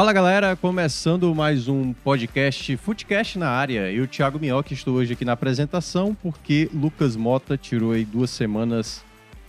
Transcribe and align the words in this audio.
Fala 0.00 0.14
galera, 0.14 0.56
começando 0.56 1.34
mais 1.34 1.68
um 1.68 1.92
podcast 1.92 2.74
Footcast 2.78 3.38
na 3.38 3.50
área. 3.50 3.92
Eu, 3.92 4.06
Thiago 4.06 4.38
Minhoca, 4.38 4.72
estou 4.72 4.94
hoje 4.94 5.12
aqui 5.12 5.26
na 5.26 5.32
apresentação 5.32 6.14
porque 6.14 6.70
Lucas 6.72 7.16
Mota 7.16 7.54
tirou 7.54 7.92
aí 7.92 8.02
duas 8.02 8.30
semanas 8.30 9.04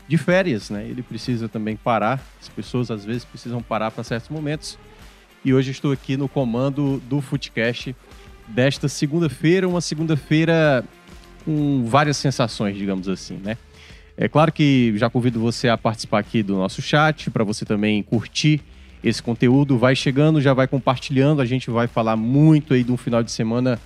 de 0.09 0.17
férias, 0.17 0.69
né? 0.69 0.83
Ele 0.83 1.01
precisa 1.01 1.47
também 1.47 1.77
parar. 1.77 2.21
As 2.41 2.49
pessoas 2.49 2.91
às 2.91 3.05
vezes 3.05 3.23
precisam 3.23 3.63
parar 3.63 3.91
para 3.91 4.03
certos 4.03 4.27
momentos. 4.27 4.77
E 5.45 5.53
hoje 5.53 5.71
estou 5.71 5.93
aqui 5.93 6.17
no 6.17 6.27
comando 6.27 7.01
do 7.07 7.21
Footcast 7.21 7.95
desta 8.45 8.89
segunda-feira, 8.89 9.65
uma 9.69 9.79
segunda-feira 9.79 10.83
com 11.45 11.85
várias 11.85 12.17
sensações, 12.17 12.75
digamos 12.75 13.07
assim, 13.07 13.37
né? 13.41 13.57
É 14.17 14.27
claro 14.27 14.51
que 14.51 14.93
já 14.97 15.09
convido 15.09 15.39
você 15.39 15.69
a 15.69 15.77
participar 15.77 16.19
aqui 16.19 16.43
do 16.43 16.57
nosso 16.57 16.81
chat, 16.81 17.31
para 17.31 17.45
você 17.45 17.63
também 17.63 18.03
curtir 18.03 18.61
esse 19.03 19.21
conteúdo. 19.21 19.77
Vai 19.77 19.95
chegando, 19.95 20.41
já 20.41 20.53
vai 20.53 20.67
compartilhando. 20.67 21.41
A 21.41 21.45
gente 21.45 21.69
vai 21.69 21.87
falar 21.87 22.15
muito 22.15 22.73
aí 22.73 22.83
de 22.83 22.91
um 22.91 22.97
final 22.97 23.23
de 23.23 23.31
semana 23.31 23.79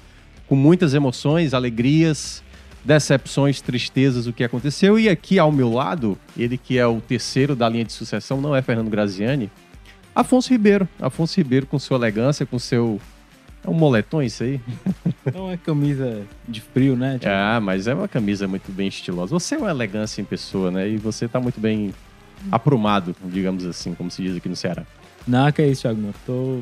com 0.47 0.55
muitas 0.55 0.93
emoções, 0.93 1.53
alegrias, 1.53 2.43
decepções, 2.83 3.61
tristezas, 3.61 4.27
o 4.27 4.33
que 4.33 4.43
aconteceu. 4.43 4.99
E 4.99 5.09
aqui 5.09 5.39
ao 5.39 5.51
meu 5.51 5.71
lado, 5.71 6.17
ele 6.37 6.57
que 6.57 6.77
é 6.77 6.85
o 6.85 7.01
terceiro 7.01 7.55
da 7.55 7.67
linha 7.67 7.85
de 7.85 7.93
sucessão, 7.93 8.39
não 8.39 8.55
é 8.55 8.61
Fernando 8.61 8.89
Graziani, 8.89 9.49
Afonso 10.15 10.49
Ribeiro. 10.49 10.87
Afonso 10.99 11.35
Ribeiro 11.37 11.65
com 11.65 11.77
sua 11.77 11.97
elegância, 11.97 12.45
com 12.45 12.57
seu. 12.57 13.01
É 13.61 13.69
um 13.69 13.73
moletom 13.73 14.21
isso 14.21 14.43
aí? 14.43 14.61
Não 15.33 15.51
é 15.51 15.57
camisa 15.57 16.21
de 16.47 16.61
frio, 16.61 16.95
né? 16.95 17.13
Tipo, 17.17 17.31
Ah, 17.31 17.59
mas 17.59 17.87
é 17.87 17.95
uma 17.95 18.07
camisa 18.07 18.47
muito 18.47 18.71
bem 18.71 18.87
estilosa. 18.87 19.33
Você 19.33 19.55
é 19.55 19.57
uma 19.57 19.71
elegância 19.71 20.21
em 20.21 20.23
pessoa, 20.23 20.69
né? 20.69 20.87
E 20.87 20.97
você 20.97 21.27
tá 21.27 21.39
muito 21.39 21.59
bem 21.59 21.91
aprumado, 22.51 23.15
digamos 23.25 23.65
assim, 23.65 23.95
como 23.95 24.11
se 24.11 24.21
diz 24.21 24.37
aqui 24.37 24.47
no 24.47 24.55
Ceará. 24.55 24.85
Não, 25.27 25.51
que 25.51 25.61
é 25.61 25.67
isso, 25.67 25.83
Thiago. 25.83 26.13
Tô 26.25 26.59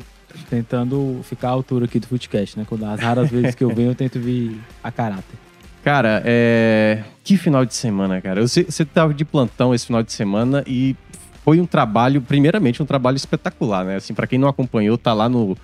tentando 0.48 1.20
ficar 1.22 1.48
à 1.48 1.52
altura 1.52 1.84
aqui 1.84 2.00
do 2.00 2.06
Footcast, 2.06 2.58
né? 2.58 2.66
Quando 2.68 2.84
as 2.84 3.00
raras 3.00 3.30
vezes 3.30 3.54
que 3.54 3.62
eu 3.62 3.74
venho, 3.74 3.90
eu 3.90 3.94
tento 3.94 4.18
vir 4.18 4.60
a 4.82 4.90
caráter. 4.90 5.38
Cara, 5.82 6.22
é... 6.24 7.02
que 7.22 7.36
final 7.36 7.64
de 7.64 7.74
semana, 7.74 8.20
cara. 8.20 8.40
Você 8.40 8.84
tava 8.84 9.12
de 9.12 9.24
plantão 9.24 9.74
esse 9.74 9.86
final 9.86 10.02
de 10.02 10.12
semana 10.12 10.64
e 10.66 10.96
foi 11.44 11.60
um 11.60 11.66
trabalho, 11.66 12.22
primeiramente, 12.22 12.82
um 12.82 12.86
trabalho 12.86 13.16
espetacular, 13.16 13.84
né? 13.84 13.96
Assim, 13.96 14.14
para 14.14 14.26
quem 14.26 14.38
não 14.38 14.48
acompanhou, 14.48 14.96
tá 14.96 15.12
lá 15.12 15.28
no, 15.28 15.56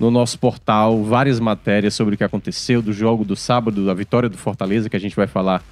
no 0.00 0.10
nosso 0.10 0.36
portal 0.38 1.04
várias 1.04 1.38
matérias 1.38 1.94
sobre 1.94 2.16
o 2.16 2.18
que 2.18 2.24
aconteceu 2.24 2.82
do 2.82 2.92
jogo 2.92 3.24
do 3.24 3.36
sábado, 3.36 3.86
da 3.86 3.94
vitória 3.94 4.28
do 4.28 4.36
Fortaleza, 4.36 4.90
que 4.90 4.96
a 4.96 5.00
gente 5.00 5.14
vai 5.14 5.28
falar 5.28 5.62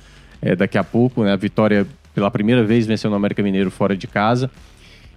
é, 0.41 0.55
daqui 0.55 0.78
a 0.78 0.84
pouco, 0.84 1.25
né? 1.25 1.33
A 1.33 1.37
vitória 1.37 1.84
pela 2.15 2.31
primeira 2.31 2.62
vez 2.65 2.87
venceu 2.87 3.11
no 3.11 3.17
América 3.17 3.43
Mineiro 3.43 3.71
fora 3.71 3.97
de 3.97 4.06
casa. 4.06 4.48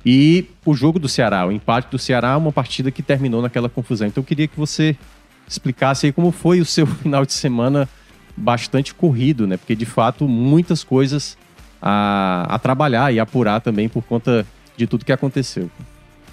E 0.05 0.45
o 0.65 0.73
jogo 0.73 0.97
do 0.97 1.09
Ceará, 1.09 1.45
o 1.45 1.51
empate 1.51 1.89
do 1.91 1.99
Ceará, 1.99 2.37
uma 2.37 2.51
partida 2.51 2.89
que 2.89 3.03
terminou 3.03 3.41
naquela 3.41 3.69
confusão. 3.69 4.07
Então 4.07 4.21
eu 4.21 4.25
queria 4.25 4.47
que 4.47 4.57
você 4.57 4.95
explicasse 5.47 6.05
aí 6.05 6.11
como 6.11 6.31
foi 6.31 6.61
o 6.61 6.65
seu 6.65 6.87
final 7.01 7.25
de 7.25 7.33
semana 7.33 7.87
bastante 8.35 8.93
corrido, 8.93 9.45
né? 9.45 9.57
Porque 9.57 9.75
de 9.75 9.85
fato 9.85 10.27
muitas 10.27 10.83
coisas 10.83 11.37
a, 11.81 12.45
a 12.49 12.59
trabalhar 12.59 13.13
e 13.13 13.19
apurar 13.19 13.59
também 13.59 13.89
por 13.89 14.03
conta 14.03 14.45
de 14.77 14.87
tudo 14.87 15.03
que 15.03 15.11
aconteceu. 15.11 15.69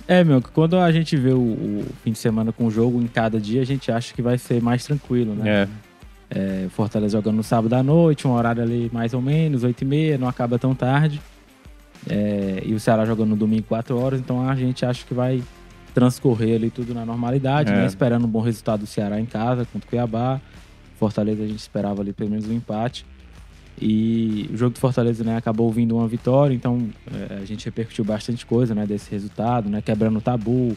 É, 0.08 0.22
meu, 0.22 0.40
que 0.40 0.50
quando 0.50 0.76
a 0.78 0.92
gente 0.92 1.16
vê 1.16 1.30
o, 1.30 1.40
o 1.40 1.84
fim 2.04 2.12
de 2.12 2.18
semana 2.18 2.52
com 2.52 2.66
o 2.66 2.70
jogo 2.70 3.02
em 3.02 3.08
cada 3.08 3.40
dia, 3.40 3.62
a 3.62 3.64
gente 3.64 3.90
acha 3.90 4.14
que 4.14 4.22
vai 4.22 4.38
ser 4.38 4.62
mais 4.62 4.84
tranquilo, 4.84 5.34
né? 5.34 5.50
É, 5.50 5.68
É, 6.30 6.68
Fortaleza 6.70 7.18
jogando 7.18 7.36
no 7.36 7.42
sábado 7.42 7.72
à 7.74 7.82
noite, 7.82 8.26
um 8.26 8.32
horário 8.32 8.62
ali 8.62 8.88
mais 8.92 9.14
ou 9.14 9.20
menos, 9.20 9.64
8 9.64 9.82
e 9.82 9.84
meia, 9.84 10.18
não 10.18 10.28
acaba 10.28 10.58
tão 10.58 10.74
tarde. 10.74 11.20
É, 12.08 12.62
e 12.64 12.72
o 12.74 12.80
Ceará 12.80 13.04
jogando 13.04 13.30
no 13.30 13.36
domingo 13.36 13.64
4 13.64 13.98
horas, 13.98 14.20
então 14.20 14.48
a 14.48 14.54
gente 14.54 14.84
acha 14.86 15.04
que 15.04 15.12
vai 15.14 15.42
transcorrer 15.94 16.56
ali 16.56 16.70
tudo 16.70 16.92
na 16.94 17.04
normalidade, 17.04 17.72
É. 17.72 17.76
né? 17.76 17.86
Esperando 17.86 18.24
um 18.26 18.28
bom 18.28 18.40
resultado 18.40 18.80
do 18.80 18.86
Ceará 18.86 19.20
em 19.20 19.26
casa 19.26 19.66
contra 19.72 19.86
o 19.86 19.90
Cuiabá. 19.90 20.40
Fortaleza 20.98 21.42
a 21.42 21.46
gente 21.46 21.58
esperava 21.58 22.00
ali 22.02 22.12
pelo 22.12 22.30
menos 22.30 22.46
um 22.48 22.52
empate. 22.52 23.04
E 23.80 24.48
o 24.52 24.56
jogo 24.56 24.72
do 24.74 24.78
Fortaleza 24.80 25.22
né, 25.22 25.36
acabou 25.36 25.70
vindo 25.70 25.96
uma 25.96 26.08
vitória, 26.08 26.54
então 26.54 26.88
é, 27.12 27.38
a 27.42 27.44
gente 27.44 27.64
repercutiu 27.66 28.04
bastante 28.04 28.46
coisa 28.46 28.74
né, 28.74 28.86
desse 28.86 29.10
resultado, 29.10 29.68
né? 29.68 29.82
Quebrando 29.82 30.16
o 30.18 30.20
tabu, 30.22 30.68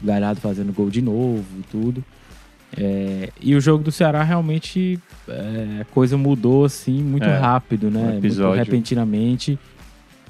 o 0.00 0.06
Galhardo 0.06 0.40
fazendo 0.40 0.72
gol 0.72 0.88
de 0.90 1.02
novo 1.02 1.44
e 1.58 1.62
tudo. 1.62 2.04
É, 2.76 3.30
e 3.40 3.56
o 3.56 3.60
jogo 3.60 3.82
do 3.82 3.90
Ceará 3.90 4.22
realmente 4.22 5.00
é, 5.26 5.78
a 5.80 5.84
coisa 5.86 6.16
mudou 6.18 6.64
assim 6.66 7.02
muito 7.02 7.24
É, 7.24 7.38
rápido, 7.38 7.88
um 7.88 7.90
né? 7.90 8.02
Muito 8.04 8.18
episódio. 8.18 8.60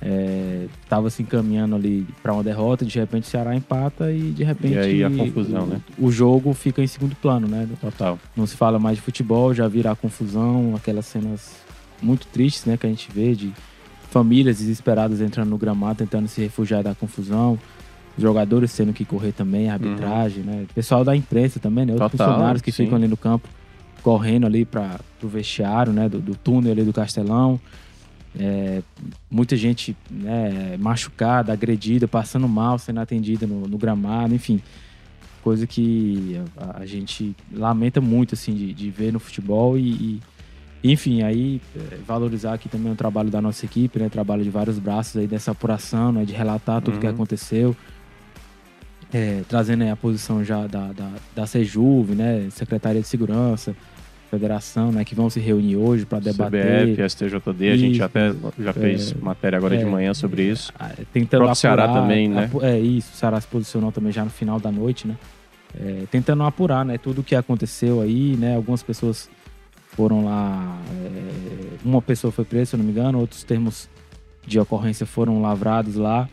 Repentinamente. 0.01 0.71
É, 1.01 1.11
se 1.11 1.23
encaminhando 1.23 1.77
ali 1.77 2.07
para 2.23 2.33
uma 2.33 2.43
derrota, 2.43 2.85
de 2.85 2.99
repente 2.99 3.25
o 3.25 3.27
Ceará 3.27 3.55
empata 3.55 4.13
e 4.13 4.31
de 4.33 4.45
repente 4.45 4.75
E 4.75 4.79
aí 4.79 5.05
a 5.05 5.11
confusão, 5.11 5.65
o, 5.65 5.67
né? 5.67 5.81
o 5.99 6.11
jogo 6.11 6.53
fica 6.53 6.83
em 6.83 6.87
segundo 6.87 7.15
plano, 7.17 7.49
né? 7.49 7.69
total. 7.81 8.19
Não 8.37 8.47
se 8.47 8.57
fala 8.57 8.79
mais 8.79 8.97
de 8.97 9.03
futebol, 9.03 9.55
já 9.55 9.67
vira 9.69 9.91
a 9.91 9.97
confusão, 9.97 10.75
aquelas 10.77 11.07
cenas 11.07 11.57
muito 12.03 12.27
tristes, 12.29 12.65
né, 12.65 12.77
que 12.77 12.87
a 12.87 12.89
gente 12.89 13.11
vê 13.13 13.35
de 13.35 13.53
famílias 14.11 14.59
desesperadas 14.59 15.21
entrando 15.21 15.49
no 15.49 15.59
gramado, 15.59 15.99
tentando 15.99 16.29
se 16.29 16.41
refugiar 16.41 16.83
da 16.83 16.95
confusão, 16.95 17.59
jogadores 18.17 18.75
tendo 18.75 18.93
que 18.93 19.05
correr 19.05 19.33
também, 19.33 19.69
arbitragem, 19.69 20.43
né, 20.43 20.67
pessoal 20.75 21.05
da 21.05 21.15
imprensa 21.15 21.59
também, 21.59 21.85
né, 21.85 21.93
outros 21.93 22.13
Total, 22.13 22.29
funcionários 22.29 22.63
que 22.63 22.71
sim. 22.71 22.85
ficam 22.85 22.97
ali 22.97 23.09
no 23.09 23.17
campo 23.17 23.49
correndo 24.03 24.47
ali 24.47 24.65
para 24.65 25.01
o 25.23 25.29
vestiário, 25.29 25.93
né, 25.93 26.09
do, 26.09 26.21
do 26.21 26.35
túnel 26.35 26.73
ali 26.73 26.85
do 26.85 26.93
Castelão. 26.93 27.61
É, 28.39 28.83
muita 29.31 29.57
gente 29.57 29.97
né, 30.11 30.77
machucada, 30.79 31.53
agredida, 31.53 32.09
passando 32.09 32.49
mal, 32.49 32.79
sendo 32.79 33.01
atendida 33.01 33.47
no, 33.47 33.67
no 33.67 33.79
gramado, 33.79 34.35
enfim 34.35 34.61
coisa 35.43 35.67
que 35.67 36.39
a, 36.57 36.81
a 36.81 36.87
gente 36.87 37.35
lamenta 37.53 38.01
muito 38.01 38.35
assim 38.35 38.55
de, 38.55 38.75
de 38.75 38.91
ver 38.91 39.13
no 39.13 39.19
futebol 39.21 39.79
e, 39.79 40.21
e, 40.83 40.93
enfim 40.93 41.23
aí 41.23 41.61
é, 41.75 41.97
valorizar 42.07 42.55
aqui 42.55 42.69
também 42.69 42.93
o 42.93 42.97
trabalho 42.97 43.31
da 43.31 43.41
nossa 43.41 43.65
equipe 43.65 43.99
né 43.99 44.09
trabalho 44.09 44.43
de 44.43 44.51
vários 44.51 44.79
braços 44.79 45.17
aí 45.17 45.27
dessa 45.27 45.53
apuração 45.53 46.13
né 46.13 46.25
de 46.25 46.35
relatar 46.35 46.83
tudo 46.83 46.97
o 46.97 47.01
que 47.01 47.07
Uhum. 47.07 47.13
aconteceu 47.15 47.77
É, 49.13 49.43
trazendo 49.49 49.85
a 49.85 49.97
posição 49.97 50.45
já 50.45 50.67
da, 50.67 50.93
da, 50.93 51.11
da 51.35 51.47
Sejuve 51.47 52.15
né 52.15 52.49
Secretaria 52.51 53.01
de 53.01 53.09
Segurança 53.09 53.75
Federação 54.31 54.93
né 54.93 55.05
que 55.05 55.15
vão 55.15 55.31
se 55.31 55.41
reunir 55.41 55.77
hoje 55.77 56.05
para 56.05 56.19
debater 56.19 56.97
CBF, 56.97 57.09
STJD, 57.09 57.71
a 57.71 57.77
gente 57.77 58.03
até 58.03 58.33
já 58.59 58.73
fez 58.73 59.13
matéria 59.15 59.57
agora 59.57 59.77
de 59.77 59.85
é, 59.85 59.87
manhã 59.87 60.13
sobre 60.13 60.43
isso. 60.43 60.73
ah, 60.79 60.91
tentando 61.13 61.41
próprio 61.41 61.57
Ceará 61.57 61.85
apurar, 61.85 62.03
também, 62.03 62.29
né? 62.29 62.51
É 62.63 62.79
isso, 62.79 63.13
o 63.13 63.17
Ceará 63.17 63.41
se 63.41 63.47
posicionou 63.47 63.91
também 63.91 64.13
já 64.13 64.25
no 64.25 64.31
final 64.31 64.61
da 64.61 64.71
noite, 64.71 65.07
né? 65.09 65.17
É, 65.79 66.05
tentando 66.11 66.43
apurar, 66.43 66.85
né? 66.85 66.99
Tudo 66.99 67.21
o 67.21 67.25
que 67.25 67.35
aconteceu 67.35 68.01
aí, 68.01 68.37
né? 68.37 68.57
Algumas 68.57 68.83
pessoas 68.83 69.31
foram 69.87 70.25
lá, 70.25 70.79
é, 70.93 71.77
uma 71.85 72.03
pessoa 72.03 72.31
foi 72.31 72.45
presa, 72.45 72.71
se 72.71 72.77
eu 72.77 72.79
não 72.79 72.85
me 72.85 72.93
engano, 72.93 73.19
outros 73.19 73.43
termos 73.45 73.89
de 74.47 74.59
ocorrência 74.59 75.05
foram 75.07 75.43
lavrados 75.43 75.97
lá, 75.97 76.29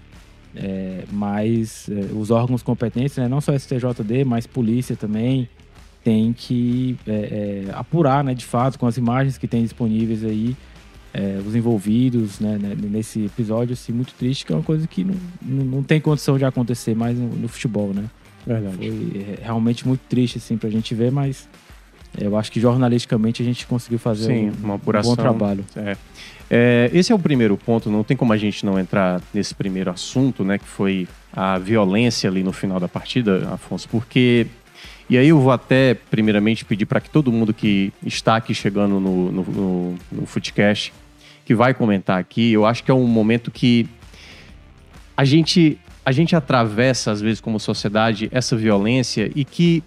é, 0.56 1.04
mas 1.12 1.90
é, 1.90 2.14
os 2.14 2.30
órgãos 2.30 2.62
competentes, 2.62 3.18
né? 3.18 3.28
Não 3.28 3.42
só 3.42 3.58
STJD, 3.58 4.24
mas 4.26 4.46
polícia 4.46 4.96
também 4.96 5.50
tem 6.06 6.32
que 6.32 6.96
é, 7.08 7.66
é, 7.68 7.72
apurar, 7.74 8.24
né? 8.24 8.36
De 8.36 8.46
fato, 8.46 8.78
com 8.78 8.86
as 8.86 8.96
imagens 8.96 9.40
que 9.40 9.48
tem 9.48 9.64
disponíveis 9.64 10.24
aí, 10.24 10.56
é, 11.12 11.42
os 11.44 11.56
envolvidos 11.56 12.40
né, 12.40 12.60
né, 12.62 12.78
nesse 12.80 13.26
episódio 13.26 13.74
assim, 13.74 13.92
muito 13.92 14.14
triste, 14.14 14.46
que 14.46 14.54
é 14.54 14.56
uma 14.56 14.62
coisa 14.62 14.88
que 14.88 15.04
não, 15.04 15.16
não, 15.42 15.82
tem 15.82 16.00
condição 16.00 16.38
de 16.38 16.46
acontecer 16.46 16.96
mais 16.96 17.18
no, 17.18 17.28
no 17.30 17.48
futebol, 17.48 17.92
né? 17.92 18.06
Verdade. 18.46 18.78
Foi 18.78 18.88
é, 18.88 19.44
realmente 19.44 19.88
muito 19.88 20.02
triste 20.08 20.38
assim 20.38 20.58
pra 20.58 20.70
gente 20.70 20.94
ver, 20.94 21.12
mas 21.12 21.50
eu 22.20 22.38
acho 22.38 22.52
que 22.52 22.60
jornalisticamente 22.60 23.42
a 23.42 23.46
gente 23.46 23.66
conseguiu 23.66 23.98
fazer 23.98 24.28
Sim, 24.28 24.52
um, 24.52 24.66
uma 24.66 24.74
um 24.74 24.76
apuração. 24.76 25.16
bom 25.16 25.22
trabalho. 25.22 25.66
É. 25.76 25.98
É, 26.48 26.92
esse 26.94 27.12
é 27.12 27.16
o 27.16 27.20
primeiro 27.20 27.58
ponto, 27.58 27.90
não 27.90 28.04
tem 28.04 28.16
como 28.16 28.32
a 28.32 28.38
gente 28.38 28.64
não 28.64 28.78
entrar 28.78 29.20
nesse 29.34 29.56
primeiro 29.56 29.90
assunto, 29.90 30.44
né, 30.44 30.60
que 30.60 30.68
foi 30.68 31.08
a 31.34 31.58
violência 31.58 32.30
ali 32.30 32.44
no 32.44 32.54
final 32.54 32.80
da 32.80 32.88
partida, 32.88 33.50
Afonso, 33.52 33.90
porque 33.90 34.46
e 35.10 35.18
aí 35.18 35.30
eu 35.30 35.40
vou 35.40 35.52
até 35.52 35.94
primeiramente 35.94 36.66
pedir 36.66 36.86
para 36.86 37.00
que 37.00 37.10
todo 37.10 37.32
mundo 37.32 37.54
que 37.54 37.94
está 38.06 38.36
aqui 38.36 38.54
chegando 38.54 39.00
no, 39.00 39.32
no, 39.32 39.44
no, 39.44 39.96
no 40.12 40.26
Footcast 40.26 40.94
que 41.46 41.54
vai 41.54 41.74
comentar 41.76 42.20
aqui, 42.20 42.54
eu 42.54 42.66
acho 42.66 42.84
que 42.84 42.90
é 42.90 42.94
um 42.94 43.06
momento 43.06 43.52
que 43.52 43.88
a 45.16 45.24
gente, 45.24 45.78
a 46.04 46.12
gente 46.12 46.36
atravessa, 46.36 47.12
às 47.12 47.22
vezes, 47.22 47.40
como 47.40 47.60
sociedade, 47.60 48.28
essa 48.32 48.58
violência 48.58 49.32
e 49.36 49.46
que, 49.46 49.84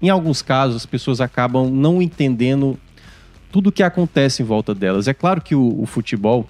em 0.00 0.08
alguns 0.08 0.40
casos, 0.40 0.76
as 0.76 0.86
pessoas 0.86 1.20
acabam 1.20 1.70
não 1.70 2.00
entendendo 2.00 2.78
tudo 3.52 3.68
o 3.68 3.72
que 3.72 3.82
acontece 3.82 4.42
em 4.42 4.46
volta 4.46 4.74
delas. 4.74 5.06
É 5.06 5.12
claro 5.12 5.42
que 5.42 5.54
o, 5.54 5.82
o 5.82 5.84
futebol, 5.84 6.48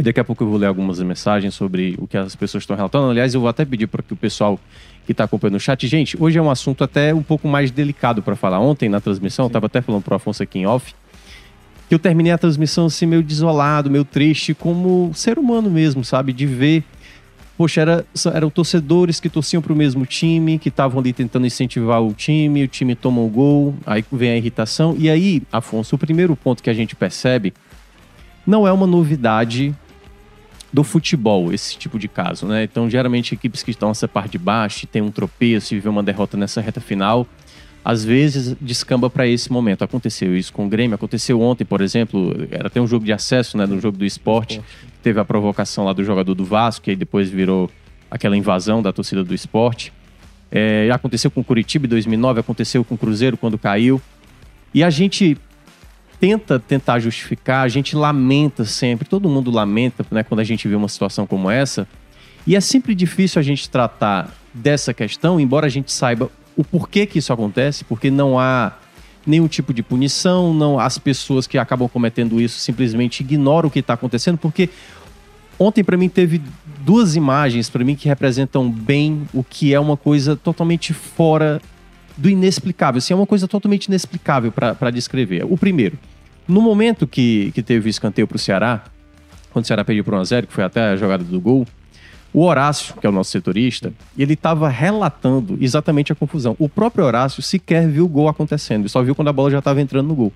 e 0.00 0.02
daqui 0.02 0.18
a 0.18 0.24
pouco 0.24 0.42
eu 0.42 0.48
vou 0.48 0.58
ler 0.58 0.66
algumas 0.66 0.98
mensagens 1.00 1.54
sobre 1.54 1.94
o 1.98 2.06
que 2.06 2.16
as 2.16 2.34
pessoas 2.34 2.62
estão 2.62 2.74
relatando. 2.74 3.10
Aliás, 3.10 3.34
eu 3.34 3.40
vou 3.40 3.50
até 3.50 3.66
pedir 3.66 3.86
para 3.86 4.02
que 4.02 4.14
o 4.14 4.16
pessoal 4.16 4.58
que 5.04 5.12
está 5.12 5.24
acompanhando 5.24 5.56
o 5.56 5.60
chat. 5.60 5.86
Gente, 5.86 6.16
hoje 6.18 6.38
é 6.38 6.42
um 6.42 6.50
assunto 6.50 6.82
até 6.82 7.12
um 7.12 7.22
pouco 7.22 7.46
mais 7.46 7.70
delicado 7.70 8.22
para 8.22 8.34
falar. 8.34 8.60
Ontem, 8.60 8.88
na 8.88 8.98
transmissão, 8.98 9.44
eu 9.44 9.48
estava 9.48 9.66
até 9.66 9.82
falando 9.82 10.02
para 10.02 10.14
o 10.14 10.16
Afonso 10.16 10.42
aqui 10.42 10.58
em 10.58 10.66
off, 10.66 10.94
que 11.86 11.94
eu 11.94 11.98
terminei 11.98 12.32
a 12.32 12.38
transmissão 12.38 12.86
assim, 12.86 13.04
meio 13.04 13.22
desolado, 13.22 13.90
meio 13.90 14.04
triste, 14.04 14.54
como 14.54 15.10
ser 15.12 15.38
humano 15.38 15.70
mesmo, 15.70 16.02
sabe? 16.02 16.32
De 16.32 16.46
ver 16.46 16.82
poxa, 17.58 17.82
era, 17.82 18.06
eram 18.32 18.48
torcedores 18.48 19.20
que 19.20 19.28
torciam 19.28 19.60
para 19.60 19.70
o 19.70 19.76
mesmo 19.76 20.06
time, 20.06 20.58
que 20.58 20.70
estavam 20.70 20.98
ali 20.98 21.12
tentando 21.12 21.46
incentivar 21.46 22.02
o 22.02 22.14
time, 22.14 22.64
o 22.64 22.68
time 22.68 22.94
toma 22.94 23.20
o 23.20 23.28
gol, 23.28 23.74
aí 23.84 24.02
vem 24.10 24.30
a 24.30 24.36
irritação. 24.38 24.96
E 24.98 25.10
aí, 25.10 25.42
Afonso, 25.52 25.94
o 25.94 25.98
primeiro 25.98 26.34
ponto 26.34 26.62
que 26.62 26.70
a 26.70 26.72
gente 26.72 26.96
percebe 26.96 27.52
não 28.46 28.66
é 28.66 28.72
uma 28.72 28.86
novidade 28.86 29.74
do 30.72 30.84
futebol, 30.84 31.52
esse 31.52 31.76
tipo 31.76 31.98
de 31.98 32.06
caso, 32.06 32.46
né? 32.46 32.64
Então, 32.64 32.88
geralmente, 32.88 33.34
equipes 33.34 33.62
que 33.62 33.70
estão 33.70 33.88
nessa 33.88 34.06
parte 34.06 34.32
de 34.32 34.38
baixo, 34.38 34.86
tem 34.86 35.02
um 35.02 35.10
tropeço 35.10 35.74
e 35.74 35.80
vê 35.80 35.88
uma 35.88 36.02
derrota 36.02 36.36
nessa 36.36 36.60
reta 36.60 36.80
final, 36.80 37.26
às 37.84 38.04
vezes 38.04 38.56
descamba 38.60 39.10
para 39.10 39.26
esse 39.26 39.50
momento. 39.50 39.82
Aconteceu 39.82 40.36
isso 40.36 40.52
com 40.52 40.66
o 40.66 40.68
Grêmio, 40.68 40.94
aconteceu 40.94 41.40
ontem, 41.40 41.64
por 41.64 41.80
exemplo, 41.80 42.46
era 42.50 42.68
até 42.68 42.80
um 42.80 42.86
jogo 42.86 43.04
de 43.04 43.12
acesso, 43.12 43.56
né, 43.56 43.66
no 43.66 43.80
jogo 43.80 43.96
do 43.96 44.04
esporte 44.04 44.60
teve 45.02 45.18
a 45.18 45.24
provocação 45.24 45.84
lá 45.84 45.92
do 45.92 46.04
jogador 46.04 46.34
do 46.34 46.44
Vasco, 46.44 46.84
que 46.84 46.90
aí 46.90 46.96
depois 46.96 47.28
virou 47.28 47.70
aquela 48.10 48.36
invasão 48.36 48.82
da 48.82 48.92
torcida 48.92 49.24
do 49.24 49.34
esporte. 49.34 49.92
É, 50.50 50.90
aconteceu 50.92 51.30
com 51.30 51.40
o 51.40 51.44
Curitiba 51.44 51.86
em 51.86 51.88
2009, 51.88 52.40
aconteceu 52.40 52.84
com 52.84 52.94
o 52.94 52.98
Cruzeiro 52.98 53.36
quando 53.36 53.58
caiu. 53.58 54.00
E 54.74 54.82
a 54.82 54.90
gente 54.90 55.36
tenta 56.20 56.60
tentar 56.60 57.00
justificar, 57.00 57.64
a 57.64 57.68
gente 57.68 57.96
lamenta 57.96 58.64
sempre, 58.66 59.08
todo 59.08 59.28
mundo 59.28 59.50
lamenta 59.50 60.04
né, 60.10 60.22
quando 60.22 60.40
a 60.40 60.44
gente 60.44 60.68
vê 60.68 60.76
uma 60.76 60.88
situação 60.88 61.26
como 61.26 61.50
essa. 61.50 61.88
E 62.46 62.54
é 62.54 62.60
sempre 62.60 62.94
difícil 62.94 63.40
a 63.40 63.42
gente 63.42 63.68
tratar 63.70 64.30
dessa 64.52 64.92
questão, 64.92 65.40
embora 65.40 65.66
a 65.66 65.70
gente 65.70 65.90
saiba 65.90 66.30
o 66.54 66.62
porquê 66.62 67.06
que 67.06 67.18
isso 67.18 67.32
acontece, 67.32 67.84
porque 67.84 68.10
não 68.10 68.38
há 68.38 68.72
nenhum 69.26 69.48
tipo 69.48 69.72
de 69.72 69.82
punição, 69.82 70.52
não 70.52 70.78
as 70.78 70.98
pessoas 70.98 71.46
que 71.46 71.56
acabam 71.56 71.88
cometendo 71.88 72.40
isso 72.40 72.58
simplesmente 72.58 73.20
ignoram 73.20 73.68
o 73.68 73.70
que 73.70 73.78
está 73.78 73.94
acontecendo, 73.94 74.36
porque 74.36 74.68
ontem 75.58 75.82
para 75.82 75.96
mim 75.96 76.08
teve 76.08 76.40
duas 76.84 77.16
imagens 77.16 77.70
para 77.70 77.84
mim 77.84 77.94
que 77.94 78.08
representam 78.08 78.70
bem 78.70 79.22
o 79.32 79.44
que 79.44 79.72
é 79.72 79.80
uma 79.80 79.96
coisa 79.96 80.36
totalmente 80.36 80.92
fora 80.92 81.60
do 82.20 82.28
inexplicável, 82.28 82.98
assim, 82.98 83.14
é 83.14 83.16
uma 83.16 83.26
coisa 83.26 83.48
totalmente 83.48 83.86
inexplicável 83.86 84.52
para 84.52 84.90
descrever. 84.90 85.44
O 85.48 85.56
primeiro, 85.56 85.98
no 86.46 86.60
momento 86.60 87.06
que, 87.06 87.50
que 87.54 87.62
teve 87.62 87.88
o 87.88 87.90
escanteio 87.90 88.28
para 88.28 88.36
o 88.36 88.38
Ceará, 88.38 88.84
quando 89.50 89.64
o 89.64 89.66
Ceará 89.66 89.82
perdeu 89.82 90.04
por 90.04 90.12
1x0, 90.12 90.46
que 90.46 90.52
foi 90.52 90.62
até 90.62 90.90
a 90.90 90.96
jogada 90.96 91.24
do 91.24 91.40
gol, 91.40 91.66
o 92.32 92.44
Horácio, 92.44 92.94
que 93.00 93.06
é 93.06 93.08
o 93.08 93.12
nosso 93.12 93.30
setorista, 93.30 93.90
ele 94.18 94.34
estava 94.34 94.68
relatando 94.68 95.56
exatamente 95.62 96.12
a 96.12 96.14
confusão. 96.14 96.54
O 96.58 96.68
próprio 96.68 97.06
Horácio 97.06 97.42
sequer 97.42 97.88
viu 97.88 98.04
o 98.04 98.08
gol 98.08 98.28
acontecendo, 98.28 98.82
ele 98.82 98.90
só 98.90 99.02
viu 99.02 99.14
quando 99.14 99.28
a 99.28 99.32
bola 99.32 99.50
já 99.50 99.58
estava 99.58 99.80
entrando 99.80 100.08
no 100.08 100.14
gol. 100.14 100.32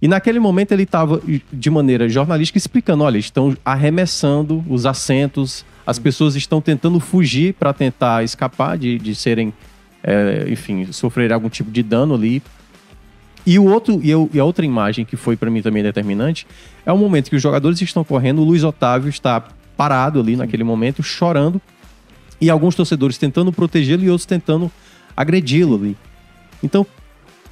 E 0.00 0.08
naquele 0.08 0.40
momento 0.40 0.72
ele 0.72 0.84
estava, 0.84 1.20
de 1.52 1.70
maneira 1.70 2.08
jornalística, 2.08 2.56
explicando: 2.56 3.04
olha, 3.04 3.18
estão 3.18 3.56
arremessando 3.64 4.64
os 4.68 4.86
assentos, 4.86 5.64
as 5.86 5.98
pessoas 5.98 6.34
estão 6.34 6.60
tentando 6.60 6.98
fugir 6.98 7.54
para 7.54 7.72
tentar 7.72 8.24
escapar 8.24 8.76
de, 8.76 8.98
de 8.98 9.14
serem, 9.14 9.52
é, 10.06 10.46
enfim, 10.48 10.90
sofrer 10.92 11.32
algum 11.32 11.48
tipo 11.48 11.70
de 11.70 11.82
dano 11.82 12.14
ali. 12.14 12.40
E, 13.44 13.58
o 13.58 13.64
outro, 13.64 14.00
e, 14.02 14.08
eu, 14.08 14.30
e 14.32 14.38
a 14.38 14.44
outra 14.44 14.64
imagem 14.64 15.04
que 15.04 15.16
foi 15.16 15.36
para 15.36 15.50
mim 15.50 15.60
também 15.60 15.82
determinante 15.82 16.46
é 16.84 16.92
o 16.92 16.96
momento 16.96 17.28
que 17.28 17.36
os 17.36 17.42
jogadores 17.42 17.80
estão 17.82 18.04
correndo, 18.04 18.40
o 18.40 18.44
Luiz 18.44 18.62
Otávio 18.62 19.08
está 19.08 19.42
parado 19.76 20.20
ali 20.20 20.36
naquele 20.36 20.64
momento, 20.64 21.02
chorando, 21.02 21.60
e 22.40 22.48
alguns 22.48 22.74
torcedores 22.74 23.18
tentando 23.18 23.52
protegê-lo 23.52 24.02
e 24.02 24.10
outros 24.10 24.26
tentando 24.26 24.70
agredi-lo 25.16 25.74
ali. 25.74 25.96
Então, 26.62 26.86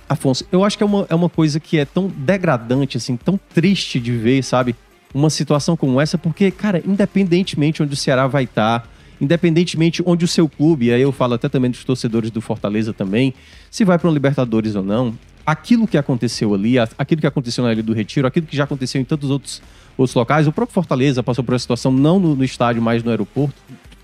Afonso, 0.09 0.47
eu 0.53 0.65
acho 0.65 0.77
que 0.77 0.83
é 0.83 0.87
uma, 0.87 1.07
é 1.09 1.15
uma 1.15 1.29
coisa 1.29 1.59
que 1.59 1.79
é 1.79 1.85
tão 1.85 2.09
degradante, 2.09 2.97
assim, 2.97 3.17
tão 3.17 3.39
triste 3.53 3.99
de 3.99 4.13
ver, 4.13 4.43
sabe? 4.43 4.75
Uma 5.13 5.31
situação 5.31 5.77
como 5.77 6.01
essa, 6.01 6.19
porque, 6.19 6.51
cara, 6.51 6.83
independentemente 6.87 7.83
onde 7.83 7.95
o 7.95 7.97
Ceará 7.97 8.27
vai 8.27 8.45
estar, 8.45 8.81
tá, 8.81 8.89
independentemente 9.25 10.03
onde 10.07 10.25
o 10.25 10.29
seu 10.29 10.49
clube, 10.49 10.87
e 10.87 10.93
aí 10.93 11.03
eu 11.03 11.13
falo 11.13 11.35
até 11.35 11.49
também 11.49 11.71
dos 11.71 11.85
torcedores 11.85 12.31
do 12.31 12.41
Fortaleza 12.41 12.93
também, 12.93 13.35
se 13.71 13.85
vai 13.85 13.99
para 13.99 14.09
um 14.09 14.13
Libertadores 14.13 14.75
ou 14.77 14.83
não, 14.83 15.19
aquilo 15.45 15.87
que 15.87 15.99
aconteceu 15.99 16.55
ali, 16.55 16.79
aquilo 16.79 17.21
que 17.21 17.27
aconteceu 17.27 17.65
na 17.65 17.73
Ilha 17.73 17.83
do 17.83 17.93
Retiro, 17.93 18.27
aquilo 18.27 18.47
que 18.47 18.57
já 18.57 18.65
aconteceu 18.65 19.01
em 19.01 19.05
tantos 19.05 19.31
outros 19.31 19.63
outros 19.97 20.15
locais. 20.15 20.47
O 20.47 20.53
próprio 20.53 20.75
Fortaleza 20.75 21.23
passou 21.23 21.45
por 21.45 21.55
essa 21.55 21.63
situação, 21.63 21.93
não 21.93 22.19
no, 22.19 22.35
no 22.35 22.45
estádio, 22.45 22.83
mas 22.83 23.03
no 23.03 23.11
aeroporto, 23.11 23.55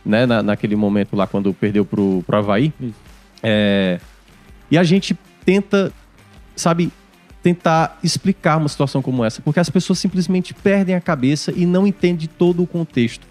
né? 0.05 0.26
Na, 0.26 0.43
naquele 0.43 0.76
momento 0.76 1.17
lá, 1.17 1.26
quando 1.26 1.52
perdeu 1.52 1.84
pro, 1.84 2.22
pro 2.26 2.37
Havaí. 2.37 2.72
É, 3.43 4.00
e 4.70 4.78
a 4.78 4.84
gente 4.84 5.19
tenta, 5.44 5.93
sabe, 6.55 6.93
tentar 7.43 7.99
explicar 8.02 8.58
uma 8.58 8.69
situação 8.69 9.02
como 9.02 9.25
essa, 9.25 9.40
porque 9.43 9.58
as 9.58 9.70
pessoas 9.70 9.99
simplesmente 9.99 10.55
perdem 10.55 10.94
a 10.94 11.00
cabeça 11.00 11.52
e 11.56 11.67
não 11.67 11.87
entendem 11.87 12.28
todo 12.38 12.62
o 12.62 12.67
contexto. 12.67 13.26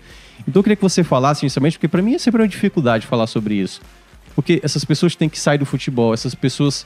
Então 0.47 0.59
eu 0.59 0.63
queria 0.63 0.75
que 0.75 0.81
você 0.81 1.03
falasse 1.03 1.44
inicialmente, 1.45 1.77
porque 1.77 1.88
para 1.88 2.01
mim 2.01 2.15
é 2.15 2.18
sempre 2.18 2.41
uma 2.41 2.47
dificuldade 2.47 3.06
falar 3.06 3.27
sobre 3.27 3.56
isso. 3.56 3.81
Porque 4.36 4.59
essas 4.63 4.86
pessoas 4.86 5.15
têm 5.15 5.27
que 5.27 5.39
sair 5.39 5.57
do 5.57 5.65
futebol, 5.65 6.13
essas 6.13 6.33
pessoas 6.33 6.86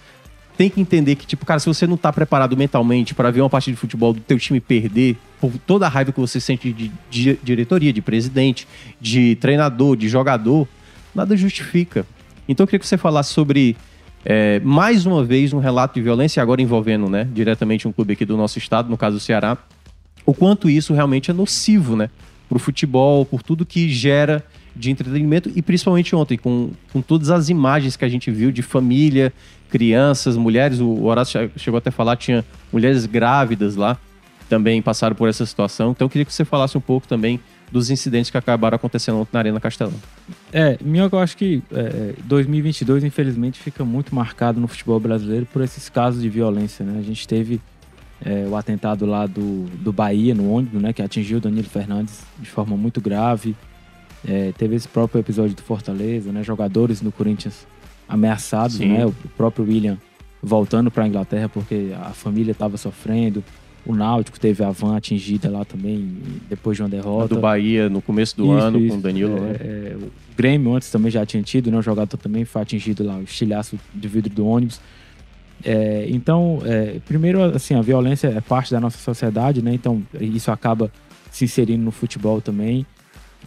tem 0.58 0.70
que 0.70 0.80
entender 0.80 1.16
que, 1.16 1.26
tipo, 1.26 1.46
cara, 1.46 1.60
se 1.60 1.66
você 1.66 1.88
não 1.88 1.98
tá 1.98 2.14
preparado 2.14 2.56
mentalmente 2.56 3.16
para 3.16 3.32
ver 3.32 3.42
uma 3.42 3.50
partida 3.50 3.74
de 3.74 3.80
futebol 3.80 4.14
do 4.14 4.20
teu 4.20 4.38
time 4.38 4.60
perder, 4.60 5.18
por 5.42 5.52
toda 5.66 5.86
a 5.86 5.90
raiva 5.90 6.12
que 6.12 6.20
você 6.20 6.40
sente 6.40 6.72
de, 6.72 6.92
de 7.10 7.40
diretoria, 7.44 7.92
de 7.92 8.02
presidente, 8.02 8.68
de 9.02 9.36
treinador, 9.38 9.98
de 9.98 10.08
jogador, 10.08 10.68
nada 11.14 11.36
justifica. 11.36 12.06
Então 12.48 12.64
eu 12.64 12.68
queria 12.68 12.80
que 12.80 12.88
você 12.88 12.98
falasse 12.98 13.34
sobre, 13.34 13.76
é, 14.24 14.60
mais 14.60 15.06
uma 15.06 15.24
vez, 15.24 15.54
um 15.54 15.60
relato 15.60 15.96
de 15.96 16.02
violência, 16.02 16.42
agora 16.42 16.62
envolvendo, 16.62 17.10
né, 17.10 17.28
diretamente 17.34 17.88
um 17.88 17.92
clube 17.92 18.14
aqui 18.14 18.26
do 18.26 18.38
nosso 18.38 18.58
estado, 18.60 18.90
no 18.90 18.98
caso 18.98 19.18
do 19.18 19.20
Ceará, 19.20 19.58
o 20.26 20.34
quanto 20.34 20.70
isso 20.70 20.94
realmente 20.94 21.32
é 21.32 21.34
nocivo, 21.34 21.96
né, 21.96 22.10
pro 22.54 22.60
futebol, 22.60 23.26
por 23.26 23.42
tudo 23.42 23.66
que 23.66 23.90
gera 23.90 24.46
de 24.76 24.92
entretenimento 24.92 25.52
e 25.56 25.62
principalmente 25.62 26.16
ontem, 26.16 26.38
com, 26.38 26.70
com 26.92 27.02
todas 27.02 27.32
as 27.32 27.50
imagens 27.50 27.96
que 27.96 28.06
a 28.06 28.10
gente 28.10 28.30
viu 28.30 28.52
de 28.52 28.62
família, 28.62 29.34
crianças, 29.72 30.38
mulheres, 30.38 30.80
o 30.80 31.04
Horácio 31.04 31.50
chegou 31.58 31.80
até 31.80 31.90
a 31.90 31.92
falar, 31.92 32.16
tinha 32.16 32.46
mulheres 32.72 33.08
grávidas 33.08 33.76
lá, 33.76 33.98
também 34.48 34.82
passaram 34.84 35.16
por 35.16 35.28
essa 35.28 35.46
situação. 35.48 35.92
Então 35.92 36.06
eu 36.06 36.10
queria 36.10 36.26
que 36.26 36.34
você 36.34 36.46
falasse 36.46 36.78
um 36.78 36.82
pouco 36.82 37.08
também 37.08 37.40
dos 37.72 37.90
incidentes 37.90 38.30
que 38.30 38.38
acabaram 38.38 38.76
acontecendo 38.76 39.18
ontem 39.18 39.32
na 39.34 39.40
Arena 39.40 39.60
Castelão. 39.60 39.96
É, 40.52 40.78
Minhoca, 40.80 41.16
eu 41.16 41.22
acho 41.22 41.36
que 41.36 41.64
é, 41.72 42.14
2022, 42.26 43.04
infelizmente, 43.04 43.60
fica 43.60 43.84
muito 43.84 44.14
marcado 44.14 44.62
no 44.62 44.68
futebol 44.68 45.00
brasileiro 45.00 45.48
por 45.52 45.64
esses 45.64 45.90
casos 45.90 46.22
de 46.22 46.30
violência, 46.30 46.86
né? 46.86 47.00
A 47.00 47.02
gente 47.02 47.28
teve 47.28 47.60
é, 48.26 48.48
o 48.48 48.56
atentado 48.56 49.06
lá 49.06 49.26
do, 49.28 49.66
do 49.82 49.92
Bahia, 49.92 50.34
no 50.34 50.52
ônibus, 50.52 50.82
né? 50.82 50.94
Que 50.94 51.02
atingiu 51.02 51.38
o 51.38 51.42
Danilo 51.42 51.68
Fernandes 51.68 52.22
de 52.40 52.50
forma 52.50 52.78
muito 52.78 53.02
grave. 53.02 53.56
É, 54.26 54.54
teve 54.58 54.76
esse 54.76 54.88
próprio 54.88 55.20
episódio 55.20 55.56
do 55.56 55.62
Fortaleza, 55.62 56.32
né? 56.32 56.44
Jogadores 56.44 57.02
no 57.02 57.12
Corinthians 57.12 57.68
ameaçados, 58.08 58.78
Sim. 58.78 58.90
né? 58.90 59.06
O 59.06 59.14
próprio 59.36 59.66
William 59.66 59.98
voltando 60.42 60.90
para 60.90 61.04
a 61.04 61.08
Inglaterra 61.08 61.50
porque 61.50 61.92
a 62.00 62.12
família 62.12 62.52
estava 62.52 62.78
sofrendo. 62.78 63.44
O 63.86 63.94
Náutico 63.94 64.40
teve 64.40 64.64
a 64.64 64.72
van 64.72 64.96
atingida 64.96 65.50
lá 65.50 65.66
também, 65.66 66.18
depois 66.48 66.78
de 66.78 66.84
uma 66.84 66.88
derrota. 66.88 67.34
A 67.34 67.36
do 67.36 67.42
Bahia, 67.42 67.90
no 67.90 68.02
começo 68.02 68.38
do 68.38 68.46
isso, 68.46 68.52
ano, 68.54 68.80
isso. 68.80 68.94
com 68.94 69.00
o 69.00 69.02
Danilo. 69.02 69.42
Né? 69.42 69.56
É, 69.60 69.92
é, 69.92 69.98
o 69.98 70.10
Grêmio 70.38 70.74
antes 70.74 70.90
também 70.90 71.12
já 71.12 71.26
tinha 71.26 71.44
tido, 71.44 71.70
né? 71.70 71.78
O 71.78 71.82
jogador 71.82 72.16
também 72.16 72.46
foi 72.46 72.62
atingido 72.62 73.04
lá, 73.04 73.18
o 73.18 73.24
estilhaço 73.24 73.78
de 73.94 74.08
vidro 74.08 74.34
do 74.34 74.48
ônibus. 74.48 74.80
É, 75.66 76.06
então, 76.10 76.62
é, 76.66 77.00
primeiro, 77.06 77.42
assim, 77.44 77.74
a 77.76 77.82
violência 77.82 78.28
é 78.28 78.42
parte 78.42 78.72
da 78.72 78.80
nossa 78.80 78.98
sociedade, 78.98 79.62
né? 79.62 79.74
Então, 79.74 80.04
isso 80.20 80.52
acaba 80.52 80.92
se 81.32 81.46
inserindo 81.46 81.84
no 81.84 81.92
futebol 81.92 82.42
também. 82.42 82.86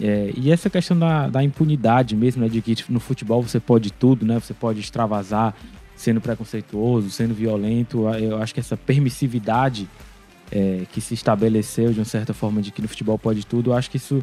É, 0.01 0.33
e 0.37 0.51
essa 0.51 0.69
questão 0.69 0.99
da, 0.99 1.29
da 1.29 1.43
impunidade 1.43 2.15
mesmo, 2.15 2.43
né, 2.43 2.49
de 2.49 2.61
que 2.61 2.77
no 2.89 3.01
futebol 3.01 3.43
você 3.43 3.59
pode 3.59 3.93
tudo, 3.93 4.27
né, 4.27 4.39
você 4.39 4.53
pode 4.53 4.81
extravasar 4.81 5.55
sendo 5.95 6.21
preconceituoso, 6.21 7.09
sendo 7.11 7.35
violento. 7.35 8.07
Eu 8.09 8.37
acho 8.43 8.53
que 8.53 8.61
essa 8.61 8.77
permissividade 8.77 9.89
é, 10.53 10.83
que 10.93 11.01
se 11.01 11.15
estabeleceu 11.15 11.93
de 11.93 11.99
uma 11.99 12.05
certa 12.05 12.35
forma 12.35 12.61
de 12.61 12.71
que 12.71 12.83
no 12.83 12.89
futebol 12.89 13.19
pode 13.19 13.47
tudo, 13.47 13.71
eu 13.71 13.75
acho 13.75 13.91
que 13.91 13.97
isso 13.97 14.23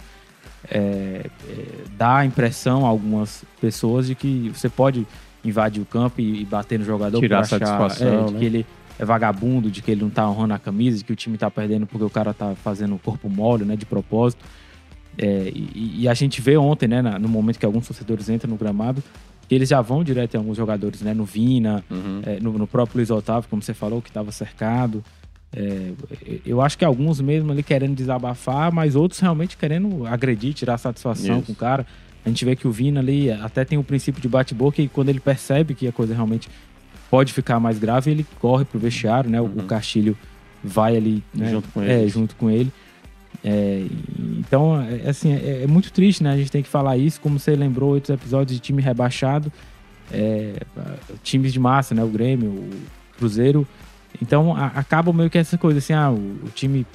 é, 0.69 1.25
é 1.50 1.65
dá 1.97 2.17
a 2.17 2.25
impressão 2.25 2.85
a 2.85 2.89
algumas 2.89 3.43
pessoas 3.59 4.07
de 4.07 4.15
que 4.15 4.51
você 4.53 4.69
pode 4.69 5.07
invadir 5.43 5.81
o 5.81 5.85
campo 5.85 6.21
e, 6.21 6.41
e 6.41 6.45
bater 6.45 6.79
no 6.79 6.85
jogador 6.85 7.19
tirar 7.19 7.39
achar, 7.41 7.59
satisfação, 7.59 8.27
é, 8.27 8.31
né? 8.31 8.39
que 8.39 8.45
ele 8.45 8.65
é 9.00 9.05
vagabundo, 9.05 9.69
de 9.71 9.81
que 9.81 9.91
ele 9.91 10.01
não 10.01 10.09
tá 10.09 10.27
honrando 10.29 10.53
a 10.53 10.59
camisa, 10.59 10.97
de 11.00 11.03
que 11.03 11.12
o 11.13 11.15
time 11.15 11.38
tá 11.38 11.50
perdendo 11.50 11.85
porque 11.85 12.03
o 12.05 12.09
cara 12.09 12.33
tá 12.33 12.53
fazendo 12.55 12.95
o 12.95 13.00
corpo 13.00 13.29
mole, 13.29 13.65
né, 13.65 13.75
de 13.75 13.85
propósito. 13.85 14.43
É, 15.17 15.51
e, 15.53 16.01
e 16.01 16.07
a 16.07 16.13
gente 16.13 16.41
vê 16.41 16.57
ontem, 16.57 16.88
né, 16.88 17.01
no 17.01 17.27
momento 17.27 17.59
que 17.59 17.65
alguns 17.65 17.88
torcedores 17.88 18.29
entram 18.29 18.50
no 18.51 18.57
gramado, 18.57 19.03
que 19.47 19.53
eles 19.55 19.69
já 19.69 19.81
vão 19.81 20.03
direto 20.03 20.35
em 20.35 20.38
alguns 20.38 20.57
jogadores, 20.57 21.01
né, 21.01 21.13
no 21.13 21.25
Vina, 21.25 21.83
Uhum. 21.89 22.21
é, 22.25 22.39
no, 22.39 22.53
no 22.53 22.67
próprio 22.67 22.97
Luiz 22.97 23.09
Otávio, 23.12 23.50
como 23.50 23.62
você 23.62 23.73
falou, 23.73 24.01
que 24.01 24.09
estava 24.09 24.31
cercado. 24.31 25.03
É, 25.55 25.91
eu 26.45 26.62
acho 26.62 26.77
que 26.77 26.83
alguns 26.85 27.21
mesmo 27.21 27.51
ali 27.51 27.62
querendo 27.62 27.95
desabafar, 27.95 28.71
mas 28.73 28.95
outros 28.95 29.19
realmente 29.19 29.55
querendo 29.55 30.05
agredir, 30.07 30.53
tirar 30.53 30.77
satisfação 30.77 31.38
Isso. 31.38 31.45
com 31.47 31.51
o 31.51 31.55
cara. 31.55 31.85
A 32.25 32.29
gente 32.29 32.45
vê 32.45 32.55
que 32.55 32.67
o 32.67 32.71
Vina 32.71 32.99
ali 32.99 33.29
até 33.31 33.65
tem 33.65 33.77
o 33.77 33.83
princípio 33.83 34.21
de 34.21 34.27
bate-boca 34.29 34.81
e 34.81 34.87
quando 34.87 35.09
ele 35.09 35.19
percebe 35.19 35.73
que 35.75 35.87
a 35.87 35.91
coisa 35.91 36.13
realmente 36.13 36.49
pode 37.11 37.33
ficar 37.33 37.59
mais 37.59 37.77
grave, 37.77 38.09
ele 38.11 38.25
corre 38.39 38.63
pro 38.65 38.79
vestiário, 38.79 39.29
né? 39.29 39.41
O- 39.41 39.45
O 39.45 39.63
Castilho 39.63 40.17
vai 40.63 40.95
ali 40.95 41.21
né? 41.33 41.49
Junto 41.51 41.67
com 41.69 41.81
É, 41.81 41.99
ele. 42.01 42.09
junto 42.09 42.35
com 42.35 42.49
ele. 42.49 42.71
É, 43.43 43.85
então, 44.39 44.81
é, 44.81 45.09
assim, 45.09 45.33
é, 45.33 45.63
é 45.63 45.67
muito 45.67 45.91
triste, 45.91 46.23
né? 46.23 46.31
A 46.31 46.37
gente 46.37 46.49
tem 46.51 46.63
que 46.63 46.69
falar 46.69 46.95
isso, 46.97 47.19
como 47.19 47.37
você 47.37 47.55
lembrou, 47.55 47.93
outros 47.93 48.09
episódios 48.09 48.55
de 48.55 48.61
time 48.61 48.81
rebaixado, 48.81 49.51
é, 50.11 50.53
times 51.23 51.51
de 51.51 51.59
massa, 51.59 51.93
né? 51.93 52.03
O 52.03 52.07
Grêmio, 52.07 52.49
o 52.49 52.69
Cruzeiro. 53.17 53.67
Então, 54.21 54.55
a- 54.55 54.67
acaba 54.67 55.11
meio 55.11 55.29
que 55.29 55.37
essa 55.37 55.57
coisa 55.57 55.79
assim, 55.79 55.91
ah, 55.93 56.09
o, 56.11 56.15
o 56.45 56.49
time 56.55 56.85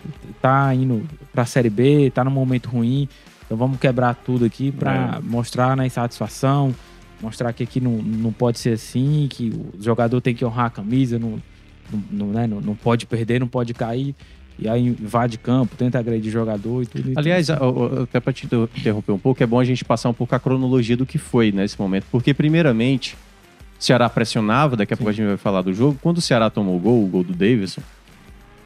tá 0.41 0.75
indo 0.75 1.03
pra 1.33 1.45
Série 1.45 1.69
B, 1.69 2.11
tá 2.15 2.25
num 2.25 2.31
momento 2.31 2.69
ruim, 2.71 3.09
então 3.49 3.57
vamos 3.57 3.79
quebrar 3.81 4.15
tudo 4.15 4.45
aqui 4.45 4.71
pra 4.71 5.21
mostrar 5.25 5.75
na 5.75 5.87
insatisfação, 5.87 6.75
mostrar 7.23 7.51
que 7.55 7.63
aqui 7.63 7.81
não, 7.81 7.93
não 7.93 8.31
pode 8.31 8.59
ser 8.59 8.75
assim, 8.75 9.27
que 9.31 9.49
o 9.49 9.83
jogador 9.83 10.21
tem 10.21 10.35
que 10.35 10.45
honrar 10.45 10.67
a 10.67 10.71
camisa, 10.71 11.19
não, 11.19 11.41
não, 12.11 12.27
né, 12.27 12.47
não, 12.47 12.61
não 12.61 12.75
pode 12.75 13.07
perder, 13.07 13.41
não 13.41 13.49
pode 13.49 13.73
cair. 13.73 14.15
E 14.61 14.69
aí 14.69 14.87
invade 14.89 15.39
campo, 15.39 15.77
tenta 15.77 15.99
agredir 15.99 16.31
jogador 16.33 16.83
e 16.83 16.87
tudo. 16.87 17.11
e 17.11 17.15
Aliás, 17.17 17.47
tudo. 17.47 18.03
até 18.03 18.19
para 18.21 18.33
te 18.33 18.45
inter- 18.45 18.69
interromper 18.77 19.13
um 19.13 19.19
pouco, 19.19 19.43
é 19.43 19.47
bom 19.47 19.61
a 19.61 19.65
gente 19.65 19.83
passar 19.85 20.09
um 20.11 20.13
pouco 20.15 20.35
a 20.35 20.39
cronologia 20.39 20.97
do 20.97 21.07
que 21.07 21.17
foi 21.17 21.51
nesse 21.53 21.81
momento. 21.81 22.05
Porque, 22.11 22.35
primeiramente, 22.35 23.17
o 23.79 23.83
Ceará 23.83 24.11
pressionava, 24.11 24.77
daqui 24.77 24.93
a 24.93 24.97
pouco 24.97 25.11
a 25.11 25.13
gente 25.13 25.27
vai 25.29 25.37
falar 25.37 25.63
do 25.63 25.73
jogo. 25.73 25.97
Quando 26.03 26.19
o 26.19 26.21
Ceará 26.21 26.51
tomou 26.51 26.77
o 26.77 26.79
gol, 26.81 27.05
o 27.05 27.07
gol 27.07 27.23
do 27.23 27.33
Davidson, 27.33 27.81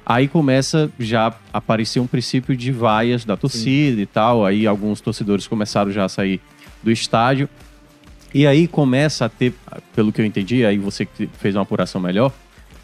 aí 0.05 0.29
começa 0.29 0.91
já 0.99 1.29
a 1.29 1.35
aparecer 1.59 2.01
um 2.01 2.07
princípio 2.07 2.57
de 2.57 2.73
vaias 2.73 3.25
da 3.25 3.37
torcida 3.37 4.01
e 4.01 4.07
tal. 4.07 4.45
Aí 4.45 4.67
alguns 4.67 5.01
torcedores 5.01 5.47
começaram 5.47 5.91
já 5.91 6.05
a 6.05 6.09
sair 6.09 6.41
do 6.83 6.91
estádio. 6.91 7.49
E 8.35 8.47
aí 8.47 8.67
começa 8.67 9.27
a 9.27 9.29
ter, 9.29 9.55
pelo 9.95 10.11
que 10.11 10.21
eu 10.21 10.25
entendi, 10.25 10.65
aí 10.65 10.79
você 10.79 11.05
que 11.05 11.29
fez 11.39 11.55
uma 11.55 11.63
apuração 11.63 12.01
melhor, 12.01 12.33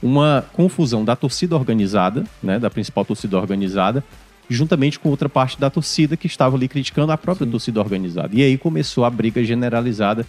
uma 0.03 0.45
confusão 0.53 1.05
da 1.05 1.17
torcida 1.17 1.57
organizada, 1.57 2.25
né, 2.43 2.59
da 2.59 2.69
principal 2.69 3.03
torcida 3.05 3.39
organizada, 3.39 4.05
juntamente 4.49 4.99
com 4.99 5.09
outra 5.09 5.29
parte 5.29 5.59
da 5.59 5.71
torcida 5.71 6.17
que 6.19 6.27
estava 6.27 6.55
ali 6.55 6.69
criticando 6.69 7.13
a 7.13 7.19
própria 7.19 7.47
torcida 7.47 7.81
organizada. 7.81 8.31
E 8.35 8.43
aí 8.43 8.59
começou 8.59 9.07
a 9.07 9.11
briga 9.11 9.43
generalizada, 9.43 10.27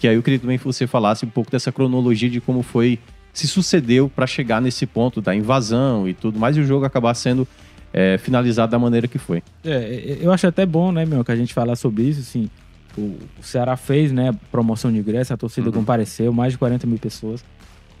que 0.00 0.08
aí 0.08 0.16
eu 0.16 0.22
queria 0.22 0.40
também 0.40 0.58
que 0.58 0.64
você 0.64 0.86
falasse 0.86 1.24
um 1.24 1.30
pouco 1.30 1.50
dessa 1.50 1.70
cronologia 1.70 2.28
de 2.28 2.40
como 2.40 2.62
foi, 2.62 2.98
se 3.38 3.46
sucedeu 3.48 4.08
para 4.08 4.26
chegar 4.26 4.60
nesse 4.62 4.86
ponto 4.86 5.20
da 5.20 5.34
invasão 5.34 6.08
e 6.08 6.14
tudo 6.14 6.38
mais, 6.38 6.56
e 6.56 6.60
o 6.60 6.64
jogo 6.64 6.84
acabar 6.84 7.12
sendo 7.14 7.46
é, 7.92 8.18
finalizado 8.18 8.70
da 8.72 8.78
maneira 8.78 9.06
que 9.08 9.18
foi. 9.18 9.42
É, 9.64 10.18
eu 10.20 10.32
acho 10.32 10.46
até 10.46 10.64
bom, 10.66 10.90
né, 10.92 11.04
meu, 11.04 11.24
que 11.24 11.32
a 11.32 11.36
gente 11.36 11.52
falar 11.54 11.76
sobre 11.76 12.02
isso, 12.04 12.20
assim. 12.20 12.48
O, 12.96 13.14
Ceará 13.42 13.76
fez, 13.76 14.10
né, 14.10 14.34
promoção 14.50 14.90
de 14.90 14.98
ingresso, 14.98 15.32
a 15.34 15.36
torcida 15.36 15.66
Uhum. 15.68 15.72
compareceu, 15.74 16.32
mais 16.32 16.52
de 16.52 16.58
40 16.58 16.86
mil 16.86 16.98
pessoas. 16.98 17.44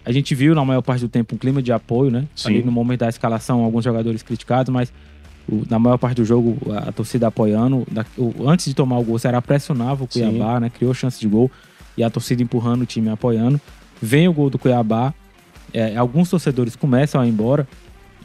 A 0.04 0.12
gente 0.12 0.34
viu, 0.34 0.54
na 0.54 0.64
maior 0.64 0.80
parte 0.82 1.00
do 1.00 1.08
tempo, 1.08 1.34
um 1.34 1.38
clima 1.38 1.60
de 1.60 1.72
apoio, 1.72 2.10
né? 2.10 2.26
Sim. 2.34 2.48
Ali 2.48 2.62
no 2.62 2.72
momento 2.72 3.00
da 3.00 3.08
escalação, 3.08 3.62
alguns 3.62 3.84
jogadores 3.84 4.22
criticados, 4.22 4.72
mas 4.72 4.90
o- 5.48 5.64
na 5.68 5.78
maior 5.78 5.98
parte 5.98 6.16
do 6.16 6.24
jogo, 6.24 6.56
a, 6.72 6.88
a 6.88 6.92
torcida 6.92 7.26
apoiando. 7.26 7.86
Da- 7.90 8.06
o- 8.16 8.48
antes 8.48 8.66
de 8.66 8.74
tomar 8.74 8.98
o 8.98 9.02
gol, 9.04 9.16
o 9.16 9.18
Ceará 9.18 9.42
pressionava 9.42 10.04
o 10.04 10.08
Sim. 10.10 10.20
Cuiabá, 10.30 10.60
né? 10.60 10.70
Criou 10.70 10.94
chance 10.94 11.18
de 11.20 11.26
gol 11.28 11.50
e 11.96 12.02
a 12.04 12.08
torcida 12.08 12.42
empurrando 12.42 12.82
o 12.82 12.86
time, 12.86 13.08
apoiando. 13.10 13.60
Vem 14.00 14.28
o 14.28 14.32
gol 14.32 14.48
do 14.48 14.58
Cuiabá, 14.58 15.12
é, 15.72 15.96
alguns 15.96 16.30
torcedores 16.30 16.74
começam 16.76 17.20
a 17.20 17.26
ir 17.26 17.30
embora. 17.30 17.66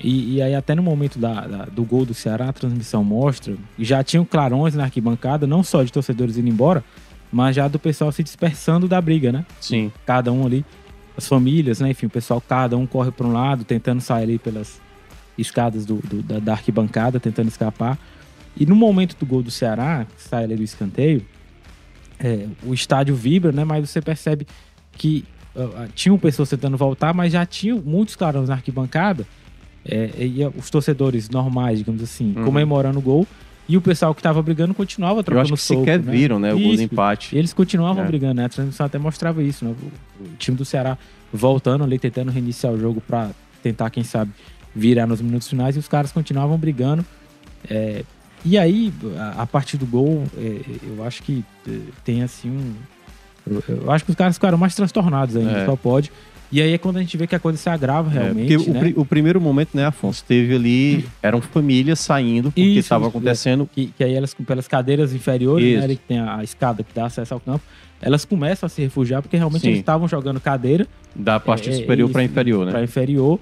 E, 0.03 0.35
e 0.35 0.41
aí, 0.41 0.55
até 0.55 0.73
no 0.73 0.81
momento 0.81 1.19
da- 1.19 1.45
da- 1.45 1.65
do 1.65 1.83
gol 1.83 2.05
do 2.05 2.13
Ceará, 2.13 2.49
a 2.49 2.53
transmissão 2.53 3.03
mostra, 3.03 3.55
já 3.77 4.03
tinham 4.03 4.25
clarões 4.25 4.73
na 4.73 4.83
arquibancada, 4.83 5.45
não 5.45 5.63
só 5.63 5.83
de 5.83 5.91
torcedores 5.91 6.37
indo 6.37 6.49
embora, 6.49 6.83
mas 7.31 7.55
já 7.55 7.67
do 7.67 7.77
pessoal 7.77 8.11
se 8.11 8.23
dispersando 8.23 8.87
da 8.87 8.99
briga, 8.99 9.31
né? 9.31 9.45
Sim. 9.59 9.91
Cada 10.05 10.31
um 10.31 10.45
ali, 10.45 10.65
as 11.15 11.27
famílias, 11.27 11.79
né? 11.79 11.91
Enfim, 11.91 12.07
o 12.07 12.09
pessoal, 12.09 12.41
cada 12.41 12.75
um 12.77 12.87
corre 12.87 13.11
para 13.11 13.27
um 13.27 13.31
lado, 13.31 13.63
tentando 13.63 14.01
sair 14.01 14.23
ali 14.23 14.39
pelas 14.39 14.81
escadas 15.37 15.85
do, 15.85 15.97
do- 15.97 16.23
da, 16.23 16.39
da 16.39 16.53
arquibancada, 16.53 17.19
tentando 17.19 17.47
escapar. 17.49 17.97
E 18.57 18.65
no 18.65 18.75
momento 18.75 19.15
do 19.19 19.25
gol 19.25 19.43
do 19.43 19.51
Ceará, 19.51 20.05
que 20.05 20.21
sai 20.23 20.45
ali 20.45 20.55
do 20.55 20.63
escanteio, 20.63 21.23
é, 22.19 22.47
o 22.63 22.73
estádio 22.73 23.15
vibra, 23.15 23.51
né? 23.51 23.63
Mas 23.63 23.87
você 23.89 24.01
percebe 24.01 24.47
que 24.93 25.23
ah, 25.55 25.87
tinham 25.93 26.17
pessoas 26.17 26.49
tentando 26.49 26.77
voltar, 26.77 27.13
mas 27.13 27.31
já 27.33 27.45
tinham 27.45 27.79
muitos 27.83 28.15
clarões 28.15 28.49
na 28.49 28.55
arquibancada. 28.55 29.25
é, 29.83 30.11
e 30.19 30.45
os 30.59 30.69
torcedores 30.69 31.27
normais, 31.27 31.79
digamos 31.79 32.03
assim, 32.03 32.33
Uhum. 32.37 32.45
comemorando 32.45 32.99
o 32.99 33.01
gol. 33.01 33.27
E 33.67 33.75
o 33.75 33.81
pessoal 33.81 34.13
que 34.13 34.19
estava 34.19 34.39
brigando 34.41 34.73
continuava 34.75 35.21
Eu 35.21 35.23
trocando 35.23 35.41
acho 35.41 35.53
que 35.53 35.59
soco, 35.61 35.79
sequer 35.79 35.99
né? 35.99 36.11
viram, 36.11 36.37
né, 36.37 36.53
o 36.53 36.59
gol 36.59 36.75
do 36.75 36.81
empate. 36.83 37.35
E 37.35 37.39
eles 37.39 37.51
continuavam 37.51 38.03
É. 38.03 38.07
brigando, 38.07 38.35
né? 38.35 38.45
A 38.45 38.49
transmissão 38.49 38.85
até 38.85 38.99
mostrava 38.99 39.41
isso, 39.41 39.65
né? 39.65 39.73
O, 40.19 40.27
time 40.37 40.55
do 40.55 40.63
Ceará 40.63 40.99
voltando 41.33 41.83
ali, 41.83 41.97
tentando 41.97 42.29
reiniciar 42.31 42.71
o 42.71 42.79
jogo 42.79 43.01
para 43.01 43.31
tentar, 43.63 43.89
quem 43.89 44.03
sabe, 44.03 44.31
virar 44.75 45.07
nos 45.07 45.19
minutos 45.19 45.47
finais 45.47 45.75
e 45.75 45.79
os 45.79 45.87
caras 45.87 46.11
continuavam 46.11 46.57
brigando. 46.59 47.03
É, 47.67 48.03
e 48.45 48.57
aí, 48.59 48.93
a, 49.17 49.41
a 49.41 49.47
partir 49.47 49.77
do 49.77 49.87
gol, 49.87 50.25
é, 50.37 50.61
eu 50.83 51.03
acho 51.03 51.23
que 51.23 51.43
é, 51.67 51.79
tem 52.05 52.21
assim 52.21 52.49
um. 52.51 52.73
Eu, 53.49 53.91
acho 53.91 54.03
que 54.05 54.11
os 54.11 54.15
caras 54.15 54.35
ficaram 54.35 54.57
mais 54.57 54.75
transtornados 54.75 55.35
ainda, 55.35 55.51
É. 55.51 55.65
só 55.65 55.75
pode. 55.75 56.11
E 56.51 56.61
aí 56.61 56.73
é 56.73 56.77
quando 56.77 56.97
a 56.97 56.99
gente 56.99 57.15
vê 57.15 57.25
que 57.25 57.33
a 57.33 57.39
coisa 57.39 57.57
se 57.57 57.69
agrava 57.69 58.09
É, 58.09 58.23
realmente. 58.23 58.55
porque 58.57 58.69
o, 58.69 58.73
né? 58.73 58.79
pri- 58.81 58.93
o 58.97 59.05
primeiro 59.05 59.39
momento, 59.39 59.69
né, 59.73 59.85
Afonso, 59.85 60.21
teve 60.27 60.53
ali, 60.53 61.05
eram 61.23 61.41
famílias 61.41 61.99
saindo 61.99 62.51
porque 62.51 62.61
estava 62.61 63.07
acontecendo 63.07 63.69
que, 63.73 63.87
que 63.97 64.03
aí 64.03 64.13
elas, 64.13 64.33
pelas 64.33 64.67
cadeiras 64.67 65.13
inferiores, 65.13 65.77
né, 65.77 65.83
ali 65.83 65.95
que 65.95 66.03
tem 66.05 66.19
a, 66.19 66.37
a 66.37 66.43
escada 66.43 66.83
que 66.83 66.93
dá 66.93 67.05
acesso 67.05 67.33
ao 67.33 67.39
campo, 67.39 67.63
elas 68.01 68.25
começam 68.25 68.67
a 68.67 68.69
se 68.69 68.81
refugiar 68.81 69.21
porque 69.21 69.37
realmente 69.37 69.61
Sim. 69.61 69.67
eles 69.69 69.79
estavam 69.79 70.07
jogando 70.09 70.41
cadeira 70.41 70.85
da 71.15 71.39
parte 71.39 71.69
É, 71.69 71.73
superior 71.73 72.09
para 72.09 72.23
inferior, 72.23 72.65
né? 72.65 72.71
para 72.73 72.83
inferior. 72.83 73.39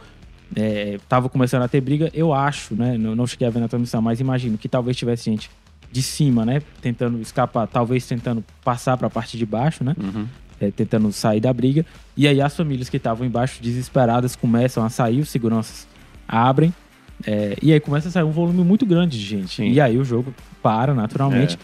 É, 0.56 0.98
tava 1.08 1.30
começando 1.30 1.62
a 1.64 1.68
ter 1.68 1.80
briga, 1.82 2.10
eu 2.14 2.34
acho, 2.34 2.76
né? 2.76 2.98
Não, 2.98 3.16
não 3.16 3.26
cheguei 3.28 3.48
a 3.48 3.52
ver 3.52 3.60
na 3.60 3.68
transmissão, 3.68 4.02
mas 4.02 4.20
imagino 4.20 4.58
que 4.58 4.68
talvez 4.68 4.98
tivesse 4.98 5.26
gente 5.32 5.50
de 5.92 6.02
cima, 6.04 6.46
né? 6.46 6.62
Tentando 6.82 7.20
escapar, 7.22 7.68
talvez 7.68 8.06
tentando 8.06 8.44
passar 8.64 8.96
para 8.98 9.08
a 9.08 9.10
parte 9.10 9.38
de 9.38 9.46
baixo, 9.46 9.84
né? 9.84 9.96
Uhum. 10.00 10.26
É, 10.62 10.70
tentando 10.72 11.12
sair 11.12 11.40
da 11.40 11.52
briga. 11.54 11.86
E 12.18 12.28
aí 12.28 12.42
as 12.42 12.56
famílias 12.56 12.90
que 12.90 12.98
estavam 12.98 13.26
embaixo, 13.26 13.62
desesperadas, 13.62 14.36
começam 14.36 14.84
a 14.84 14.90
sair, 14.90 15.20
os 15.22 15.30
seguranças 15.30 15.88
abrem. 16.28 16.74
é, 17.26 17.58
e 17.62 17.74
aí 17.74 17.80
começa 17.80 18.08
a 18.10 18.12
sair 18.12 18.24
um 18.24 18.32
volume 18.32 18.64
muito 18.64 18.86
grande 18.86 19.18
de 19.18 19.26
gente. 19.26 19.56
Sim. 19.56 19.72
E 19.72 19.80
aí 19.82 19.98
o 19.98 20.04
jogo 20.06 20.34
para 20.62 20.94
naturalmente. 20.94 21.58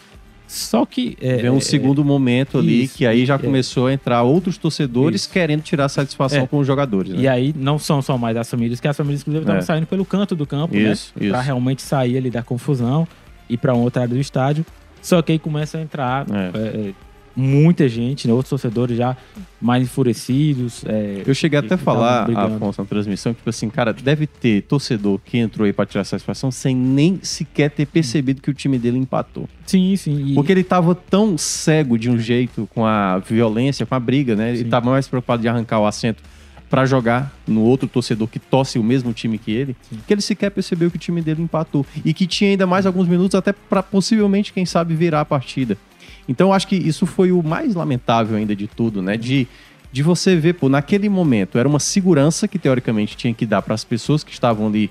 Só 0.47 0.85
que. 0.85 1.17
é, 1.19 1.37
Vem 1.37 1.49
um 1.49 1.57
é, 1.57 1.61
segundo 1.61 2.05
momento 2.05 2.59
ali 2.59 2.83
isso, 2.83 2.97
que 2.97 3.05
aí 3.05 3.25
já 3.25 3.33
é. 3.35 3.37
começou 3.37 3.87
a 3.87 3.93
entrar 3.93 4.21
outros 4.21 4.57
torcedores 4.57 5.21
Isso. 5.21 5.29
querendo 5.31 5.61
tirar 5.63 5.89
satisfação 5.89 6.43
É. 6.43 6.47
com 6.47 6.59
os 6.59 6.67
jogadores. 6.67 7.11
Né? 7.13 7.21
E 7.21 7.27
aí 7.27 7.53
não 7.57 7.79
são 7.79 7.99
só 8.01 8.15
mais 8.17 8.37
as 8.37 8.47
famílias, 8.49 8.79
que 8.79 8.87
as 8.87 8.95
famílias, 8.95 9.21
inclusive, 9.21 9.41
estavam 9.43 9.59
É. 9.59 9.63
saindo 9.63 9.87
pelo 9.87 10.05
canto 10.05 10.35
do 10.35 10.45
campo, 10.45 10.75
Isso, 10.75 11.11
né? 11.15 11.25
isso. 11.25 11.31
Pra 11.31 11.41
realmente 11.41 11.81
sair 11.81 12.15
ali 12.17 12.29
da 12.29 12.43
confusão 12.43 13.07
e 13.49 13.57
pra 13.57 13.73
outra 13.73 14.03
área 14.03 14.13
do 14.15 14.19
estádio. 14.21 14.65
Só 15.01 15.21
que 15.21 15.31
aí 15.33 15.39
começa 15.39 15.77
a 15.77 15.81
entrar 15.81 16.25
É. 16.31 16.57
é, 16.57 16.87
é, 16.89 16.93
muita 17.35 17.87
gente, 17.89 18.27
né? 18.27 18.33
Outros 18.33 18.49
torcedores 18.49 18.97
já 18.97 19.15
mais 19.61 19.83
enfurecidos. 19.83 20.83
é, 20.85 21.21
Eu 21.25 21.33
cheguei 21.35 21.59
até 21.59 21.75
a 21.75 21.77
falar. 21.77 22.29
Afonso, 22.29 22.81
na 22.81 22.87
transmissão, 22.87 23.33
que, 23.33 23.37
tipo 23.39 23.49
assim, 23.49 23.69
cara, 23.69 23.91
deve 23.93 24.25
ter 24.25 24.61
torcedor 24.63 25.19
que 25.23 25.37
entrou 25.37 25.65
aí 25.65 25.73
pra 25.73 25.85
tirar 25.85 26.03
satisfação 26.05 26.49
sem 26.49 26.75
nem 26.75 27.19
sequer 27.21 27.69
ter 27.71 27.85
percebido 27.85 28.41
que 28.41 28.49
o 28.49 28.53
time 28.53 28.77
dele 28.79 28.97
empatou. 28.97 29.47
Sim, 29.65 29.95
sim. 29.95 30.31
e- 30.31 30.33
Porque 30.33 30.51
ele 30.51 30.63
tava 30.63 30.95
tão 30.95 31.37
cego 31.37 31.97
de 31.99 32.09
um 32.09 32.17
jeito 32.17 32.67
com 32.73 32.85
a 32.85 33.19
violência, 33.19 33.85
com 33.85 33.95
a 33.95 33.99
briga, 33.99 34.35
né? 34.35 34.49
Ele 34.49 34.59
Sim. 34.63 34.69
tava 34.69 34.89
mais 34.89 35.07
preocupado 35.07 35.41
de 35.41 35.47
arrancar 35.47 35.79
o 35.79 35.85
assento 35.85 36.23
pra 36.69 36.85
jogar 36.85 37.33
no 37.47 37.61
outro 37.61 37.87
torcedor 37.87 38.27
que 38.27 38.39
torce 38.39 38.79
o 38.79 38.83
mesmo 38.83 39.13
time 39.13 39.37
que 39.37 39.51
ele, 39.51 39.75
que 40.07 40.13
ele 40.13 40.21
sequer 40.21 40.49
percebeu 40.49 40.89
que 40.89 40.97
o 40.97 40.99
time 40.99 41.21
dele 41.21 41.41
empatou. 41.41 41.85
E 42.03 42.13
que 42.13 42.25
tinha 42.25 42.51
ainda 42.51 42.65
mais 42.65 42.85
alguns 42.85 43.07
minutos 43.07 43.35
até 43.35 43.53
pra 43.53 43.83
possivelmente, 43.83 44.51
quem 44.51 44.65
sabe, 44.65 44.95
virar 44.95 45.21
a 45.21 45.25
partida. 45.25 45.77
Então 46.27 46.47
eu 46.47 46.53
acho 46.53 46.67
que 46.67 46.75
isso 46.75 47.05
foi 47.05 47.31
o 47.31 47.43
mais 47.43 47.75
lamentável 47.75 48.35
ainda 48.37 48.55
de 48.55 48.67
tudo, 48.67 49.01
né? 49.01 49.15
De, 49.15 49.47
de 49.91 50.03
você 50.03 50.35
ver, 50.35 50.53
pô, 50.53 50.67
naquele 50.67 51.07
momento 51.07 51.57
era 51.57 51.67
uma 51.67 51.79
segurança 51.79 52.47
que 52.47 52.57
teoricamente 52.57 53.15
tinha 53.15 53.33
que 53.33 53.45
dar 53.45 53.61
para 53.61 53.75
as 53.75 53.83
pessoas 53.83 54.23
que 54.23 54.31
estavam 54.31 54.67
ali 54.67 54.89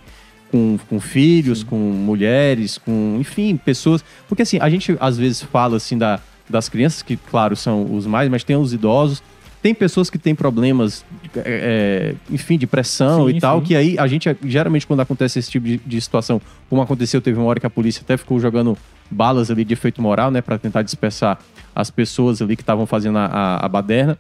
com, 0.50 0.78
com 0.88 1.00
filhos, 1.00 1.64
com 1.64 1.76
mulheres, 1.76 2.78
com, 2.78 3.16
enfim, 3.18 3.56
pessoas. 3.56 4.04
Porque 4.28 4.42
assim, 4.42 4.58
a 4.60 4.70
gente 4.70 4.96
às 5.00 5.18
vezes 5.18 5.42
fala 5.42 5.76
assim 5.76 5.98
da, 5.98 6.20
das 6.48 6.68
crianças, 6.68 7.02
que 7.02 7.16
claro 7.16 7.56
são 7.56 7.94
os 7.94 8.06
mais, 8.06 8.28
mas 8.28 8.44
tem 8.44 8.56
os 8.56 8.72
idosos. 8.72 9.22
Tem 9.64 9.74
pessoas 9.74 10.10
que 10.10 10.18
têm 10.18 10.34
problemas 10.34 11.06
é, 11.34 12.14
enfim, 12.30 12.58
de 12.58 12.66
pressão 12.66 13.30
Sim, 13.30 13.36
e 13.36 13.40
tal, 13.40 13.60
sim. 13.60 13.64
que 13.64 13.74
aí 13.74 13.98
a 13.98 14.06
gente, 14.06 14.36
geralmente, 14.44 14.86
quando 14.86 15.00
acontece 15.00 15.38
esse 15.38 15.50
tipo 15.50 15.66
de, 15.66 15.78
de 15.78 16.00
situação, 16.02 16.38
como 16.68 16.82
aconteceu, 16.82 17.18
teve 17.22 17.38
uma 17.38 17.46
hora 17.46 17.58
que 17.58 17.64
a 17.64 17.70
polícia 17.70 18.02
até 18.04 18.14
ficou 18.18 18.38
jogando 18.38 18.76
balas 19.10 19.50
ali 19.50 19.64
de 19.64 19.72
efeito 19.72 20.02
moral, 20.02 20.30
né, 20.30 20.42
para 20.42 20.58
tentar 20.58 20.82
dispersar 20.82 21.38
as 21.74 21.90
pessoas 21.90 22.42
ali 22.42 22.56
que 22.56 22.62
estavam 22.62 22.84
fazendo 22.84 23.16
a, 23.16 23.24
a, 23.24 23.64
a 23.64 23.68
baderna. 23.70 24.18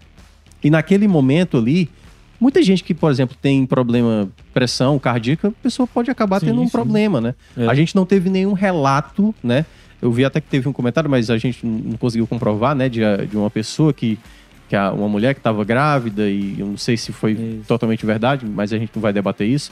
E 0.62 0.70
naquele 0.70 1.06
momento 1.06 1.58
ali, 1.58 1.90
muita 2.40 2.62
gente 2.62 2.82
que, 2.82 2.94
por 2.94 3.10
exemplo, 3.10 3.36
tem 3.38 3.66
problema, 3.66 4.26
pressão 4.54 4.98
cardíaca, 4.98 5.48
a 5.48 5.62
pessoa 5.62 5.86
pode 5.86 6.10
acabar 6.10 6.40
Sim, 6.40 6.46
tendo 6.46 6.62
um 6.62 6.64
sim. 6.64 6.72
problema, 6.72 7.20
né? 7.20 7.34
É. 7.54 7.66
A 7.66 7.74
gente 7.74 7.94
não 7.94 8.06
teve 8.06 8.30
nenhum 8.30 8.54
relato, 8.54 9.34
né? 9.44 9.66
Eu 10.00 10.10
vi 10.10 10.24
até 10.24 10.40
que 10.40 10.48
teve 10.48 10.66
um 10.66 10.72
comentário, 10.72 11.10
mas 11.10 11.28
a 11.28 11.36
gente 11.36 11.66
não 11.66 11.98
conseguiu 11.98 12.26
comprovar, 12.26 12.74
né? 12.74 12.88
De, 12.88 13.00
de 13.28 13.36
uma 13.36 13.50
pessoa 13.50 13.92
que, 13.92 14.18
que 14.74 14.76
a- 14.76 14.90
uma 14.90 15.08
mulher 15.08 15.34
que 15.34 15.40
estava 15.40 15.64
grávida 15.64 16.28
e 16.28 16.58
eu 16.58 16.66
não 16.66 16.76
sei 16.76 16.96
se 16.96 17.12
foi 17.12 17.32
Isso. 17.32 17.68
totalmente 17.68 18.04
verdade, 18.04 18.44
mas 18.44 18.72
a 18.72 18.78
gente 18.78 18.90
não 18.92 19.00
vai 19.00 19.12
debater 19.12 19.48
isso. 19.48 19.70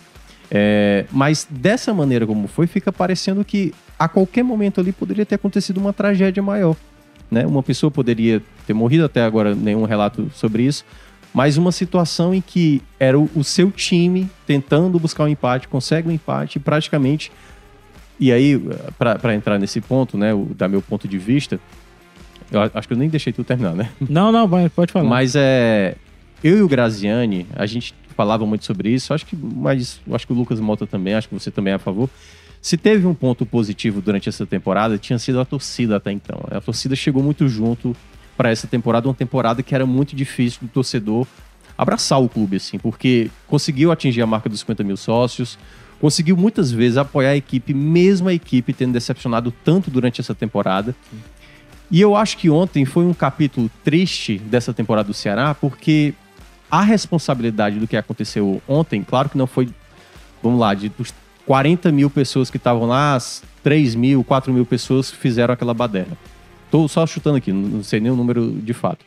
É, 0.49 1.07
mas 1.11 1.45
dessa 1.51 1.93
maneira 1.93 2.25
como 2.25 2.47
foi, 2.47 2.69
fica 2.69 2.93
parecendo 2.93 3.45
que 3.45 3.75
a 3.99 4.07
qualquer 4.07 4.45
momento 4.45 4.81
ali 4.81 4.93
poderia 4.93 5.27
ter 5.27 5.35
acontecido 5.35 5.79
uma 5.79 5.93
tragédia 5.93 6.41
maior. 6.43 6.77
Né? 7.29 7.45
Uma 7.45 7.63
pessoa 7.65 7.91
poderia 7.91 8.41
ter 8.65 8.75
morrido, 8.75 9.05
até 9.05 9.23
agora 9.25 9.55
nenhum 9.57 9.85
relato 9.85 10.31
sobre 10.35 10.63
isso, 10.63 10.85
mas 11.35 11.57
uma 11.57 11.73
situação 11.73 12.33
em 12.33 12.41
que 12.41 12.81
era 13.01 13.19
o, 13.19 13.29
o 13.35 13.43
seu 13.43 13.71
time 13.73 14.31
tentando 14.47 15.01
buscar 15.01 15.25
um 15.25 15.29
empate, 15.29 15.67
consegue 15.67 16.09
um 16.09 16.13
empate 16.13 16.59
e 16.59 16.61
praticamente. 16.61 17.33
E 18.21 18.31
aí, 18.31 18.61
para 18.99 19.35
entrar 19.35 19.59
nesse 19.59 19.81
ponto, 19.81 20.17
né, 20.17 20.33
o, 20.33 20.51
da 20.57 20.69
meu 20.69 20.81
ponto 20.83 21.09
de 21.09 21.19
vista, 21.19 21.59
eu 22.53 22.71
acho 22.75 22.87
que 22.87 22.95
eu 22.95 22.99
nem 22.99 23.09
deixei 23.09 23.33
tu 23.33 23.43
terminar, 23.43 23.75
né? 23.75 23.91
Não, 24.09 24.31
não, 24.31 24.49
pode 24.71 24.93
falar. 24.93 25.09
Mas 25.09 25.35
é. 25.35 25.97
Eu 26.45 26.59
e 26.59 26.63
o 26.63 26.69
Graziani, 26.69 27.47
a 27.55 27.67
gente 27.67 27.95
falava 28.17 28.45
muito 28.45 28.65
sobre 28.65 28.91
isso, 28.91 29.15
acho 29.15 29.25
que, 29.25 29.37
mas 29.37 30.01
acho 30.13 30.27
que 30.27 30.33
o 30.33 30.37
Lucas 30.37 30.59
Mota 30.59 30.87
também, 30.87 31.15
acho 31.15 31.29
que 31.29 31.35
você 31.35 31.53
também 31.53 31.73
é 31.73 31.77
a 31.77 31.79
favor. 31.79 32.11
Se 32.61 32.77
teve 32.77 33.07
um 33.07 33.15
ponto 33.15 33.47
positivo 33.47 34.01
durante 34.01 34.29
essa 34.29 34.45
temporada, 34.45 34.99
tinha 34.99 35.19
sido 35.19 35.41
a 35.41 35.45
torcida 35.45 35.97
até 35.97 36.11
então. 36.11 36.41
A 36.51 36.61
torcida 36.61 36.97
chegou 36.97 37.23
muito 37.23 37.49
junto 37.49 37.97
para 38.37 38.51
essa 38.51 38.67
temporada, 38.67 39.09
uma 39.09 39.15
temporada 39.15 39.63
que 39.63 39.75
era 39.75 39.87
muito 39.87 40.15
difícil 40.17 40.61
do 40.63 40.69
torcedor 40.69 41.27
abraçar 41.77 42.21
o 42.21 42.29
clube, 42.29 42.57
assim, 42.57 42.79
porque 42.79 43.31
conseguiu 43.47 43.91
atingir 43.91 44.23
a 44.23 44.27
marca 44.27 44.49
dos 44.49 44.61
50 44.61 44.85
mil 44.85 44.97
sócios, 44.97 45.59
conseguiu 46.01 46.37
muitas 46.37 46.71
vezes 46.71 46.97
apoiar 46.97 47.31
a 47.31 47.37
equipe, 47.37 47.73
mesmo 47.75 48.29
a 48.29 48.35
equipe 48.35 48.73
tendo 48.73 48.93
decepcionado 48.93 49.53
tanto 49.65 49.91
durante 49.91 50.21
essa 50.21 50.35
temporada. 50.35 50.95
E 51.93 52.01
eu 52.01 52.17
acho 52.17 52.39
que 52.39 52.49
ontem 52.49 52.87
foi 52.87 53.05
um 53.05 53.13
capítulo 53.13 53.71
triste 53.85 54.39
dessa 54.39 54.73
temporada 54.73 55.09
do 55.09 55.13
Ceará, 55.13 55.55
porque 55.55 56.15
a 56.71 56.81
responsabilidade 56.81 57.79
do 57.79 57.87
que 57.87 57.99
aconteceu 57.99 58.63
ontem, 58.67 59.05
claro 59.05 59.29
que 59.29 59.37
não 59.37 59.47
foi, 59.47 59.69
vamos 60.43 60.59
lá, 60.59 60.73
de 60.73 60.89
dos 60.89 61.13
40 61.45 61.93
mil 61.93 62.09
pessoas 62.09 62.49
que 62.49 62.57
estavam 62.57 62.87
lá, 62.87 63.15
as 63.15 63.43
3 63.63 63.95
mil, 63.95 64.25
4 64.25 64.51
mil 64.55 64.65
pessoas 64.65 65.11
fizeram 65.11 65.53
aquela 65.53 65.75
baderna. 65.75 66.17
Tô 66.71 66.89
só 66.89 67.07
chutando 67.07 67.37
aqui, 67.37 67.53
não 67.53 67.83
sei 67.83 68.01
nem 68.01 68.11
o 68.11 68.17
número 68.17 68.51
de 68.53 68.73
fato. 68.73 69.05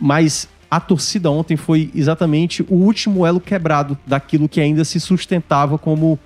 Mas 0.00 0.48
a 0.68 0.80
torcida 0.80 1.30
ontem 1.30 1.56
foi 1.56 1.92
exatamente 1.94 2.64
o 2.68 2.74
último 2.74 3.24
elo 3.24 3.40
quebrado 3.40 3.96
daquilo 4.04 4.48
que 4.48 4.60
ainda 4.60 4.84
se 4.84 4.98
sustentava 4.98 5.78
como 5.78 6.18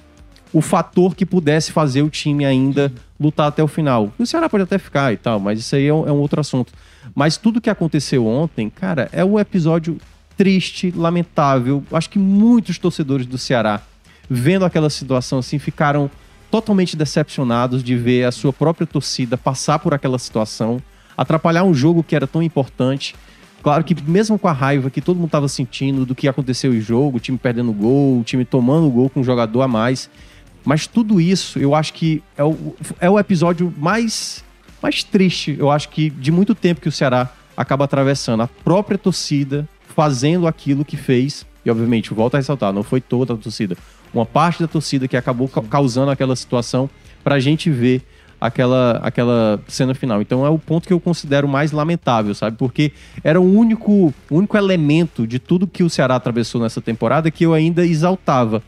o 0.53 0.61
fator 0.61 1.15
que 1.15 1.25
pudesse 1.25 1.73
fazer 1.73 2.03
o 2.03 2.11
time 2.11 2.45
ainda 2.45 2.93
lutar 3.19 3.49
até 3.49 3.63
o 3.63 3.69
final. 3.69 4.13
O 4.19 4.27
Ceará 4.27 4.49
pode 4.49 4.65
até 4.65 4.79
ficar 4.79 5.13
e 5.13 5.17
tal, 5.17 5.39
mas 5.39 5.61
isso 5.61 5.77
aí 5.77 5.87
é 5.87 5.95
um, 5.95 6.09
é 6.09 6.13
um 6.13 6.19
outro 6.19 6.41
assunto. 6.41 6.73
Mas 7.15 7.37
tudo 7.37 7.61
que 7.61 7.71
aconteceu 7.71 8.27
ontem, 8.27 8.69
cara, 8.69 9.09
é 9.13 9.25
um 9.25 9.39
episódio 9.39 9.99
triste, 10.37 10.93
lamentável. 10.97 11.85
Acho 11.93 12.09
que 12.11 12.19
muitos 12.19 12.79
torcedores 12.79 13.27
do 13.27 13.37
Ceará, 13.37 13.83
vendo 14.29 14.65
aquela 14.65 14.89
situação 14.89 15.39
assim, 15.39 15.59
ficaram 15.59 16.11
totalmente 16.51 16.97
decepcionados 16.97 17.85
de 17.85 17.95
ver 17.95 18.25
a 18.25 18.33
sua 18.33 18.53
própria 18.53 18.87
torcida 18.87 19.37
passar 19.37 19.79
por 19.79 19.95
aquela 19.95 20.19
situação, 20.19 20.83
atrapalhar 21.17 21.63
um 21.63 21.73
jogo 21.73 22.03
que 22.03 22.17
era 22.17 22.27
tão 22.27 22.43
importante. 22.43 23.15
Claro 23.63 23.85
que 23.85 23.95
mesmo 24.03 24.39
com 24.39 24.49
a 24.49 24.53
raiva 24.53 24.91
que 24.91 25.03
todo 25.03 25.17
mundo 25.17 25.27
estava 25.27 25.47
sentindo 25.47 26.07
do 26.07 26.15
que 26.15 26.27
aconteceu 26.27 26.75
em 26.75 26.81
jogo, 26.81 27.19
o 27.19 27.21
time 27.21 27.37
perdendo 27.37 27.73
gol, 27.73 28.21
o 28.21 28.25
time 28.25 28.45
tomando 28.45 28.89
gol 28.91 29.11
com 29.11 29.21
um 29.21 29.25
jogador 29.25 29.61
a 29.61 29.69
mais, 29.69 30.11
mas 30.65 30.87
tudo 30.87 31.21
isso 31.21 31.59
eu 31.59 31.75
acho 31.75 31.93
que 31.95 32.23
é 32.37 32.45
o, 32.45 32.75
é 33.01 33.09
o 33.11 33.19
episódio 33.19 33.73
mais, 33.79 34.45
mais 34.83 35.03
triste, 35.03 35.57
eu 35.59 35.71
acho 35.71 35.89
que 35.89 36.11
de 36.11 36.31
muito 36.31 36.55
tempo 36.55 36.81
que 36.81 36.89
o 36.89 36.93
Ceará 36.93 37.31
acaba 37.57 37.85
atravessando. 37.85 38.43
A 38.43 38.49
própria 38.49 38.97
torcida 38.99 39.69
fazendo 39.95 40.47
aquilo 40.47 40.85
que 40.85 40.97
fez, 40.97 41.45
e 41.65 41.71
obviamente, 41.71 42.15
volto 42.15 42.35
a 42.35 42.39
ressaltar, 42.39 42.73
não 42.73 42.83
foi 42.83 43.01
toda 43.01 43.35
a 43.35 43.37
torcida, 43.37 43.77
uma 44.15 44.25
parte 44.25 44.61
da 44.63 44.69
torcida 44.69 45.07
que 45.07 45.17
acabou 45.17 45.49
ca- 45.49 45.63
causando 45.63 46.11
aquela 46.11 46.35
situação 46.35 46.89
pra 47.23 47.39
gente 47.39 47.69
ver 47.71 48.03
aquela, 48.41 48.93
aquela 49.03 49.61
cena 49.69 49.95
final. 49.95 50.23
Então 50.23 50.47
é 50.47 50.49
o 50.49 50.59
ponto 50.59 50.87
que 50.89 50.93
eu 50.93 50.99
considero 50.99 51.47
mais 51.47 51.71
lamentável, 51.73 52.35
sabe? 52.35 52.57
Porque 52.57 52.93
era 53.23 53.39
o 53.41 53.45
único, 53.55 54.15
o 54.31 54.37
único 54.37 54.57
elemento 54.57 55.27
de 55.27 55.39
tudo 55.39 55.67
que 55.67 55.83
o 55.83 55.91
Ceará 55.91 56.17
atravessou 56.17 56.61
nessa 56.63 56.81
temporada 56.81 57.31
que 57.31 57.45
eu 57.45 57.53
ainda 57.53 57.85
exaltava. 57.85 58.63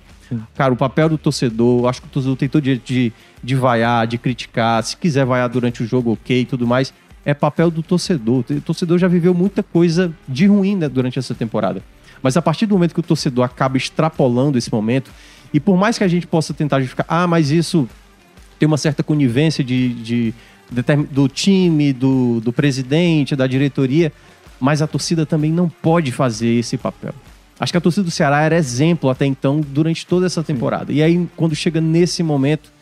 Cara, 0.55 0.73
o 0.73 0.77
papel 0.77 1.09
do 1.09 1.19
torcedor, 1.19 1.87
acho 1.89 2.01
que 2.03 2.09
o 2.09 2.11
torcedor 2.11 2.37
tem 2.37 2.49
todo 2.49 2.63
direito 2.63 2.85
de, 2.87 3.13
de 3.43 3.55
vaiar, 3.55 4.07
de 4.07 4.19
criticar, 4.19 4.83
se 4.83 4.97
quiser 4.97 5.25
vaiar 5.25 5.49
durante 5.49 5.83
o 5.83 5.87
jogo, 5.87 6.13
ok 6.13 6.41
e 6.41 6.45
tudo 6.45 6.67
mais. 6.67 6.93
É 7.25 7.33
papel 7.35 7.71
do 7.71 7.83
torcedor. 7.83 8.45
O 8.51 8.61
torcedor 8.61 8.99
já 8.99 9.07
viveu 9.09 9.33
muita 9.33 9.63
coisa 9.63 10.13
de 10.29 10.47
ruim 10.47 10.77
né, 10.77 10.89
durante 10.89 11.19
essa 11.19 11.35
temporada. 11.35 11.83
Mas 12.23 12.37
a 12.37 12.43
partir 12.43 12.67
do 12.67 12.75
momento 12.75 12.95
que 12.95 13.01
o 13.01 13.03
torcedor 13.03 13.45
acaba 13.45 13.77
extrapolando 13.77 14.59
esse 14.59 14.73
momento, 14.73 15.11
e 15.53 15.61
por 15.61 15.77
mais 15.77 15.99
que 15.99 16.05
a 16.05 16.09
gente 16.09 16.27
possa 16.27 16.53
tentar 16.55 16.79
justificar, 16.81 17.07
ah, 17.09 17.27
mas 17.27 17.51
isso 17.51 17.89
tem 18.59 18.67
uma 18.67 18.77
certa 18.79 19.03
conivência 19.03 19.63
de, 19.63 19.89
de- 19.95 20.35
determin- 20.71 21.07
do 21.11 21.29
time, 21.29 21.93
do, 21.93 22.41
do 22.41 22.53
presidente, 22.53 23.35
da 23.37 23.47
diretoria, 23.47 24.13
mas 24.61 24.81
a 24.81 24.87
torcida 24.87 25.27
também 25.27 25.51
não 25.53 25.69
pode 25.69 26.11
fazer 26.13 26.49
esse 26.49 26.77
papel. 26.79 27.13
Acho 27.63 27.73
que 27.73 27.79
a 27.79 27.81
torcida 27.81 28.03
do 28.05 28.11
Ceará 28.11 28.43
era 28.43 28.57
exemplo 28.57 29.09
até 29.09 29.25
então 29.25 29.61
durante 29.61 30.05
toda 30.05 30.27
essa 30.27 30.43
temporada. 30.43 30.93
E 30.93 31.01
aí, 31.01 31.29
quando 31.37 31.55
chega 31.55 31.81
nesse 31.81 32.21
momento, 32.23 32.73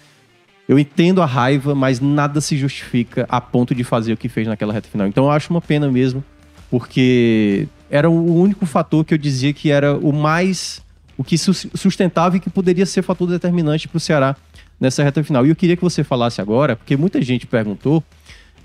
eu 0.67 0.79
entendo 0.79 1.21
a 1.21 1.27
raiva, 1.27 1.75
mas 1.75 2.01
nada 2.01 2.41
se 2.41 2.57
justifica 2.57 3.27
a 3.29 3.41
ponto 3.43 3.75
de 3.75 3.85
fazer 3.85 4.15
o 4.15 4.17
que 4.17 4.27
fez 4.29 4.47
naquela 4.49 4.73
reta 4.73 4.89
final. 4.89 5.07
Então 5.07 5.25
eu 5.25 5.31
acho 5.31 5.51
uma 5.53 5.61
pena 5.61 5.91
mesmo, 5.91 6.25
porque 6.71 7.69
era 7.91 8.09
o 8.09 8.35
único 8.41 8.65
fator 8.65 9.05
que 9.05 9.13
eu 9.13 9.19
dizia 9.19 9.53
que 9.53 9.71
era 9.71 9.95
o 9.97 10.13
mais. 10.13 10.81
o 11.19 11.23
que 11.25 11.37
sus- 11.37 11.67
sustentava 11.75 12.39
e 12.39 12.41
que 12.41 12.49
poderia 12.49 12.87
ser 12.87 13.03
fator 13.03 13.29
determinante 13.29 13.87
para 13.87 13.99
o 13.99 14.01
Ceará 14.01 14.35
nessa 14.81 15.03
reta 15.05 15.23
final. 15.23 15.45
E 15.45 15.51
eu 15.51 15.57
queria 15.57 15.77
que 15.77 15.83
você 15.83 16.03
falasse 16.03 16.41
agora, 16.41 16.75
porque 16.77 16.97
muita 16.97 17.21
gente 17.21 17.47
perguntou. 17.47 18.03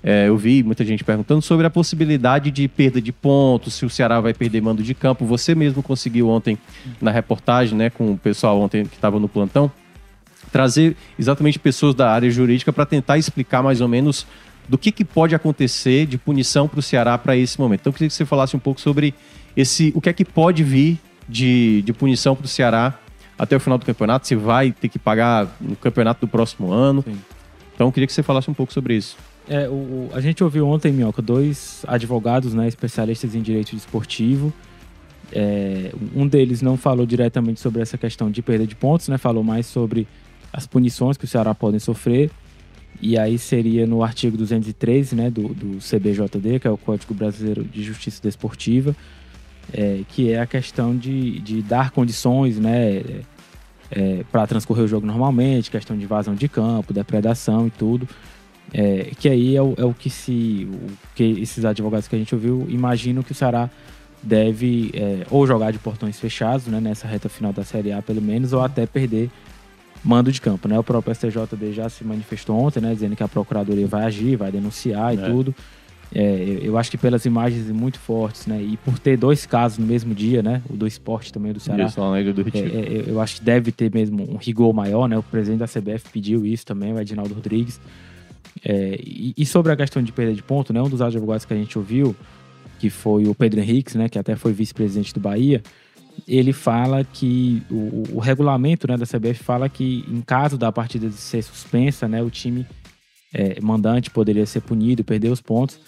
É, 0.08 0.28
eu 0.28 0.36
vi 0.36 0.62
muita 0.62 0.84
gente 0.84 1.02
perguntando 1.02 1.42
sobre 1.42 1.66
a 1.66 1.70
possibilidade 1.70 2.52
de 2.52 2.68
perda 2.68 3.02
de 3.02 3.10
pontos, 3.10 3.74
se 3.74 3.84
o 3.84 3.90
Ceará 3.90 4.20
vai 4.20 4.32
perder 4.32 4.62
mando 4.62 4.80
de 4.80 4.94
campo. 4.94 5.26
Você 5.26 5.52
mesmo 5.52 5.82
conseguiu 5.82 6.28
ontem, 6.28 6.56
na 7.00 7.10
reportagem, 7.10 7.76
né, 7.76 7.90
com 7.90 8.12
o 8.12 8.16
pessoal 8.16 8.60
ontem 8.60 8.84
que 8.86 8.94
estava 8.94 9.18
no 9.18 9.28
plantão, 9.28 9.68
trazer 10.52 10.96
exatamente 11.18 11.58
pessoas 11.58 11.92
da 11.92 12.08
área 12.08 12.30
jurídica 12.30 12.72
para 12.72 12.86
tentar 12.86 13.18
explicar 13.18 13.64
mais 13.64 13.80
ou 13.80 13.88
menos 13.88 14.24
do 14.68 14.78
que, 14.78 14.92
que 14.92 15.04
pode 15.04 15.34
acontecer 15.34 16.06
de 16.06 16.16
punição 16.16 16.68
para 16.68 16.78
o 16.78 16.82
Ceará 16.82 17.18
para 17.18 17.36
esse 17.36 17.58
momento. 17.58 17.80
Então, 17.80 17.90
eu 17.90 17.94
queria 17.94 18.08
que 18.08 18.14
você 18.14 18.24
falasse 18.24 18.54
um 18.56 18.60
pouco 18.60 18.80
sobre 18.80 19.12
esse, 19.56 19.90
o 19.92 20.00
que 20.00 20.08
é 20.08 20.12
que 20.12 20.24
pode 20.24 20.62
vir 20.62 21.00
de, 21.28 21.82
de 21.82 21.92
punição 21.92 22.36
para 22.36 22.44
o 22.44 22.48
Ceará 22.48 22.96
até 23.36 23.56
o 23.56 23.60
final 23.60 23.76
do 23.76 23.84
campeonato, 23.84 24.28
se 24.28 24.36
vai 24.36 24.70
ter 24.70 24.88
que 24.88 25.00
pagar 25.00 25.48
no 25.60 25.74
campeonato 25.74 26.24
do 26.24 26.30
próximo 26.30 26.70
ano. 26.70 27.02
Sim. 27.02 27.18
Então, 27.74 27.88
eu 27.88 27.92
queria 27.92 28.06
que 28.06 28.12
você 28.12 28.22
falasse 28.22 28.48
um 28.48 28.54
pouco 28.54 28.72
sobre 28.72 28.94
isso. 28.94 29.16
É, 29.48 29.68
o, 29.68 30.08
a 30.12 30.20
gente 30.20 30.42
ouviu 30.42 30.66
ontem, 30.66 30.92
Minhoca, 30.92 31.22
dois 31.22 31.84
advogados, 31.86 32.52
né, 32.52 32.66
especialistas 32.66 33.34
em 33.34 33.42
direito 33.42 33.74
desportivo. 33.74 34.52
É, 35.32 35.92
um 36.14 36.26
deles 36.26 36.62
não 36.62 36.76
falou 36.76 37.06
diretamente 37.06 37.60
sobre 37.60 37.82
essa 37.82 37.96
questão 37.96 38.30
de 38.30 38.42
perda 38.42 38.66
de 38.66 38.74
pontos, 38.74 39.08
né, 39.08 39.18
falou 39.18 39.42
mais 39.42 39.66
sobre 39.66 40.06
as 40.52 40.66
punições 40.66 41.16
que 41.16 41.24
o 41.24 41.28
Ceará 41.28 41.54
podem 41.54 41.78
sofrer. 41.78 42.30
E 43.00 43.18
aí 43.18 43.38
seria 43.38 43.86
no 43.86 44.02
artigo 44.02 44.36
213 44.36 45.14
né, 45.14 45.30
do, 45.30 45.48
do 45.48 45.78
CBJD, 45.78 46.60
que 46.60 46.66
é 46.66 46.70
o 46.70 46.78
Código 46.78 47.12
Brasileiro 47.12 47.62
de 47.62 47.82
Justiça 47.82 48.22
Desportiva, 48.22 48.96
é, 49.72 50.00
que 50.08 50.32
é 50.32 50.40
a 50.40 50.46
questão 50.46 50.96
de, 50.96 51.38
de 51.40 51.60
dar 51.62 51.90
condições 51.90 52.58
né, 52.58 53.02
para 54.32 54.46
transcorrer 54.46 54.84
o 54.84 54.88
jogo 54.88 55.06
normalmente, 55.06 55.70
questão 55.70 55.96
de 55.96 56.04
invasão 56.04 56.34
de 56.34 56.48
campo, 56.48 56.92
depredação 56.92 57.66
e 57.66 57.70
tudo. 57.70 58.08
É, 58.74 59.12
que 59.18 59.28
aí 59.28 59.56
é 59.56 59.62
o, 59.62 59.74
é 59.76 59.84
o 59.84 59.94
que 59.94 60.10
se 60.10 60.68
o 60.70 60.90
que 61.14 61.22
esses 61.22 61.64
advogados 61.64 62.08
que 62.08 62.16
a 62.16 62.18
gente 62.18 62.34
ouviu 62.34 62.66
imaginam 62.68 63.22
que 63.22 63.30
o 63.32 63.34
Ceará 63.34 63.70
deve 64.22 64.90
é, 64.92 65.24
ou 65.30 65.46
jogar 65.46 65.70
de 65.70 65.78
portões 65.78 66.18
fechados 66.18 66.66
né, 66.66 66.80
nessa 66.80 67.06
reta 67.06 67.28
final 67.28 67.52
da 67.52 67.62
Série 67.62 67.92
A 67.92 68.02
pelo 68.02 68.20
menos 68.20 68.52
ou 68.52 68.60
até 68.60 68.84
perder 68.84 69.30
mando 70.02 70.32
de 70.32 70.40
campo 70.40 70.66
né 70.66 70.76
o 70.76 70.82
próprio 70.82 71.14
STJD 71.14 71.72
já 71.72 71.88
se 71.88 72.02
manifestou 72.04 72.56
ontem 72.58 72.80
né 72.80 72.92
dizendo 72.92 73.14
que 73.14 73.22
a 73.22 73.28
procuradoria 73.28 73.86
vai 73.86 74.04
agir 74.04 74.34
vai 74.34 74.50
denunciar 74.50 75.14
e 75.14 75.18
É. 75.18 75.30
tudo 75.30 75.54
É, 76.14 76.20
eu, 76.20 76.58
eu 76.58 76.78
acho 76.78 76.90
que 76.90 76.96
pelas 76.96 77.24
imagens 77.24 77.68
muito 77.70 77.98
fortes, 77.98 78.46
né? 78.46 78.62
E 78.62 78.76
por 78.76 78.96
ter 78.96 79.16
dois 79.16 79.44
casos 79.44 79.78
no 79.78 79.86
mesmo 79.86 80.14
dia, 80.14 80.40
né? 80.40 80.62
O 80.70 80.76
do 80.76 80.86
esporte 80.86 81.32
também 81.32 81.52
do 81.52 81.58
Ceará. 81.58 81.84
Isso, 81.84 82.00
do 82.32 82.42
Retiro. 82.44 82.68
é, 83.08 83.10
eu 83.10 83.20
acho 83.20 83.36
que 83.36 83.44
deve 83.44 83.72
ter 83.72 83.92
mesmo 83.92 84.22
um 84.32 84.36
rigor 84.36 84.72
maior, 84.72 85.08
né? 85.08 85.18
O 85.18 85.22
presidente 85.22 85.58
da 85.58 85.66
CBF 85.66 86.08
pediu 86.12 86.46
isso 86.46 86.64
também, 86.64 86.92
o 86.92 87.00
Edinaldo 87.00 87.34
Rodrigues. 87.34 87.80
É, 88.64 88.98
e, 89.02 89.34
e 89.36 89.46
sobre 89.46 89.72
a 89.72 89.76
questão 89.76 90.02
de 90.02 90.12
perda 90.12 90.34
de 90.34 90.42
ponto, 90.42 90.72
né? 90.72 90.80
Um 90.82 90.88
dos 90.88 91.02
advogados 91.02 91.44
que 91.44 91.52
a 91.52 91.56
gente 91.56 91.78
ouviu, 91.78 92.14
que 92.78 92.90
foi 92.90 93.26
o 93.26 93.34
Pedro 93.34 93.60
Henriques, 93.60 93.94
né? 93.94 94.08
Que 94.08 94.18
até 94.18 94.36
foi 94.36 94.52
vice-presidente 94.52 95.14
do 95.14 95.20
Bahia, 95.20 95.62
ele 96.26 96.52
fala 96.52 97.04
que 97.04 97.62
o, 97.70 98.04
o 98.14 98.18
regulamento 98.18 98.88
né, 98.88 98.96
da 98.96 99.04
CBF 99.04 99.42
fala 99.42 99.68
que 99.68 100.04
em 100.08 100.20
caso 100.20 100.56
da 100.56 100.72
partida 100.72 101.08
de 101.08 101.14
ser 101.14 101.42
suspensa, 101.42 102.08
né? 102.08 102.22
O 102.22 102.30
time 102.30 102.66
é, 103.32 103.60
mandante 103.60 104.10
poderia 104.10 104.46
ser 104.46 104.60
punido, 104.62 105.04
perder 105.04 105.30
os 105.30 105.40
pontos. 105.40 105.78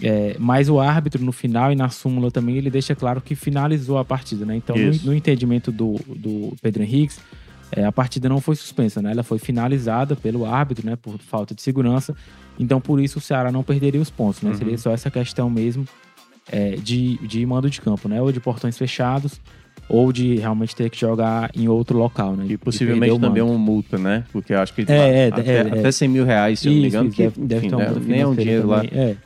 É, 0.00 0.36
mas 0.38 0.68
o 0.68 0.78
árbitro, 0.78 1.24
no 1.24 1.32
final 1.32 1.72
e 1.72 1.74
na 1.74 1.88
súmula 1.88 2.30
também, 2.30 2.56
ele 2.56 2.70
deixa 2.70 2.94
claro 2.94 3.20
que 3.20 3.34
finalizou 3.34 3.98
a 3.98 4.04
partida, 4.04 4.46
né? 4.46 4.56
Então, 4.56 4.76
no, 4.76 4.92
no 5.04 5.14
entendimento 5.14 5.72
do, 5.72 5.96
do 6.06 6.56
Pedro 6.62 6.82
Henriques, 6.82 7.20
é, 7.72 7.84
a 7.84 7.92
partida 7.92 8.28
não 8.28 8.40
foi 8.40 8.56
suspensa, 8.56 9.00
né? 9.02 9.12
Ela 9.12 9.22
foi 9.22 9.38
finalizada 9.38 10.16
pelo 10.16 10.46
árbitro, 10.46 10.86
né? 10.86 10.96
Por 10.96 11.18
falta 11.18 11.54
de 11.54 11.62
segurança. 11.62 12.14
Então, 12.58 12.80
por 12.80 13.00
isso, 13.00 13.18
o 13.18 13.22
Ceará 13.22 13.52
não 13.52 13.62
perderia 13.62 14.00
os 14.00 14.10
pontos, 14.10 14.42
né? 14.42 14.50
Uhum. 14.50 14.56
Seria 14.56 14.78
só 14.78 14.90
essa 14.92 15.10
questão 15.10 15.48
mesmo 15.50 15.84
é, 16.50 16.70
de, 16.76 17.18
de 17.18 17.44
mando 17.46 17.68
de 17.70 17.80
campo, 17.80 18.08
né? 18.08 18.20
Ou 18.22 18.32
de 18.32 18.40
portões 18.40 18.76
fechados, 18.76 19.40
ou 19.88 20.12
de 20.12 20.36
realmente 20.36 20.74
ter 20.74 20.90
que 20.90 20.98
jogar 20.98 21.50
em 21.54 21.68
outro 21.68 21.96
local, 21.98 22.34
né? 22.36 22.46
E 22.48 22.56
possivelmente 22.56 23.18
também 23.20 23.42
uma 23.42 23.58
multa, 23.58 23.96
né? 23.98 24.24
Porque 24.32 24.52
eu 24.52 24.60
acho 24.60 24.72
que 24.74 24.82
É, 24.88 25.26
é, 25.26 25.28
até, 25.28 25.56
é, 25.56 25.60
até 25.60 25.88
é. 25.88 25.92
100 25.92 26.08
mil 26.08 26.24
reais, 26.24 26.60
se 26.60 26.68
eu 26.68 26.72
não 26.72 26.80
me 26.80 26.86
Isso, 26.88 26.96
engano, 26.96 27.08
isso, 27.08 27.16
que 27.16 27.22
deve, 27.22 27.40
deve 27.46 27.66
enfim, 27.66 27.76
né, 27.76 27.94
nem 28.06 28.20
é 28.20 28.26
um 28.26 28.34
dinheiro 28.34 28.66
lá. 28.68 28.82
também, 28.82 28.98
É. 28.98 29.16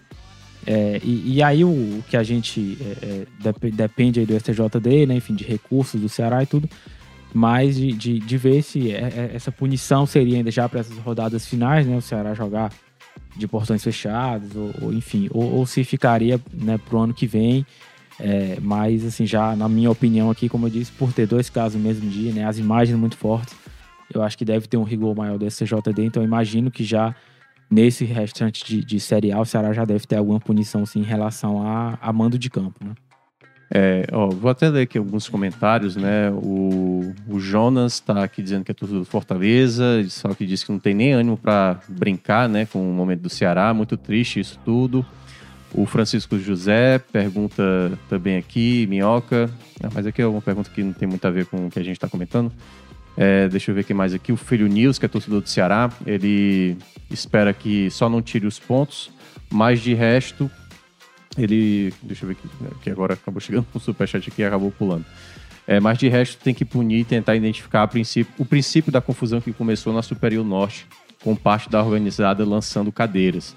É, 0.64 1.00
e, 1.02 1.35
e 1.35 1.42
aí 1.42 1.64
o, 1.64 1.68
o 1.70 2.05
que 2.09 2.16
a 2.16 2.22
gente 2.22 2.78
é, 2.81 3.05
é, 3.05 3.26
dep- 3.42 3.72
depende 3.74 4.20
aí 4.20 4.26
do 4.26 4.38
STJD, 4.38 5.07
né? 5.07 5.16
Enfim, 5.16 5.35
de 5.35 5.42
recursos 5.42 6.00
do 6.00 6.09
Ceará 6.09 6.40
e 6.42 6.46
tudo, 6.46 6.68
mas 7.35 7.77
de, 7.77 7.92
de, 7.92 8.18
de 8.18 8.37
ver 8.37 8.62
se 8.62 8.90
é- 8.90 9.01
é- 9.01 9.31
essa 9.35 9.51
punição 9.51 10.07
seria 10.07 10.37
ainda 10.37 10.51
já 10.51 10.68
para 10.68 10.81
essas 10.81 10.97
rodadas 10.99 11.47
finais, 11.47 11.87
né? 11.87 11.97
O 11.97 12.03
Ceará 12.03 12.35
jogar 12.35 12.73
de 13.37 13.49
portões 13.49 13.83
fechados, 13.83 14.55
ou, 14.55 14.71
ou 14.83 14.92
enfim, 14.92 15.29
ou, 15.31 15.55
ou 15.55 15.66
se 15.66 15.85
ficaria 15.85 16.40
né, 16.53 16.79
pro 16.79 16.99
ano 16.99 17.14
que 17.14 17.27
vem. 17.27 17.66
É, 18.21 18.59
mas 18.61 19.05
assim, 19.05 19.27
já 19.27 19.57
na 19.57 19.68
minha 19.68 19.90
opinião 19.90 20.31
aqui, 20.31 20.49
como 20.49 20.66
eu 20.66 20.71
disse, 20.71 20.92
por 20.92 21.12
ter 21.12 21.27
dois 21.27 21.49
casos 21.49 21.81
no 21.81 21.87
mesmo 21.87 22.09
dia, 22.11 22.33
né? 22.33 22.45
As 22.45 22.59
imagens 22.59 22.97
muito 22.99 23.16
fortes, 23.16 23.55
eu 24.12 24.23
acho 24.23 24.37
que 24.37 24.45
deve 24.45 24.66
ter 24.68 24.77
um 24.77 24.83
rigor 24.85 25.16
maior 25.16 25.38
do 25.38 25.51
STJD, 25.51 26.05
então 26.05 26.23
imagino 26.23 26.71
que 26.71 26.85
já 26.85 27.14
nesse 27.71 28.05
restante 28.05 28.64
de, 28.64 28.85
de 28.85 29.01
Série 29.01 29.33
A, 29.33 29.40
o 29.40 29.47
Ceará 29.47 29.73
já 29.73 29.87
deve 29.87 30.07
ter 30.07 30.16
alguma 30.16 30.38
punição 30.38 30.85
sim, 30.85 31.01
em 31.01 31.05
relação 31.05 31.66
a, 31.66 31.99
a 32.03 32.12
mando 32.12 32.38
de 32.38 32.51
campo, 32.51 32.85
né? 32.85 32.92
É, 33.75 34.07
ó, 34.13 34.29
vou 34.29 34.51
até 34.51 34.69
ler 34.69 34.83
aqui 34.83 34.99
alguns 34.99 35.31
comentários, 35.31 35.97
né? 35.97 36.31
O, 36.31 37.15
o 37.27 37.41
Jonas 37.41 38.01
tá 38.01 38.23
aqui 38.23 38.43
dizendo 38.43 38.65
que 38.65 38.71
é 38.71 38.75
tudo 38.75 38.99
do 38.99 39.05
Fortaleza, 39.07 40.05
só 40.11 40.29
que 40.35 40.45
disse 40.45 40.67
que 40.67 40.73
não 40.73 40.79
tem 40.79 40.93
nem 40.93 41.15
ânimo 41.15 41.39
para 41.39 41.81
brincar, 41.89 42.51
né? 42.51 42.67
Com 42.67 42.79
o 42.79 42.93
momento 42.93 43.23
do 43.23 43.31
Ceará, 43.31 43.73
muito 43.73 43.97
triste 43.97 44.41
isso 44.41 44.59
tudo. 44.63 45.05
O 45.73 45.87
Francisco 45.87 46.39
José 46.39 46.99
pergunta 46.99 47.93
também 48.11 48.37
aqui, 48.37 48.87
Minhoca, 48.91 49.49
mas 49.95 50.07
aqui 50.07 50.21
é 50.21 50.27
uma 50.27 50.43
pergunta 50.43 50.69
que 50.69 50.83
não 50.83 50.93
tem 50.93 51.09
muito 51.09 51.27
a 51.27 51.31
ver 51.31 51.47
com 51.47 51.67
o 51.67 51.71
que 51.71 51.79
a 51.79 51.83
gente 51.83 51.97
está 51.97 52.07
comentando. 52.07 52.53
É, 53.17 53.49
deixa 53.49 53.71
eu 53.71 53.75
ver 53.75 53.85
quem 53.85 53.97
mais 53.97 54.13
aqui. 54.13 54.33
O 54.33 54.37
Filho 54.37 54.67
Nils, 54.67 54.99
que 54.99 55.07
é 55.07 55.09
torcedor 55.09 55.41
do 55.41 55.49
Ceará, 55.49 55.91
ele 56.07 56.77
espera 57.11 57.55
que 57.55 57.91
só 57.91 58.07
não 58.07 58.21
tire 58.21 58.47
os 58.47 58.59
pontos, 58.59 59.11
mas 59.51 59.81
de 59.81 59.95
resto, 59.95 60.51
ele. 61.37 61.92
Deixa 62.03 62.25
eu 62.25 62.29
ver 62.29 62.37
aqui, 62.38 62.49
que 62.83 62.90
agora 62.90 63.14
acabou 63.14 63.40
chegando 63.40 63.66
um 63.75 63.81
superchat 63.81 64.29
aqui 64.29 64.42
e 64.42 64.45
acabou 64.45 64.71
pulando. 64.71 65.05
É, 65.66 65.79
mas 65.79 65.99
de 65.99 66.09
resto, 66.09 66.42
tem 66.42 66.53
que 66.53 66.64
punir 66.64 67.01
e 67.01 67.05
tentar 67.05 67.37
identificar 67.37 67.87
princípio, 67.87 68.33
o 68.37 68.45
princípio 68.45 68.90
da 68.90 69.01
confusão 69.01 69.40
que 69.40 69.53
começou 69.53 69.92
na 69.92 70.03
Superior 70.03 70.45
Norte, 70.45 70.87
com 71.23 71.37
parte 71.37 71.71
da 71.71 71.83
organizada 71.83 72.45
lançando 72.45 72.90
cadeiras. 72.90 73.55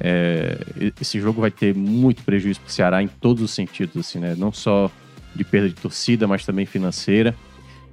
É, 0.00 0.58
esse 1.00 1.18
jogo 1.18 1.40
vai 1.40 1.50
ter 1.50 1.74
muito 1.74 2.22
prejuízo 2.22 2.60
para 2.60 2.68
o 2.68 2.72
Ceará 2.72 3.02
em 3.02 3.08
todos 3.08 3.42
os 3.42 3.50
sentidos, 3.50 3.96
assim, 3.96 4.18
né? 4.18 4.34
Não 4.36 4.52
só 4.52 4.90
de 5.34 5.42
perda 5.42 5.68
de 5.68 5.74
torcida, 5.74 6.26
mas 6.26 6.44
também 6.44 6.66
financeira. 6.66 7.34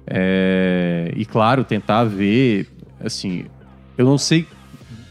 É, 0.06 1.12
e 1.16 1.24
claro, 1.24 1.64
tentar 1.64 2.04
ver, 2.04 2.68
assim, 3.00 3.46
eu 3.98 4.04
não 4.04 4.18
sei 4.18 4.46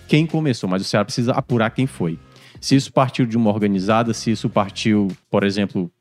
quem 0.07 0.25
começou, 0.25 0.69
mas 0.69 0.81
o 0.81 0.85
Ceará 0.85 1.03
precisa 1.03 1.33
apurar 1.33 1.71
quem 1.71 1.87
foi. 1.87 2.17
Se 2.65 2.75
isso 2.75 2.91
partiu 2.91 3.27
de 3.27 3.37
uma 3.37 3.51
organizada, 3.51 4.11
se 4.11 4.31
isso 4.31 4.49
partiu, 4.49 5.15
por 5.29 5.43
exemplo, 5.43 5.91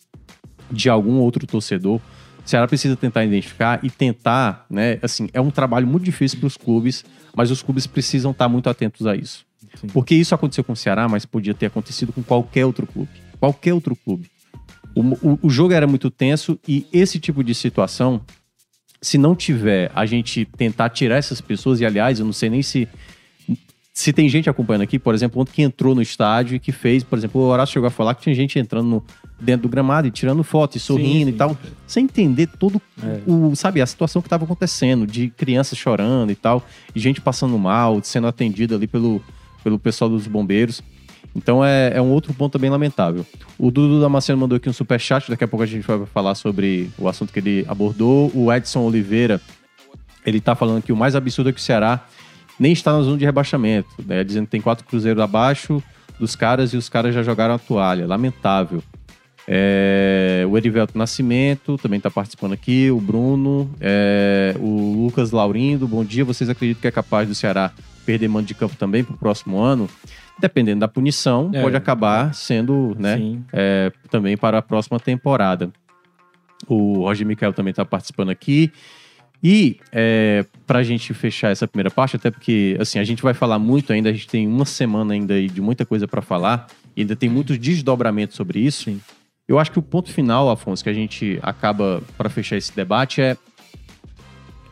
de 0.70 0.88
algum 0.88 1.18
outro 1.18 1.46
torcedor, 1.46 1.96
o 1.96 2.48
Ceará 2.48 2.66
precisa 2.66 2.96
tentar 2.96 3.22
identificar 3.22 3.85
e 3.85 3.90
tentar, 3.90 4.64
né? 4.70 4.98
Assim, 5.03 5.29
é 5.35 5.42
um 5.42 5.50
trabalho 5.50 5.87
muito 5.87 6.05
difícil 6.05 6.38
para 6.38 6.46
os 6.46 6.57
clubes, 6.57 7.05
mas 7.37 7.50
os 7.50 7.61
clubes 7.61 7.87
precisam 7.87 8.31
estar 8.31 8.48
muito 8.48 8.70
atentos 8.70 9.07
a 9.07 9.14
isso. 9.14 9.44
Sim. 9.79 9.88
Porque 9.88 10.14
isso 10.14 10.35
aconteceu 10.35 10.64
com 10.64 10.72
o 10.72 10.77
Ceará, 10.77 11.07
mas 11.07 11.27
podia 11.27 11.53
ter 11.53 11.66
acontecido 11.66 12.14
com 12.14 12.22
qualquer 12.22 12.64
outro 12.64 12.87
clube. 12.87 13.11
Qualquer 13.38 13.74
outro 13.74 13.94
clube. 13.94 14.31
O, 14.94 15.03
o, 15.03 15.38
o 15.42 15.50
jogo 15.50 15.74
era 15.74 15.87
muito 15.87 16.11
tenso 16.11 16.59
e 16.66 16.87
esse 16.90 17.20
tipo 17.20 17.44
de 17.44 17.55
situação, 17.55 18.22
se 19.03 19.18
não 19.18 19.37
tiver 19.37 19.92
a 19.94 20.07
gente 20.07 20.46
tentar 20.46 20.88
tirar 20.88 21.18
essas 21.18 21.42
pessoas, 21.42 21.79
e 21.83 21.85
aliás, 21.85 22.20
eu 22.20 22.24
não 22.24 22.33
sei 22.33 22.48
nem 22.48 22.62
se. 22.62 22.88
Se 23.96 24.12
tem 24.12 24.28
gente 24.28 24.50
acompanhando 24.50 24.83
aqui, 24.83 24.98
por 24.98 25.14
exemplo, 25.14 25.40
ontem 25.40 25.52
que 25.52 25.62
entrou 25.62 25.94
no 25.94 26.02
estádio 26.02 26.57
e 26.57 26.59
que 26.59 26.72
fez, 26.72 27.04
por 27.04 27.16
exemplo, 27.16 27.40
o 27.40 27.44
Horácio 27.44 27.74
chegou 27.74 27.87
a 27.87 27.90
falar 27.90 28.16
que 28.16 28.22
tinha 28.22 28.35
gente 28.35 28.59
entrando 28.59 28.88
no- 28.88 29.04
dentro 29.40 29.68
do 29.68 29.70
gramado 29.70 30.09
e 30.09 30.11
tirando 30.11 30.42
foto 30.42 30.76
e 30.76 30.80
sorrindo 30.80 31.26
sim. 31.30 31.35
e 31.37 31.38
tal, 31.38 31.57
sem 31.87 32.02
entender 32.04 32.48
todo 32.59 32.83
É. 33.00 33.20
o, 33.24 33.54
sabe, 33.54 33.80
a 33.80 33.87
situação 33.87 34.20
que 34.20 34.26
estava 34.26 34.42
acontecendo, 34.44 35.07
de 35.07 35.28
crianças 35.30 35.78
chorando 35.78 36.33
e 36.33 36.35
tal, 36.35 36.66
e 36.92 36.98
gente 36.98 37.20
passando 37.20 37.57
mal, 37.57 38.00
sendo 38.02 38.26
atendida 38.26 38.74
ali 38.74 38.88
pelo, 38.88 39.22
pelo 39.62 39.78
pessoal 39.78 40.11
dos 40.11 40.26
bombeiros. 40.26 40.83
Então 41.33 41.64
é, 41.64 41.92
é 41.94 42.02
um 42.02 42.11
outro 42.11 42.35
ponto 42.35 42.52
também 42.54 42.70
lamentável. 42.70 43.24
O 43.57 43.70
Dudu 43.70 44.00
Damasceno 44.00 44.38
mandou 44.40 44.57
aqui 44.57 44.68
um 44.68 44.72
superchat, 44.72 45.30
daqui 45.30 45.44
a 45.44 45.48
pouco 45.48 45.62
a 45.62 45.66
gente 45.66 45.87
vai 45.87 46.04
falar 46.07 46.35
sobre 46.35 46.90
o 46.98 47.07
assunto 47.09 47.33
que 47.33 47.38
ele 47.38 47.64
abordou. 47.68 48.28
O 48.35 48.52
Edson 48.52 48.80
Oliveira, 48.80 49.40
ele 50.26 50.40
tá 50.40 50.57
falando 50.57 50.83
que 50.83 50.92
o 50.92 50.96
mais 50.96 51.14
absurdo 51.14 51.50
é 51.50 51.52
que 51.52 51.61
o 51.61 51.62
Ceará 51.62 52.04
nem 52.59 52.73
está 52.73 52.93
na 52.93 53.03
zona 53.03 53.19
de 53.19 53.25
rebaixamento, 53.25 53.88
né? 54.07 54.23
Dizendo 54.25 54.45
que 54.47 54.53
tem 54.53 54.61
quatro 54.61 54.85
cruzeiros 54.85 55.23
abaixo 55.23 55.83
dos 56.19 56.37
caras 56.37 56.73
e 56.73 56.77
os 56.77 56.88
caras 56.88 57.14
já 57.14 57.23
jogaram 57.23 57.55
a 57.55 57.59
toalha. 57.59 58.07
Lamentável. 58.07 58.83
É, 59.47 60.47
o 60.49 60.57
Erivelto 60.57 60.97
Nascimento 60.97 61.77
também 61.77 61.99
está 61.99 62.11
participando 62.11 62.53
aqui, 62.55 62.90
o 62.90 62.99
Bruno, 62.99 63.71
é, 63.79 64.57
o 64.59 65.05
Lucas 65.05 65.33
Laurindo, 65.33 65.87
bom 65.87 66.03
dia. 66.03 66.25
Vocês 66.25 66.49
acreditam 66.49 66.81
que 66.81 66.88
é 66.88 66.90
capaz 66.90 67.29
do 67.29 67.35
Ceará 67.35 67.71
perder 68.07 68.29
mando 68.29 68.47
de 68.47 68.55
campo 68.55 68.75
também 68.77 69.05
para 69.05 69.14
o 69.14 69.19
próximo 69.19 69.59
ano? 69.59 69.88
Dependendo 70.38 70.81
da 70.81 70.88
punição, 70.88 71.51
É. 71.53 71.61
pode 71.61 71.77
acabar 71.77 72.35
sendo 72.35 72.97
né, 72.99 73.38
é, 73.53 73.93
também 74.11 74.37
para 74.37 74.59
a 74.59 74.62
próxima 74.62 74.99
temporada. 74.99 75.71
O 76.67 77.03
Roger 77.03 77.27
Michael 77.27 77.53
também 77.53 77.71
está 77.71 77.85
participando 77.85 78.31
aqui. 78.31 78.73
E 79.44 79.76
é, 79.92 80.46
para 80.66 80.78
a 80.78 80.83
gente 80.83 81.12
fechar 81.12 81.50
essa 81.50 81.68
primeira 81.68 81.90
parte, 81.90 82.16
até 82.16 82.30
porque 82.30 82.78
assim 82.80 82.98
a 82.98 83.04
gente 83.04 83.22
vai 83.22 83.35
falar 83.35 83.59
muito 83.59 83.92
ainda, 83.92 84.09
a 84.09 84.12
gente 84.12 84.26
tem 84.26 84.48
uma 84.48 84.64
semana 84.64 85.12
ainda 85.12 85.46
de 85.46 85.61
muita 85.61 85.85
coisa 85.85 86.09
para 86.09 86.22
falar, 86.22 86.66
e 86.96 87.02
ainda 87.02 87.14
tem 87.14 87.28
muitos 87.28 87.59
desdobramentos 87.59 88.37
sobre 88.37 88.61
isso. 88.61 88.85
Sim. 88.85 89.00
Eu 89.46 89.59
acho 89.59 89.70
que 89.70 89.78
o 89.78 89.83
ponto 89.83 90.11
final, 90.11 90.48
Afonso, 90.48 90.83
que 90.83 90.88
a 90.88 90.94
gente 90.94 91.38
acaba 91.42 92.02
para 92.16 92.30
fechar 92.30 92.57
esse 92.57 92.74
debate 92.74 93.20
é, 93.20 93.37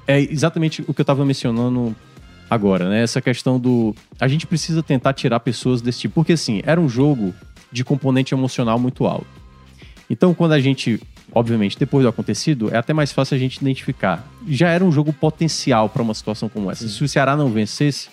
é 0.07 0.19
exatamente 0.19 0.81
o 0.89 0.95
que 0.95 1.03
eu 1.03 1.05
estava 1.05 1.23
mencionando 1.27 1.95
agora, 2.49 2.89
né? 2.89 3.03
Essa 3.03 3.21
questão 3.21 3.61
do. 3.61 3.95
A 4.19 4.27
gente 4.27 4.47
precisa 4.47 4.83
tentar 4.83 5.13
tirar 5.13 5.41
pessoas 5.41 5.83
desse 5.83 6.01
tipo, 6.01 6.15
porque 6.15 6.33
assim, 6.33 6.63
era 6.65 6.81
um 6.81 6.89
jogo 6.89 7.35
de 7.71 7.85
componente 7.85 8.33
emocional 8.33 8.79
muito 8.79 9.07
alto. 9.07 9.27
Então, 10.09 10.33
quando 10.33 10.53
a 10.53 10.61
gente, 10.61 10.99
obviamente, 11.31 11.79
depois 11.79 12.05
do 12.05 12.09
acontecido, 12.09 12.75
é 12.75 12.79
até 12.79 12.95
mais 12.95 13.13
fácil 13.13 13.35
a 13.35 13.39
gente 13.39 13.59
identificar. 13.61 14.27
Já 14.49 14.69
era 14.71 14.85
um 14.85 14.93
jogo 14.93 15.13
potencial 15.13 15.89
para 15.89 16.03
uma 16.03 16.15
situação 16.15 16.49
como 16.49 16.71
essa. 16.71 16.89
Se 16.89 17.03
o 17.03 17.09
Ceará 17.09 17.37
não 17.37 17.51
vencesse, 17.51 18.09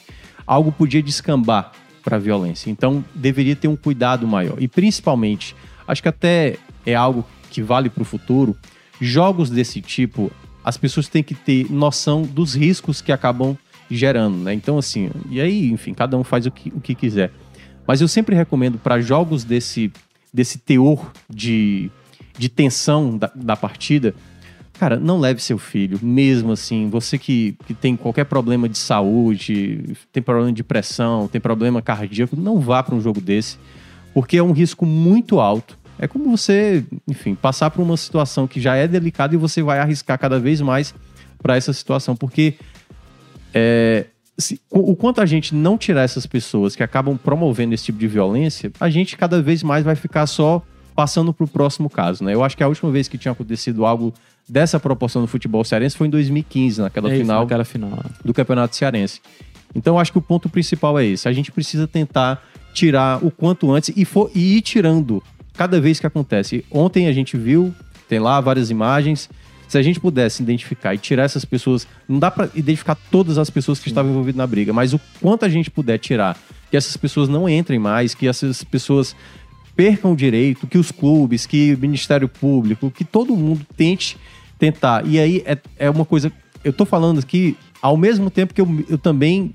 algo 0.45 0.71
podia 0.71 1.01
descambar 1.01 1.71
para 2.03 2.17
a 2.17 2.19
violência. 2.19 2.69
Então, 2.69 3.03
deveria 3.13 3.55
ter 3.55 3.67
um 3.67 3.75
cuidado 3.75 4.27
maior. 4.27 4.55
E 4.61 4.67
principalmente, 4.67 5.55
acho 5.87 6.01
que 6.01 6.09
até 6.09 6.57
é 6.85 6.95
algo 6.95 7.25
que 7.49 7.61
vale 7.61 7.89
para 7.89 8.01
o 8.01 8.05
futuro. 8.05 8.55
Jogos 8.99 9.49
desse 9.49 9.81
tipo, 9.81 10.31
as 10.63 10.77
pessoas 10.77 11.07
têm 11.07 11.23
que 11.23 11.35
ter 11.35 11.71
noção 11.71 12.23
dos 12.23 12.53
riscos 12.53 13.01
que 13.01 13.11
acabam 13.11 13.57
gerando, 13.89 14.37
né? 14.37 14.53
Então, 14.53 14.77
assim, 14.77 15.09
e 15.29 15.41
aí, 15.41 15.69
enfim, 15.71 15.93
cada 15.93 16.17
um 16.17 16.23
faz 16.23 16.45
o 16.45 16.51
que, 16.51 16.69
o 16.69 16.79
que 16.79 16.93
quiser. 16.93 17.31
Mas 17.87 18.01
eu 18.01 18.07
sempre 18.07 18.35
recomendo 18.35 18.77
para 18.77 19.01
jogos 19.01 19.43
desse, 19.43 19.91
desse 20.33 20.59
teor 20.59 21.11
de, 21.29 21.89
de 22.37 22.47
tensão 22.49 23.17
da, 23.17 23.31
da 23.33 23.55
partida, 23.55 24.13
cara, 24.79 24.97
não 24.97 25.19
leve 25.19 25.41
seu 25.41 25.57
filho, 25.57 25.99
mesmo 26.01 26.51
assim, 26.53 26.89
você 26.89 27.17
que, 27.17 27.55
que 27.67 27.73
tem 27.73 27.95
qualquer 27.97 28.23
problema 28.25 28.69
de 28.69 28.77
saúde, 28.77 29.95
tem 30.11 30.23
problema 30.23 30.51
de 30.53 30.63
pressão, 30.63 31.27
tem 31.27 31.41
problema 31.41 31.81
cardíaco, 31.81 32.35
não 32.35 32.59
vá 32.59 32.81
para 32.81 32.95
um 32.95 33.01
jogo 33.01 33.19
desse, 33.19 33.57
porque 34.13 34.37
é 34.37 34.43
um 34.43 34.51
risco 34.53 34.85
muito 34.85 35.39
alto. 35.39 35.77
É 35.99 36.07
como 36.07 36.35
você, 36.35 36.85
enfim, 37.07 37.35
passar 37.35 37.69
por 37.71 37.81
uma 37.81 37.97
situação 37.97 38.47
que 38.47 38.61
já 38.61 38.75
é 38.75 38.87
delicada 38.87 39.35
e 39.35 39.37
você 39.37 39.61
vai 39.61 39.79
arriscar 39.79 40.17
cada 40.17 40.39
vez 40.39 40.61
mais 40.61 40.95
para 41.43 41.57
essa 41.57 41.73
situação, 41.73 42.15
porque 42.15 42.53
é, 43.53 44.05
se- 44.37 44.61
o 44.69 44.95
quanto 44.95 45.19
a 45.21 45.25
gente 45.25 45.53
não 45.53 45.77
tirar 45.77 46.03
essas 46.03 46.25
pessoas 46.25 46.75
que 46.75 46.83
acabam 46.83 47.17
promovendo 47.17 47.73
esse 47.73 47.85
tipo 47.85 47.99
de 47.99 48.07
violência, 48.07 48.71
a 48.79 48.89
gente 48.89 49.17
cada 49.17 49.41
vez 49.41 49.61
mais 49.61 49.83
vai 49.83 49.95
ficar 49.95 50.25
só 50.25 50.61
passando 50.95 51.33
para 51.33 51.43
o 51.45 51.47
próximo 51.47 51.89
caso, 51.89 52.23
né? 52.23 52.33
Eu 52.33 52.43
acho 52.43 52.57
que 52.57 52.63
a 52.63 52.67
última 52.67 52.91
vez 52.91 53.07
que 53.07 53.17
tinha 53.17 53.31
acontecido 53.31 53.85
algo 53.85 54.13
dessa 54.49 54.79
proporção 54.79 55.21
no 55.21 55.27
futebol 55.27 55.63
cearense 55.63 55.95
foi 55.95 56.07
em 56.07 56.09
2015, 56.09 56.81
naquela 56.81 57.09
É 57.09 57.13
isso, 57.13 57.21
final 57.21 57.41
naquela 57.41 57.63
final. 57.63 57.89
né? 57.91 58.09
do 58.23 58.33
Campeonato 58.33 58.75
Cearense. 58.75 59.21
Então, 59.75 59.99
acho 59.99 60.11
que 60.11 60.17
o 60.17 60.21
ponto 60.21 60.49
principal 60.49 60.97
é 60.97 61.05
esse. 61.05 61.27
A 61.27 61.31
gente 61.31 61.51
precisa 61.51 61.87
tentar 61.87 62.43
tirar 62.73 63.23
o 63.23 63.29
quanto 63.29 63.71
antes 63.71 63.91
e, 63.95 64.03
for, 64.03 64.31
e 64.33 64.57
ir 64.57 64.61
tirando 64.61 65.21
cada 65.53 65.79
vez 65.79 65.99
que 65.99 66.07
acontece. 66.07 66.65
Ontem 66.71 67.07
a 67.07 67.13
gente 67.13 67.37
viu, 67.37 67.73
tem 68.07 68.19
lá 68.19 68.41
várias 68.41 68.69
imagens. 68.71 69.29
Se 69.67 69.77
a 69.77 69.81
gente 69.83 69.99
pudesse 69.99 70.41
identificar 70.41 70.95
e 70.95 70.97
tirar 70.97 71.23
essas 71.23 71.45
pessoas, 71.45 71.87
não 72.07 72.17
dá 72.17 72.31
para 72.31 72.49
identificar 72.55 72.95
todas 73.11 73.37
as 73.37 73.51
pessoas 73.51 73.79
que 73.79 73.87
estavam 73.87 74.09
envolvidas 74.11 74.37
na 74.37 74.47
briga, 74.47 74.73
mas 74.73 74.93
o 74.93 74.99
quanto 75.21 75.45
a 75.45 75.49
gente 75.49 75.69
puder 75.69 75.99
tirar, 75.99 76.35
que 76.71 76.77
essas 76.77 76.97
pessoas 76.97 77.29
não 77.29 77.47
entrem 77.47 77.77
mais, 77.77 78.15
que 78.15 78.27
essas 78.27 78.63
pessoas 78.63 79.15
percam 79.75 80.13
o 80.13 80.15
direito, 80.15 80.65
que 80.65 80.77
os 80.77 80.91
clubes, 80.91 81.45
que 81.45 81.75
o 81.75 81.77
Ministério 81.77 82.27
Público, 82.27 82.89
que 82.89 83.05
todo 83.05 83.35
mundo 83.35 83.65
tente 83.77 84.17
tentar. 84.59 85.07
E 85.07 85.19
aí 85.19 85.41
é, 85.45 85.57
é 85.77 85.89
uma 85.89 86.05
coisa. 86.05 86.31
Eu 86.63 86.73
tô 86.73 86.85
falando 86.85 87.19
aqui 87.19 87.57
ao 87.81 87.97
mesmo 87.97 88.29
tempo 88.29 88.53
que 88.53 88.61
eu, 88.61 88.85
eu 88.89 88.97
também 88.97 89.53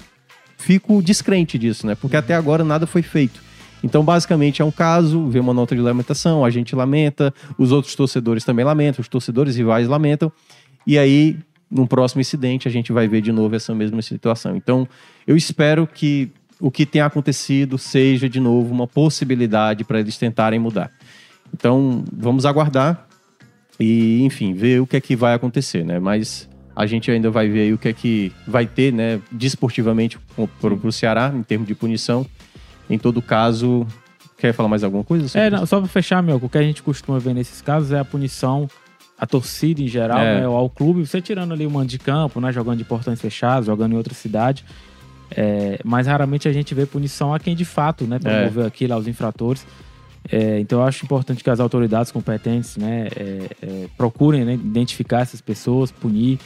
fico 0.56 1.02
descrente 1.02 1.58
disso, 1.58 1.86
né? 1.86 1.94
Porque 1.94 2.16
até 2.16 2.34
agora 2.34 2.64
nada 2.64 2.86
foi 2.86 3.02
feito. 3.02 3.42
Então, 3.82 4.02
basicamente, 4.02 4.62
é 4.62 4.64
um 4.64 4.70
caso, 4.70 5.28
vê 5.28 5.38
uma 5.38 5.52
nota 5.52 5.76
de 5.76 5.80
lamentação, 5.82 6.42
a 6.42 6.48
gente 6.48 6.74
lamenta, 6.74 7.34
os 7.58 7.70
outros 7.70 7.94
torcedores 7.94 8.42
também 8.42 8.64
lamentam, 8.64 9.02
os 9.02 9.08
torcedores 9.08 9.56
rivais 9.56 9.86
lamentam, 9.86 10.32
e 10.86 10.98
aí, 10.98 11.36
num 11.70 11.86
próximo 11.86 12.22
incidente, 12.22 12.66
a 12.66 12.70
gente 12.70 12.92
vai 12.92 13.06
ver 13.06 13.20
de 13.20 13.30
novo 13.30 13.54
essa 13.54 13.74
mesma 13.74 14.00
situação. 14.00 14.56
Então, 14.56 14.88
eu 15.26 15.36
espero 15.36 15.86
que 15.86 16.30
o 16.58 16.70
que 16.70 16.86
tenha 16.86 17.04
acontecido 17.04 17.76
seja, 17.76 18.26
de 18.26 18.40
novo, 18.40 18.72
uma 18.72 18.86
possibilidade 18.86 19.84
para 19.84 20.00
eles 20.00 20.16
tentarem 20.16 20.58
mudar. 20.58 20.90
Então, 21.52 22.04
vamos 22.10 22.46
aguardar 22.46 23.03
e, 23.78 24.22
enfim, 24.24 24.52
ver 24.54 24.80
o 24.80 24.86
que 24.86 24.96
é 24.96 25.00
que 25.00 25.16
vai 25.16 25.34
acontecer, 25.34 25.84
né? 25.84 25.98
Mas 25.98 26.48
a 26.76 26.86
gente 26.86 27.10
ainda 27.10 27.30
vai 27.30 27.48
ver 27.48 27.60
aí 27.62 27.72
o 27.72 27.78
que 27.78 27.88
é 27.88 27.92
que 27.92 28.32
vai 28.46 28.66
ter, 28.66 28.92
né, 28.92 29.20
desportivamente 29.30 30.18
para 30.60 30.74
o 30.74 30.92
Ceará, 30.92 31.32
em 31.34 31.42
termos 31.42 31.68
de 31.68 31.74
punição. 31.74 32.26
Em 32.90 32.98
todo 32.98 33.22
caso, 33.22 33.86
quer 34.36 34.52
falar 34.52 34.68
mais 34.68 34.82
alguma 34.84 35.04
coisa? 35.04 35.38
É, 35.38 35.48
não, 35.50 35.64
só 35.66 35.78
pra 35.78 35.88
fechar, 35.88 36.22
meu, 36.22 36.36
o 36.36 36.48
que 36.48 36.58
a 36.58 36.62
gente 36.62 36.82
costuma 36.82 37.18
ver 37.18 37.32
nesses 37.34 37.62
casos 37.62 37.92
é 37.92 37.98
a 37.98 38.04
punição 38.04 38.68
à 39.16 39.24
torcida 39.26 39.80
em 39.80 39.86
geral, 39.88 40.18
É. 40.18 40.40
né, 40.40 40.46
ao 40.46 40.68
clube, 40.68 41.06
você 41.06 41.20
tirando 41.20 41.52
ali 41.52 41.64
o 41.64 41.70
mando 41.70 41.86
de 41.86 41.98
campo, 41.98 42.40
né, 42.40 42.52
jogando 42.52 42.78
de 42.78 42.84
portões 42.84 43.20
fechados, 43.20 43.66
jogando 43.66 43.92
em 43.92 43.96
outra 43.96 44.12
cidade. 44.14 44.64
É, 45.30 45.78
mas 45.84 46.06
raramente 46.06 46.48
a 46.48 46.52
gente 46.52 46.74
vê 46.74 46.84
punição 46.86 47.32
a 47.32 47.38
quem 47.40 47.54
de 47.56 47.64
fato, 47.64 48.04
né, 48.04 48.18
promoveu 48.18 48.66
aquilo, 48.66 48.92
aos 48.94 49.06
infratores. 49.06 49.66
É, 50.30 50.58
então 50.60 50.80
eu 50.80 50.84
acho 50.86 51.04
importante 51.04 51.44
que 51.44 51.50
as 51.50 51.60
autoridades 51.60 52.10
competentes, 52.10 52.76
né, 52.76 53.08
é, 53.14 53.46
é, 53.62 53.86
procurem 53.96 54.44
né, 54.44 54.54
identificar 54.54 55.20
essas 55.20 55.40
pessoas, 55.40 55.90
punir 55.92 56.38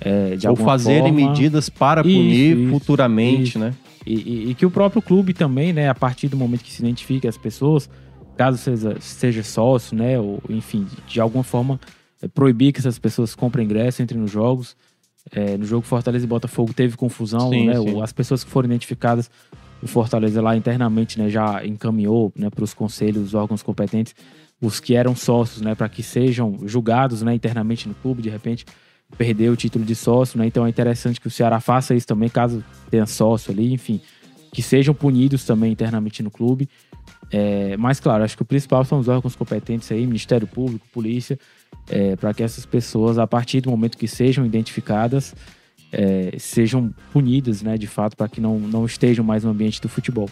é, 0.00 0.36
de 0.36 0.46
Ou 0.46 0.52
alguma 0.52 0.66
fazerem 0.70 1.12
forma. 1.12 1.30
medidas 1.30 1.68
para 1.68 2.00
Isso, 2.00 2.08
punir 2.16 2.56
isso, 2.56 2.70
futuramente, 2.70 3.42
isso. 3.50 3.58
né? 3.58 3.74
E, 4.06 4.14
e- 4.14 4.50
e 4.50 4.54
que 4.54 4.64
o 4.64 4.70
próprio 4.70 5.02
clube 5.02 5.34
também, 5.34 5.72
né, 5.74 5.90
a 5.90 5.94
partir 5.94 6.28
do 6.28 6.36
momento 6.38 6.64
que 6.64 6.72
se 6.72 6.80
identifique 6.82 7.28
as 7.28 7.36
pessoas, 7.36 7.90
caso 8.36 8.56
seja, 8.56 8.96
seja 9.00 9.42
sócio, 9.42 9.94
né, 9.94 10.18
ou 10.18 10.42
enfim, 10.48 10.84
de, 10.84 11.12
de 11.14 11.20
alguma 11.20 11.44
forma 11.44 11.78
é, 12.22 12.26
proibir 12.28 12.72
que 12.72 12.78
essas 12.80 12.98
pessoas 12.98 13.34
comprem 13.34 13.66
ingresso, 13.66 14.00
entrem 14.02 14.18
nos 14.20 14.30
jogos. 14.30 14.74
É, 15.30 15.58
no 15.58 15.66
jogo 15.66 15.84
Fortaleza 15.86 16.24
e 16.24 16.28
Botafogo 16.28 16.72
teve 16.72 16.96
confusão, 16.96 17.50
Sim, 17.50 17.66
né, 17.66 17.76
sim. 17.78 18.00
as 18.00 18.10
pessoas 18.10 18.42
que 18.42 18.50
foram 18.50 18.66
identificadas, 18.68 19.30
o 19.82 19.86
Fortaleza 19.86 20.42
lá 20.42 20.56
internamente, 20.56 21.18
né, 21.18 21.28
já 21.28 21.64
encaminhou, 21.64 22.32
né, 22.36 22.50
para 22.50 22.64
os 22.64 22.74
conselhos, 22.74 23.28
os 23.28 23.34
órgãos 23.34 23.62
competentes, 23.62 24.14
os 24.60 24.78
que 24.78 24.94
eram 24.94 25.16
sócios, 25.16 25.62
né, 25.62 25.74
para 25.74 25.88
que 25.88 26.02
sejam 26.02 26.58
julgados, 26.66 27.22
né, 27.22 27.34
internamente 27.34 27.88
no 27.88 27.94
clube, 27.94 28.22
de 28.22 28.28
repente 28.28 28.66
perder 29.18 29.50
o 29.50 29.56
título 29.56 29.84
de 29.84 29.96
sócio, 29.96 30.38
né? 30.38 30.46
Então 30.46 30.64
é 30.64 30.68
interessante 30.68 31.20
que 31.20 31.26
o 31.26 31.30
Ceará 31.30 31.58
faça 31.58 31.96
isso 31.96 32.06
também, 32.06 32.28
caso 32.28 32.62
tenha 32.88 33.06
sócio 33.06 33.50
ali, 33.50 33.72
enfim, 33.72 34.00
que 34.52 34.62
sejam 34.62 34.94
punidos 34.94 35.44
também 35.44 35.72
internamente 35.72 36.22
no 36.22 36.30
clube. 36.30 36.68
É, 37.32 37.76
mas, 37.76 37.98
claro, 37.98 38.22
acho 38.22 38.36
que 38.36 38.42
o 38.42 38.44
principal 38.44 38.84
são 38.84 39.00
os 39.00 39.08
órgãos 39.08 39.34
competentes 39.34 39.90
aí, 39.90 40.06
Ministério 40.06 40.46
Público, 40.46 40.86
Polícia, 40.92 41.36
para 42.20 42.32
que 42.32 42.42
essas 42.42 42.64
pessoas, 42.64 43.18
a 43.18 43.26
partir 43.26 43.60
do 43.60 43.70
momento 43.70 43.98
que 43.98 44.06
sejam 44.06 44.46
identificadas, 44.46 45.34
é, 45.92 46.34
sejam 46.38 46.92
punidas, 47.12 47.62
né, 47.62 47.76
de 47.76 47.86
fato, 47.86 48.16
para 48.16 48.28
que 48.28 48.40
não, 48.40 48.58
não 48.58 48.84
estejam 48.86 49.24
mais 49.24 49.44
no 49.44 49.50
ambiente 49.50 49.80
do 49.80 49.88
futebol. 49.88 50.28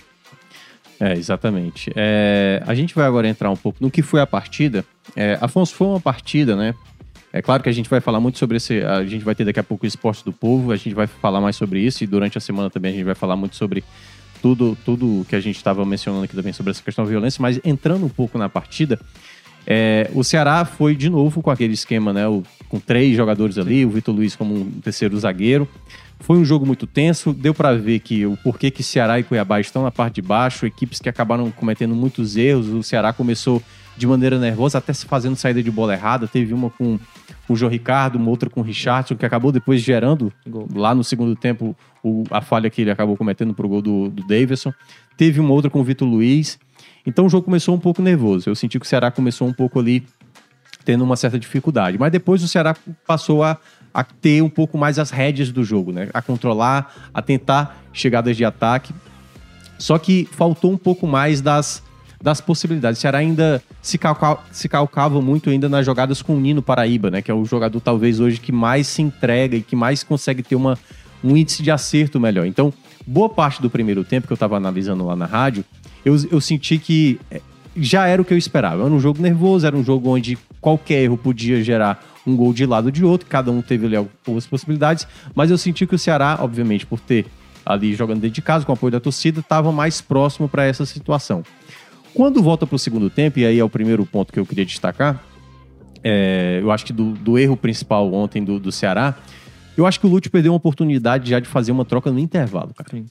É, 1.00 1.12
exatamente. 1.12 1.92
É, 1.94 2.62
a 2.66 2.74
gente 2.74 2.94
vai 2.94 3.06
agora 3.06 3.28
entrar 3.28 3.50
um 3.50 3.56
pouco 3.56 3.78
no 3.80 3.90
que 3.90 4.02
foi 4.02 4.20
a 4.20 4.26
partida. 4.26 4.84
É, 5.14 5.38
Afonso, 5.40 5.74
foi 5.74 5.86
uma 5.86 6.00
partida, 6.00 6.56
né? 6.56 6.74
É 7.32 7.40
claro 7.42 7.62
que 7.62 7.68
a 7.68 7.72
gente 7.72 7.88
vai 7.88 8.00
falar 8.00 8.18
muito 8.20 8.38
sobre 8.38 8.56
esse. 8.56 8.80
A 8.82 9.04
gente 9.04 9.24
vai 9.24 9.34
ter 9.34 9.44
daqui 9.44 9.60
a 9.60 9.62
pouco 9.62 9.84
o 9.84 9.86
esporte 9.86 10.24
do 10.24 10.32
povo, 10.32 10.72
a 10.72 10.76
gente 10.76 10.94
vai 10.94 11.06
falar 11.06 11.40
mais 11.40 11.54
sobre 11.56 11.78
isso, 11.80 12.02
e 12.02 12.06
durante 12.06 12.36
a 12.38 12.40
semana 12.40 12.68
também 12.70 12.90
a 12.92 12.94
gente 12.94 13.04
vai 13.04 13.14
falar 13.14 13.36
muito 13.36 13.54
sobre 13.54 13.84
tudo, 14.42 14.76
tudo 14.84 15.26
que 15.28 15.36
a 15.36 15.40
gente 15.40 15.56
estava 15.56 15.84
mencionando 15.84 16.24
aqui 16.24 16.34
também 16.34 16.52
sobre 16.52 16.70
essa 16.70 16.82
questão 16.82 17.04
da 17.04 17.10
violência, 17.10 17.40
mas 17.42 17.60
entrando 17.64 18.06
um 18.06 18.08
pouco 18.08 18.38
na 18.38 18.48
partida, 18.48 18.98
é, 19.66 20.10
o 20.14 20.24
Ceará 20.24 20.64
foi 20.64 20.96
de 20.96 21.10
novo 21.10 21.42
com 21.42 21.50
aquele 21.50 21.74
esquema, 21.74 22.12
né? 22.12 22.26
o- 22.26 22.42
com 22.68 22.78
três 22.78 23.16
jogadores 23.16 23.56
ali, 23.58 23.84
o 23.84 23.90
Vitor 23.90 24.14
Luiz 24.14 24.36
como 24.36 24.54
um 24.54 24.70
terceiro 24.80 25.18
zagueiro. 25.18 25.66
Foi 26.20 26.36
um 26.36 26.44
jogo 26.44 26.66
muito 26.66 26.86
tenso, 26.86 27.32
deu 27.32 27.54
para 27.54 27.76
ver 27.76 28.00
que 28.00 28.26
o 28.26 28.36
porquê 28.38 28.70
que 28.70 28.82
Ceará 28.82 29.20
e 29.20 29.22
Cuiabá 29.22 29.60
estão 29.60 29.84
na 29.84 29.90
parte 29.90 30.16
de 30.16 30.22
baixo, 30.22 30.66
equipes 30.66 30.98
que 31.00 31.08
acabaram 31.08 31.50
cometendo 31.50 31.94
muitos 31.94 32.36
erros. 32.36 32.66
O 32.68 32.82
Ceará 32.82 33.12
começou 33.12 33.62
de 33.96 34.06
maneira 34.06 34.38
nervosa, 34.38 34.78
até 34.78 34.92
se 34.92 35.06
fazendo 35.06 35.36
saída 35.36 35.62
de 35.62 35.70
bola 35.70 35.92
errada. 35.94 36.26
Teve 36.26 36.52
uma 36.52 36.70
com 36.70 36.98
o 37.48 37.56
João 37.56 37.70
Ricardo, 37.70 38.16
uma 38.16 38.30
outra 38.30 38.50
com 38.50 38.60
o 38.60 38.64
Richardson, 38.64 39.14
que 39.16 39.24
acabou 39.24 39.50
depois 39.52 39.80
gerando 39.80 40.32
Gol. 40.46 40.68
lá 40.74 40.94
no 40.94 41.02
segundo 41.04 41.34
tempo 41.36 41.74
o- 42.02 42.24
a 42.30 42.40
falha 42.40 42.68
que 42.68 42.82
ele 42.82 42.90
acabou 42.90 43.16
cometendo 43.16 43.54
pro 43.54 43.68
gol 43.68 43.80
do, 43.80 44.08
do 44.08 44.26
Davidson. 44.26 44.72
Teve 45.16 45.40
uma 45.40 45.52
outra 45.52 45.70
com 45.70 45.80
o 45.80 45.84
Vitor 45.84 46.06
Luiz. 46.06 46.58
Então 47.06 47.26
o 47.26 47.28
jogo 47.28 47.44
começou 47.44 47.74
um 47.74 47.78
pouco 47.80 48.02
nervoso. 48.02 48.50
Eu 48.50 48.54
senti 48.54 48.78
que 48.78 48.84
o 48.84 48.88
Ceará 48.88 49.10
começou 49.10 49.48
um 49.48 49.52
pouco 49.52 49.78
ali 49.80 50.04
tendo 50.88 51.04
uma 51.04 51.16
certa 51.16 51.38
dificuldade. 51.38 51.98
Mas 51.98 52.10
depois 52.10 52.42
o 52.42 52.48
Ceará 52.48 52.74
passou 53.06 53.42
a, 53.44 53.58
a 53.92 54.02
ter 54.02 54.42
um 54.42 54.48
pouco 54.48 54.78
mais 54.78 54.98
as 54.98 55.10
rédeas 55.10 55.52
do 55.52 55.62
jogo, 55.62 55.92
né? 55.92 56.08
A 56.14 56.22
controlar, 56.22 57.10
a 57.12 57.20
tentar 57.20 57.84
chegadas 57.92 58.34
de 58.34 58.42
ataque. 58.42 58.94
Só 59.76 59.98
que 59.98 60.26
faltou 60.32 60.72
um 60.72 60.78
pouco 60.78 61.06
mais 61.06 61.42
das, 61.42 61.82
das 62.22 62.40
possibilidades. 62.40 62.98
O 62.98 63.02
Ceará 63.02 63.18
ainda 63.18 63.62
se, 63.82 63.98
calca, 63.98 64.38
se 64.50 64.66
calcava 64.66 65.20
muito 65.20 65.50
ainda 65.50 65.68
nas 65.68 65.84
jogadas 65.84 66.22
com 66.22 66.34
o 66.34 66.40
Nino 66.40 66.62
Paraíba, 66.62 67.10
né? 67.10 67.20
Que 67.20 67.30
é 67.30 67.34
o 67.34 67.44
jogador 67.44 67.82
talvez 67.82 68.18
hoje 68.18 68.40
que 68.40 68.50
mais 68.50 68.86
se 68.86 69.02
entrega 69.02 69.58
e 69.58 69.60
que 69.60 69.76
mais 69.76 70.02
consegue 70.02 70.42
ter 70.42 70.56
uma, 70.56 70.78
um 71.22 71.36
índice 71.36 71.62
de 71.62 71.70
acerto 71.70 72.18
melhor. 72.18 72.46
Então, 72.46 72.72
boa 73.06 73.28
parte 73.28 73.60
do 73.60 73.68
primeiro 73.68 74.04
tempo 74.04 74.26
que 74.26 74.32
eu 74.32 74.36
estava 74.36 74.56
analisando 74.56 75.04
lá 75.04 75.14
na 75.14 75.26
rádio, 75.26 75.66
eu, 76.02 76.16
eu 76.32 76.40
senti 76.40 76.78
que 76.78 77.20
eh, 77.30 77.42
já 77.78 78.06
era 78.06 78.20
o 78.20 78.24
que 78.24 78.32
eu 78.32 78.38
esperava. 78.38 78.84
Era 78.84 78.92
um 78.92 79.00
jogo 79.00 79.22
nervoso, 79.22 79.66
era 79.66 79.76
um 79.76 79.84
jogo 79.84 80.10
onde 80.10 80.38
qualquer 80.60 81.02
erro 81.02 81.16
podia 81.16 81.62
gerar 81.62 82.04
um 82.26 82.36
gol 82.36 82.52
de 82.52 82.66
lado 82.66 82.86
ou 82.86 82.90
de 82.90 83.04
outro, 83.04 83.26
cada 83.28 83.50
um 83.50 83.62
teve 83.62 83.86
ali 83.86 83.96
algumas 83.96 84.46
possibilidades, 84.46 85.08
mas 85.34 85.50
eu 85.50 85.56
senti 85.56 85.86
que 85.86 85.94
o 85.94 85.98
Ceará, 85.98 86.38
obviamente, 86.40 86.84
por 86.84 87.00
ter 87.00 87.26
ali 87.64 87.94
jogando 87.94 88.20
dentro 88.20 88.34
de 88.34 88.42
casa, 88.42 88.64
com 88.64 88.72
o 88.72 88.74
apoio 88.74 88.92
da 88.92 89.00
torcida, 89.00 89.40
estava 89.40 89.72
mais 89.72 90.00
próximo 90.00 90.48
para 90.48 90.64
essa 90.64 90.84
situação. 90.84 91.42
Quando 92.14 92.42
volta 92.42 92.66
para 92.66 92.76
o 92.76 92.78
segundo 92.78 93.08
tempo, 93.08 93.38
e 93.38 93.46
aí 93.46 93.58
é 93.58 93.64
o 93.64 93.68
primeiro 93.68 94.04
ponto 94.04 94.32
que 94.32 94.38
eu 94.38 94.46
queria 94.46 94.64
destacar, 94.64 95.22
é, 96.02 96.60
eu 96.62 96.70
acho 96.70 96.84
que 96.84 96.92
do, 96.92 97.12
do 97.12 97.38
erro 97.38 97.56
principal 97.56 98.12
ontem 98.12 98.44
do, 98.44 98.58
do 98.58 98.72
Ceará, 98.72 99.14
eu 99.76 99.86
acho 99.86 100.00
que 100.00 100.06
o 100.06 100.10
Lúcio 100.10 100.30
perdeu 100.30 100.52
uma 100.52 100.56
oportunidade 100.56 101.30
já 101.30 101.40
de 101.40 101.48
fazer 101.48 101.72
uma 101.72 101.84
troca 101.84 102.10
no 102.10 102.18
intervalo, 102.18 102.72
cara. 102.74 102.90
Sim. 102.90 103.06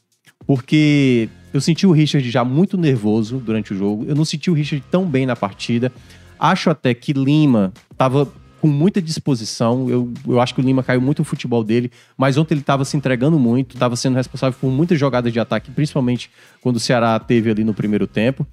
Porque 0.47 1.29
eu 1.53 1.61
senti 1.61 1.85
o 1.85 1.91
Richard 1.91 2.27
já 2.31 2.43
muito 2.43 2.77
nervoso 2.77 3.37
durante 3.37 3.73
o 3.73 3.77
jogo. 3.77 4.05
Eu 4.07 4.15
não 4.15 4.25
senti 4.25 4.49
o 4.49 4.53
Richard 4.53 4.83
tão 4.89 5.05
bem 5.05 5.25
na 5.25 5.35
partida. 5.35 5.91
Acho 6.39 6.69
até 6.69 6.93
que 6.93 7.13
Lima 7.13 7.73
estava 7.91 8.27
com 8.61 8.67
muita 8.67 9.01
disposição. 9.01 9.89
Eu, 9.89 10.11
eu 10.27 10.39
acho 10.39 10.55
que 10.55 10.61
o 10.61 10.63
Lima 10.63 10.81
caiu 10.83 11.01
muito 11.01 11.21
o 11.21 11.25
futebol 11.25 11.63
dele, 11.63 11.91
mas 12.17 12.37
ontem 12.37 12.53
ele 12.53 12.61
estava 12.61 12.85
se 12.85 12.97
entregando 12.97 13.37
muito, 13.37 13.75
estava 13.75 13.95
sendo 13.95 14.15
responsável 14.15 14.57
por 14.59 14.69
muitas 14.69 14.99
jogadas 14.99 15.31
de 15.31 15.39
ataque, 15.39 15.69
principalmente 15.71 16.29
quando 16.61 16.77
o 16.77 16.79
Ceará 16.79 17.19
teve 17.19 17.51
ali 17.51 17.63
no 17.63 17.73
primeiro 17.73 18.07
tempo. 18.07 18.47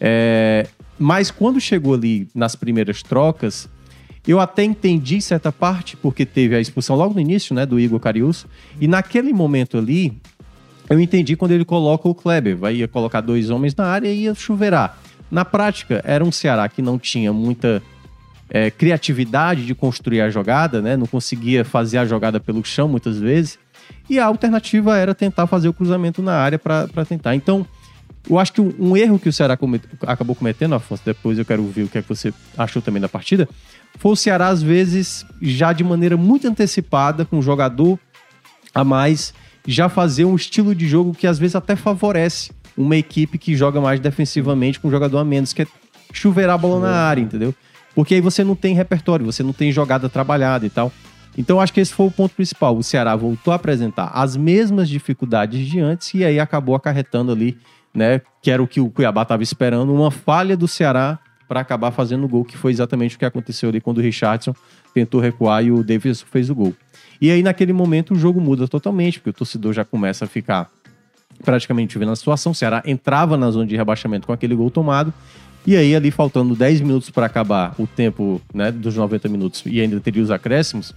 É, 0.00 0.66
mas 0.98 1.30
quando 1.30 1.60
chegou 1.60 1.94
ali 1.94 2.28
nas 2.34 2.56
primeiras 2.56 3.02
trocas, 3.02 3.68
eu 4.26 4.40
até 4.40 4.64
entendi 4.64 5.20
certa 5.20 5.52
parte, 5.52 5.96
porque 5.96 6.26
teve 6.26 6.56
a 6.56 6.60
expulsão 6.60 6.96
logo 6.96 7.14
no 7.14 7.20
início, 7.20 7.54
né, 7.54 7.64
do 7.64 7.78
Igor 7.78 8.00
Carius, 8.00 8.46
e 8.80 8.88
naquele 8.88 9.32
momento 9.32 9.78
ali, 9.78 10.12
eu 10.88 11.00
entendi 11.00 11.36
quando 11.36 11.52
ele 11.52 11.64
coloca 11.64 12.08
o 12.08 12.14
Kleber, 12.14 12.56
vai 12.56 12.76
ia 12.76 12.88
colocar 12.88 13.20
dois 13.20 13.50
homens 13.50 13.74
na 13.74 13.86
área 13.86 14.08
e 14.08 14.24
ia 14.24 14.34
chuveirar. 14.34 14.98
Na 15.30 15.44
prática, 15.44 16.00
era 16.04 16.24
um 16.24 16.30
Ceará 16.30 16.68
que 16.68 16.80
não 16.80 16.98
tinha 16.98 17.32
muita 17.32 17.82
é, 18.48 18.70
criatividade 18.70 19.66
de 19.66 19.74
construir 19.74 20.20
a 20.20 20.30
jogada, 20.30 20.80
né? 20.80 20.96
Não 20.96 21.06
conseguia 21.06 21.64
fazer 21.64 21.98
a 21.98 22.06
jogada 22.06 22.38
pelo 22.38 22.64
chão 22.64 22.88
muitas 22.88 23.18
vezes. 23.18 23.58
E 24.08 24.18
a 24.18 24.26
alternativa 24.26 24.96
era 24.96 25.14
tentar 25.14 25.46
fazer 25.46 25.68
o 25.68 25.72
cruzamento 25.72 26.22
na 26.22 26.34
área 26.34 26.58
para 26.58 27.04
tentar. 27.04 27.34
Então, 27.34 27.66
eu 28.28 28.38
acho 28.38 28.52
que 28.52 28.60
um, 28.60 28.96
erro 28.96 29.18
que 29.18 29.28
o 29.28 29.32
Ceará 29.32 29.56
acabou 30.06 30.34
cometendo, 30.34 30.74
Afonso, 30.74 31.02
depois 31.04 31.38
eu 31.38 31.44
quero 31.44 31.62
ouvir 31.62 31.82
o 31.82 31.88
que 31.88 31.98
é 31.98 32.02
que 32.02 32.08
você 32.08 32.32
achou 32.58 32.82
também 32.82 33.00
da 33.00 33.08
partida, 33.08 33.48
foi 33.98 34.12
o 34.12 34.16
Ceará, 34.16 34.48
às 34.48 34.62
vezes, 34.62 35.24
já 35.40 35.72
de 35.72 35.84
maneira 35.84 36.16
muito 36.16 36.46
antecipada, 36.46 37.24
com 37.24 37.38
um 37.38 37.42
jogador 37.42 37.98
a 38.74 38.84
mais, 38.84 39.32
já 39.66 39.88
fazer 39.88 40.24
um 40.24 40.36
estilo 40.36 40.74
de 40.74 40.86
jogo 40.86 41.14
que 41.14 41.26
às 41.26 41.38
vezes 41.38 41.56
até 41.56 41.74
favorece 41.74 42.52
uma 42.76 42.96
equipe 42.96 43.38
que 43.38 43.56
joga 43.56 43.80
mais 43.80 43.98
defensivamente 43.98 44.78
com 44.78 44.88
um 44.88 44.90
jogador 44.90 45.18
a 45.18 45.24
menos, 45.24 45.52
que 45.52 45.62
é 45.62 45.66
chuveirar 46.12 46.54
a 46.54 46.58
bola 46.58 46.88
na 46.88 46.94
área, 46.94 47.20
entendeu? 47.20 47.54
Porque 47.94 48.14
aí 48.14 48.20
você 48.20 48.44
não 48.44 48.54
tem 48.54 48.74
repertório, 48.74 49.24
você 49.24 49.42
não 49.42 49.52
tem 49.52 49.72
jogada 49.72 50.08
trabalhada 50.08 50.66
e 50.66 50.70
tal. 50.70 50.92
Então 51.36 51.60
acho 51.60 51.72
que 51.72 51.80
esse 51.80 51.92
foi 51.92 52.06
o 52.06 52.10
ponto 52.10 52.34
principal. 52.34 52.76
O 52.76 52.82
Ceará 52.82 53.16
voltou 53.16 53.52
a 53.52 53.56
apresentar 53.56 54.08
as 54.08 54.36
mesmas 54.36 54.88
dificuldades 54.88 55.66
de 55.66 55.80
antes 55.80 56.14
e 56.14 56.24
aí 56.24 56.38
acabou 56.38 56.74
acarretando 56.74 57.32
ali, 57.32 57.58
né, 57.94 58.20
que 58.42 58.50
era 58.50 58.62
o 58.62 58.66
que 58.66 58.80
o 58.80 58.90
Cuiabá 58.90 59.22
estava 59.22 59.42
esperando, 59.42 59.92
uma 59.92 60.10
falha 60.10 60.56
do 60.56 60.68
Ceará 60.68 61.18
para 61.48 61.60
acabar 61.60 61.90
fazendo 61.90 62.24
o 62.24 62.28
gol, 62.28 62.44
que 62.44 62.56
foi 62.56 62.72
exatamente 62.72 63.16
o 63.16 63.18
que 63.18 63.24
aconteceu 63.24 63.68
ali 63.68 63.80
quando 63.80 63.98
o 63.98 64.00
Richardson 64.00 64.54
tentou 64.92 65.20
recuar 65.20 65.64
e 65.64 65.70
o 65.70 65.82
Davis 65.82 66.22
fez 66.22 66.50
o 66.50 66.54
gol. 66.54 66.74
E 67.20 67.30
aí 67.30 67.42
naquele 67.42 67.72
momento 67.72 68.14
o 68.14 68.18
jogo 68.18 68.40
muda 68.40 68.68
totalmente, 68.68 69.18
porque 69.18 69.30
o 69.30 69.32
torcedor 69.32 69.72
já 69.72 69.84
começa 69.84 70.24
a 70.24 70.28
ficar 70.28 70.70
praticamente 71.44 71.98
vendo 71.98 72.12
a 72.12 72.16
situação. 72.16 72.52
O 72.52 72.54
Ceará 72.54 72.82
entrava 72.86 73.36
na 73.36 73.50
zona 73.50 73.66
de 73.66 73.76
rebaixamento 73.76 74.26
com 74.26 74.32
aquele 74.32 74.54
gol 74.54 74.70
tomado. 74.70 75.12
E 75.66 75.76
aí, 75.76 75.96
ali 75.96 76.12
faltando 76.12 76.54
10 76.54 76.80
minutos 76.82 77.10
para 77.10 77.26
acabar 77.26 77.74
o 77.76 77.86
tempo 77.86 78.40
né, 78.54 78.70
dos 78.70 78.96
90 78.96 79.28
minutos 79.28 79.64
e 79.66 79.80
ainda 79.80 79.98
teria 79.98 80.22
os 80.22 80.30
acréscimos, 80.30 80.94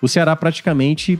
o 0.00 0.06
Ceará 0.06 0.36
praticamente 0.36 1.18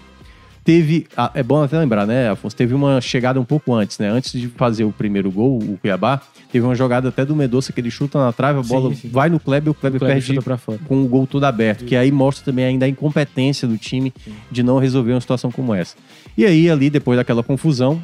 teve. 0.64 1.06
É 1.34 1.42
bom 1.42 1.62
até 1.62 1.78
lembrar, 1.78 2.06
né, 2.06 2.30
Afonso? 2.30 2.54
Teve 2.56 2.74
uma 2.74 3.00
chegada 3.00 3.40
um 3.40 3.44
pouco 3.44 3.74
antes, 3.74 3.98
né? 3.98 4.08
Antes 4.08 4.32
de 4.32 4.48
fazer 4.48 4.84
o 4.84 4.92
primeiro 4.92 5.30
gol, 5.30 5.58
o 5.58 5.78
Cuiabá, 5.78 6.20
teve 6.50 6.64
uma 6.64 6.74
jogada 6.74 7.08
até 7.08 7.24
do 7.24 7.34
Medoça 7.34 7.72
que 7.72 7.80
ele 7.80 7.90
chuta 7.90 8.18
na 8.18 8.32
trave, 8.32 8.58
a 8.60 8.62
bola 8.62 8.90
Sim, 8.90 8.96
sim. 8.96 9.08
vai 9.08 9.28
no 9.28 9.40
Kleber 9.40 9.68
e 9.68 9.70
o 9.70 9.74
Kleber, 9.74 9.96
O 9.96 10.00
Kleber 10.00 10.22
perde 10.26 10.40
pra 10.42 10.56
fora. 10.56 10.78
com 10.86 11.02
o 11.02 11.06
gol 11.08 11.26
todo 11.26 11.44
aberto, 11.44 11.84
que 11.84 11.96
aí 11.96 12.10
mostra 12.12 12.44
também 12.44 12.64
ainda 12.64 12.86
a 12.86 12.88
incompetência 12.88 13.66
do 13.66 13.76
time 13.78 14.12
de 14.50 14.62
não 14.62 14.78
resolver 14.78 15.12
uma 15.12 15.20
situação 15.20 15.50
como 15.50 15.74
essa. 15.74 15.96
E 16.36 16.44
aí, 16.44 16.70
ali, 16.70 16.88
depois 16.90 17.16
daquela 17.18 17.42
confusão, 17.42 18.02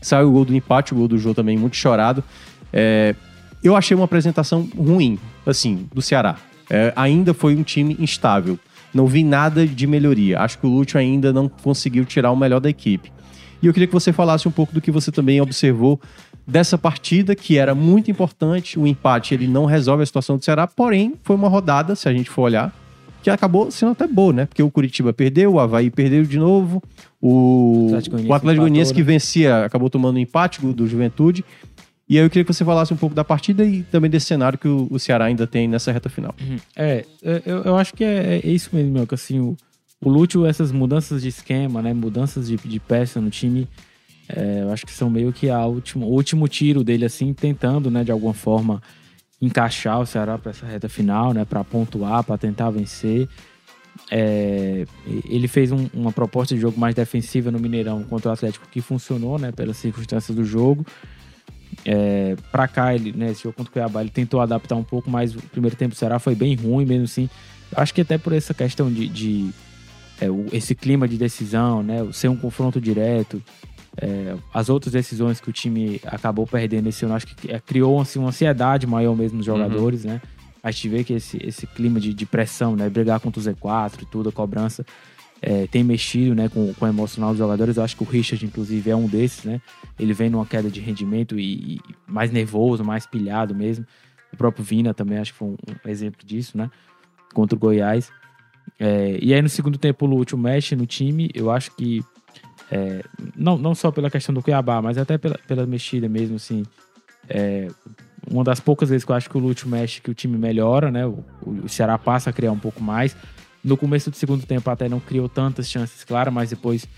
saiu 0.00 0.28
o 0.28 0.32
gol 0.32 0.44
do 0.44 0.54
empate, 0.54 0.92
o 0.92 0.96
gol 0.96 1.08
do 1.08 1.18
Jô 1.18 1.34
também 1.34 1.56
muito 1.56 1.76
chorado. 1.76 2.22
É, 2.72 3.14
eu 3.62 3.74
achei 3.74 3.94
uma 3.96 4.04
apresentação 4.04 4.68
ruim, 4.76 5.18
assim, 5.46 5.88
do 5.92 6.00
Ceará. 6.02 6.36
É, 6.70 6.92
ainda 6.94 7.32
foi 7.32 7.56
um 7.56 7.62
time 7.62 7.96
instável. 7.98 8.58
Não 8.98 9.06
vi 9.06 9.22
nada 9.22 9.64
de 9.64 9.86
melhoria. 9.86 10.40
Acho 10.40 10.58
que 10.58 10.66
o 10.66 10.68
Lúcio 10.68 10.98
ainda 10.98 11.32
não 11.32 11.48
conseguiu 11.48 12.04
tirar 12.04 12.32
o 12.32 12.36
melhor 12.36 12.58
da 12.58 12.68
equipe. 12.68 13.12
E 13.62 13.66
eu 13.68 13.72
queria 13.72 13.86
que 13.86 13.94
você 13.94 14.12
falasse 14.12 14.48
um 14.48 14.50
pouco 14.50 14.74
do 14.74 14.80
que 14.80 14.90
você 14.90 15.12
também 15.12 15.40
observou 15.40 16.00
dessa 16.44 16.76
partida, 16.76 17.36
que 17.36 17.56
era 17.56 17.76
muito 17.76 18.10
importante. 18.10 18.76
O 18.76 18.88
empate 18.88 19.34
ele 19.34 19.46
não 19.46 19.66
resolve 19.66 20.02
a 20.02 20.06
situação 20.06 20.36
do 20.36 20.44
Ceará, 20.44 20.66
porém 20.66 21.14
foi 21.22 21.36
uma 21.36 21.48
rodada, 21.48 21.94
se 21.94 22.08
a 22.08 22.12
gente 22.12 22.28
for 22.28 22.42
olhar, 22.42 22.74
que 23.22 23.30
acabou 23.30 23.70
sendo 23.70 23.92
até 23.92 24.04
boa, 24.04 24.32
né? 24.32 24.46
Porque 24.46 24.64
o 24.64 24.70
Curitiba 24.70 25.12
perdeu, 25.12 25.52
o 25.52 25.60
Havaí 25.60 25.90
perdeu 25.90 26.24
de 26.24 26.38
novo, 26.38 26.82
o 27.22 27.86
Atlético 27.90 28.16
Goianiense 28.16 28.32
o 28.32 28.34
Atlético 28.34 28.62
Goianiense 28.62 28.90
empatou, 28.90 29.04
que 29.04 29.06
né? 29.08 29.12
vencia 29.12 29.64
acabou 29.64 29.88
tomando 29.88 30.16
um 30.16 30.20
empate 30.20 30.60
do 30.60 30.88
Juventude. 30.88 31.44
E 32.08 32.16
aí 32.18 32.24
eu 32.24 32.30
queria 32.30 32.44
que 32.44 32.52
você 32.52 32.64
falasse 32.64 32.92
um 32.92 32.96
pouco 32.96 33.14
da 33.14 33.22
partida 33.22 33.64
e 33.64 33.82
também 33.82 34.10
desse 34.10 34.26
cenário 34.26 34.58
que 34.58 34.66
o, 34.68 34.86
o 34.90 34.98
Ceará 34.98 35.26
ainda 35.26 35.46
tem 35.46 35.68
nessa 35.68 35.92
reta 35.92 36.08
final. 36.08 36.34
É, 36.74 37.04
é, 37.22 37.42
eu, 37.44 37.62
eu 37.64 37.76
acho 37.76 37.92
que 37.94 38.02
é, 38.02 38.40
é 38.42 38.46
isso 38.48 38.70
mesmo, 38.72 38.92
meu, 38.92 39.06
que 39.06 39.14
assim, 39.14 39.38
o, 39.40 39.56
o 40.00 40.08
Lúcio, 40.08 40.46
essas 40.46 40.72
mudanças 40.72 41.20
de 41.22 41.28
esquema, 41.28 41.82
né, 41.82 41.92
mudanças 41.92 42.48
de, 42.48 42.56
de 42.56 42.80
peça 42.80 43.20
no 43.20 43.28
time, 43.28 43.68
é, 44.28 44.62
eu 44.62 44.72
acho 44.72 44.86
que 44.86 44.92
são 44.92 45.10
meio 45.10 45.32
que 45.34 45.50
a 45.50 45.64
última, 45.66 46.06
o 46.06 46.10
último 46.10 46.48
tiro 46.48 46.82
dele, 46.82 47.04
assim, 47.04 47.34
tentando, 47.34 47.90
né, 47.90 48.02
de 48.04 48.10
alguma 48.10 48.32
forma, 48.34 48.82
encaixar 49.40 50.00
o 50.00 50.06
Ceará 50.06 50.38
para 50.38 50.50
essa 50.50 50.64
reta 50.66 50.88
final, 50.88 51.34
né, 51.34 51.44
para 51.44 51.62
pontuar, 51.62 52.24
para 52.24 52.38
tentar 52.38 52.70
vencer. 52.70 53.28
É, 54.10 54.86
ele 55.28 55.48
fez 55.48 55.72
um- 55.72 55.88
uma 55.92 56.12
proposta 56.12 56.54
de 56.54 56.60
jogo 56.60 56.78
mais 56.80 56.94
defensiva 56.94 57.50
no 57.50 57.58
Mineirão 57.58 58.02
contra 58.04 58.30
o 58.30 58.32
Atlético 58.32 58.66
que 58.70 58.80
funcionou, 58.80 59.38
né, 59.38 59.52
pelas 59.52 59.76
circunstâncias 59.76 60.34
do 60.36 60.44
jogo. 60.44 60.86
É, 61.84 62.36
pra 62.52 62.66
cá, 62.68 62.94
ele, 62.94 63.12
né, 63.12 63.30
esse 63.30 63.44
jogo 63.44 63.54
contra 63.56 63.70
o 63.70 63.72
Cuiabá, 63.72 64.00
ele 64.00 64.10
tentou 64.10 64.40
adaptar 64.40 64.74
um 64.76 64.84
pouco, 64.84 65.10
mas 65.10 65.34
o 65.34 65.40
primeiro 65.42 65.76
tempo 65.76 65.94
do 65.94 65.98
Ceará 65.98 66.18
foi 66.18 66.34
bem 66.34 66.54
ruim 66.54 66.84
mesmo 66.84 67.04
assim. 67.04 67.28
Acho 67.74 67.94
que 67.94 68.00
até 68.00 68.18
por 68.18 68.32
essa 68.32 68.52
questão 68.52 68.90
de, 68.92 69.08
de, 69.08 69.50
é, 70.20 70.30
o- 70.30 70.46
esse 70.52 70.74
clima 70.74 71.06
de 71.08 71.16
decisão, 71.16 71.82
né, 71.82 72.06
ser 72.12 72.28
um 72.28 72.36
confronto 72.36 72.80
direto, 72.80 73.42
é, 74.00 74.34
as 74.52 74.68
outras 74.68 74.92
decisões 74.92 75.40
que 75.40 75.48
o 75.48 75.52
time 75.52 76.00
acabou 76.06 76.46
perdendo 76.46 76.88
esse 76.88 77.04
ano, 77.04 77.14
acho 77.14 77.26
que 77.26 77.50
é, 77.50 77.58
criou 77.58 78.00
assim, 78.00 78.18
uma 78.18 78.28
ansiedade 78.28 78.86
maior 78.86 79.16
mesmo 79.16 79.38
nos 79.38 79.46
jogadores, 79.46 80.04
né? 80.04 80.20
A 80.62 80.70
gente 80.70 80.88
vê 80.88 81.04
que 81.04 81.12
esse, 81.14 81.38
esse 81.42 81.66
clima 81.66 81.98
de, 82.00 82.12
de 82.12 82.26
pressão, 82.26 82.74
né, 82.76 82.88
brigar 82.90 83.18
contra 83.20 83.40
o 83.40 83.44
Z4 83.44 84.02
e 84.02 84.06
tudo, 84.06 84.28
a 84.28 84.32
cobrança, 84.32 84.84
é, 85.40 85.66
tem 85.66 85.84
mexido 85.84 86.34
né, 86.34 86.48
com, 86.48 86.72
com 86.74 86.84
o 86.84 86.88
emocional 86.88 87.30
dos 87.30 87.38
jogadores. 87.38 87.76
Eu 87.76 87.84
acho 87.84 87.96
que 87.96 88.02
o 88.02 88.06
Richard, 88.06 88.44
inclusive, 88.44 88.90
é 88.90 88.96
um 88.96 89.06
desses, 89.06 89.44
né? 89.44 89.60
Ele 89.98 90.12
vem 90.12 90.28
numa 90.28 90.44
queda 90.44 90.70
de 90.70 90.80
rendimento 90.80 91.38
e, 91.38 91.76
e 91.76 91.80
mais 92.06 92.30
nervoso, 92.30 92.84
mais 92.84 93.06
pilhado 93.06 93.54
mesmo. 93.54 93.86
O 94.32 94.36
próprio 94.36 94.64
Vina 94.64 94.92
também 94.92 95.18
acho 95.18 95.32
que 95.32 95.38
foi 95.38 95.48
um, 95.48 95.56
um 95.86 95.88
exemplo 95.88 96.26
disso, 96.26 96.58
né? 96.58 96.70
Contra 97.32 97.56
o 97.56 97.58
Goiás. 97.58 98.10
É, 98.78 99.18
e 99.20 99.32
aí 99.32 99.40
no 99.40 99.48
segundo 99.48 99.78
tempo 99.78 100.04
o 100.06 100.08
Lúcio 100.08 100.36
mexe 100.36 100.74
no 100.74 100.86
time. 100.86 101.30
Eu 101.34 101.50
acho 101.50 101.74
que 101.76 102.04
é, 102.70 103.02
não, 103.36 103.56
não 103.56 103.74
só 103.74 103.90
pela 103.90 104.10
questão 104.10 104.34
do 104.34 104.42
Cuiabá, 104.42 104.82
mas 104.82 104.98
até 104.98 105.16
pela, 105.16 105.38
pela 105.46 105.66
mexida 105.66 106.08
mesmo, 106.08 106.36
assim. 106.36 106.64
É, 107.28 107.68
uma 108.30 108.44
das 108.44 108.60
poucas 108.60 108.90
vezes 108.90 109.04
que 109.04 109.12
eu 109.12 109.16
acho 109.16 109.30
que 109.30 109.36
o 109.36 109.40
Lúcio 109.40 109.68
mexe 109.68 110.00
que 110.00 110.10
o 110.10 110.14
time 110.14 110.36
melhora, 110.36 110.90
né? 110.90 111.06
O, 111.06 111.24
o 111.42 111.68
Ceará 111.68 111.96
passa 111.96 112.30
a 112.30 112.32
criar 112.32 112.52
um 112.52 112.58
pouco 112.58 112.82
mais. 112.82 113.16
No 113.68 113.76
começo 113.76 114.10
do 114.10 114.16
segundo 114.16 114.46
tempo 114.46 114.70
até 114.70 114.88
não 114.88 114.98
criou 114.98 115.28
tantas 115.28 115.68
chances, 115.68 116.02
claro, 116.02 116.32
mas 116.32 116.48
depois 116.48 116.88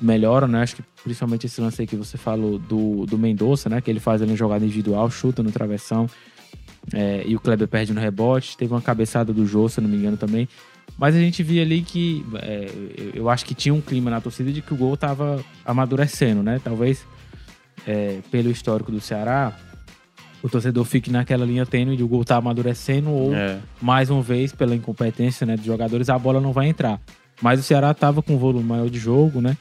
melhora, 0.00 0.48
né? 0.48 0.62
Acho 0.62 0.74
que 0.74 0.82
principalmente 1.04 1.46
esse 1.46 1.60
lance 1.60 1.80
aí 1.80 1.86
que 1.86 1.94
você 1.94 2.18
falou 2.18 2.58
do, 2.58 3.06
do 3.06 3.16
Mendonça, 3.16 3.68
né? 3.68 3.80
Que 3.80 3.88
ele 3.88 4.00
faz 4.00 4.20
ali 4.20 4.32
uma 4.32 4.36
jogada 4.36 4.64
individual, 4.64 5.08
chuta 5.12 5.44
no 5.44 5.52
travessão. 5.52 6.10
é, 6.92 7.22
e 7.24 7.36
o 7.36 7.40
Kleber 7.40 7.68
perde 7.68 7.92
no 7.92 8.00
rebote. 8.00 8.56
Teve 8.56 8.74
uma 8.74 8.82
cabeçada 8.82 9.32
do 9.32 9.46
Jô, 9.46 9.68
se 9.68 9.80
não 9.80 9.88
me 9.88 9.96
engano, 9.96 10.16
também. 10.16 10.48
Mas 10.98 11.14
a 11.14 11.20
gente 11.20 11.40
via 11.44 11.62
ali 11.62 11.82
que 11.82 12.26
é, 12.42 12.68
eu, 12.96 13.10
eu 13.14 13.30
acho 13.30 13.44
que 13.44 13.54
tinha 13.54 13.72
um 13.72 13.80
clima 13.80 14.10
na 14.10 14.20
torcida 14.20 14.50
de 14.50 14.60
que 14.60 14.74
o 14.74 14.76
gol 14.76 14.96
tava 14.96 15.44
amadurecendo, 15.64 16.42
né? 16.42 16.60
Talvez 16.64 17.06
é, 17.86 18.18
pelo 18.28 18.50
histórico 18.50 18.90
do 18.90 19.00
Ceará, 19.00 19.56
o 20.42 20.48
torcedor 20.48 20.84
fique 20.84 21.10
naquela 21.10 21.44
linha 21.44 21.66
tênue 21.66 21.96
de 21.96 22.02
o 22.02 22.08
gol 22.08 22.24
tá 22.24 22.36
amadurecendo 22.36 23.10
ou 23.10 23.34
É. 23.34 23.58
mais 23.82 24.08
uma 24.10 24.22
vez, 24.22 24.52
pela 24.52 24.74
incompetência 24.74 25.46
né, 25.46 25.56
dos 25.56 25.64
jogadores, 25.66 26.08
a 26.08 26.18
bola 26.18 26.40
não 26.40 26.52
vai 26.52 26.68
entrar. 26.68 27.00
Mas 27.42 27.60
o 27.60 27.62
Ceará 27.62 27.90
estava 27.90 28.22
com 28.22 28.34
um 28.34 28.38
volume 28.38 28.64
maior 28.64 28.88
de 28.90 28.98
jogo, 28.98 29.40
né? 29.40 29.56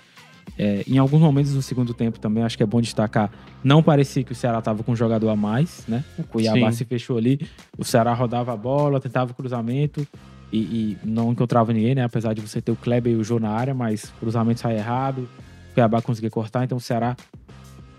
É, 0.58 0.84
em 0.88 0.98
alguns 0.98 1.20
momentos 1.22 1.54
do 1.54 1.62
segundo 1.62 1.94
tempo 1.94 2.20
também, 2.20 2.42
acho 2.44 2.56
que 2.58 2.64
é 2.64 2.66
bom 2.66 2.80
destacar, 2.82 3.30
não 3.64 3.84
parecia 3.84 4.24
que 4.24 4.32
o 4.32 4.36
Ceará 4.36 4.60
estava 4.60 4.82
com 4.82 4.94
um 4.94 4.96
jogador 4.96 5.30
a 5.30 5.36
mais, 5.36 5.84
né? 5.88 6.04
O 6.18 6.24
Cuiabá 6.24 6.72
Sim. 6.72 6.78
se 6.78 6.86
fechou 6.86 7.18
ali, 7.18 7.40
o 7.78 7.84
Ceará 7.84 8.14
rodava 8.14 8.54
a 8.54 8.58
bola, 8.58 9.00
tentava 9.00 9.32
o 9.32 9.36
cruzamento 9.36 10.08
e, 10.52 10.58
e 10.58 10.98
não 11.04 11.32
encontrava 11.32 11.74
ninguém, 11.74 11.94
né? 11.96 12.04
Apesar 12.04 12.34
de 12.34 12.42
você 12.42 12.62
ter 12.62 12.72
o 12.72 12.76
Kleber 12.76 13.14
e 13.14 13.16
o 13.18 13.24
Jô 13.24 13.40
na 13.40 13.50
área, 13.50 13.74
mas 13.74 14.06
o 14.06 14.14
cruzamento 14.20 14.62
sai 14.62 14.78
errado, 14.78 15.28
o 15.70 15.74
Cuiabá 15.74 16.02
conseguia 16.02 16.30
cortar, 16.32 16.64
então 16.64 16.78
o 16.78 16.82
Ceará 16.82 17.16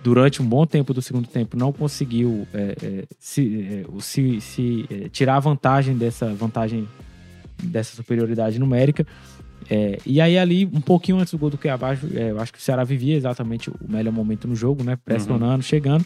durante 0.02 0.40
um 0.40 0.46
bom 0.46 0.64
tempo 0.66 0.94
do 0.94 1.02
segundo 1.02 1.26
tempo 1.28 1.56
não 1.56 1.72
conseguiu 1.72 2.46
é, 2.54 2.76
é, 2.82 3.04
se, 3.18 3.62
é, 3.62 4.00
se- 4.00 4.40
se, 4.40 4.86
é, 4.90 5.08
tirar 5.08 5.36
a 5.36 5.40
vantagem 5.40 5.96
dessa 5.96 6.32
vantagem 6.34 6.88
dessa 7.62 7.96
superioridade 7.96 8.58
numérica. 8.58 9.06
É, 9.68 9.98
e 10.06 10.20
aí 10.20 10.38
ali, 10.38 10.64
um 10.66 10.80
pouquinho 10.80 11.18
antes 11.18 11.32
do 11.32 11.38
gol 11.38 11.50
do 11.50 11.58
Cuiabá, 11.58 11.92
é, 12.14 12.30
eu 12.30 12.40
acho 12.40 12.52
que 12.52 12.58
o 12.58 12.62
Ceará 12.62 12.84
vivia 12.84 13.16
exatamente 13.16 13.68
o 13.68 13.74
melhor 13.88 14.12
momento 14.12 14.46
no 14.46 14.54
jogo, 14.54 14.84
né? 14.84 14.96
Pressionando, 15.04 15.62
chegando. 15.62 16.04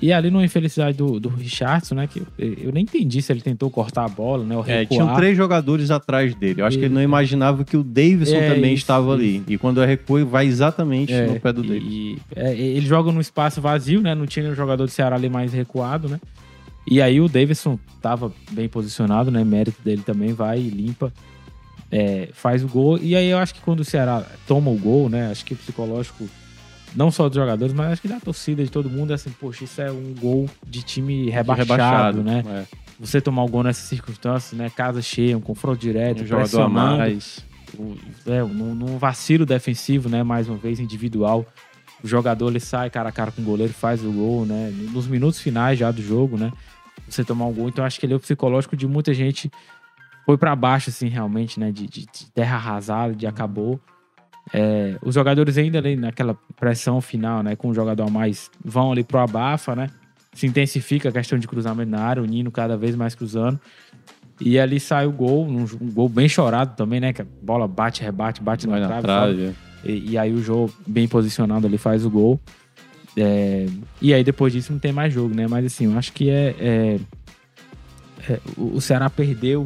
E 0.00 0.12
ali 0.12 0.30
numa 0.30 0.44
infelicidade 0.44 0.96
do, 0.96 1.18
do 1.18 1.28
Richardson, 1.30 1.94
né? 1.94 2.06
Que 2.06 2.20
eu, 2.38 2.52
eu 2.64 2.72
nem 2.72 2.82
entendi 2.82 3.22
se 3.22 3.32
ele 3.32 3.40
tentou 3.40 3.70
cortar 3.70 4.04
a 4.04 4.08
bola, 4.08 4.44
né? 4.44 4.54
Ou 4.54 4.62
É, 4.66 4.80
recuar. 4.80 4.86
tinham 4.88 5.14
três 5.14 5.36
jogadores 5.36 5.90
atrás 5.90 6.34
dele. 6.34 6.60
Eu 6.60 6.66
acho 6.66 6.76
E- 6.76 6.80
que 6.80 6.84
ele 6.86 6.94
não 6.94 7.00
imaginava 7.02 7.64
que 7.64 7.76
o 7.78 7.82
Davidson 7.82 8.36
É, 8.36 8.54
também 8.54 8.74
isso, 8.74 8.82
estava 8.82 9.12
ali. 9.14 9.42
E 9.48 9.56
quando 9.56 9.82
é 9.82 9.86
recua, 9.86 10.22
vai 10.24 10.46
exatamente 10.46 11.12
É, 11.14 11.26
no 11.26 11.40
pé 11.40 11.50
do 11.52 11.62
Davidson. 11.62 12.16
é, 12.36 12.54
ele 12.54 12.84
joga 12.86 13.10
num 13.10 13.20
espaço 13.20 13.60
vazio, 13.60 14.02
né? 14.02 14.14
Não 14.14 14.26
tinha 14.26 14.42
nenhum 14.42 14.54
jogador 14.54 14.84
do 14.84 14.90
Ceará 14.90 15.16
ali 15.16 15.30
mais 15.30 15.52
recuado, 15.54 16.08
né? 16.10 16.20
E 16.88 17.00
aí 17.00 17.18
o 17.20 17.28
Davidson 17.28 17.78
tava 18.02 18.30
bem 18.52 18.68
posicionado, 18.68 19.30
né? 19.30 19.42
Mérito 19.44 19.80
dele 19.82 20.02
também, 20.04 20.32
vai 20.34 20.60
e 20.60 20.68
limpa, 20.68 21.10
é, 21.90 22.28
faz 22.34 22.62
o 22.62 22.68
gol. 22.68 22.98
E 22.98 23.16
aí 23.16 23.28
eu 23.28 23.38
acho 23.38 23.54
que 23.54 23.60
quando 23.60 23.80
o 23.80 23.84
Ceará 23.84 24.24
toma 24.46 24.70
o 24.70 24.76
gol, 24.76 25.08
né? 25.08 25.30
Acho 25.30 25.44
que 25.44 25.54
o 25.54 25.56
psicológico 25.56 26.28
não 26.96 27.10
só 27.10 27.28
dos 27.28 27.36
jogadores, 27.36 27.72
mas 27.74 27.92
acho 27.92 28.02
que 28.02 28.08
da 28.08 28.18
torcida, 28.18 28.64
de 28.64 28.70
todo 28.70 28.88
mundo, 28.90 29.10
é 29.12 29.14
assim, 29.14 29.30
poxa, 29.38 29.64
isso 29.64 29.80
é 29.80 29.90
um 29.92 30.14
gol 30.18 30.48
de 30.66 30.82
time 30.82 31.28
rebaixado, 31.30 31.72
Rebaixado, 32.20 32.22
né? 32.22 32.44
É. 32.72 32.86
Você 32.98 33.20
tomar 33.20 33.44
o 33.44 33.48
gol 33.48 33.62
nessas 33.62 33.84
circunstâncias, 33.84 34.58
né? 34.58 34.70
Casa 34.70 35.02
cheia, 35.02 35.36
um 35.36 35.40
confronto 35.40 35.78
direto, 35.78 36.22
Um 36.22 36.26
jogador 36.26 36.62
a 36.62 36.68
mais. 36.68 37.44
o- 37.78 37.94
é, 38.26 38.42
num, 38.42 38.74
num 38.74 38.96
vacilo 38.98 39.44
defensivo, 39.44 40.08
né? 40.08 40.22
Mais 40.22 40.48
uma 40.48 40.56
vez, 40.56 40.80
individual. 40.80 41.44
O 42.02 42.08
jogador 42.08 42.48
ele 42.48 42.60
sai 42.60 42.88
cara 42.88 43.08
a 43.10 43.12
cara 43.12 43.30
com 43.30 43.42
o 43.42 43.44
goleiro, 43.44 43.72
faz 43.74 44.02
o 44.04 44.10
gol, 44.10 44.46
né? 44.46 44.72
Nos 44.92 45.06
minutos 45.06 45.38
finais 45.40 45.78
já 45.78 45.90
do 45.90 46.00
jogo, 46.02 46.38
né? 46.38 46.50
Você 47.08 47.22
tomar 47.22 47.44
um 47.46 47.52
gol. 47.52 47.68
Então, 47.68 47.84
acho 47.84 48.00
que 48.00 48.06
ele 48.06 48.14
é 48.14 48.16
o 48.16 48.20
psicológico 48.20 48.76
de 48.76 48.86
muita 48.86 49.12
gente 49.12 49.50
foi 50.24 50.36
pra 50.38 50.56
baixo, 50.56 50.88
assim, 50.90 51.08
realmente, 51.08 51.60
né? 51.60 51.70
De, 51.70 51.86
de- 51.86 52.06
de 52.06 52.30
terra 52.34 52.56
arrasada, 52.56 53.14
de 53.14 53.26
acabou. 53.26 53.78
É, 54.52 54.96
os 55.02 55.14
jogadores 55.14 55.58
ainda 55.58 55.78
ali 55.78 55.96
naquela 55.96 56.36
pressão 56.58 57.00
final, 57.00 57.42
né? 57.42 57.56
Com 57.56 57.68
o 57.68 57.74
jogador 57.74 58.04
a 58.04 58.10
mais, 58.10 58.50
vão 58.64 58.92
ali 58.92 59.02
pro 59.02 59.18
abafa, 59.18 59.74
né? 59.74 59.88
Se 60.32 60.46
intensifica 60.46 61.08
a 61.08 61.12
questão 61.12 61.38
de 61.38 61.48
cruzamento 61.48 61.90
na 61.90 62.00
área, 62.00 62.22
o 62.22 62.26
Nino 62.26 62.50
cada 62.50 62.76
vez 62.76 62.94
mais 62.94 63.14
cruzando. 63.14 63.58
E 64.40 64.58
ali 64.58 64.78
sai 64.78 65.06
o 65.06 65.12
gol, 65.12 65.46
um, 65.46 65.62
um 65.80 65.90
gol 65.90 66.08
bem 66.08 66.28
chorado 66.28 66.76
também, 66.76 67.00
né? 67.00 67.12
Que 67.12 67.22
a 67.22 67.26
bola 67.42 67.66
bate, 67.66 68.02
rebate, 68.02 68.42
bate 68.42 68.66
Vai 68.66 68.80
na 68.80 68.88
na 68.88 69.02
trave. 69.02 69.34
trave. 69.34 69.54
E, 69.84 70.10
e 70.12 70.18
aí 70.18 70.32
o 70.32 70.42
jogo 70.42 70.72
bem 70.86 71.08
posicionado 71.08 71.66
ali 71.66 71.78
faz 71.78 72.04
o 72.04 72.10
gol. 72.10 72.38
É, 73.16 73.66
e 74.00 74.12
aí 74.12 74.22
depois 74.22 74.52
disso 74.52 74.72
não 74.72 74.78
tem 74.78 74.92
mais 74.92 75.12
jogo, 75.12 75.34
né? 75.34 75.46
Mas 75.48 75.64
assim, 75.64 75.86
eu 75.86 75.98
acho 75.98 76.12
que 76.12 76.28
é, 76.28 76.54
é- 76.60 77.00
é, 78.28 78.40
o 78.58 78.80
Ceará 78.80 79.08
perdeu 79.08 79.64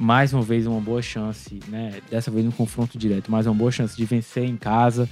mais 0.00 0.32
uma 0.32 0.40
vez 0.40 0.66
uma 0.66 0.80
boa 0.80 1.02
chance, 1.02 1.60
né? 1.68 2.00
Dessa 2.10 2.30
vez 2.30 2.42
no 2.42 2.50
confronto 2.50 2.96
direto, 2.96 3.30
mais 3.30 3.46
uma 3.46 3.54
boa 3.54 3.70
chance 3.70 3.94
de 3.94 4.02
vencer 4.06 4.44
em 4.44 4.56
casa, 4.56 5.06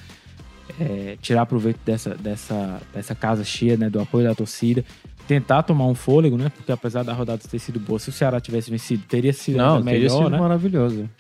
é, 0.81 1.19
tirar 1.21 1.45
proveito 1.45 1.79
dessa, 1.85 2.15
dessa, 2.15 2.81
dessa 2.95 3.15
casa 3.15 3.45
cheia, 3.45 3.77
né? 3.77 3.91
Do 3.91 4.01
apoio 4.01 4.25
da 4.25 4.35
torcida. 4.35 4.83
Tentar 5.27 5.63
tomar 5.63 5.85
um 5.85 5.95
fôlego, 5.95 6.39
né? 6.39 6.49
Porque 6.49 6.73
apesar 6.73 7.03
da 7.03 7.13
rodada 7.13 7.43
ter 7.47 7.59
sido 7.59 7.79
boa, 7.79 7.99
se 7.99 8.09
o 8.09 8.13
Ceará 8.13 8.41
tivesse 8.41 8.71
vencido, 8.71 9.03
teria 9.07 9.31
sido 9.35 9.59
Não, 9.59 9.77
ainda 9.77 9.85
teria 9.85 10.01
melhor, 10.01 10.17
sido 10.23 10.31
né? 10.31 10.39
maravilhoso. 10.39 11.11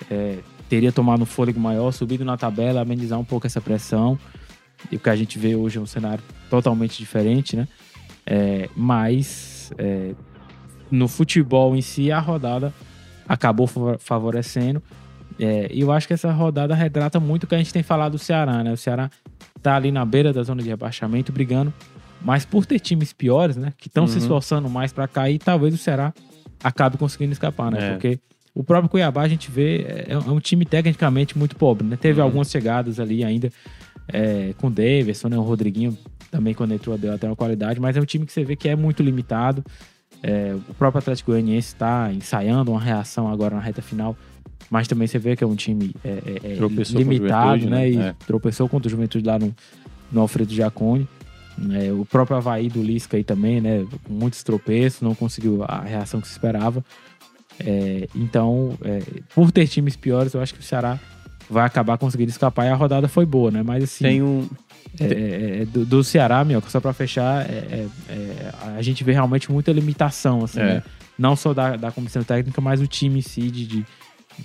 teria 0.66 0.90
tomado 0.90 1.22
um 1.22 1.26
fôlego 1.26 1.60
maior, 1.60 1.92
subido 1.92 2.24
na 2.24 2.38
tabela, 2.38 2.80
amenizar 2.80 3.20
um 3.20 3.24
pouco 3.24 3.46
essa 3.46 3.60
pressão. 3.60 4.18
E 4.90 4.96
o 4.96 4.98
que 4.98 5.10
a 5.10 5.16
gente 5.16 5.38
vê 5.38 5.54
hoje 5.54 5.76
é 5.76 5.80
um 5.80 5.86
cenário 5.86 6.24
totalmente 6.48 6.96
diferente, 6.96 7.54
né? 7.54 7.68
É, 8.24 8.70
mas 8.74 9.70
é, 9.76 10.14
no 10.90 11.06
futebol 11.06 11.76
em 11.76 11.82
si, 11.82 12.10
a 12.10 12.18
rodada 12.18 12.72
acabou 13.28 13.66
fa- 13.66 13.98
favorecendo. 13.98 14.82
É, 15.38 15.68
e 15.72 15.80
eu 15.82 15.92
acho 15.92 16.06
que 16.08 16.14
essa 16.14 16.32
rodada 16.32 16.74
retrata 16.74 17.20
muito 17.20 17.44
o 17.44 17.46
que 17.46 17.54
a 17.54 17.58
gente 17.58 17.72
tem 17.72 17.82
falado 17.82 18.12
do 18.12 18.18
Ceará, 18.18 18.64
né? 18.64 18.72
O 18.72 18.76
Ceará 18.76 19.10
tá 19.62 19.76
ali 19.76 19.92
na 19.92 20.04
beira 20.04 20.32
da 20.32 20.42
zona 20.42 20.62
de 20.62 20.68
rebaixamento, 20.68 21.30
brigando, 21.32 21.72
mas 22.20 22.44
por 22.44 22.66
ter 22.66 22.80
times 22.80 23.12
piores, 23.12 23.56
né? 23.56 23.72
Que 23.78 23.86
estão 23.88 24.06
se 24.06 24.14
Uhum. 24.16 24.18
esforçando 24.22 24.68
mais 24.68 24.92
para 24.92 25.06
cair, 25.06 25.38
talvez 25.38 25.72
o 25.74 25.78
Ceará 25.78 26.12
acabe 26.64 26.96
conseguindo 26.96 27.32
escapar, 27.32 27.70
né? 27.70 27.78
É. 27.86 27.90
Porque 27.92 28.18
o 28.54 28.64
próprio 28.64 28.88
Cuiabá 28.88 29.22
a 29.22 29.28
gente 29.28 29.48
vê 29.50 29.82
é, 30.08 30.12
é 30.14 30.18
um 30.18 30.40
time 30.40 30.64
tecnicamente 30.64 31.38
muito 31.38 31.54
pobre, 31.54 31.86
né? 31.86 31.96
Teve 31.96 32.18
Uhum. 32.20 32.26
algumas 32.26 32.50
chegadas 32.50 32.98
ali 32.98 33.22
ainda 33.22 33.52
é, 34.08 34.54
com 34.58 34.66
o 34.66 34.70
Davidson, 34.70 35.28
né? 35.28 35.36
O 35.38 35.42
Rodriguinho 35.42 35.96
também 36.30 36.52
quando 36.54 36.72
entrou 36.74 36.96
deu 36.98 37.12
até 37.14 37.26
uma 37.28 37.36
qualidade, 37.36 37.78
mas 37.78 37.96
é 37.96 38.00
um 38.00 38.04
time 38.04 38.26
que 38.26 38.32
você 38.32 38.42
vê 38.42 38.56
que 38.56 38.68
é 38.68 38.74
muito 38.74 39.02
limitado. 39.02 39.62
É, 40.22 40.54
o 40.68 40.74
próprio 40.74 40.98
Atlético 40.98 41.30
Goianiense 41.32 41.68
está 41.68 42.12
ensaiando 42.12 42.70
uma 42.72 42.80
reação 42.80 43.30
agora 43.30 43.54
na 43.54 43.60
reta 43.60 43.80
final, 43.80 44.16
mas 44.70 44.88
também 44.88 45.06
você 45.06 45.18
vê 45.18 45.36
que 45.36 45.44
é 45.44 45.46
um 45.46 45.54
time 45.54 45.94
é, 46.04 46.08
é, 46.08 46.52
é 46.52 46.98
limitado, 46.98 47.64
né? 47.70 47.76
né? 47.76 47.90
E 47.90 47.98
É. 47.98 48.14
tropeçou 48.26 48.68
contra 48.68 48.88
o 48.88 48.90
Juventude 48.90 49.24
lá 49.26 49.38
no, 49.38 49.54
no 50.10 50.20
Alfredo 50.20 50.52
Giacone. 50.52 51.08
É, 51.72 51.92
o 51.92 52.04
próprio 52.04 52.36
Havaí 52.36 52.68
do 52.68 52.82
Lisca 52.82 53.16
aí 53.16 53.24
também, 53.24 53.60
né? 53.60 53.84
Com 54.04 54.12
muitos 54.12 54.42
tropeços, 54.42 55.00
não 55.00 55.14
conseguiu 55.14 55.64
a 55.66 55.80
reação 55.80 56.20
que 56.20 56.26
se 56.26 56.32
esperava. 56.32 56.84
Então, 58.14 58.78
por 59.34 59.50
ter 59.50 59.66
times 59.66 59.96
piores, 59.96 60.34
eu 60.34 60.40
acho 60.40 60.54
que 60.54 60.60
o 60.60 60.62
Ceará 60.62 60.98
vai 61.50 61.64
acabar 61.64 61.98
conseguindo 61.98 62.30
escapar 62.30 62.66
e 62.66 62.68
a 62.68 62.74
rodada 62.74 63.08
foi 63.08 63.24
boa, 63.26 63.50
né? 63.50 63.62
Mas 63.62 63.84
assim, 63.84 64.04
Tem 64.04 64.22
um. 64.22 64.48
É, 65.00 65.04
é, 65.04 65.62
é, 65.62 65.64
do, 65.64 65.84
do 65.84 66.04
Ceará, 66.04 66.44
meu, 66.44 66.62
só 66.68 66.80
pra 66.80 66.92
fechar, 66.92 67.48
é, 67.48 67.86
é, 68.08 68.52
a 68.76 68.82
gente 68.82 69.02
vê 69.04 69.12
realmente 69.12 69.50
muita 69.50 69.72
limitação, 69.72 70.44
assim, 70.44 70.60
né? 70.60 70.82
Não 71.18 71.34
só 71.34 71.52
da, 71.52 71.76
da 71.76 71.90
comissão 71.90 72.22
técnica, 72.22 72.60
mas 72.60 72.80
o 72.80 72.86
time 72.86 73.18
em 73.18 73.22
si 73.22 73.50
de, 73.50 73.66
de 73.66 73.84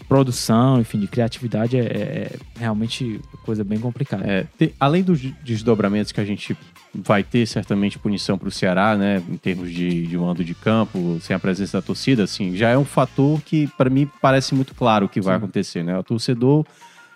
produção, 0.07 0.79
enfim, 0.81 0.99
de 0.99 1.07
criatividade 1.07 1.77
é, 1.77 2.31
realmente 2.57 3.19
coisa 3.43 3.63
bem 3.63 3.79
complicada. 3.79 4.23
Te- 4.57 4.73
além 4.79 5.03
dos 5.03 5.21
desdobramentos 5.43 6.11
que 6.11 6.19
a 6.19 6.25
gente 6.25 6.57
vai 6.93 7.23
ter 7.23 7.45
certamente 7.47 7.97
punição 7.97 8.37
para 8.37 8.47
o 8.47 8.51
Ceará, 8.51 8.95
né, 8.95 9.21
em 9.29 9.37
termos 9.37 9.71
de, 9.71 10.05
de 10.07 10.17
mando 10.17 10.43
de 10.43 10.53
campo, 10.53 11.17
sem 11.21 11.35
a 11.35 11.39
presença 11.39 11.79
da 11.79 11.81
torcida, 11.81 12.23
assim, 12.23 12.55
já 12.55 12.69
é 12.69 12.77
um 12.77 12.85
fator 12.85 13.41
que 13.41 13.67
para 13.77 13.89
mim 13.89 14.09
parece 14.21 14.53
muito 14.53 14.73
claro 14.75 15.05
o 15.05 15.09
que 15.09 15.21
vai 15.21 15.35
acontecer, 15.35 15.83
né? 15.83 15.97
O 15.97 16.03
torcedor, 16.03 16.65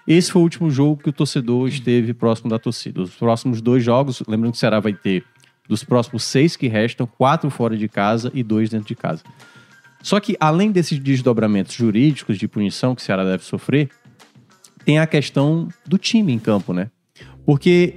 esse 0.08 0.32
foi 0.32 0.42
o 0.42 0.44
último 0.44 0.70
jogo 0.70 1.02
que 1.04 1.10
o 1.10 1.14
torcedor 1.14 1.68
esteve 1.68 2.14
próximo 2.14 2.50
da 2.50 2.58
torcida. 2.58 3.02
Os 3.02 3.16
próximos 3.16 3.62
dois 3.62 3.84
jogos, 3.84 4.24
lembrando 4.28 4.54
que 4.54 4.58
o 4.58 4.60
Ceará 4.60 4.80
vai 4.80 4.94
ter 4.94 5.24
dos 5.68 5.84
próximos 5.84 6.24
seis 6.24 6.56
que 6.56 6.68
restam, 6.68 7.06
quatro 7.06 7.50
fora 7.50 7.76
de 7.76 7.90
casa 7.90 8.32
e 8.34 8.42
dois 8.42 8.70
dentro 8.70 8.88
de 8.88 8.96
casa. 8.96 9.22
Só 10.02 10.20
que 10.20 10.38
além 10.40 10.72
desses 10.72 10.98
desdobramentos 11.00 11.76
jurídicos 11.76 12.38
de 12.38 12.48
punição 12.48 12.96
que 12.96 13.02
o 13.02 13.06
Ceará 13.06 13.26
deve 13.26 13.44
sofrer, 13.44 13.90
tem 14.86 15.00
a 15.00 15.06
questão 15.06 15.68
do 15.86 15.98
time 15.98 16.32
em 16.32 16.40
campo, 16.40 16.72
né? 16.72 16.90
Porque 17.46 17.96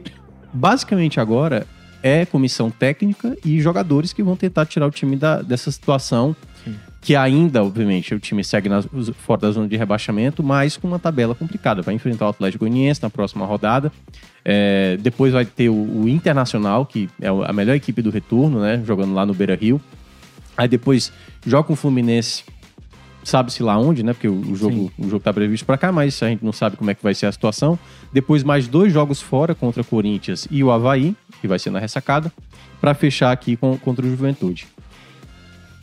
basicamente 0.53 1.21
agora 1.21 1.65
é 2.03 2.25
comissão 2.27 2.71
técnica 2.71 3.37
e 3.45 3.61
jogadores 3.61 4.13
que 4.13 4.23
vão 4.23 4.35
tentar 4.35 4.67
tirar 4.67 4.87
o 4.87 4.91
time 4.91 5.15
da- 5.17 5.43
dessa 5.43 5.71
situação. 5.71 6.35
Que 7.01 7.17
ainda, 7.17 7.65
obviamente, 7.65 8.15
o 8.15 8.21
time 8.21 8.45
segue 8.45 8.69
nas- 8.69 8.87
fora 9.21 9.41
da 9.41 9.51
zona 9.51 9.67
de 9.67 9.77
rebaixamento, 9.77 10.43
mas 10.43 10.77
com 10.77 10.87
uma 10.87 10.99
tabela 10.99 11.35
complicada. 11.35 11.81
Vai 11.81 11.95
enfrentar 11.95 12.27
o 12.27 12.29
Atlético 12.29 12.65
Goianiense 12.67 13.03
na 13.03 13.09
próxima 13.09 13.47
rodada. 13.47 13.91
É, 14.45 14.99
depois 15.01 15.33
vai 15.33 15.45
ter 15.47 15.71
o, 15.71 15.75
o 16.03 16.09
Internacional, 16.09 16.85
que 16.85 17.09
é 17.21 17.29
a 17.29 17.53
melhor 17.53 17.75
equipe 17.75 18.03
do 18.03 18.11
retorno, 18.11 18.61
né? 18.61 18.83
Jogando 18.87 19.15
lá 19.15 19.25
no 19.25 19.33
Beira 19.33 19.55
Rio. 19.55 19.81
Aí 20.57 20.69
depois 20.69 21.11
joga 21.47 21.65
com 21.65 21.73
o 21.73 21.77
Fluminense, 21.77 22.45
sabe-se 23.25 23.63
lá 23.63 23.79
onde, 23.79 24.03
né? 24.03 24.13
Porque 24.13 24.29
o, 24.29 24.35
o 24.39 24.55
jogo, 24.57 24.93
o 24.99 25.05
jogo 25.09 25.21
tá 25.25 25.33
previsto 25.33 25.65
para 25.65 25.79
cá, 25.79 25.91
mas 25.91 26.23
a 26.23 26.29
gente 26.29 26.45
não 26.45 26.53
sabe 26.53 26.77
como 26.77 26.91
é 26.91 26.95
que 26.95 27.03
vai 27.03 27.15
ser 27.15 27.27
a 27.27 27.33
situação. 27.33 27.79
Depois 28.13 28.43
mais 28.45 28.69
dois 28.69 28.93
jogos 28.93 29.23
fora 29.23 29.55
contra 29.55 29.83
Corinthians 29.83 30.47
e 30.51 30.63
o 30.63 30.71
Havaí, 30.71 31.15
que 31.41 31.49
vai 31.49 31.59
ser 31.59 31.71
na 31.71 31.79
ressacada, 31.79 32.31
para 32.79 32.93
fechar 32.93 33.33
aqui 33.33 33.57
com, 33.57 33.77
contra 33.79 34.05
o 34.05 34.09
Juventude. 34.11 34.67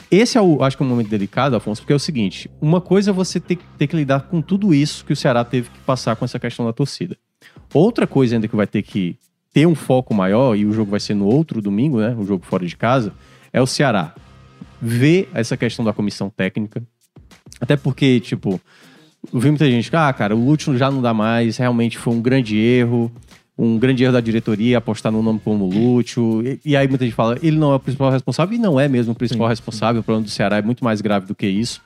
Esse 0.10 0.38
é 0.38 0.41
o, 0.41 0.64
acho 0.64 0.78
que 0.78 0.84
é 0.84 0.86
um 0.86 0.89
momento 0.89 1.10
delicado, 1.10 1.55
Afonso, 1.55 1.82
porque 1.82 1.93
é 1.93 1.95
o 1.95 1.99
seguinte: 1.99 2.49
uma 2.62 2.80
coisa 2.80 3.12
é 3.12 3.14
você 3.14 3.39
ter, 3.39 3.58
ter 3.78 3.88
que 3.88 3.95
lidar 3.95 4.22
com 4.22 4.41
tudo 4.41 4.74
isso 4.74 5.03
que 5.03 5.14
o 5.14 5.16
Ceará 5.16 5.43
teve 5.43 5.70
que 5.70 5.80
passar 5.80 6.16
com 6.16 6.24
essa 6.24 6.39
questão 6.39 6.66
da 6.66 6.74
torcida. 6.74 7.18
Outra 7.74 8.08
coisa 8.08 8.36
ainda 8.36 8.47
que 8.47 8.55
vai 8.55 8.68
ter 8.68 8.82
que 8.82 9.18
ter 9.53 9.66
um 9.66 9.76
foco 9.76 10.14
maior, 10.14 10.55
e 10.55 10.66
o 10.66 10.72
jogo 10.72 10.91
vai 10.91 10.99
ser 10.99 11.14
no 11.14 11.26
outro 11.26 11.62
domingo, 11.62 11.99
né? 11.99 12.16
O 12.18 12.26
jogo 12.26 12.45
fora 12.45 12.66
de 12.66 12.76
casa, 12.76 13.14
é 13.51 13.62
o 13.62 13.68
Ceará 13.68 14.14
ver 14.82 15.30
essa 15.34 15.58
questão 15.58 15.84
da 15.84 15.91
comissão 15.91 16.30
técnica. 16.30 16.84
Até 17.60 17.76
porque, 17.76 18.20
tipo, 18.20 18.62
eu 19.34 19.39
vi 19.39 19.49
muita 19.49 19.70
gente 19.70 19.89
ah, 19.95 20.14
cara, 20.14 20.36
o 20.36 20.45
Lúcio 20.45 20.78
já 20.78 20.91
não 20.91 21.01
dá 21.01 21.14
mais, 21.14 21.58
realmente 21.58 21.97
foi 21.97 22.14
um 22.14 22.22
grande 22.22 22.55
erro, 22.58 23.12
um 23.58 23.80
grande 23.80 24.03
erro 24.03 24.14
da 24.14 24.22
diretoria 24.22 24.78
apostar 24.78 25.12
no 25.12 25.24
nome 25.24 25.41
como 25.43 25.66
Lúcio. 25.66 26.45
E, 26.45 26.60
e 26.64 26.76
aí 26.76 26.88
muita 26.88 27.05
gente 27.05 27.16
fala, 27.16 27.38
ele 27.41 27.58
não 27.58 27.72
é 27.72 27.76
o 27.76 27.80
principal 27.80 28.12
responsável, 28.12 28.55
e 28.55 28.60
não 28.60 28.80
é 28.80 28.88
mesmo 28.88 29.14
o 29.14 29.16
principal 29.16 29.47
Sim, 29.47 29.51
responsável, 29.51 30.01
o 30.01 30.03
problema 30.03 30.26
do 30.26 30.30
Ceará 30.30 30.58
é 30.58 30.62
muito 30.62 30.84
mais 30.84 31.01
grave 31.01 31.26
do 31.26 31.34
que 31.34 31.47
isso. 31.47 31.82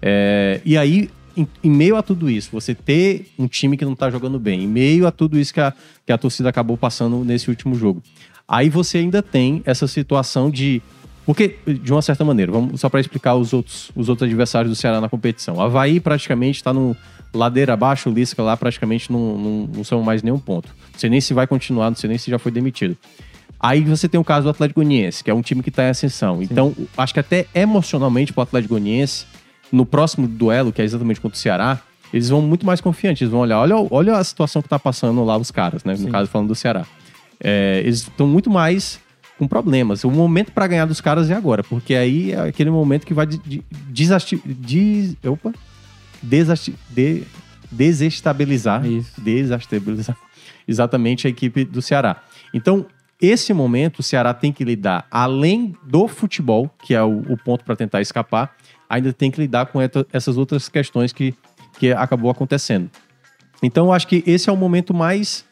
É, 0.00 0.60
e 0.64 0.78
aí, 0.78 1.10
em, 1.36 1.46
em 1.62 1.70
meio 1.70 1.96
a 1.96 2.02
tudo 2.02 2.30
isso, 2.30 2.50
você 2.52 2.74
ter 2.74 3.26
um 3.38 3.46
time 3.46 3.76
que 3.76 3.84
não 3.84 3.94
tá 3.94 4.10
jogando 4.10 4.38
bem, 4.38 4.64
em 4.64 4.68
meio 4.68 5.06
a 5.06 5.10
tudo 5.10 5.38
isso 5.38 5.52
que 5.52 5.60
a, 5.60 5.74
que 6.06 6.12
a 6.12 6.16
torcida 6.16 6.48
acabou 6.48 6.76
passando 6.76 7.22
nesse 7.22 7.50
último 7.50 7.74
jogo, 7.74 8.02
aí 8.48 8.70
você 8.70 8.98
ainda 8.98 9.22
tem 9.22 9.62
essa 9.66 9.86
situação 9.86 10.50
de. 10.50 10.80
Porque, 11.26 11.56
de 11.66 11.92
uma 11.92 12.02
certa 12.02 12.24
maneira, 12.24 12.50
vamos 12.50 12.80
só 12.80 12.88
para 12.88 12.98
explicar 12.98 13.36
os 13.36 13.52
outros, 13.52 13.92
os 13.94 14.08
outros 14.08 14.26
adversários 14.26 14.72
do 14.72 14.74
Ceará 14.74 15.00
na 15.00 15.08
competição. 15.08 15.56
O 15.56 15.60
Havaí 15.60 16.00
praticamente 16.00 16.56
está 16.56 16.72
no 16.72 16.96
ladeira 17.32 17.74
abaixo, 17.74 18.08
o 18.10 18.12
Lisca 18.12 18.42
lá 18.42 18.56
praticamente 18.56 19.10
não, 19.12 19.38
não, 19.38 19.66
não 19.76 19.84
são 19.84 20.02
mais 20.02 20.22
nenhum 20.22 20.38
ponto. 20.38 20.68
Não 20.92 20.98
sei 20.98 21.10
nem 21.10 21.20
se 21.20 21.32
vai 21.34 21.46
continuar, 21.46 21.90
não 21.90 21.96
sei 21.96 22.08
nem 22.08 22.18
se 22.18 22.30
já 22.30 22.38
foi 22.38 22.50
demitido. 22.52 22.96
Aí 23.58 23.82
você 23.82 24.08
tem 24.08 24.18
o 24.18 24.24
caso 24.24 24.44
do 24.44 24.50
Atlético 24.50 24.80
Goianiense, 24.80 25.22
que 25.22 25.30
é 25.30 25.34
um 25.34 25.42
time 25.42 25.62
que 25.62 25.68
está 25.68 25.84
em 25.84 25.90
ascensão. 25.90 26.42
Então, 26.42 26.74
acho 26.96 27.12
que 27.12 27.20
até 27.20 27.46
emocionalmente 27.54 28.32
para 28.32 28.40
o 28.40 28.42
Atlético 28.44 28.74
Goianiense, 28.74 29.26
no 29.70 29.84
próximo 29.84 30.26
duelo, 30.26 30.72
que 30.72 30.80
é 30.80 30.84
exatamente 30.84 31.20
contra 31.20 31.36
o 31.36 31.38
Ceará, 31.38 31.78
eles 32.12 32.28
vão 32.30 32.40
muito 32.40 32.64
mais 32.66 32.80
confiantes. 32.80 33.20
Eles 33.22 33.30
vão 33.30 33.40
olhar, 33.40 33.58
olha, 33.60 33.76
olha 33.90 34.16
a 34.16 34.24
situação 34.24 34.62
que 34.62 34.68
tá 34.68 34.78
passando 34.78 35.22
lá 35.24 35.36
os 35.36 35.50
caras, 35.50 35.84
né? 35.84 35.92
No 35.92 35.98
Sim. 35.98 36.10
caso, 36.10 36.30
falando 36.30 36.48
do 36.48 36.54
Ceará. 36.54 36.86
É, 37.38 37.80
eles 37.84 37.98
estão 38.00 38.26
muito 38.26 38.50
mais 38.50 38.98
com 39.38 39.46
problemas. 39.46 40.04
O 40.04 40.10
momento 40.10 40.52
para 40.52 40.66
ganhar 40.66 40.86
dos 40.86 41.00
caras 41.00 41.30
é 41.30 41.34
agora, 41.34 41.62
porque 41.62 41.94
aí 41.94 42.32
é 42.32 42.40
aquele 42.40 42.70
momento 42.70 43.06
que 43.06 43.14
vai 43.14 43.26
de, 43.26 43.38
de, 43.38 43.62
des- 43.90 45.16
opa, 45.24 45.52
desasti- 46.22 46.74
de- 46.88 47.24
desestabilizar 47.70 48.84
Isso. 48.86 49.20
desestabilizar 49.20 50.16
exatamente 50.66 51.26
a 51.26 51.30
equipe 51.30 51.64
do 51.64 51.80
Ceará. 51.80 52.22
Então, 52.52 52.86
esse 53.20 53.52
momento 53.52 53.98
o 53.98 54.02
Ceará 54.02 54.32
tem 54.32 54.52
que 54.52 54.64
lidar, 54.64 55.06
além 55.10 55.74
do 55.84 56.08
futebol, 56.08 56.70
que 56.82 56.94
é 56.94 57.02
o, 57.02 57.20
o 57.28 57.36
ponto 57.36 57.64
para 57.64 57.76
tentar 57.76 58.00
escapar, 58.00 58.56
ainda 58.88 59.12
tem 59.12 59.30
que 59.30 59.40
lidar 59.40 59.66
com 59.66 59.78
essas 60.12 60.36
outras 60.36 60.68
questões 60.68 61.12
que, 61.12 61.34
que 61.78 61.92
acabou 61.92 62.30
acontecendo. 62.30 62.90
Então, 63.62 63.86
eu 63.86 63.92
acho 63.92 64.08
que 64.08 64.24
esse 64.26 64.48
é 64.48 64.52
o 64.52 64.56
momento 64.56 64.94
mais 64.94 65.44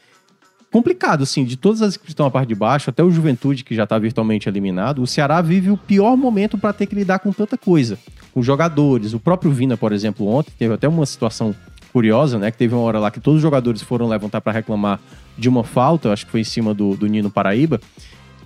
complicado, 0.70 1.22
assim, 1.22 1.44
de 1.44 1.56
todas 1.56 1.82
as 1.82 1.96
que 1.96 2.08
estão 2.08 2.26
na 2.26 2.30
parte 2.30 2.48
de 2.48 2.54
baixo, 2.54 2.90
até 2.90 3.02
o 3.02 3.10
Juventude, 3.10 3.64
que 3.64 3.74
já 3.74 3.84
está 3.84 3.98
virtualmente 3.98 4.48
eliminado, 4.48 5.02
o 5.02 5.06
Ceará 5.06 5.40
vive 5.40 5.70
o 5.70 5.76
pior 5.76 6.16
momento 6.16 6.56
para 6.58 6.72
ter 6.72 6.86
que 6.86 6.94
lidar 6.94 7.18
com 7.18 7.32
tanta 7.32 7.56
coisa. 7.56 7.98
Com 8.38 8.42
jogadores, 8.44 9.14
o 9.14 9.18
próprio 9.18 9.50
Vina, 9.50 9.76
por 9.76 9.92
exemplo, 9.92 10.24
ontem, 10.28 10.52
teve 10.56 10.72
até 10.72 10.86
uma 10.86 11.04
situação 11.04 11.52
curiosa, 11.92 12.38
né? 12.38 12.52
Que 12.52 12.56
teve 12.56 12.72
uma 12.72 12.84
hora 12.84 13.00
lá 13.00 13.10
que 13.10 13.18
todos 13.18 13.38
os 13.38 13.42
jogadores 13.42 13.82
foram 13.82 14.06
levantar 14.06 14.40
para 14.40 14.52
reclamar 14.52 15.00
de 15.36 15.48
uma 15.48 15.64
falta, 15.64 16.06
eu 16.06 16.12
acho 16.12 16.24
que 16.24 16.30
foi 16.30 16.42
em 16.42 16.44
cima 16.44 16.72
do, 16.72 16.94
do 16.94 17.08
Nino 17.08 17.32
Paraíba, 17.32 17.80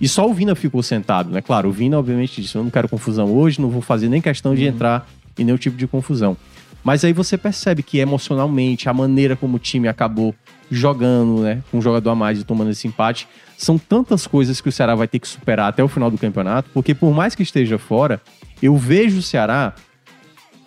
e 0.01 0.07
só 0.07 0.27
o 0.27 0.33
Vina 0.33 0.55
ficou 0.55 0.81
sentado, 0.81 1.29
né? 1.29 1.43
Claro, 1.43 1.69
o 1.69 1.71
Vina, 1.71 1.99
obviamente, 1.99 2.41
disse: 2.41 2.55
Eu 2.55 2.63
não 2.63 2.71
quero 2.71 2.89
confusão 2.89 3.31
hoje, 3.31 3.61
não 3.61 3.69
vou 3.69 3.83
fazer 3.83 4.09
nem 4.09 4.19
questão 4.19 4.55
de 4.55 4.65
entrar 4.65 5.07
em 5.37 5.43
nenhum 5.43 5.59
tipo 5.59 5.77
de 5.77 5.85
confusão. 5.85 6.35
Mas 6.83 7.05
aí 7.05 7.13
você 7.13 7.37
percebe 7.37 7.83
que 7.83 7.99
emocionalmente, 7.99 8.89
a 8.89 8.93
maneira 8.95 9.35
como 9.35 9.57
o 9.57 9.59
time 9.59 9.87
acabou 9.87 10.33
jogando, 10.75 11.41
né? 11.41 11.63
Com 11.71 11.77
um 11.77 11.81
jogador 11.81 12.11
a 12.11 12.15
mais 12.15 12.39
e 12.39 12.43
tomando 12.43 12.71
esse 12.71 12.87
empate, 12.87 13.27
são 13.57 13.77
tantas 13.77 14.27
coisas 14.27 14.59
que 14.59 14.69
o 14.69 14.71
Ceará 14.71 14.95
vai 14.95 15.07
ter 15.07 15.19
que 15.19 15.27
superar 15.27 15.69
até 15.69 15.83
o 15.83 15.87
final 15.87 16.09
do 16.09 16.17
campeonato, 16.17 16.69
porque 16.73 16.93
por 16.93 17.13
mais 17.13 17.35
que 17.35 17.43
esteja 17.43 17.77
fora, 17.77 18.21
eu 18.61 18.75
vejo 18.75 19.19
o 19.19 19.21
Ceará. 19.21 19.73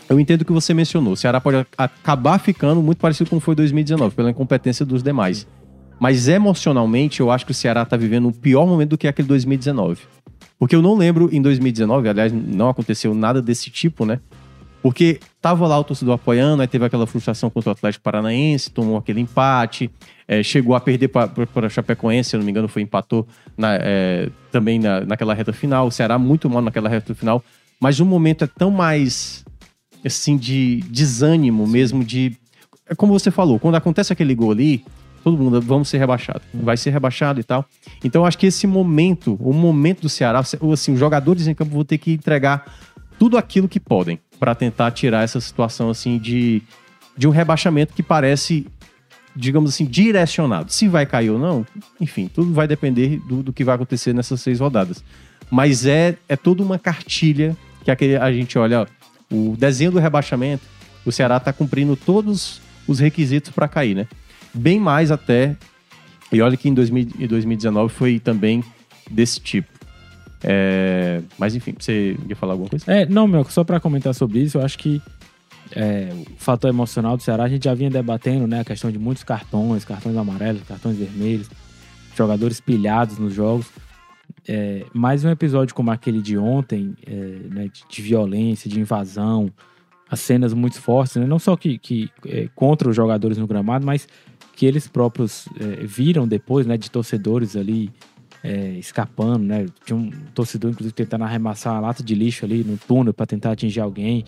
Eu 0.09 0.21
entendo 0.21 0.43
o 0.43 0.45
que 0.45 0.53
você 0.53 0.73
mencionou. 0.73 1.15
O 1.15 1.17
Ceará 1.17 1.41
pode 1.41 1.67
acabar 1.77 2.39
ficando 2.39 2.81
muito 2.81 2.99
parecido 2.99 3.29
com 3.29 3.41
foi 3.41 3.55
2019, 3.55 4.15
pela 4.15 4.31
incompetência 4.31 4.87
dos 4.87 5.03
demais. 5.03 5.47
Mas 5.99 6.29
emocionalmente, 6.29 7.21
eu 7.21 7.31
acho 7.31 7.45
que 7.45 7.53
o 7.53 7.55
Ceará 7.55 7.85
tá 7.85 7.97
vivendo 7.97 8.29
um 8.29 8.33
pior 8.33 8.67
momento 8.67 8.91
do 8.91 8.99
que 8.99 9.09
aquele 9.09 9.27
2019. 9.27 10.03
Porque 10.59 10.75
eu 10.75 10.83
não 10.83 10.95
lembro 10.95 11.29
em 11.33 11.43
2019, 11.43 12.09
aliás, 12.09 12.33
não 12.33 12.69
aconteceu 12.69 13.15
nada 13.15 13.43
desse 13.43 13.71
tipo, 13.71 14.05
né? 14.05 14.21
Porque 14.87 15.19
tava 15.43 15.67
lá 15.67 15.77
o 15.77 15.83
torcedor 15.83 16.15
apoiando, 16.15 16.63
aí 16.63 16.69
teve 16.69 16.85
aquela 16.85 17.09
frustração 17.09 17.51
contra 17.51 17.71
o 17.71 17.73
Atlético 17.73 18.05
Paranaense, 18.05 18.71
tomou 18.71 18.97
aquele 18.97 19.19
empate, 19.19 19.91
eh, 20.29 20.45
chegou 20.45 20.77
a 20.77 20.81
perder 20.81 21.09
para 21.09 21.29
a 21.67 21.69
Chapecoense, 21.69 22.31
se 22.31 22.37
eu 22.37 22.39
não 22.39 22.45
me 22.45 22.53
engano, 22.53 22.69
foi 22.69 22.83
empatou 22.83 23.27
na- 23.59 23.75
eh, 23.81 24.29
também 24.53 24.79
na, 24.79 25.01
naquela 25.01 25.35
reta 25.35 25.53
final. 25.53 25.89
O 25.89 25.91
Ceará 25.91 26.21
muito 26.21 26.49
mal 26.49 26.63
naquela 26.63 26.89
reta 26.89 27.17
final. 27.17 27.43
Mas 27.81 27.99
o 27.99 28.07
momento 28.07 28.45
é 28.45 28.47
tão 28.47 28.71
mais, 28.71 29.45
assim, 30.05 30.37
de 30.37 30.77
desânimo 30.89 31.67
mesmo, 31.67 32.05
de... 32.05 32.37
É 32.89 32.95
como 32.95 33.13
você 33.13 33.33
falou, 33.33 33.59
quando 33.59 33.75
acontece 33.75 34.13
aquele 34.13 34.37
gol 34.37 34.53
ali, 34.53 34.85
todo 35.25 35.37
mundo, 35.37 35.61
vamos 35.61 35.89
ser 35.89 35.99
rebaixado. 35.99 36.43
Vai 36.55 36.77
ser 36.77 36.91
rebaixado 36.91 37.41
e 37.41 37.43
tal. 37.43 37.65
Então, 38.05 38.25
acho 38.25 38.39
que 38.39 38.47
esse 38.47 38.69
momento, 38.69 39.37
o 39.41 39.53
momento 39.53 40.03
do 40.03 40.09
Ceará, 40.09 40.39
assim, 40.39 40.93
os 40.93 40.99
jogadores 41.01 41.49
em 41.49 41.57
campo 41.57 41.73
vão 41.73 41.85
ter 41.85 41.99
que 41.99 42.13
entregar 42.13 42.73
tudo 43.19 43.39
aquilo 43.39 43.67
que 43.67 43.81
podem 43.81 44.21
para 44.39 44.55
tentar 44.55 44.91
tirar 44.91 45.23
essa 45.23 45.41
situação, 45.41 45.91
assim, 45.91 46.19
de, 46.19 46.63
de 47.17 47.27
um 47.27 47.31
rebaixamento 47.31 47.93
que 47.93 48.03
parece, 48.03 48.67
digamos 49.35 49.75
assim, 49.75 49.85
direcionado. 49.85 50.73
Se 50.73 50.89
vai 50.89 51.07
cair 51.07 51.31
ou 51.31 51.39
não, 51.39 51.67
enfim, 52.01 52.29
tudo 52.33 52.53
vai 52.53 52.67
depender 52.67 53.19
do, 53.21 53.43
do 53.43 53.53
que 53.53 53.65
vai 53.65 53.75
acontecer 53.75 54.13
nessas 54.13 54.41
seis 54.41 54.61
rodadas. 54.61 55.03
Mas 55.51 55.87
é, 55.87 56.17
é 56.29 56.37
toda 56.37 56.63
uma 56.63 56.79
cartilha 56.79 57.57
que 57.85 57.91
aquele, 57.91 58.17
a 58.17 58.33
gente 58.33 58.59
olha, 58.59 58.83
ó, 58.83 58.87
o 59.31 59.57
desenho 59.57 59.93
do 59.93 59.99
rebaixamento, 59.99 60.65
o 61.05 61.13
Ceará 61.13 61.37
está 61.37 61.53
cumprindo 61.53 61.97
todos 61.97 62.61
os 62.87 62.99
requisitos 62.99 63.51
para 63.51 63.69
cair, 63.69 63.95
né? 63.95 64.07
Bem 64.53 64.81
mais 64.81 65.11
até. 65.11 65.57
E 66.33 66.41
olha 66.43 66.57
que 66.57 66.69
em 66.69 66.75
2000 66.75 67.09
em 67.21 67.27
2019 67.27 67.93
foi 67.93 68.19
também 68.19 68.63
desse 69.11 69.41
tipo. 69.41 69.76
É, 70.43 71.23
mas 71.39 71.55
enfim, 71.55 71.75
você 71.79 72.17
ia 72.29 72.37
falar 72.37 72.53
alguma 72.53 72.69
coisa? 72.69 72.85
É, 72.91 73.07
não, 73.07 73.27
meu, 73.27 73.45
só 73.45 73.65
pra 73.65 73.81
comentar 73.81 74.15
sobre 74.15 74.41
isso, 74.41 74.59
eu 74.59 74.65
acho 74.65 74.79
que 74.79 75.01
é, 75.73 76.09
o 76.13 76.37
fator 76.37 76.69
emocional 76.69 77.17
do 77.17 77.23
Ceará, 77.23 77.45
a 77.45 77.49
gente 77.49 77.65
já 77.65 77.75
vinha 77.75 77.91
debatendo, 77.91 78.47
né, 78.47 78.61
a 78.61 78.65
questão 78.65 78.91
de 78.91 78.99
muitos 78.99 79.25
cartões, 79.25 79.85
cartões 79.85 80.17
amarelos, 80.17 80.63
cartões 80.63 80.97
vermelhos, 80.97 81.51
jogadores 82.15 82.61
pilhados 82.61 83.19
nos 83.19 83.35
jogos. 83.35 83.67
É, 84.49 84.85
mais 84.93 85.25
um 85.25 85.31
episódio 85.31 85.75
como 85.75 85.91
aquele 85.91 86.23
de 86.23 86.39
ontem, 86.39 86.95
é, 87.05 87.13
né, 87.13 87.69
de, 87.73 87.83
de 87.89 88.03
violência, 88.03 88.71
de 88.71 88.79
invasão, 88.79 89.51
as 90.09 90.21
cenas 90.21 90.55
muito 90.55 90.81
fortes, 90.81 91.17
né, 91.17 91.27
não 91.27 91.39
só 91.39 91.57
que, 91.57 91.79
que 91.79 92.11
é, 92.27 92.49
contra 92.55 92.89
os 92.89 92.95
jogadores 92.95 93.39
no 93.39 93.47
gramado, 93.47 93.85
mas 93.85 94.07
que 94.55 94.65
eles 94.65 94.87
próprios 94.87 95.49
é, 95.59 95.85
viram 95.85 96.29
depois, 96.29 96.67
né, 96.67 96.77
de 96.77 96.91
torcedores 96.91 97.57
ali 97.57 97.91
é, 98.45 98.71
escapando, 98.79 99.39
né? 99.45 99.67
Tinha 99.85 99.97
um 99.97 100.11
torcedor, 100.35 100.71
inclusive, 100.71 100.95
tentando 100.95 101.25
arremassar 101.25 101.75
uma 101.75 101.81
lata 101.81 102.03
de 102.03 102.15
lixo 102.15 102.45
ali 102.45 102.63
no 102.65 102.77
túnel 102.77 103.13
para 103.13 103.27
tentar 103.27 103.53
atingir 103.53 103.81
alguém. 103.81 104.25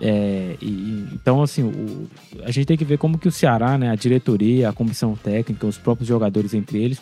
É, 0.00 0.56
e- 0.60 1.06
então, 1.12 1.42
assim, 1.42 1.62
o- 1.62 2.08
a 2.44 2.50
gente 2.50 2.66
tem 2.66 2.76
que 2.76 2.84
ver 2.84 2.98
como 2.98 3.18
que 3.18 3.28
o 3.28 3.32
Ceará, 3.32 3.78
né, 3.78 3.90
a 3.90 3.94
diretoria, 3.94 4.68
a 4.68 4.72
comissão 4.72 5.14
técnica, 5.14 5.66
os 5.66 5.78
próprios 5.78 6.08
jogadores 6.08 6.54
entre 6.54 6.82
eles, 6.82 7.00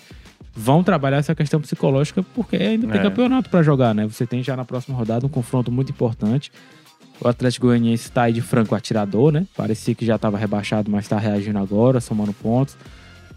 vão 0.54 0.82
trabalhar 0.82 1.16
essa 1.18 1.34
questão 1.34 1.60
psicológica, 1.60 2.22
porque 2.34 2.56
ainda 2.56 2.86
tem 2.88 3.00
É. 3.00 3.02
campeonato 3.02 3.48
para 3.48 3.62
jogar, 3.62 3.94
né? 3.94 4.06
Você 4.06 4.26
tem 4.26 4.42
já 4.42 4.56
na 4.56 4.64
próxima 4.64 4.96
rodada 4.96 5.24
um 5.24 5.28
confronto 5.30 5.72
muito 5.72 5.90
importante. 5.90 6.52
O 7.22 7.28
Atlético 7.28 7.66
Goianiense 7.66 8.04
está 8.04 8.22
aí 8.24 8.32
de 8.32 8.40
franco 8.40 8.74
atirador, 8.74 9.30
né? 9.32 9.46
Parecia 9.56 9.94
que 9.94 10.04
já 10.04 10.16
estava 10.16 10.36
rebaixado, 10.36 10.90
mas 10.90 11.04
está 11.04 11.18
reagindo 11.18 11.58
agora, 11.58 12.00
somando 12.00 12.32
pontos. 12.32 12.76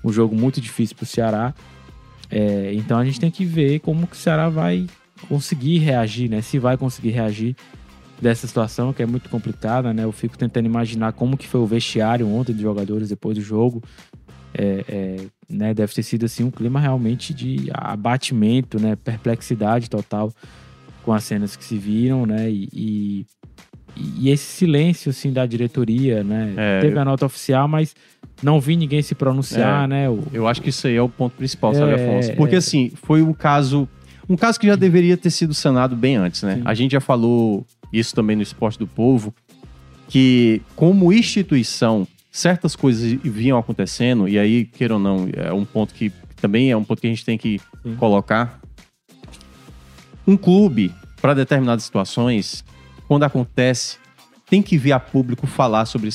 Um 0.03 0.11
jogo 0.11 0.35
muito 0.35 0.59
difícil 0.59 0.95
para 0.95 1.03
o 1.03 1.07
Ceará. 1.07 1.53
É, 2.35 2.73
então 2.73 2.97
a 2.97 3.05
gente 3.05 3.19
tem 3.19 3.29
que 3.29 3.45
ver 3.45 3.79
como 3.81 4.07
que 4.07 4.15
o 4.15 4.19
Ceará 4.19 4.49
vai 4.49 4.87
conseguir 5.29 5.77
reagir, 5.77 6.27
né? 6.29 6.41
Se 6.41 6.57
vai 6.57 6.75
conseguir 6.75 7.11
reagir 7.11 7.55
dessa 8.19 8.47
situação 8.47 8.91
que 8.91 9.03
é 9.03 9.05
muito 9.05 9.29
complicada, 9.29 9.93
né? 9.93 10.03
Eu 10.03 10.11
fico 10.11 10.35
tentando 10.37 10.65
imaginar 10.65 11.13
como 11.13 11.37
que 11.37 11.47
foi 11.47 11.61
o 11.61 11.65
vestiário 11.67 12.27
ontem 12.27 12.51
dos 12.53 12.61
jogadores 12.61 13.09
depois 13.09 13.37
do 13.37 13.43
jogo. 13.43 13.83
É, 14.55 14.85
é, 14.87 15.15
né? 15.47 15.73
Deve 15.75 15.93
ter 15.93 16.01
sido 16.01 16.25
assim 16.25 16.43
um 16.43 16.49
clima 16.51 16.79
realmente 16.79 17.33
de 17.33 17.69
abatimento, 17.71 18.79
né? 18.79 18.95
Perplexidade 18.95 19.89
total 19.89 20.33
com 21.03 21.13
as 21.13 21.23
cenas 21.23 21.55
que 21.55 21.63
se 21.63 21.77
viram, 21.77 22.25
né? 22.25 22.49
E, 22.49 22.67
e, 22.73 23.25
e 24.19 24.29
esse 24.29 24.43
silêncio 24.45 25.09
assim 25.11 25.31
da 25.31 25.45
diretoria, 25.45 26.23
né? 26.23 26.53
É, 26.57 26.79
Teve 26.81 26.95
eu- 26.95 27.01
a 27.01 27.05
nota 27.05 27.25
oficial, 27.27 27.67
mas 27.67 27.95
não 28.43 28.59
vi 28.59 28.75
ninguém 28.75 29.01
se 29.01 29.15
pronunciar, 29.15 29.85
É. 29.85 29.87
né? 29.87 30.09
O, 30.09 30.23
Eu 30.33 30.47
acho 30.47 30.61
que 30.61 30.69
isso 30.69 30.85
aí 30.87 30.95
é 30.95 31.01
o 31.01 31.09
ponto 31.09 31.35
principal, 31.35 31.73
sabe, 31.73 31.91
É, 31.91 31.95
Afonso? 31.95 32.35
Porque 32.35 32.55
assim, 32.55 32.91
foi 33.03 33.21
um 33.21 33.33
caso. 33.33 33.87
Um 34.29 34.37
caso 34.37 34.59
que 34.59 34.67
já 34.67 34.75
deveria 34.75 35.17
ter 35.17 35.29
sido 35.31 35.53
sanado 35.53 35.95
bem 35.95 36.15
antes, 36.15 36.43
né? 36.43 36.55
Sim. 36.55 36.61
A 36.65 36.73
gente 36.73 36.91
já 36.93 37.01
falou 37.01 37.65
isso 37.91 38.13
também 38.15 38.35
no 38.35 38.41
Esporte 38.41 38.79
do 38.79 38.87
Povo, 38.87 39.33
que 40.07 40.61
como 40.75 41.11
instituição, 41.11 42.07
certas 42.31 42.75
coisas 42.75 43.11
vinham 43.23 43.57
acontecendo, 43.57 44.27
e 44.27 44.39
aí, 44.39 44.65
queira 44.65 44.93
ou 44.95 44.99
não, 44.99 45.27
é 45.33 45.51
um 45.53 45.65
ponto 45.65 45.93
que 45.93 46.11
também 46.41 46.71
é 46.71 46.77
um 46.77 46.83
ponto 46.83 46.99
que 47.01 47.07
a 47.07 47.09
gente 47.09 47.23
tem 47.25 47.37
que 47.37 47.59
Sim. 47.83 47.95
colocar. 47.95 48.59
Um 50.25 50.37
clube, 50.37 50.91
para 51.21 51.33
determinadas 51.33 51.83
situações, 51.83 52.63
quando 53.07 53.23
acontece, 53.23 53.97
tem 54.49 54.61
que 54.61 54.77
vir 54.77 54.93
a 54.93 54.99
público 54.99 55.45
falar 55.45 55.85
sobre. 55.85 56.09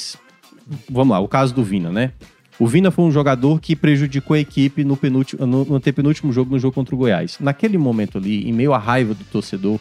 Vamos 0.91 1.13
lá, 1.13 1.21
o 1.21 1.29
caso 1.29 1.55
do 1.55 1.65
Vina, 1.65 1.91
né? 1.91 2.13
O 2.59 2.67
Vina 2.67 2.91
foi 2.91 3.05
um 3.05 3.11
jogador 3.11 3.61
que 3.61 3.77
prejudicou 3.77 4.35
a 4.35 4.39
equipe 4.41 4.83
no, 4.83 4.97
penúltimo, 4.97 5.47
no, 5.47 5.65
no 5.65 5.75
antepenúltimo 5.77 6.33
jogo, 6.33 6.51
no 6.51 6.59
jogo 6.59 6.75
contra 6.75 6.95
o 6.95 6.99
Goiás. 6.99 7.39
Naquele 7.41 7.79
momento 7.79 8.19
ali, 8.19 8.49
em 8.49 8.53
meio 8.53 8.75
à 8.75 8.79
raiva 8.79 9.15
do 9.15 9.25
torcedor, 9.25 9.79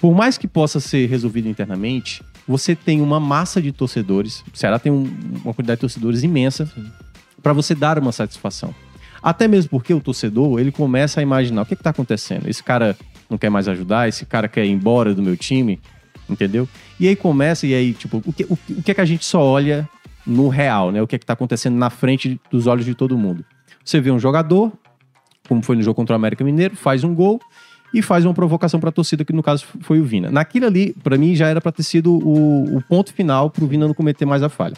por 0.00 0.14
mais 0.14 0.38
que 0.38 0.48
possa 0.48 0.80
ser 0.80 1.08
resolvido 1.08 1.48
internamente, 1.48 2.22
você 2.46 2.74
tem 2.74 3.00
uma 3.02 3.20
massa 3.20 3.60
de 3.60 3.72
torcedores. 3.72 4.42
O 4.52 4.56
Ceará 4.56 4.78
tem 4.78 4.90
um- 4.90 5.12
uma 5.44 5.52
quantidade 5.52 5.78
de 5.78 5.82
torcedores 5.82 6.22
imensa 6.22 6.70
para 7.42 7.52
você 7.52 7.74
dar 7.74 7.98
uma 7.98 8.12
satisfação. 8.12 8.74
Até 9.22 9.46
mesmo 9.46 9.70
porque 9.70 9.92
o 9.92 10.00
torcedor, 10.00 10.58
ele 10.58 10.72
começa 10.72 11.20
a 11.20 11.22
imaginar 11.22 11.62
o 11.62 11.66
que 11.66 11.74
está 11.74 11.90
acontecendo. 11.90 12.48
Esse 12.48 12.62
cara 12.62 12.96
não 13.28 13.36
quer 13.36 13.50
mais 13.50 13.68
ajudar, 13.68 14.08
esse 14.08 14.24
cara 14.24 14.48
quer 14.48 14.64
ir 14.64 14.70
embora 14.70 15.14
do 15.14 15.22
meu 15.22 15.36
time, 15.36 15.78
entendeu? 16.32 16.68
E 16.98 17.08
aí 17.08 17.16
começa, 17.16 17.66
e 17.66 17.74
aí, 17.74 17.92
tipo, 17.92 18.22
o 18.24 18.32
que, 18.32 18.44
o, 18.44 18.58
o 18.78 18.82
que 18.82 18.90
é 18.90 18.94
que 18.94 19.00
a 19.00 19.04
gente 19.04 19.24
só 19.24 19.42
olha 19.42 19.88
no 20.26 20.48
real, 20.48 20.90
né? 20.90 21.02
O 21.02 21.06
que 21.06 21.16
é 21.16 21.18
que 21.18 21.26
tá 21.26 21.32
acontecendo 21.32 21.76
na 21.76 21.90
frente 21.90 22.40
dos 22.50 22.66
olhos 22.66 22.84
de 22.84 22.94
todo 22.94 23.16
mundo. 23.16 23.44
Você 23.84 24.00
vê 24.00 24.10
um 24.10 24.18
jogador, 24.18 24.72
como 25.48 25.62
foi 25.62 25.76
no 25.76 25.82
jogo 25.82 25.96
contra 25.96 26.14
o 26.14 26.16
América 26.16 26.44
Mineiro, 26.44 26.76
faz 26.76 27.02
um 27.02 27.14
gol 27.14 27.40
e 27.92 28.00
faz 28.02 28.24
uma 28.24 28.32
provocação 28.32 28.78
para 28.78 28.90
a 28.90 28.92
torcida, 28.92 29.24
que 29.24 29.32
no 29.32 29.42
caso 29.42 29.66
foi 29.80 30.00
o 30.00 30.04
Vina. 30.04 30.30
Naquilo 30.30 30.66
ali, 30.66 30.94
para 31.02 31.16
mim, 31.18 31.34
já 31.34 31.48
era 31.48 31.60
para 31.60 31.72
ter 31.72 31.82
sido 31.82 32.12
o, 32.12 32.76
o 32.76 32.82
ponto 32.82 33.12
final 33.12 33.50
para 33.50 33.64
o 33.64 33.66
Vina 33.66 33.86
não 33.86 33.94
cometer 33.94 34.24
mais 34.24 34.42
a 34.42 34.48
falha. 34.48 34.76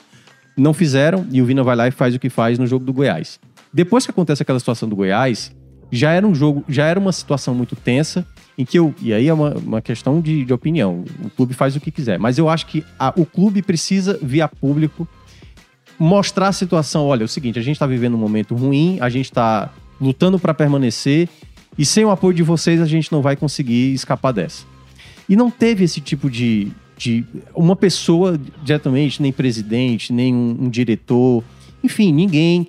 Não 0.57 0.73
fizeram 0.73 1.27
e 1.31 1.43
o 1.43 1.45
Vina 1.45 1.63
vai 1.63 1.77
lá 1.77 1.89
e 1.89 1.91
faz 1.91 2.15
o 2.15 2.19
que 2.19 2.31
faz 2.31 2.59
no 2.59 2.67
jogo 2.67 2.85
do 2.85 2.93
Goiás. 2.93 3.39
Depois 3.73 4.05
que 4.05 4.11
acontece 4.11 4.43
aquela 4.43 4.59
situação 4.59 4.89
do 4.89 4.97
Goiás, 4.97 5.55
já 5.91 6.13
era 6.13 6.27
um 6.27 6.35
jogo, 6.35 6.65
já 6.69 6.87
era 6.87 6.99
uma 6.99 7.13
situação 7.13 7.55
muito 7.55 7.77
tensa, 7.77 8.27
em 8.57 8.65
que 8.65 8.79
eu. 8.79 8.95
E 9.01 9.13
aí 9.13 9.29
é 9.29 9.35
uma, 9.35 9.55
uma 9.55 9.81
questão 9.83 10.21
de, 10.21 10.45
de 10.45 10.53
opinião. 10.53 11.05
O 11.25 11.31
clube 11.31 11.55
faz 11.55 11.75
o 11.77 11.81
que 11.81 11.91
quiser. 11.91 12.19
Mas 12.19 12.39
eu 12.39 12.49
acho 12.49 12.67
que 12.67 12.85
a- 12.99 13.13
o 13.17 13.25
clube 13.25 13.63
precisa, 13.63 14.19
via 14.23 14.47
público, 14.49 15.07
mostrar 15.99 16.49
a 16.49 16.53
situação. 16.53 17.07
Olha, 17.07 17.23
é 17.23 17.25
o 17.25 17.29
seguinte, 17.29 17.59
a 17.59 17.63
gente 17.63 17.79
tá 17.79 17.87
vivendo 17.87 18.15
um 18.15 18.19
momento 18.19 18.55
ruim, 18.55 18.99
a 19.01 19.09
gente 19.09 19.31
tá 19.31 19.73
lutando 20.01 20.39
para 20.39 20.53
permanecer 20.53 21.29
e 21.79 21.85
sem 21.87 22.05
o 22.05 22.11
apoio 22.11 22.35
de 22.35 22.43
vocês 22.43 22.81
a 22.81 22.87
gente 22.87 23.11
não 23.13 23.23
vai 23.23 23.37
conseguir 23.37 23.93
escapar 23.95 24.33
dessa. 24.33 24.65
E 25.29 25.37
não 25.37 25.51
teve 25.51 25.85
esse 25.85 26.01
tipo 26.01 26.29
de, 26.29 26.69
de 26.97 27.25
uma 27.55 27.77
pessoa 27.77 28.39
diretamente, 28.63 29.23
nem 29.23 29.33
presidente, 29.33 30.13
nem 30.13 30.35
um, 30.35 30.57
um 30.63 30.69
diretor, 30.69 31.43
enfim, 31.83 32.13
ninguém 32.13 32.69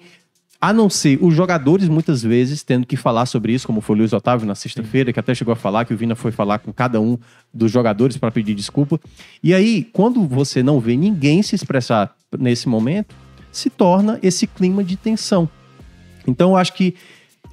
a 0.64 0.72
não 0.72 0.90
ser 0.90 1.20
os 1.22 1.36
jogadores, 1.36 1.90
muitas 1.90 2.24
vezes, 2.24 2.64
tendo 2.64 2.88
que 2.88 2.96
falar 2.96 3.26
sobre 3.26 3.52
isso, 3.52 3.68
como 3.68 3.82
foi 3.82 3.98
o 3.98 4.00
Luiz 4.00 4.14
Otávio 4.14 4.48
na 4.48 4.56
sexta-feira, 4.56 5.12
que 5.12 5.20
até 5.20 5.36
chegou 5.36 5.52
a 5.52 5.58
falar 5.58 5.84
que 5.84 5.94
o 5.94 5.98
Vina 5.98 6.16
foi 6.16 6.32
falar 6.32 6.60
com 6.60 6.72
cada 6.72 7.02
um 7.02 7.18
dos 7.54 7.70
jogadores 7.70 8.16
para 8.16 8.32
pedir 8.32 8.56
desculpa. 8.56 8.98
E 9.44 9.54
aí, 9.54 9.84
quando 9.92 10.26
você 10.26 10.64
não 10.64 10.80
vê 10.80 10.96
ninguém 10.96 11.44
se 11.44 11.54
expressar 11.54 12.16
nesse 12.40 12.70
momento, 12.70 13.14
se 13.52 13.70
torna 13.70 14.18
esse 14.24 14.48
clima 14.48 14.86
de 14.86 14.96
tensão. 14.96 15.50
Então, 16.26 16.52
eu 16.52 16.56
acho 16.56 16.72
que 16.76 16.96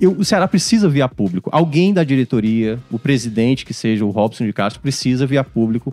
eu, 0.00 0.12
o 0.12 0.24
Ceará 0.24 0.46
precisa 0.46 0.88
vir 0.88 1.02
a 1.02 1.08
público. 1.08 1.50
Alguém 1.52 1.92
da 1.92 2.04
diretoria, 2.04 2.78
o 2.92 2.98
presidente, 2.98 3.66
que 3.66 3.74
seja 3.74 4.04
o 4.04 4.10
Robson 4.10 4.46
de 4.46 4.52
Castro, 4.52 4.80
precisa 4.80 5.26
vir 5.26 5.38
a 5.38 5.42
público 5.42 5.92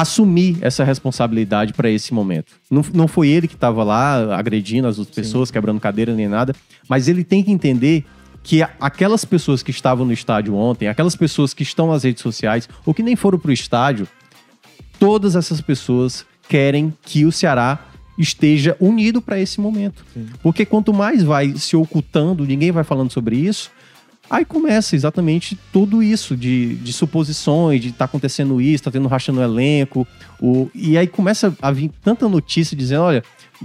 assumir 0.00 0.58
essa 0.60 0.84
responsabilidade 0.84 1.72
para 1.72 1.90
esse 1.90 2.14
momento. 2.14 2.52
Não, 2.70 2.84
não 2.94 3.08
foi 3.08 3.28
ele 3.30 3.48
que 3.48 3.56
estava 3.56 3.82
lá 3.82 4.36
agredindo 4.38 4.86
as 4.86 4.96
outras 4.96 5.16
pessoas, 5.16 5.50
quebrando 5.50 5.80
cadeira 5.80 6.14
nem 6.14 6.28
nada, 6.28 6.54
mas 6.88 7.08
ele 7.08 7.24
tem 7.24 7.42
que 7.42 7.50
entender 7.50 8.04
que 8.44 8.62
aquelas 8.62 9.24
pessoas 9.24 9.60
que 9.60 9.72
estavam 9.72 10.06
no 10.06 10.12
estádio 10.12 10.54
ontem, 10.54 10.86
aquelas 10.86 11.16
pessoas 11.16 11.52
que 11.52 11.64
estão 11.64 11.88
nas 11.88 12.04
redes 12.04 12.22
sociais 12.22 12.68
ou 12.86 12.94
que 12.94 13.02
nem 13.02 13.16
foram 13.16 13.40
para 13.40 13.50
o 13.50 13.52
estádio, 13.52 14.06
todas 15.00 15.34
essas 15.34 15.60
pessoas 15.60 16.24
querem 16.48 16.94
que 17.02 17.26
o 17.26 17.32
Ceará 17.32 17.80
esteja 18.16 18.76
unido 18.78 19.20
para 19.20 19.40
esse 19.40 19.60
momento. 19.60 20.04
Sim. 20.14 20.28
Porque 20.40 20.64
quanto 20.64 20.94
mais 20.94 21.24
vai 21.24 21.56
se 21.56 21.74
ocultando, 21.74 22.46
ninguém 22.46 22.70
vai 22.70 22.84
falando 22.84 23.10
sobre 23.10 23.34
isso, 23.34 23.72
Aí 24.30 24.44
começa 24.44 24.94
exatamente 24.94 25.58
tudo 25.72 26.02
isso 26.02 26.36
de, 26.36 26.74
de 26.76 26.92
suposições, 26.92 27.80
de 27.80 27.92
tá 27.92 28.04
acontecendo 28.04 28.60
isso, 28.60 28.84
tá 28.84 28.90
tendo 28.90 29.08
racha 29.08 29.32
no 29.32 29.42
elenco. 29.42 30.06
O, 30.40 30.70
e 30.74 30.98
aí 30.98 31.06
começa 31.06 31.54
a 31.62 31.70
vir 31.70 31.90
tanta 32.02 32.28
notícia 32.28 32.76
dizendo: 32.76 33.02
olha, 33.02 33.22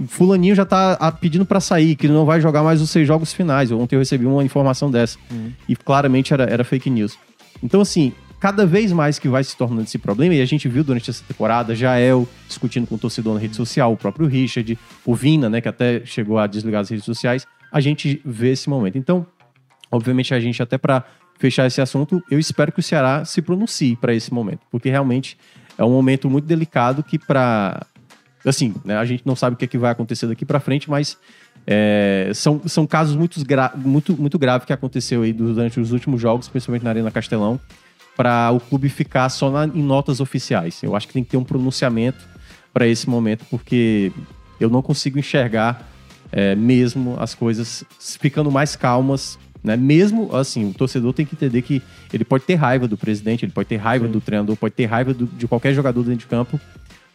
Fulaninho 0.08 0.54
já 0.54 0.64
tá 0.64 1.12
pedindo 1.20 1.44
para 1.44 1.60
sair, 1.60 1.94
que 1.94 2.06
ele 2.06 2.14
não 2.14 2.24
vai 2.24 2.40
jogar 2.40 2.62
mais 2.62 2.80
os 2.80 2.90
seis 2.90 3.06
jogos 3.06 3.32
finais. 3.32 3.70
Ontem 3.70 3.94
eu 3.94 4.00
recebi 4.00 4.24
uma 4.24 4.42
informação 4.42 4.90
dessa. 4.90 5.18
Uhum. 5.30 5.52
E 5.68 5.76
claramente 5.76 6.32
era, 6.32 6.44
era 6.44 6.64
fake 6.64 6.88
news. 6.88 7.18
Então, 7.62 7.80
assim, 7.80 8.12
cada 8.40 8.66
vez 8.66 8.90
mais 8.90 9.18
que 9.18 9.28
vai 9.28 9.44
se 9.44 9.56
tornando 9.56 9.82
esse 9.82 9.98
problema, 9.98 10.34
e 10.34 10.40
a 10.40 10.46
gente 10.46 10.68
viu 10.68 10.82
durante 10.82 11.10
essa 11.10 11.22
temporada, 11.26 11.74
Jael 11.74 12.28
discutindo 12.48 12.86
com 12.86 12.94
o 12.94 12.98
torcedor 12.98 13.34
na 13.34 13.40
rede 13.40 13.56
social, 13.56 13.92
o 13.92 13.96
próprio 13.96 14.26
Richard, 14.26 14.78
o 15.04 15.14
Vina, 15.14 15.48
né, 15.48 15.60
que 15.60 15.68
até 15.68 16.02
chegou 16.04 16.38
a 16.38 16.46
desligar 16.46 16.80
as 16.80 16.88
redes 16.88 17.04
sociais, 17.04 17.46
a 17.72 17.80
gente 17.80 18.20
vê 18.24 18.52
esse 18.52 18.68
momento. 18.68 18.98
Então, 18.98 19.26
Obviamente, 19.94 20.34
a 20.34 20.40
gente, 20.40 20.60
até 20.60 20.76
para 20.76 21.04
fechar 21.38 21.66
esse 21.66 21.80
assunto, 21.80 22.20
eu 22.28 22.36
espero 22.36 22.72
que 22.72 22.80
o 22.80 22.82
Ceará 22.82 23.24
se 23.24 23.40
pronuncie 23.40 23.94
para 23.94 24.12
esse 24.12 24.34
momento, 24.34 24.60
porque 24.68 24.90
realmente 24.90 25.38
é 25.78 25.84
um 25.84 25.90
momento 25.90 26.28
muito 26.28 26.46
delicado 26.46 27.00
que, 27.00 27.16
para. 27.16 27.86
Assim, 28.44 28.74
né, 28.84 28.96
a 28.96 29.04
gente 29.04 29.22
não 29.24 29.36
sabe 29.36 29.54
o 29.54 29.56
que, 29.56 29.64
é 29.64 29.68
que 29.68 29.78
vai 29.78 29.92
acontecer 29.92 30.26
daqui 30.26 30.44
para 30.44 30.58
frente, 30.58 30.90
mas 30.90 31.16
é, 31.64 32.32
são, 32.34 32.60
são 32.66 32.86
casos 32.86 33.14
muito, 33.14 33.42
gra 33.46 33.72
muito, 33.76 34.20
muito 34.20 34.36
graves 34.36 34.66
que 34.66 34.72
aconteceu 34.72 35.22
aí 35.22 35.32
durante 35.32 35.78
os 35.78 35.92
últimos 35.92 36.20
jogos, 36.20 36.48
principalmente 36.48 36.82
na 36.82 36.90
Arena 36.90 37.10
Castelão, 37.12 37.58
para 38.16 38.50
o 38.50 38.58
clube 38.58 38.88
ficar 38.88 39.28
só 39.28 39.48
na, 39.48 39.64
em 39.64 39.82
notas 39.82 40.18
oficiais. 40.18 40.82
Eu 40.82 40.96
acho 40.96 41.06
que 41.06 41.14
tem 41.14 41.22
que 41.22 41.30
ter 41.30 41.36
um 41.36 41.44
pronunciamento 41.44 42.28
para 42.72 42.86
esse 42.86 43.08
momento, 43.08 43.46
porque 43.48 44.12
eu 44.58 44.68
não 44.68 44.82
consigo 44.82 45.20
enxergar 45.20 45.88
é, 46.32 46.56
mesmo 46.56 47.16
as 47.20 47.32
coisas 47.32 47.84
ficando 48.00 48.50
mais 48.50 48.74
calmas 48.74 49.38
né? 49.64 49.78
Mesmo 49.78 50.36
assim, 50.36 50.68
o 50.68 50.74
torcedor 50.74 51.14
tem 51.14 51.24
que 51.24 51.34
entender 51.34 51.62
que 51.62 51.82
ele 52.12 52.22
pode 52.22 52.44
ter 52.44 52.54
raiva 52.54 52.86
do 52.86 52.98
presidente, 52.98 53.46
ele 53.46 53.52
pode 53.52 53.66
ter 53.66 53.76
raiva 53.76 54.06
Sim. 54.06 54.12
do 54.12 54.20
treinador, 54.20 54.54
pode 54.56 54.74
ter 54.74 54.84
raiva 54.84 55.14
do, 55.14 55.26
de 55.26 55.48
qualquer 55.48 55.72
jogador 55.72 56.02
dentro 56.02 56.18
de 56.18 56.26
campo, 56.26 56.60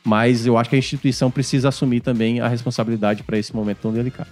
mas 0.03 0.47
eu 0.47 0.57
acho 0.57 0.67
que 0.67 0.75
a 0.75 0.79
instituição 0.79 1.29
precisa 1.29 1.69
assumir 1.69 2.01
também 2.01 2.39
a 2.39 2.47
responsabilidade 2.47 3.21
para 3.21 3.37
esse 3.37 3.55
momento 3.55 3.77
tão 3.77 3.93
delicado. 3.93 4.29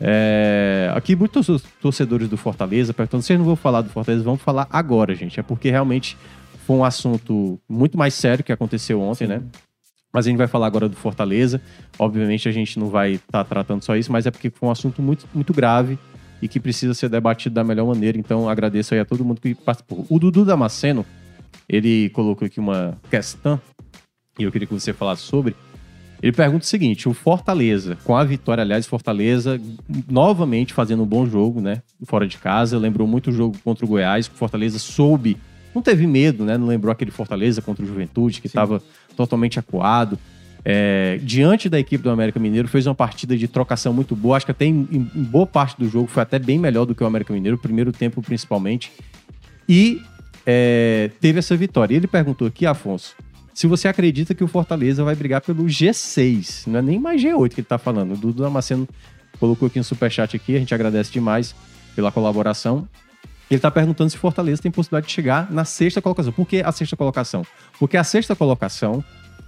É, 0.00 0.92
aqui 0.94 1.16
muitos 1.16 1.48
torcedores 1.82 2.28
do 2.28 2.36
Fortaleza 2.36 2.94
perguntando, 2.94 3.24
vocês 3.24 3.36
não 3.36 3.46
vão 3.46 3.56
falar 3.56 3.82
do 3.82 3.90
Fortaleza, 3.90 4.22
vamos 4.22 4.40
falar 4.40 4.68
agora, 4.70 5.12
gente. 5.12 5.40
É 5.40 5.42
porque 5.42 5.70
realmente 5.70 6.16
foi 6.64 6.76
um 6.76 6.84
assunto 6.84 7.58
muito 7.68 7.98
mais 7.98 8.14
sério 8.14 8.44
que 8.44 8.52
aconteceu 8.52 9.00
ontem, 9.00 9.26
né? 9.26 9.42
Mas 10.12 10.26
a 10.26 10.30
gente 10.30 10.38
vai 10.38 10.46
falar 10.46 10.68
agora 10.68 10.88
do 10.88 10.94
Fortaleza. 10.94 11.60
Obviamente 11.98 12.48
a 12.48 12.52
gente 12.52 12.78
não 12.78 12.88
vai 12.88 13.14
estar 13.14 13.42
tá 13.42 13.44
tratando 13.44 13.82
só 13.82 13.96
isso, 13.96 14.12
mas 14.12 14.24
é 14.24 14.30
porque 14.30 14.50
foi 14.50 14.68
um 14.68 14.72
assunto 14.72 15.02
muito, 15.02 15.26
muito 15.34 15.52
grave 15.52 15.98
e 16.40 16.48
que 16.48 16.60
precisa 16.60 16.94
ser 16.94 17.08
debatido 17.08 17.54
da 17.54 17.64
melhor 17.64 17.86
maneira. 17.86 18.18
Então, 18.18 18.48
agradeço 18.48 18.94
aí 18.94 19.00
a 19.00 19.04
todo 19.04 19.24
mundo 19.24 19.40
que 19.40 19.54
participou. 19.54 20.06
O 20.08 20.18
Dudu 20.18 20.44
Damasceno, 20.44 21.04
ele 21.68 22.10
colocou 22.10 22.46
aqui 22.46 22.60
uma 22.60 22.96
questão, 23.10 23.60
e 24.38 24.44
eu 24.44 24.52
queria 24.52 24.66
que 24.66 24.74
você 24.74 24.92
falasse 24.92 25.22
sobre. 25.22 25.56
Ele 26.22 26.32
pergunta 26.32 26.64
o 26.64 26.68
seguinte: 26.68 27.08
o 27.08 27.14
Fortaleza, 27.14 27.96
com 28.04 28.16
a 28.16 28.24
vitória, 28.24 28.62
aliás, 28.62 28.86
Fortaleza 28.86 29.60
novamente 30.08 30.72
fazendo 30.72 31.02
um 31.02 31.06
bom 31.06 31.26
jogo, 31.26 31.60
né? 31.60 31.82
Fora 32.04 32.26
de 32.26 32.38
casa, 32.38 32.78
lembrou 32.78 33.06
muito 33.06 33.30
o 33.30 33.32
jogo 33.32 33.56
contra 33.64 33.84
o 33.84 33.88
Goiás, 33.88 34.28
que 34.28 34.34
o 34.34 34.38
Fortaleza 34.38 34.78
soube, 34.78 35.36
não 35.74 35.82
teve 35.82 36.06
medo, 36.06 36.44
né? 36.44 36.56
Não 36.58 36.66
lembrou 36.66 36.92
aquele 36.92 37.10
Fortaleza 37.10 37.62
contra 37.62 37.84
o 37.84 37.86
Juventude, 37.86 38.40
que 38.40 38.46
estava 38.46 38.82
totalmente 39.16 39.58
acuado 39.58 40.18
é, 40.64 41.18
diante 41.22 41.68
da 41.68 41.78
equipe 41.78 42.02
do 42.02 42.10
América 42.10 42.38
Mineiro, 42.38 42.68
fez 42.68 42.86
uma 42.86 42.94
partida 42.94 43.36
de 43.36 43.48
trocação 43.48 43.92
muito 43.92 44.14
boa. 44.16 44.36
Acho 44.36 44.46
que 44.46 44.52
até 44.52 44.64
em, 44.64 44.88
em, 44.90 45.22
boa 45.22 45.46
parte 45.46 45.78
do 45.78 45.88
jogo 45.88 46.06
foi 46.06 46.22
até 46.22 46.38
bem 46.38 46.58
melhor 46.58 46.84
do 46.84 46.94
que 46.94 47.02
o 47.02 47.06
América 47.06 47.32
Mineiro, 47.32 47.58
primeiro 47.58 47.92
tempo 47.92 48.20
principalmente. 48.22 48.92
E 49.68 50.02
é, 50.46 51.10
teve 51.20 51.38
essa 51.38 51.56
vitória. 51.56 51.94
E 51.94 51.96
ele 51.96 52.06
perguntou 52.06 52.48
aqui, 52.48 52.66
Afonso, 52.66 53.14
se 53.54 53.66
você 53.66 53.88
acredita 53.88 54.34
que 54.34 54.44
o 54.44 54.48
Fortaleza 54.48 55.02
vai 55.02 55.14
brigar 55.14 55.40
pelo 55.40 55.64
G6. 55.64 56.66
Não 56.66 56.78
é 56.78 56.82
nem 56.82 56.98
mais 56.98 57.22
G8 57.22 57.54
que 57.54 57.60
ele 57.60 57.66
tá 57.66 57.78
falando. 57.78 58.14
O 58.14 58.16
Dudu 58.16 58.42
Damasceno 58.42 58.88
colocou 59.38 59.66
aqui 59.66 59.80
um 59.80 59.82
superchat 59.82 60.36
aqui, 60.36 60.56
a 60.56 60.58
gente 60.58 60.74
agradece 60.74 61.12
demais 61.12 61.54
pela 61.94 62.12
colaboração. 62.12 62.88
Ele 63.50 63.58
está 63.58 63.70
perguntando 63.70 64.10
se 64.10 64.16
o 64.16 64.18
Fortaleza 64.20 64.60
tem 64.60 64.70
possibilidade 64.70 65.06
de 65.06 65.12
chegar 65.12 65.50
na 65.50 65.64
sexta 65.64 66.02
colocação. 66.02 66.32
Por 66.32 66.46
que 66.46 66.60
a 66.60 66.70
sexta 66.70 66.96
colocação? 66.96 67.42
Porque 67.78 67.96
a 67.96 68.04
sexta 68.04 68.36
colocação 68.36 69.02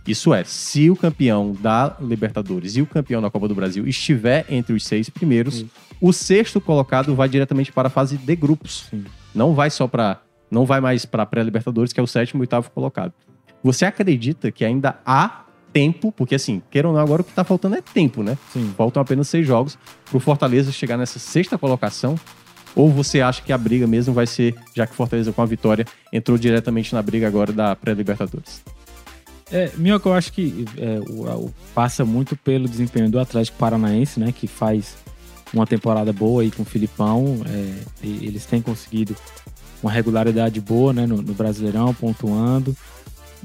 isso 0.07 0.33
é, 0.33 0.45
se 0.45 0.91
o 0.91 0.97
campeão 0.97 1.53
da 1.61 1.97
Libertadores 2.01 2.77
e 2.77 2.83
o 2.83 2.87
campeão 2.87 3.21
da 3.21 3.31
Copa 3.31 3.47
do 3.47 3.55
Brasil 3.55 3.87
estiver 3.87 4.47
entre 4.49 4.73
os 4.73 4.85
seis 4.85 5.11
primeiros, 5.11 5.57
Sim. 5.57 5.71
o 6.01 6.13
sexto 6.13 6.61
colocado 6.61 7.15
vai 7.15 7.29
diretamente 7.29 7.71
para 7.71 7.89
a 7.89 7.91
fase 7.91 8.17
de 8.17 8.37
grupos. 8.37 8.87
Sim. 8.91 9.05
Não 9.35 9.55
vai 9.55 9.71
só 9.71 9.87
para, 9.87 10.21
não 10.51 10.65
vai 10.65 10.81
mais 10.81 11.05
para 11.05 11.23
a 11.23 11.27
pré-Libertadores, 11.27 11.93
que 11.93 12.01
é 12.01 12.03
o 12.03 12.07
sétimo 12.07 12.43
e 12.43 12.45
oitavo 12.45 12.71
colocado. 12.71 13.13
Você 13.63 13.85
acredita 13.85 14.51
que 14.51 14.65
ainda 14.65 14.99
há 15.05 15.45
tempo, 15.73 16.11
porque 16.11 16.35
assim, 16.35 16.63
queira 16.71 16.89
ou 16.89 16.95
não, 16.95 17.01
agora 17.01 17.23
o 17.23 17.25
que 17.25 17.31
está 17.31 17.45
faltando 17.45 17.77
é 17.77 17.83
tempo, 17.83 18.23
né? 18.23 18.37
Sim. 18.53 18.73
Faltam 18.77 19.03
apenas 19.03 19.29
seis 19.29 19.47
jogos 19.47 19.79
para 20.09 20.17
o 20.17 20.21
Fortaleza 20.21 20.73
chegar 20.73 20.97
nessa 20.97 21.19
sexta 21.19 21.59
colocação. 21.59 22.17
Ou 22.75 22.89
você 22.89 23.21
acha 23.21 23.43
que 23.43 23.53
a 23.53 23.59
briga 23.59 23.87
mesmo 23.87 24.15
vai 24.15 24.27
ser, 24.27 24.55
já 24.75 24.87
que 24.87 24.95
Fortaleza 24.95 25.33
com 25.33 25.43
a 25.43 25.47
vitória 25.47 25.85
entrou 26.13 26.39
diretamente 26.39 26.95
na 26.95 27.03
briga 27.03 27.27
agora 27.27 27.53
da 27.53 27.75
pré-Libertadores? 27.75 28.63
É, 29.53 29.71
Minhoca, 29.77 30.09
eu 30.09 30.15
acho 30.15 30.33
que 30.33 30.65
é, 30.77 31.01
o, 31.11 31.47
o, 31.47 31.55
passa 31.75 32.05
muito 32.05 32.37
pelo 32.37 32.69
desempenho 32.69 33.11
do 33.11 33.19
Atlético 33.19 33.59
Paranaense, 33.59 34.21
né? 34.21 34.33
Que 34.33 34.47
faz 34.47 34.97
uma 35.53 35.67
temporada 35.67 36.13
boa 36.13 36.43
aí 36.43 36.51
com 36.51 36.63
o 36.63 36.67
Filipão. 36.67 37.41
É, 37.47 37.75
eles 38.03 38.47
têm 38.47 38.63
conseguido 38.63 39.17
uma 39.83 39.91
regularidade 39.91 40.61
boa 40.61 40.93
né, 40.93 41.07
no, 41.07 41.17
no 41.17 41.35
Brasileirão, 41.35 41.93
pontuando. 41.95 42.77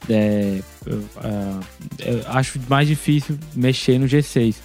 É, 0.10 0.62
eu, 0.86 1.04
eu 2.00 2.22
acho 2.28 2.60
mais 2.70 2.88
difícil 2.88 3.38
mexer 3.56 3.98
no 3.98 4.06
G6. 4.06 4.56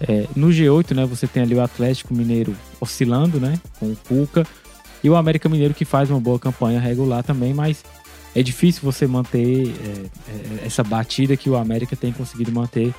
É, 0.00 0.26
no 0.34 0.48
G8, 0.48 0.94
né, 0.94 1.04
você 1.04 1.26
tem 1.26 1.42
ali 1.42 1.54
o 1.54 1.60
Atlético 1.60 2.14
Mineiro 2.14 2.56
oscilando, 2.80 3.40
né, 3.40 3.60
com 3.80 3.86
o 3.86 3.96
Cuca, 3.96 4.46
e 5.02 5.10
o 5.10 5.16
América 5.16 5.48
Mineiro 5.48 5.74
que 5.74 5.84
faz 5.84 6.08
uma 6.08 6.20
boa 6.20 6.38
campanha 6.38 6.80
regular 6.80 7.22
também, 7.24 7.52
mas 7.52 7.84
é 8.38 8.42
difícil 8.42 8.82
você 8.84 9.04
manter 9.04 9.68
é, 9.68 10.62
é, 10.62 10.66
essa 10.66 10.84
batida 10.84 11.36
que 11.36 11.50
o 11.50 11.56
América 11.56 11.96
tem 11.96 12.12
conseguido 12.12 12.52
manter 12.52 12.94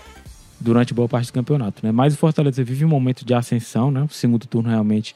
durante 0.59 0.93
boa 0.93 1.07
parte 1.07 1.27
do 1.27 1.33
campeonato. 1.33 1.85
Né? 1.85 1.93
Mas 1.93 2.13
o 2.13 2.17
Fortaleza 2.17 2.61
vive 2.61 2.83
um 2.83 2.89
momento 2.89 3.23
de 3.23 3.33
ascensão, 3.33 3.89
né? 3.89 4.03
o 4.03 4.09
segundo 4.09 4.45
turno 4.45 4.67
realmente 4.67 5.15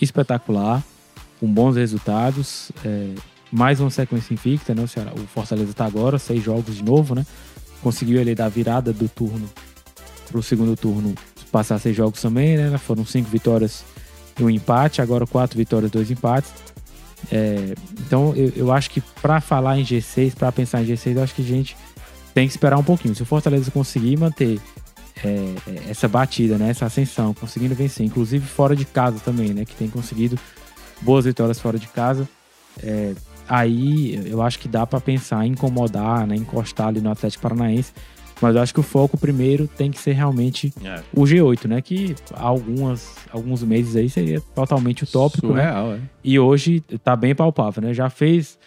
espetacular, 0.00 0.80
com 1.40 1.52
bons 1.52 1.74
resultados, 1.74 2.70
é, 2.84 3.12
mais 3.50 3.80
uma 3.80 3.90
sequência 3.90 4.32
invicta. 4.32 4.72
Né? 4.72 4.84
O, 4.84 5.26
Fortaleza 5.26 5.72
está 5.72 5.84
agora, 5.84 6.16
seis 6.16 6.44
jogos 6.44 6.76
de 6.76 6.84
novo, 6.84 7.16
né? 7.16 7.26
conseguiu 7.82 8.20
ele 8.20 8.36
dar 8.36 8.48
virada 8.48 8.92
do 8.92 9.08
turno 9.08 9.50
para 10.28 10.38
o 10.38 10.42
segundo 10.44 10.76
turno 10.76 11.12
passar 11.50 11.80
seis 11.80 11.96
jogos 11.96 12.22
também, 12.22 12.56
né? 12.56 12.78
Foram 12.78 13.04
cinco 13.04 13.28
vitórias 13.28 13.84
e 14.38 14.44
um 14.44 14.48
empate, 14.48 15.02
agora 15.02 15.26
quatro 15.26 15.58
vitórias, 15.58 15.90
dois 15.90 16.08
empates. 16.08 16.52
É, 17.30 17.74
então 18.00 18.34
eu, 18.34 18.52
eu, 18.56 18.72
acho 18.72 18.90
que 18.90 19.00
para 19.00 19.40
falar 19.40 19.78
em 19.78 19.84
G6, 19.84 20.34
para 20.34 20.50
pensar 20.50 20.82
em 20.82 20.86
G6, 20.86 21.16
eu 21.16 21.22
acho 21.22 21.34
que 21.34 21.42
a 21.42 21.44
gente 21.44 21.76
tem 22.34 22.46
que 22.46 22.52
esperar 22.52 22.78
um 22.78 22.82
pouquinho. 22.82 23.14
Se 23.14 23.22
o 23.22 23.26
Fortaleza 23.26 23.70
conseguir 23.70 24.16
manter 24.16 24.60
é, 25.24 25.90
essa 25.90 26.08
batida, 26.08 26.56
né? 26.56 26.70
Essa 26.70 26.86
ascensão, 26.86 27.34
conseguindo 27.34 27.74
vencer, 27.74 28.04
inclusive 28.04 28.46
fora 28.46 28.74
de 28.74 28.84
casa 28.84 29.18
também, 29.20 29.52
né? 29.52 29.64
Que 29.64 29.74
tem 29.74 29.88
conseguido 29.88 30.38
boas 31.00 31.24
vitórias 31.24 31.58
fora 31.58 31.78
de 31.78 31.88
casa. 31.88 32.28
É, 32.82 33.14
aí 33.48 34.20
eu 34.26 34.42
acho 34.42 34.58
que 34.58 34.68
dá 34.68 34.86
para 34.86 35.00
pensar 35.00 35.44
em 35.44 35.52
incomodar, 35.52 36.26
né? 36.26 36.36
Encostar 36.36 36.88
ali 36.88 37.00
no 37.00 37.10
Atlético 37.10 37.42
Paranaense. 37.42 37.92
Mas 38.40 38.56
eu 38.56 38.62
acho 38.62 38.72
que 38.72 38.80
o 38.80 38.82
foco 38.82 39.18
primeiro 39.18 39.68
tem 39.68 39.90
que 39.90 39.98
ser 39.98 40.12
realmente 40.12 40.72
É. 40.82 41.02
o 41.14 41.22
G8, 41.22 41.66
né? 41.68 41.82
Que 41.82 42.14
há 42.34 42.42
algumas, 42.44 43.14
alguns 43.32 43.62
meses 43.62 43.96
aí 43.96 44.08
seria 44.08 44.40
totalmente 44.54 45.04
utópico, 45.04 45.48
né? 45.48 45.64
Surreal, 45.64 45.92
é. 45.94 45.98
E 46.24 46.38
hoje 46.38 46.80
tá 47.04 47.14
bem 47.14 47.34
palpável, 47.34 47.82
né? 47.82 47.92
Já 47.92 48.08
fez 48.08 48.58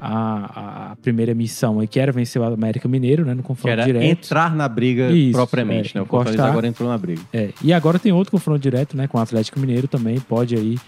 a, 0.00 0.90
a 0.92 0.96
primeira 0.96 1.34
missão 1.34 1.78
aí, 1.78 1.86
que 1.86 2.00
era 2.00 2.10
vencer 2.10 2.40
o 2.40 2.44
América 2.44 2.88
Mineiro, 2.88 3.24
né? 3.24 3.34
No 3.34 3.42
Que 3.42 3.48
confronto 3.48 3.72
era 3.72 3.84
direto. 3.84 4.04
entrar 4.04 4.54
na 4.54 4.68
briga 4.68 5.10
Isso, 5.10 5.32
propriamente, 5.32 5.96
é, 5.96 6.00
né? 6.00 6.02
O 6.02 6.06
Fortaleza 6.06 6.46
agora 6.46 6.66
entrou 6.66 6.88
na 6.88 6.96
briga. 6.98 7.20
É, 7.32 7.50
e 7.62 7.72
agora 7.72 7.98
tem 7.98 8.10
outro 8.10 8.30
confronto 8.30 8.58
direto, 8.60 8.96
né? 8.96 9.06
Com 9.06 9.18
o 9.18 9.20
Atlético 9.20 9.60
Mineiro 9.60 9.86
também. 9.86 10.18
Pode 10.18 10.56
aí 10.56 10.78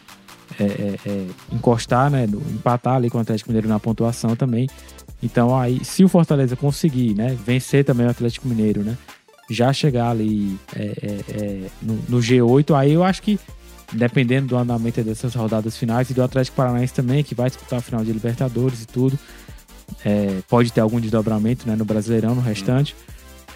é, 0.58 0.64
é, 0.64 0.96
é, 1.06 1.26
encostar, 1.52 2.10
né? 2.10 2.24
empatar 2.24 2.96
ali 2.96 3.10
com 3.10 3.18
o 3.18 3.20
Atlético 3.20 3.50
Mineiro 3.50 3.68
na 3.68 3.78
pontuação 3.78 4.34
também. 4.34 4.68
Então 5.22 5.56
aí, 5.58 5.84
se 5.84 6.04
o 6.04 6.08
Fortaleza 6.08 6.56
conseguir, 6.56 7.14
né? 7.14 7.36
Vencer 7.46 7.84
também 7.84 8.06
o 8.06 8.10
Atlético 8.10 8.48
Mineiro, 8.48 8.82
né? 8.82 8.96
Já 9.50 9.72
chegar 9.72 10.10
ali 10.10 10.58
é, 10.74 10.82
é, 10.82 11.34
é, 11.44 11.60
no, 11.80 11.94
no 12.08 12.18
G8, 12.18 12.74
aí 12.76 12.92
eu 12.92 13.04
acho 13.04 13.22
que 13.22 13.38
dependendo 13.92 14.48
do 14.48 14.56
andamento 14.56 15.02
dessas 15.02 15.34
rodadas 15.34 15.76
finais 15.76 16.08
e 16.10 16.14
do 16.14 16.22
Atlético 16.22 16.56
Paranaense 16.56 16.94
também, 16.94 17.22
que 17.22 17.34
vai 17.34 17.50
disputar 17.50 17.78
a 17.78 17.82
final 17.82 18.02
de 18.02 18.10
Libertadores 18.10 18.82
e 18.82 18.86
tudo, 18.86 19.18
é, 20.04 20.38
pode 20.48 20.72
ter 20.72 20.80
algum 20.80 20.98
desdobramento 20.98 21.68
né, 21.68 21.76
no 21.76 21.84
Brasileirão, 21.84 22.34
no 22.34 22.40
restante. 22.40 22.96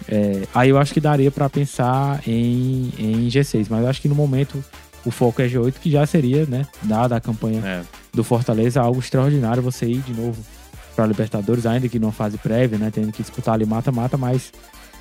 É, 0.07 0.43
aí 0.53 0.69
eu 0.69 0.77
acho 0.77 0.93
que 0.93 1.01
daria 1.01 1.31
para 1.31 1.49
pensar 1.49 2.21
em, 2.27 2.91
em 2.99 3.27
G6, 3.29 3.65
mas 3.69 3.81
eu 3.81 3.89
acho 3.89 3.99
que 4.01 4.07
no 4.07 4.13
momento 4.13 4.63
o 5.03 5.09
foco 5.09 5.41
é 5.41 5.47
G8, 5.47 5.73
que 5.81 5.89
já 5.89 6.05
seria, 6.05 6.45
né, 6.45 6.67
dada 6.83 7.15
a 7.15 7.19
campanha 7.21 7.65
É. 7.65 7.81
do 8.13 8.23
Fortaleza, 8.23 8.79
algo 8.79 8.99
extraordinário 8.99 9.63
você 9.63 9.87
ir 9.87 10.01
de 10.01 10.13
novo 10.13 10.37
para 10.97 11.05
Libertadores, 11.05 11.67
ainda 11.67 11.87
que 11.87 11.99
numa 11.99 12.11
fase 12.11 12.39
prévia, 12.39 12.79
né, 12.79 12.89
tendo 12.91 13.11
que 13.11 13.21
disputar 13.21 13.53
ali 13.53 13.67
mata-mata, 13.67 14.17
mas 14.17 14.51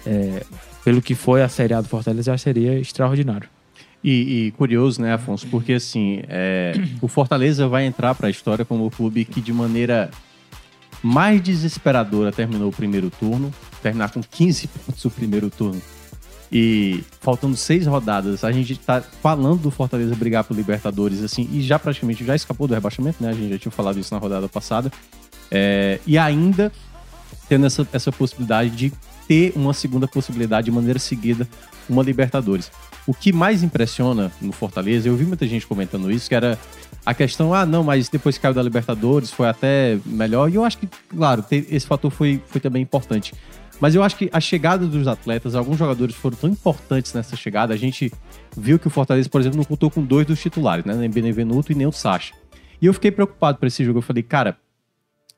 é, 0.04 0.44
pelo 0.84 1.00
que 1.00 1.14
foi 1.14 1.42
a 1.42 1.48
Série 1.48 1.72
A 1.72 1.80
do 1.80 1.88
Fortaleza 1.88 2.30
já 2.30 2.36
seria 2.36 2.78
extraordinário. 2.78 3.48
E, 4.04 4.10
e 4.46 4.50
curioso, 4.52 5.00
né, 5.00 5.14
Afonso? 5.14 5.46
Porque 5.46 5.72
assim, 5.72 6.20
é, 6.28 6.74
o 7.00 7.08
Fortaleza 7.08 7.66
vai 7.66 7.86
entrar 7.86 8.14
para 8.14 8.26
a 8.26 8.30
história 8.30 8.62
como 8.62 8.84
o 8.84 8.90
clube 8.90 9.24
que 9.24 9.40
de 9.40 9.54
maneira 9.54 10.10
mais 11.02 11.40
desesperadora 11.42 12.30
terminou 12.30 12.68
o 12.68 12.72
primeiro 12.72 13.08
turno, 13.08 13.50
terminar 13.82 14.10
com 14.10 14.22
15 14.22 14.68
pontos 14.84 15.02
o 15.02 15.10
primeiro 15.10 15.48
turno. 15.48 15.80
E 16.52 17.02
faltando 17.20 17.56
seis 17.56 17.86
rodadas, 17.86 18.44
a 18.44 18.52
gente 18.52 18.78
tá 18.78 19.00
falando 19.00 19.62
do 19.62 19.70
Fortaleza 19.70 20.14
brigar 20.14 20.44
por 20.44 20.54
Libertadores, 20.54 21.22
assim, 21.22 21.48
e 21.52 21.62
já 21.62 21.78
praticamente 21.78 22.24
já 22.24 22.36
escapou 22.36 22.68
do 22.68 22.74
rebaixamento, 22.74 23.20
né? 23.20 23.30
A 23.30 23.32
gente 23.32 23.50
já 23.50 23.58
tinha 23.58 23.72
falado 23.72 23.98
isso 23.98 24.14
na 24.14 24.20
rodada 24.20 24.48
passada. 24.48 24.92
É, 25.50 26.00
e 26.06 26.18
ainda 26.18 26.72
tendo 27.48 27.66
essa, 27.66 27.86
essa 27.92 28.12
possibilidade 28.12 28.70
de 28.70 28.92
ter 29.28 29.52
uma 29.56 29.72
segunda 29.72 30.06
possibilidade 30.06 30.66
de 30.66 30.70
maneira 30.70 30.98
seguida, 30.98 31.48
uma 31.88 32.02
Libertadores. 32.02 32.70
O 33.06 33.14
que 33.14 33.32
mais 33.32 33.62
impressiona 33.62 34.32
no 34.40 34.52
Fortaleza, 34.52 35.08
eu 35.08 35.16
vi 35.16 35.24
muita 35.24 35.46
gente 35.46 35.66
comentando 35.66 36.10
isso, 36.10 36.28
que 36.28 36.34
era 36.34 36.58
a 37.04 37.14
questão, 37.14 37.54
ah, 37.54 37.64
não, 37.64 37.84
mas 37.84 38.08
depois 38.08 38.36
caiu 38.36 38.52
da 38.52 38.62
Libertadores 38.62 39.30
foi 39.30 39.48
até 39.48 39.98
melhor. 40.04 40.50
E 40.50 40.56
eu 40.56 40.64
acho 40.64 40.78
que, 40.78 40.88
claro, 41.08 41.44
esse 41.50 41.86
fator 41.86 42.10
foi, 42.10 42.42
foi 42.46 42.60
também 42.60 42.82
importante. 42.82 43.32
Mas 43.80 43.94
eu 43.94 44.02
acho 44.02 44.16
que 44.16 44.28
a 44.32 44.40
chegada 44.40 44.86
dos 44.86 45.06
atletas, 45.06 45.54
alguns 45.54 45.78
jogadores 45.78 46.14
foram 46.14 46.36
tão 46.36 46.50
importantes 46.50 47.12
nessa 47.12 47.36
chegada. 47.36 47.74
A 47.74 47.76
gente 47.76 48.10
viu 48.56 48.78
que 48.78 48.86
o 48.86 48.90
Fortaleza, 48.90 49.28
por 49.28 49.40
exemplo, 49.40 49.58
não 49.58 49.64
contou 49.64 49.90
com 49.90 50.02
dois 50.02 50.26
dos 50.26 50.40
titulares, 50.40 50.84
né? 50.84 50.94
Nem 50.94 51.10
Benevenuto 51.10 51.72
e 51.72 51.74
nem 51.74 51.86
o 51.86 51.92
Sacha. 51.92 52.34
E 52.80 52.86
eu 52.86 52.94
fiquei 52.94 53.10
preocupado 53.10 53.58
para 53.58 53.68
esse 53.68 53.84
jogo. 53.84 53.98
Eu 53.98 54.02
falei, 54.02 54.22
cara, 54.22 54.56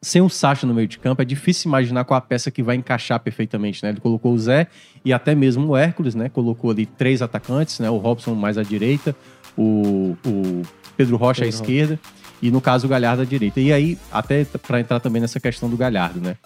sem 0.00 0.22
o 0.22 0.28
Sacha 0.28 0.66
no 0.66 0.72
meio 0.72 0.86
de 0.86 0.98
campo, 0.98 1.20
é 1.20 1.24
difícil 1.24 1.68
imaginar 1.68 2.04
qual 2.04 2.16
a 2.18 2.20
peça 2.20 2.50
que 2.50 2.62
vai 2.62 2.76
encaixar 2.76 3.18
perfeitamente, 3.18 3.82
né? 3.82 3.90
Ele 3.90 4.00
colocou 4.00 4.32
o 4.32 4.38
Zé 4.38 4.68
e 5.04 5.12
até 5.12 5.34
mesmo 5.34 5.68
o 5.68 5.76
Hércules, 5.76 6.14
né? 6.14 6.28
Colocou 6.28 6.70
ali 6.70 6.86
três 6.86 7.20
atacantes, 7.20 7.80
né? 7.80 7.90
O 7.90 7.96
Robson 7.96 8.34
mais 8.34 8.56
à 8.56 8.62
direita, 8.62 9.14
o, 9.56 10.16
o 10.24 10.62
Pedro 10.96 11.16
Rocha 11.16 11.42
à 11.42 11.46
Pedro 11.46 11.60
esquerda 11.60 12.00
e, 12.40 12.50
no 12.50 12.60
caso, 12.60 12.86
o 12.86 12.88
Galhardo 12.88 13.22
à 13.22 13.24
direita. 13.24 13.60
E 13.60 13.72
aí, 13.72 13.98
até 14.12 14.44
para 14.44 14.78
entrar 14.78 15.00
também 15.00 15.20
nessa 15.20 15.40
questão 15.40 15.68
do 15.68 15.76
Galhardo, 15.76 16.20
né? 16.20 16.36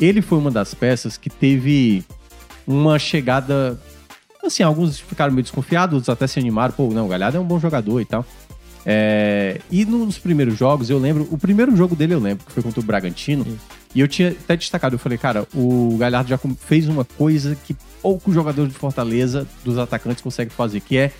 Ele 0.00 0.22
foi 0.22 0.38
uma 0.38 0.50
das 0.50 0.72
peças 0.74 1.18
que 1.18 1.28
teve 1.28 2.02
uma 2.66 2.98
chegada... 2.98 3.78
Assim, 4.42 4.62
alguns 4.62 4.98
ficaram 4.98 5.32
meio 5.32 5.42
desconfiados, 5.42 5.94
outros 5.94 6.08
até 6.08 6.26
se 6.26 6.38
animaram. 6.38 6.74
Pô, 6.74 6.88
não, 6.88 7.06
o 7.06 7.08
Galhardo 7.08 7.36
é 7.36 7.40
um 7.40 7.44
bom 7.44 7.58
jogador 7.58 8.00
e 8.00 8.04
tal. 8.04 8.24
É, 8.86 9.60
e 9.70 9.84
nos 9.84 10.18
primeiros 10.18 10.58
jogos, 10.58 10.90
eu 10.90 10.98
lembro, 10.98 11.26
o 11.30 11.38
primeiro 11.38 11.74
jogo 11.76 11.96
dele 11.96 12.14
eu 12.14 12.20
lembro, 12.20 12.44
que 12.44 12.52
foi 12.52 12.62
contra 12.62 12.80
o 12.80 12.82
Bragantino, 12.82 13.46
e 13.94 14.00
eu 14.00 14.08
tinha 14.08 14.30
até 14.30 14.56
destacado, 14.56 14.94
eu 14.94 14.98
falei, 14.98 15.16
cara, 15.16 15.46
o 15.54 15.96
Galhardo 15.98 16.28
já 16.28 16.38
fez 16.58 16.88
uma 16.88 17.04
coisa 17.04 17.56
que 17.66 17.74
poucos 18.02 18.34
jogadores 18.34 18.72
de 18.72 18.78
Fortaleza, 18.78 19.46
dos 19.64 19.78
atacantes, 19.78 20.22
conseguem 20.22 20.50
fazer, 20.54 20.80
que 20.80 20.96
é 20.98 21.12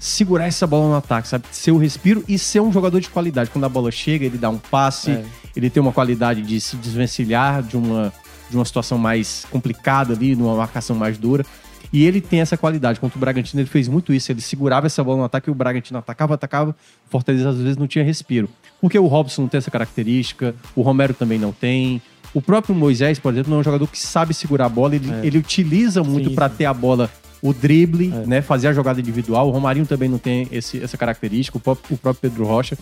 segurar 0.00 0.46
essa 0.46 0.66
bola 0.66 0.88
no 0.88 0.94
ataque, 0.96 1.28
sabe? 1.28 1.44
Ser 1.50 1.72
o 1.72 1.76
respiro 1.78 2.24
e 2.28 2.38
ser 2.38 2.60
um 2.60 2.72
jogador 2.72 3.00
de 3.00 3.08
qualidade. 3.08 3.50
Quando 3.50 3.64
a 3.64 3.68
bola 3.68 3.90
chega, 3.90 4.24
ele 4.24 4.38
dá 4.38 4.48
um 4.48 4.58
passe, 4.58 5.10
É. 5.10 5.24
ele 5.56 5.68
tem 5.70 5.80
uma 5.80 5.92
qualidade 5.92 6.42
de 6.42 6.60
se 6.60 6.76
desvencilhar 6.76 7.62
de 7.62 7.76
uma, 7.76 8.12
de 8.48 8.56
uma 8.56 8.64
situação 8.64 8.96
mais 8.96 9.44
complicada 9.50 10.14
ali, 10.14 10.36
numa 10.36 10.54
marcação 10.56 10.94
mais 10.96 11.18
dura. 11.18 11.44
E 11.92 12.04
ele 12.04 12.20
tem 12.20 12.40
essa 12.40 12.56
qualidade. 12.56 13.00
Contra 13.00 13.16
o 13.16 13.20
Bragantino, 13.20 13.60
ele 13.62 13.68
fez 13.68 13.88
muito 13.88 14.12
isso. 14.12 14.30
Ele 14.30 14.40
segurava 14.40 14.86
essa 14.86 15.02
bola 15.02 15.18
no 15.18 15.24
ataque 15.24 15.48
e 15.48 15.52
o 15.52 15.54
Bragantino 15.54 15.98
atacava, 15.98 16.34
atacava. 16.34 16.70
O 17.06 17.10
Fortaleza 17.10 17.48
às 17.48 17.56
vezes 17.56 17.76
não 17.76 17.86
tinha 17.86 18.04
respiro. 18.04 18.48
Porque 18.80 18.98
o 18.98 19.06
Robson 19.06 19.42
não 19.42 19.48
tem 19.48 19.58
essa 19.58 19.70
característica, 19.70 20.54
o 20.76 20.82
Romero 20.82 21.14
também 21.14 21.38
não 21.38 21.50
tem. 21.52 22.00
O 22.34 22.42
próprio 22.42 22.74
Moisés, 22.74 23.18
por 23.18 23.32
exemplo, 23.32 23.50
não 23.50 23.56
é 23.58 23.60
um 23.60 23.64
jogador 23.64 23.86
que 23.88 23.98
sabe 23.98 24.34
segurar 24.34 24.66
a 24.66 24.68
bola. 24.68 24.94
Ele, 24.96 25.10
É. 25.10 25.26
ele 25.26 25.38
utiliza 25.38 26.02
muito 26.04 26.30
para 26.32 26.48
ter 26.48 26.66
a 26.66 26.74
bola, 26.74 27.10
o 27.42 27.54
drible, 27.54 28.12
É. 28.14 28.26
né? 28.26 28.42
Fazer 28.42 28.68
a 28.68 28.72
jogada 28.74 29.00
individual. 29.00 29.48
O 29.48 29.50
Romarinho 29.50 29.86
também 29.86 30.08
não 30.10 30.18
tem 30.18 30.46
esse- 30.52 30.82
essa 30.82 30.98
característica, 30.98 31.56
o 31.56 31.60
próprio, 31.60 31.94
o 31.94 31.98
próprio 31.98 32.30
Pedro 32.30 32.44
Rocha. 32.44 32.76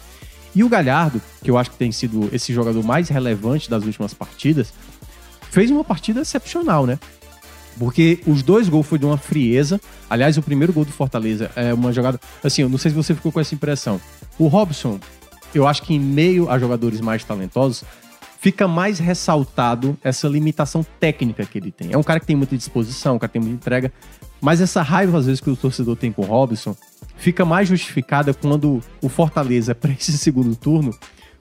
E 0.54 0.64
o 0.64 0.68
Galhardo, 0.68 1.20
que 1.44 1.50
eu 1.50 1.56
acho 1.56 1.70
que 1.70 1.76
tem 1.76 1.92
sido 1.92 2.28
esse 2.32 2.52
jogador 2.52 2.82
mais 2.82 3.08
relevante 3.08 3.70
das 3.70 3.84
últimas 3.84 4.12
partidas, 4.12 4.72
fez 5.50 5.70
uma 5.70 5.84
partida 5.84 6.20
excepcional, 6.22 6.86
né? 6.86 6.98
Porque 7.78 8.20
os 8.26 8.42
dois 8.42 8.68
gols 8.68 8.86
foi 8.86 8.98
de 8.98 9.04
uma 9.04 9.18
frieza. 9.18 9.80
Aliás, 10.08 10.36
o 10.36 10.42
primeiro 10.42 10.72
gol 10.72 10.84
do 10.84 10.92
Fortaleza 10.92 11.50
é 11.54 11.74
uma 11.74 11.92
jogada. 11.92 12.18
Assim, 12.42 12.62
eu 12.62 12.68
não 12.68 12.78
sei 12.78 12.90
se 12.90 12.96
você 12.96 13.14
ficou 13.14 13.30
com 13.30 13.40
essa 13.40 13.54
impressão. 13.54 14.00
O 14.38 14.46
Robson, 14.46 14.98
eu 15.54 15.66
acho 15.66 15.82
que 15.82 15.94
em 15.94 16.00
meio 16.00 16.50
a 16.50 16.58
jogadores 16.58 17.00
mais 17.00 17.22
talentosos, 17.22 17.84
fica 18.40 18.66
mais 18.68 18.98
ressaltado 18.98 19.96
essa 20.02 20.28
limitação 20.28 20.84
técnica 21.00 21.44
que 21.44 21.58
ele 21.58 21.70
tem. 21.70 21.92
É 21.92 21.98
um 21.98 22.02
cara 22.02 22.20
que 22.20 22.26
tem 22.26 22.36
muita 22.36 22.56
disposição, 22.56 23.16
um 23.16 23.18
cara 23.18 23.28
que 23.28 23.38
tem 23.38 23.42
muita 23.42 23.56
entrega. 23.56 23.92
Mas 24.40 24.60
essa 24.60 24.82
raiva, 24.82 25.18
às 25.18 25.26
vezes, 25.26 25.40
que 25.40 25.50
o 25.50 25.56
torcedor 25.56 25.96
tem 25.96 26.12
com 26.12 26.22
o 26.22 26.24
Robson, 26.24 26.76
fica 27.16 27.44
mais 27.44 27.68
justificada 27.68 28.32
quando 28.32 28.80
o 29.02 29.08
Fortaleza, 29.08 29.74
para 29.76 29.92
esse 29.92 30.16
segundo 30.16 30.54
turno, 30.54 30.94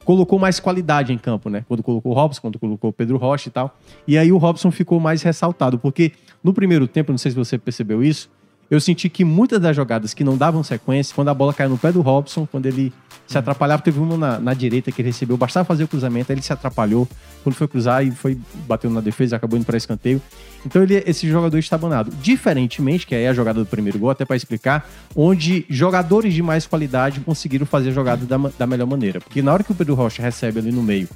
colocou 0.05 0.39
mais 0.39 0.59
qualidade 0.59 1.11
em 1.11 1.17
campo, 1.17 1.49
né? 1.49 1.65
Quando 1.67 1.83
colocou 1.83 2.11
o 2.11 2.15
Robson, 2.15 2.41
quando 2.41 2.59
colocou 2.59 2.91
o 2.91 2.93
Pedro 2.93 3.17
Rocha 3.17 3.49
e 3.49 3.51
tal. 3.51 3.77
E 4.07 4.17
aí 4.17 4.31
o 4.31 4.37
Robson 4.37 4.71
ficou 4.71 4.99
mais 4.99 5.21
ressaltado, 5.23 5.79
porque 5.79 6.13
no 6.45 6.53
primeiro 6.53 6.87
tempo, 6.87 7.11
não 7.11 7.17
sei 7.17 7.31
se 7.31 7.37
você 7.37 7.57
percebeu 7.57 8.03
isso, 8.03 8.29
eu 8.69 8.79
senti 8.79 9.09
que 9.09 9.25
muitas 9.25 9.59
das 9.59 9.75
jogadas 9.75 10.13
que 10.13 10.23
não 10.23 10.37
davam 10.37 10.63
sequência, 10.63 11.13
quando 11.15 11.29
a 11.29 11.33
bola 11.33 11.51
caiu 11.51 11.71
no 11.71 11.77
pé 11.77 11.91
do 11.91 12.01
Robson, 12.01 12.47
quando 12.51 12.67
ele 12.67 12.93
se 13.25 13.35
atrapalhava, 13.35 13.81
teve 13.81 13.99
uma 13.99 14.15
na, 14.15 14.39
na 14.39 14.53
direita 14.53 14.91
que 14.91 15.01
ele 15.01 15.09
recebeu, 15.09 15.35
bastava 15.37 15.65
fazer 15.65 15.85
o 15.85 15.87
cruzamento, 15.87 16.31
aí 16.31 16.35
ele 16.35 16.43
se 16.43 16.53
atrapalhou, 16.53 17.07
quando 17.43 17.55
foi 17.55 17.67
cruzar 17.67 18.05
e 18.05 18.11
foi 18.11 18.37
bateu 18.67 18.91
na 18.91 19.01
defesa, 19.01 19.35
acabou 19.35 19.57
indo 19.57 19.65
para 19.65 19.75
escanteio. 19.75 20.21
Então 20.63 20.83
ele 20.83 21.03
esse 21.07 21.27
jogador 21.27 21.57
está 21.57 21.77
abandonado. 21.77 22.11
Diferentemente, 22.21 23.07
que 23.07 23.15
aí 23.15 23.23
é 23.23 23.29
a 23.29 23.33
jogada 23.33 23.59
do 23.59 23.65
primeiro 23.65 23.97
gol, 23.97 24.11
até 24.11 24.23
para 24.23 24.35
explicar, 24.35 24.87
onde 25.15 25.65
jogadores 25.67 26.31
de 26.31 26.43
mais 26.43 26.67
qualidade 26.67 27.21
conseguiram 27.21 27.65
fazer 27.65 27.89
a 27.89 27.93
jogada 27.93 28.23
da, 28.23 28.37
da 28.55 28.67
melhor 28.67 28.85
maneira. 28.85 29.19
Porque 29.19 29.41
na 29.41 29.51
hora 29.51 29.63
que 29.63 29.71
o 29.71 29.75
Pedro 29.75 29.95
Rocha 29.95 30.21
recebe 30.21 30.59
ali 30.59 30.71
no 30.71 30.83
meio 30.83 31.09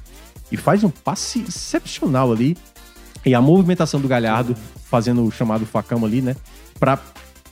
e 0.50 0.56
faz 0.56 0.82
um 0.82 0.90
passe 0.90 1.44
excepcional 1.48 2.32
ali, 2.32 2.56
e 3.24 3.34
a 3.34 3.40
movimentação 3.40 4.00
do 4.00 4.08
Galhardo 4.08 4.56
fazendo 4.90 5.24
o 5.24 5.30
chamado 5.30 5.66
facão 5.66 6.04
ali, 6.04 6.20
né? 6.20 6.36
Pra 6.78 6.98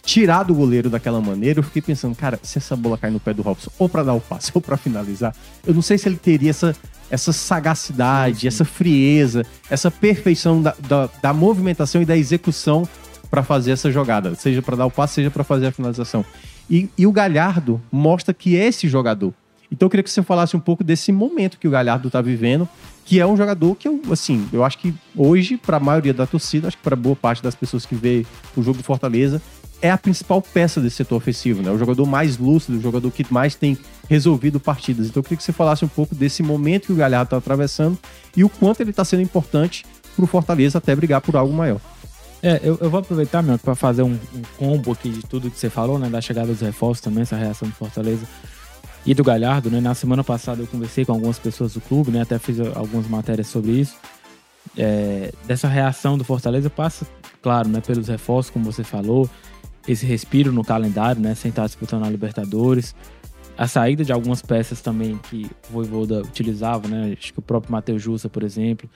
tirar 0.02 0.42
do 0.42 0.54
goleiro 0.54 0.88
daquela 0.88 1.20
maneira, 1.20 1.58
eu 1.58 1.62
fiquei 1.62 1.82
pensando, 1.82 2.14
cara, 2.14 2.40
se 2.42 2.56
essa 2.56 2.74
bola 2.74 2.96
cai 2.96 3.10
no 3.10 3.20
pé 3.20 3.34
do 3.34 3.42
Robson, 3.42 3.70
ou 3.78 3.88
pra 3.88 4.02
dar 4.02 4.14
o 4.14 4.20
passe, 4.20 4.50
ou 4.54 4.60
pra 4.60 4.76
finalizar, 4.76 5.34
eu 5.66 5.74
não 5.74 5.82
sei 5.82 5.98
se 5.98 6.08
ele 6.08 6.16
teria 6.16 6.50
essa, 6.50 6.74
essa 7.10 7.32
sagacidade, 7.32 8.48
essa 8.48 8.64
frieza, 8.64 9.44
essa 9.68 9.90
perfeição 9.90 10.62
da, 10.62 10.74
da, 10.88 11.10
da 11.20 11.32
movimentação 11.34 12.00
e 12.00 12.06
da 12.06 12.16
execução 12.16 12.88
pra 13.30 13.42
fazer 13.42 13.72
essa 13.72 13.90
jogada, 13.90 14.34
seja 14.34 14.62
pra 14.62 14.76
dar 14.76 14.86
o 14.86 14.90
passe, 14.90 15.14
seja 15.14 15.30
pra 15.30 15.44
fazer 15.44 15.66
a 15.66 15.72
finalização. 15.72 16.24
E, 16.70 16.88
e 16.96 17.06
o 17.06 17.12
Galhardo 17.12 17.80
mostra 17.92 18.32
que 18.32 18.56
é 18.56 18.66
esse 18.66 18.88
jogador. 18.88 19.34
Então 19.70 19.86
eu 19.86 19.90
queria 19.90 20.02
que 20.02 20.10
você 20.10 20.22
falasse 20.22 20.56
um 20.56 20.60
pouco 20.60 20.82
desse 20.82 21.12
momento 21.12 21.58
que 21.58 21.68
o 21.68 21.70
Galhardo 21.70 22.10
tá 22.10 22.22
vivendo, 22.22 22.66
que 23.08 23.18
é 23.18 23.26
um 23.26 23.38
jogador 23.38 23.74
que 23.74 23.88
eu, 23.88 24.02
assim, 24.10 24.46
eu 24.52 24.62
acho 24.62 24.76
que 24.76 24.94
hoje, 25.16 25.56
para 25.56 25.78
a 25.78 25.80
maioria 25.80 26.12
da 26.12 26.26
torcida, 26.26 26.68
acho 26.68 26.76
que 26.76 26.82
para 26.82 26.94
boa 26.94 27.16
parte 27.16 27.42
das 27.42 27.54
pessoas 27.54 27.86
que 27.86 27.94
vê 27.94 28.26
o 28.54 28.62
jogo 28.62 28.76
do 28.76 28.84
Fortaleza, 28.84 29.40
é 29.80 29.90
a 29.90 29.96
principal 29.96 30.42
peça 30.42 30.78
desse 30.78 30.96
setor 30.96 31.16
ofensivo, 31.16 31.62
né? 31.62 31.70
O 31.70 31.78
jogador 31.78 32.04
mais 32.04 32.36
lúcido, 32.36 32.76
o 32.76 32.82
jogador 32.82 33.10
que 33.10 33.24
mais 33.32 33.54
tem 33.54 33.78
resolvido 34.10 34.60
partidas. 34.60 35.06
Então 35.06 35.20
eu 35.20 35.24
queria 35.24 35.38
que 35.38 35.42
você 35.42 35.54
falasse 35.54 35.86
um 35.86 35.88
pouco 35.88 36.14
desse 36.14 36.42
momento 36.42 36.88
que 36.88 36.92
o 36.92 36.96
Galhardo 36.96 37.28
está 37.28 37.38
atravessando 37.38 37.96
e 38.36 38.44
o 38.44 38.48
quanto 38.50 38.82
ele 38.82 38.90
está 38.90 39.06
sendo 39.06 39.22
importante 39.22 39.86
para 40.14 40.24
o 40.26 40.28
Fortaleza 40.28 40.76
até 40.76 40.94
brigar 40.94 41.22
por 41.22 41.34
algo 41.34 41.54
maior. 41.54 41.80
É, 42.42 42.60
eu, 42.62 42.76
eu 42.78 42.90
vou 42.90 43.00
aproveitar, 43.00 43.42
meu, 43.42 43.58
para 43.58 43.74
fazer 43.74 44.02
um, 44.02 44.18
um, 44.34 44.42
combo 44.58 44.92
aqui 44.92 45.08
de 45.08 45.22
tudo 45.22 45.50
que 45.50 45.58
você 45.58 45.70
falou, 45.70 45.98
né? 45.98 46.10
Da 46.10 46.20
chegada 46.20 46.48
dos 46.48 46.60
reforços 46.60 47.00
também, 47.00 47.22
essa 47.22 47.36
reação 47.36 47.68
do 47.68 47.74
Fortaleza 47.74 48.26
e 49.10 49.14
do 49.14 49.24
Galhardo, 49.24 49.70
né? 49.70 49.80
Na 49.80 49.94
semana 49.94 50.22
passada 50.22 50.62
eu 50.62 50.66
conversei 50.66 51.04
com 51.04 51.12
algumas 51.12 51.38
pessoas 51.38 51.74
do 51.74 51.80
clube, 51.80 52.10
né? 52.10 52.22
Até 52.22 52.38
fiz 52.38 52.60
algumas 52.60 53.08
matérias 53.08 53.46
sobre 53.46 53.72
isso. 53.72 53.96
É, 54.76 55.32
dessa 55.46 55.66
reação 55.66 56.18
do 56.18 56.24
Fortaleza 56.24 56.68
passa, 56.68 57.06
claro, 57.40 57.68
né? 57.68 57.80
Pelos 57.80 58.08
reforços, 58.08 58.50
como 58.50 58.64
você 58.64 58.84
falou, 58.84 59.28
esse 59.86 60.04
respiro 60.04 60.52
no 60.52 60.62
calendário, 60.62 61.22
né? 61.22 61.34
Sem 61.34 61.48
estar 61.48 61.66
disputando 61.66 62.04
a 62.04 62.10
Libertadores. 62.10 62.94
A 63.56 63.66
saída 63.66 64.04
de 64.04 64.12
algumas 64.12 64.42
peças 64.42 64.80
também 64.80 65.18
que 65.30 65.50
o 65.70 65.72
Voivoda 65.72 66.20
utilizava, 66.20 66.86
né? 66.86 67.16
Acho 67.18 67.32
que 67.32 67.38
o 67.38 67.42
próprio 67.42 67.72
Matheus 67.72 68.02
Jussa, 68.02 68.28
por 68.28 68.42
exemplo 68.42 68.88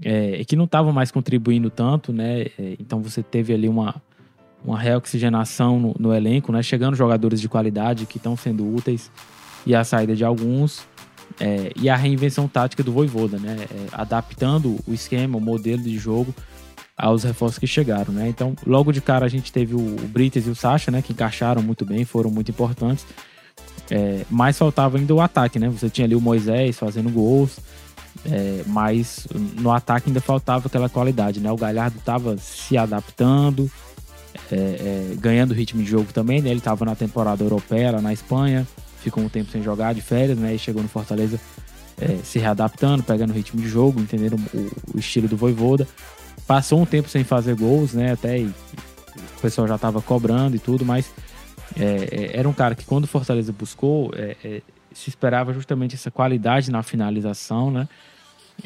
é, 0.00 0.44
que 0.44 0.56
não 0.56 0.64
estavam 0.64 0.92
mais 0.92 1.10
contribuindo 1.10 1.70
tanto, 1.70 2.12
né? 2.12 2.42
É, 2.58 2.76
então 2.78 3.00
você 3.00 3.22
teve 3.22 3.52
ali 3.52 3.68
uma, 3.68 4.00
uma 4.64 4.78
reoxigenação 4.78 5.78
no, 5.78 5.94
no, 5.98 6.14
elenco, 6.14 6.52
né? 6.52 6.62
Chegando 6.62 6.96
jogadores 6.96 7.40
de 7.40 7.48
qualidade 7.48 8.06
que 8.06 8.16
estão 8.16 8.36
sendo 8.36 8.66
úteis 8.74 9.10
e 9.66 9.74
a 9.74 9.84
saída 9.84 10.14
de 10.14 10.24
alguns. 10.24 10.82
É, 11.40 11.72
e 11.76 11.88
a 11.88 11.96
reinvenção 11.96 12.46
tática 12.46 12.82
do 12.82 12.92
Voivoda, 12.92 13.38
né? 13.38 13.66
É, 13.70 13.86
adaptando 13.92 14.78
o 14.86 14.92
esquema, 14.92 15.38
o 15.38 15.40
modelo 15.40 15.82
de 15.82 15.96
jogo 15.96 16.34
aos 16.96 17.24
reforços 17.24 17.58
que 17.58 17.66
chegaram, 17.66 18.12
né? 18.12 18.28
Então, 18.28 18.54
logo 18.66 18.92
de 18.92 19.00
cara 19.00 19.24
a 19.24 19.28
gente 19.28 19.50
teve 19.50 19.74
o, 19.74 19.78
o 19.78 20.08
Brites 20.08 20.46
e 20.46 20.50
o 20.50 20.54
Sacha, 20.54 20.90
né? 20.90 21.02
Que 21.02 21.12
encaixaram 21.12 21.62
muito 21.62 21.84
bem, 21.84 22.04
foram 22.04 22.30
muito 22.30 22.50
importantes. 22.50 23.06
É, 23.90 24.24
mas 24.30 24.58
faltava 24.58 24.98
ainda 24.98 25.14
o 25.14 25.20
ataque, 25.20 25.58
né? 25.58 25.68
Você 25.68 25.90
tinha 25.90 26.06
ali 26.06 26.14
o 26.14 26.20
Moisés 26.20 26.78
fazendo 26.78 27.10
gols, 27.10 27.58
é, 28.24 28.62
mas 28.66 29.26
no 29.58 29.70
ataque 29.72 30.08
ainda 30.08 30.20
faltava 30.20 30.66
aquela 30.66 30.88
qualidade, 30.88 31.40
né? 31.40 31.50
O 31.50 31.56
Galhardo 31.56 31.98
estava 31.98 32.36
se 32.36 32.76
adaptando, 32.76 33.70
é, 34.50 34.54
é, 34.56 35.14
ganhando 35.18 35.54
ritmo 35.54 35.82
de 35.82 35.90
jogo 35.90 36.12
também, 36.12 36.40
né? 36.40 36.50
Ele 36.50 36.58
estava 36.58 36.84
na 36.84 36.94
temporada 36.94 37.42
europeia 37.42 37.90
lá 37.90 38.00
na 38.00 38.12
Espanha, 38.12 38.66
ficou 39.02 39.22
um 39.22 39.28
tempo 39.28 39.50
sem 39.50 39.62
jogar 39.62 39.94
de 39.94 40.00
férias, 40.00 40.38
né? 40.38 40.54
E 40.54 40.58
chegou 40.58 40.82
no 40.82 40.88
Fortaleza 40.88 41.40
é, 42.00 42.16
se 42.24 42.38
readaptando, 42.38 43.02
pegando 43.02 43.32
ritmo 43.32 43.60
de 43.60 43.68
jogo, 43.68 44.00
entendendo 44.00 44.36
o, 44.52 44.96
o, 44.96 44.98
estilo 44.98 45.28
do 45.28 45.36
Voivoda. 45.36 45.86
Passou 46.46 46.80
um 46.80 46.86
tempo 46.86 47.08
sem 47.08 47.24
fazer 47.24 47.54
gols, 47.54 47.92
né? 47.92 48.12
Até 48.12 48.38
e, 48.38 48.46
o 48.46 49.40
pessoal 49.40 49.66
já 49.68 49.74
estava 49.74 50.00
cobrando 50.00 50.56
e 50.56 50.58
tudo, 50.58 50.84
mas 50.84 51.10
é, 51.78 51.84
é, 52.34 52.38
era 52.38 52.48
um 52.48 52.52
cara 52.52 52.74
que 52.74 52.84
quando 52.84 53.04
o 53.04 53.08
Fortaleza 53.08 53.52
buscou, 53.52 54.12
se 54.94 55.08
esperava 55.08 55.52
justamente 55.52 55.94
essa 55.94 56.10
qualidade 56.10 56.70
na 56.70 56.82
finalização, 56.82 57.70
né? 57.70 57.88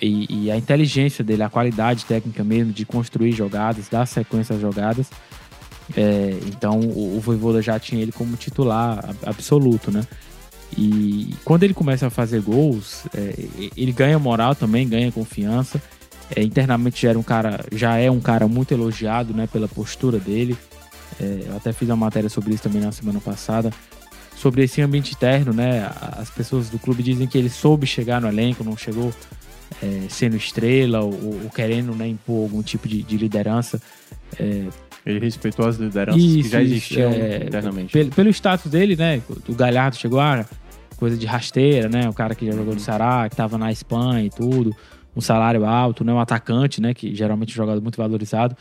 E, 0.01 0.45
e, 0.45 0.51
a 0.51 0.57
inteligência 0.57 1.24
dele, 1.24 1.43
a 1.43 1.49
qualidade 1.49 2.05
técnica 2.05 2.45
mesmo 2.45 2.72
de 2.72 2.84
construir 2.84 3.32
jogadas, 3.32 3.89
dar 3.89 4.05
sequência 4.07 4.55
às 4.55 4.61
jogadas. 4.61 5.11
É, 5.97 6.39
então 6.47 6.80
o, 6.80 7.16
o 7.16 7.20
Voivoda 7.20 7.62
já 7.62 7.78
tinha 7.78 8.03
ele 8.03 8.12
como 8.12 8.37
titular 8.37 9.05
absoluto, 9.24 9.91
né? 9.91 10.03
E 10.76 11.34
quando 11.44 11.62
ele 11.62 11.74
começa 11.74 12.06
a 12.06 12.10
fazer 12.10 12.40
gols, 12.40 13.04
é, 13.14 13.34
ele 13.76 13.92
ganha 13.92 14.18
moral 14.18 14.54
também, 14.54 14.88
ganha 14.88 15.12
confiança. 15.12 15.80
É, 16.34 16.42
internamente 16.42 17.02
já, 17.02 17.10
era 17.10 17.18
um 17.18 17.22
cara, 17.22 17.64
já 17.72 17.96
é 17.96 18.10
um 18.10 18.20
cara 18.20 18.48
muito 18.48 18.72
elogiado 18.72 19.32
né, 19.32 19.46
pela 19.46 19.68
postura 19.68 20.18
dele. 20.18 20.56
É, 21.20 21.44
eu 21.46 21.56
até 21.56 21.72
fiz 21.72 21.88
uma 21.88 21.96
matéria 21.96 22.28
sobre 22.28 22.52
isso 22.54 22.62
também 22.62 22.80
na 22.80 22.92
semana 22.92 23.20
passada 23.20 23.72
sobre 24.36 24.62
esse 24.62 24.82
ambiente 24.82 25.14
interno, 25.14 25.52
né? 25.52 25.90
As 26.12 26.28
pessoas 26.28 26.68
do 26.68 26.78
clube 26.78 27.02
dizem 27.02 27.26
que 27.26 27.38
ele 27.38 27.48
soube 27.48 27.86
chegar 27.86 28.20
no 28.20 28.28
elenco, 28.28 28.62
não 28.62 28.76
chegou 28.76 29.12
é, 29.82 30.06
sendo 30.10 30.36
estrela 30.36 31.00
ou, 31.00 31.12
ou, 31.12 31.50
querendo 31.50 31.94
né, 31.94 32.06
impor 32.06 32.42
algum 32.42 32.62
tipo 32.62 32.86
de, 32.86 33.02
de 33.02 33.16
liderança. 33.16 33.80
Ele 35.07 35.20
respeitou 35.20 35.68
as 35.68 35.76
lideranças 35.76 36.20
isso, 36.20 36.42
que 36.42 36.48
já 36.48 36.61
existiam 36.61 37.12
é, 37.12 37.44
internamente. 37.44 37.92
Pelo, 37.92 38.11
pelo, 38.11 38.30
status 38.30 38.70
dele, 38.70 38.96
né? 38.96 39.22
O 39.48 39.54
Galhardo 39.54 39.96
chegou 39.96 40.18
a 40.18 40.40
ah, 40.40 40.44
coisa 40.96 41.16
de 41.16 41.24
rasteira, 41.24 41.88
né? 41.88 42.09
O 42.09 42.12
cara 42.12 42.34
que 42.34 42.44
já 42.44 42.52
jogou 42.52 42.74
no 42.74 42.80
Ceará, 42.80 43.28
que 43.28 43.34
estava 43.34 43.57
na 43.57 43.70
Espanha 43.70 44.26
e 44.26 44.30
tudo, 44.30 44.74
um 45.14 45.20
salário 45.20 45.64
alto, 45.64 46.02
né? 46.02 46.12
Um 46.12 46.18
atacante, 46.18 46.82
né? 46.82 46.92
Que 46.92 47.14
geralmente 47.14 47.50
é 47.50 47.52
um 47.52 47.57
jogador 47.57 47.80
muito 47.80 47.96
valorizado. 47.96 48.57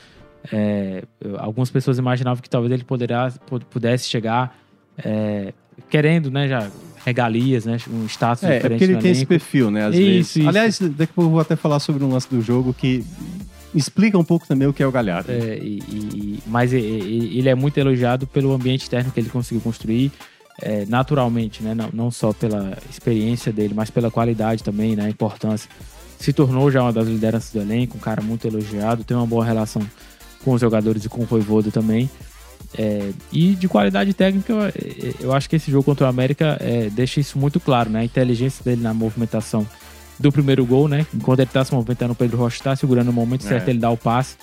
É, 0.54 1.04
algumas 1.40 1.72
pessoas 1.72 1.98
imaginavam 1.98 2.40
que 2.42 2.50
talvez 2.50 2.72
ele 2.72 2.84
poderá, 2.84 3.34
pudesse 3.72 4.08
chegar 4.08 4.56
é, 4.98 5.52
querendo, 5.90 6.32
né, 6.32 6.48
já 6.48 6.70
regalias, 7.04 7.66
né, 7.66 7.78
um 7.90 8.06
status 8.06 8.44
é, 8.44 8.48
é 8.48 8.56
diferente. 8.58 8.66
É 8.66 8.70
porque 8.70 8.84
ele 8.94 9.02
tem 9.02 9.12
esse 9.12 9.26
perfil, 9.26 9.70
né, 9.70 9.86
às 9.86 9.96
isso, 9.96 10.06
vezes. 10.06 10.36
Isso. 10.36 10.48
Aliás, 10.50 10.80
daqui 10.80 11.12
a 11.12 11.16
pouco 11.16 11.22
eu 11.24 11.30
vou 11.30 11.40
até 11.40 11.56
falar 11.56 11.80
sobre 11.80 12.04
um 12.04 12.12
lance 12.12 12.30
do 12.30 12.42
jogo 12.42 12.74
que 12.74 13.04
explica 13.76 14.18
um 14.18 14.24
pouco 14.24 14.48
também 14.48 14.68
o 14.68 14.74
que 14.74 14.82
é 14.82 14.88
o 14.88 14.92
Galhardo. 14.92 15.32
É, 15.32 15.58
e, 15.58 15.80
e, 15.80 16.40
mas 16.48 16.74
ele 16.74 17.48
é 17.48 17.54
muito 17.54 17.78
elogiado 17.78 18.26
pelo 18.26 18.54
ambiente 18.54 18.84
externo 18.84 19.12
que 19.12 19.20
ele 19.20 19.30
conseguiu 19.30 19.62
construir. 19.62 20.12
É, 20.62 20.86
naturalmente, 20.86 21.62
né? 21.62 21.76
Não, 21.76 21.90
não, 21.92 22.10
só 22.10 22.32
pela 22.32 22.78
experiência 22.90 23.52
dele, 23.52 23.74
mas 23.74 23.90
pela 23.90 24.10
qualidade 24.10 24.64
também, 24.64 24.96
né? 24.96 25.06
A 25.06 25.10
importância. 25.10 25.70
Se 26.18 26.32
tornou 26.32 26.72
já 26.72 26.82
uma 26.82 26.94
das 26.94 27.08
lideranças 27.08 27.52
do 27.52 27.60
elenco, 27.60 27.98
um 27.98 28.00
cara 28.00 28.22
muito 28.22 28.48
elogiado, 28.48 29.04
tem 29.04 29.18
uma 29.18 29.28
boa 29.28 29.44
relação 29.44 29.82
com 30.46 30.54
os 30.54 30.62
jogadores 30.62 31.04
e 31.04 31.10
com 31.10 31.24
o 31.24 31.26
Voivoda 31.26 31.72
também. 31.72 32.10
É, 32.78 33.12
e 33.32 33.54
de 33.54 33.68
qualidade 33.68 34.14
técnica, 34.14 34.54
eu, 34.54 35.14
eu, 35.20 35.34
acho 35.34 35.50
que 35.50 35.58
esse 35.58 35.70
jogo 35.70 35.84
contra 35.84 36.06
o 36.06 36.10
América 36.10 36.58
é, 36.62 36.90
deixa 36.90 37.20
isso 37.20 37.38
muito 37.38 37.60
claro, 37.60 37.90
né? 37.90 38.00
A 38.00 38.06
inteligência 38.06 38.64
dele 38.64 38.82
na 38.82 38.94
movimentação 38.94 39.68
do 40.20 40.32
primeiro 40.32 40.66
gol, 40.66 40.88
né? 40.88 41.06
Enquanto 41.14 41.40
ele 41.40 41.50
tá 41.52 41.64
se 41.64 41.74
movimentando, 41.74 42.14
o 42.14 42.16
Pedro 42.16 42.38
Rocha 42.38 42.64
tá 42.64 42.76
segurando 42.76 43.10
o 43.10 43.14
momento 43.14 43.46
é. 43.46 43.50
certo, 43.50 43.70
ele 43.70 43.80
dá 43.80 43.90
o 43.90 43.98
passe 43.98 44.38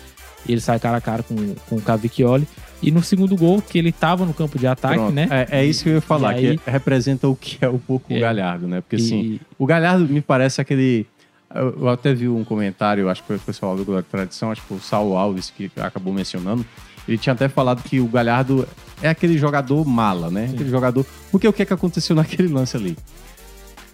e 0.47 0.53
ele 0.53 0.61
sai 0.61 0.79
cara 0.79 0.97
a 0.97 1.01
cara 1.01 1.23
com, 1.23 1.37
com 1.69 1.77
o 1.77 1.81
Cavicchioli. 1.81 2.47
E 2.83 2.91
no 2.91 3.03
segundo 3.03 3.37
gol, 3.37 3.63
que 3.63 3.79
ele 3.79 3.93
tava 3.93 4.27
no 4.27 4.35
campo 4.35 4.59
de 4.59 4.67
ataque, 4.67 4.97
Pronto. 4.97 5.13
né? 5.13 5.29
É, 5.31 5.61
é, 5.61 5.65
isso 5.65 5.85
que 5.85 5.91
eu 5.91 5.95
ia 5.95 6.01
falar, 6.01 6.31
aí... 6.31 6.59
que 6.59 6.71
representa 6.71 7.29
o 7.29 7.37
que 7.37 7.65
é 7.65 7.69
um 7.69 7.79
pouco 7.79 8.13
o 8.13 8.17
é. 8.17 8.21
Galhardo, 8.21 8.67
né? 8.67 8.81
Porque 8.81 8.97
assim, 8.97 9.21
e... 9.21 9.41
o 9.59 9.65
Galhardo 9.65 10.07
me 10.13 10.21
parece 10.21 10.61
aquele. 10.61 11.07
Eu 11.55 11.89
até 11.89 12.15
vi 12.15 12.29
um 12.29 12.43
comentário, 12.45 13.11
acho 13.11 13.21
que 13.21 13.27
foi 13.27 13.37
o 13.37 13.41
pessoal 13.41 13.77
do 13.77 13.85
Glória 13.85 14.05
Tradição, 14.11 14.51
acho 14.51 14.63
que 14.63 14.69
foi 14.69 14.79
o 14.79 14.81
Saulo 14.81 15.17
Alves 15.17 15.51
que 15.51 15.71
acabou 15.77 16.13
mencionando 16.13 16.65
ele 17.07 17.19
tinha 17.19 17.33
até 17.33 17.49
falado 17.49 17.83
que 17.83 18.01
o 18.01 18.07
Galhardo 18.07 18.67
é 19.03 19.09
aquele 19.09 19.37
jogador 19.37 19.85
mala, 19.85 20.31
né? 20.31 20.47
Sim. 20.47 20.55
Aquele 20.55 20.71
jogador. 20.71 21.07
Porque 21.31 21.49
o 21.49 21.53
que, 21.53 21.63
é 21.63 21.65
que 21.65 21.73
aconteceu 21.73 22.15
naquele 22.17 22.49
lance 22.49 22.77
ali? 22.77 22.97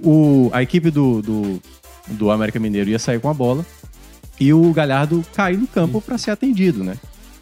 O, 0.03 0.51
a 0.53 0.63
equipe 0.63 0.91
do, 0.91 1.21
do, 1.23 1.63
do 2.09 2.31
América 2.31 2.59
Mineiro 2.59 2.91
ia 2.91 2.99
sair 2.99 3.21
com 3.21 3.29
a 3.29 3.35
bola 3.35 3.65
e 4.41 4.53
o 4.53 4.73
Galhardo 4.73 5.25
caiu 5.35 5.59
no 5.59 5.67
campo 5.67 6.01
para 6.01 6.17
ser 6.17 6.31
atendido, 6.31 6.85
né? 6.85 6.97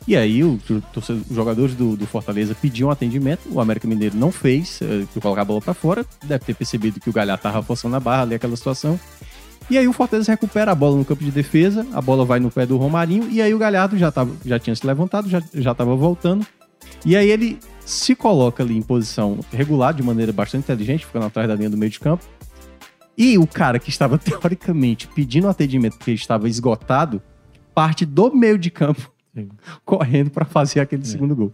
E 0.07 0.17
aí 0.17 0.45
o, 0.45 0.59
os 0.69 1.35
jogadores 1.35 1.75
do, 1.75 1.97
do, 1.97 2.07
Fortaleza 2.07 2.55
pediam 2.55 2.91
atendimento, 2.91 3.41
o 3.51 3.61
América 3.61 3.89
Mineiro 3.89 4.17
não 4.17 4.31
fez, 4.31 4.81
uh, 4.81 5.21
colocar 5.21 5.43
a 5.43 5.45
bola 5.45 5.61
para 5.61 5.75
fora, 5.75 6.07
deve 6.25 6.45
ter 6.45 6.55
percebido 6.55 7.01
que 7.01 7.11
o 7.11 7.13
Galhardo 7.13 7.41
estava 7.41 7.61
forçando 7.63 7.97
a 7.97 8.01
barra 8.01 8.23
ali, 8.23 8.37
aquela 8.37 8.57
situação. 8.57 8.99
E 9.69 9.77
aí 9.77 9.89
o 9.89 9.93
Fortaleza 9.93 10.31
recupera 10.31 10.71
a 10.71 10.75
bola 10.77 10.97
no 10.97 11.05
campo 11.05 11.25
de 11.25 11.33
defesa, 11.33 11.85
a 11.93 12.01
bola 12.01 12.25
vai 12.25 12.39
no 12.39 12.53
pé 12.53 12.65
do 12.65 12.77
Romarinho, 12.77 13.29
e 13.29 13.43
aí 13.43 13.53
o 13.53 13.59
Galhardo 13.59 13.99
já, 13.99 14.13
tava, 14.13 14.33
já 14.45 14.61
tinha 14.61 14.77
se 14.77 14.87
levantado, 14.87 15.29
já, 15.29 15.43
já 15.53 15.75
tava 15.75 15.97
voltando. 15.97 16.47
E 17.05 17.17
aí 17.17 17.29
ele 17.29 17.59
se 17.85 18.15
coloca 18.15 18.63
ali 18.63 18.77
em 18.77 18.83
posição 18.83 19.41
regular, 19.53 19.93
de 19.93 20.05
maneira 20.05 20.33
bastante 20.33 20.63
inteligente, 20.63 21.05
ficando 21.05 21.27
atrás 21.27 21.49
da 21.49 21.55
linha 21.57 21.69
do 21.69 21.77
meio 21.77 21.91
de 21.91 21.99
campo. 21.99 22.25
E 23.17 23.39
o 23.39 23.47
cara 23.47 23.79
que 23.79 23.89
estava 23.89 24.19
teoricamente 24.19 25.09
pedindo 25.09 25.49
atendimento 25.49 25.97
porque 25.97 26.11
ele 26.11 26.19
estava 26.19 26.49
esgotado, 26.49 27.23
parte 27.75 28.05
do 28.05 28.35
meio 28.35 28.59
de 28.59 28.71
campo 28.71 29.11
Sim. 29.35 29.49
correndo 29.85 30.31
para 30.31 30.45
fazer 30.45 30.81
aquele 30.81 31.03
é. 31.03 31.07
segundo 31.07 31.35
gol. 31.35 31.53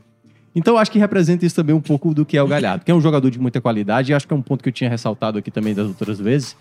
Então 0.55 0.77
acho 0.77 0.91
que 0.91 0.99
representa 0.99 1.47
isso 1.47 1.57
também 1.57 1.75
um 1.75 1.81
pouco 1.81 2.13
do 2.13 2.27
que 2.27 2.37
é 2.37 2.43
o 2.43 2.47
Galhardo, 2.47 2.85
que 2.85 2.91
é 2.91 2.95
um 2.95 3.01
jogador 3.01 3.31
de 3.31 3.39
muita 3.39 3.59
qualidade, 3.61 4.13
e 4.13 4.15
acho 4.15 4.27
que 4.27 4.35
é 4.35 4.37
um 4.37 4.43
ponto 4.43 4.63
que 4.63 4.69
eu 4.69 4.73
tinha 4.73 4.91
ressaltado 4.91 5.39
aqui 5.39 5.51
também 5.51 5.75
das 5.75 5.87
outras 5.87 6.19
vezes, 6.19 6.55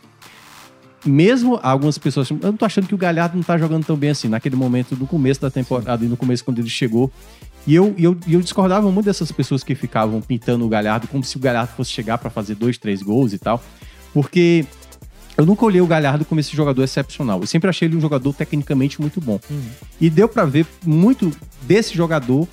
mesmo 1.06 1.60
algumas 1.64 1.98
pessoas, 1.98 2.30
eu 2.30 2.38
não 2.42 2.58
tô 2.58 2.66
achando 2.66 2.88
que 2.88 2.94
o 2.94 2.98
Galhardo 2.98 3.36
não 3.36 3.44
tá 3.44 3.58
jogando 3.58 3.86
tão 3.86 3.96
bem 3.96 4.12
assim, 4.12 4.28
naquele 4.28 4.56
momento 4.56 4.96
do 4.96 5.08
começo 5.08 5.42
da 5.42 5.50
temporada 5.50 6.06
e 6.06 6.08
no 6.08 6.16
começo 6.16 6.46
quando 6.46 6.60
ele 6.60 6.70
chegou. 6.70 7.12
E 7.66 7.76
eu, 7.76 7.94
eu, 7.98 8.18
eu 8.28 8.42
discordava 8.42 8.90
muito 8.92 9.06
dessas 9.06 9.32
pessoas 9.32 9.64
que 9.64 9.76
ficavam 9.76 10.22
pintando 10.22 10.66
o 10.66 10.70
Galhardo 10.70 11.08
como 11.08 11.24
se 11.24 11.38
o 11.38 11.40
Galhardo 11.40 11.74
fosse 11.74 11.92
chegar 11.92 12.18
para 12.18 12.30
fazer 12.30 12.56
dois, 12.56 12.78
três 12.78 13.02
gols 13.02 13.34
e 13.34 13.40
tal. 13.40 13.64
Porque 14.14 14.66
eu 15.38 15.46
nunca 15.46 15.66
olhei 15.66 15.82
o 15.82 15.88
Galhardo 15.88 16.26
como 16.26 16.40
esse 16.40 16.56
jogador 16.56 16.84
excepcional. 16.84 17.40
Eu 17.42 17.48
sempre 17.48 17.70
achei 17.70 17.88
ele 17.88 17.96
um 17.96 18.02
jogador 18.02 18.34
tecnicamente 18.34 19.00
muito 19.00 19.20
bom. 19.22 19.40
Uhum. 19.50 19.62
E 20.00 20.10
deu 20.10 20.28
para 20.28 20.46
ver 20.46 20.66
muito 20.86 21.32
desse 21.64 21.96
jogador 21.96 22.48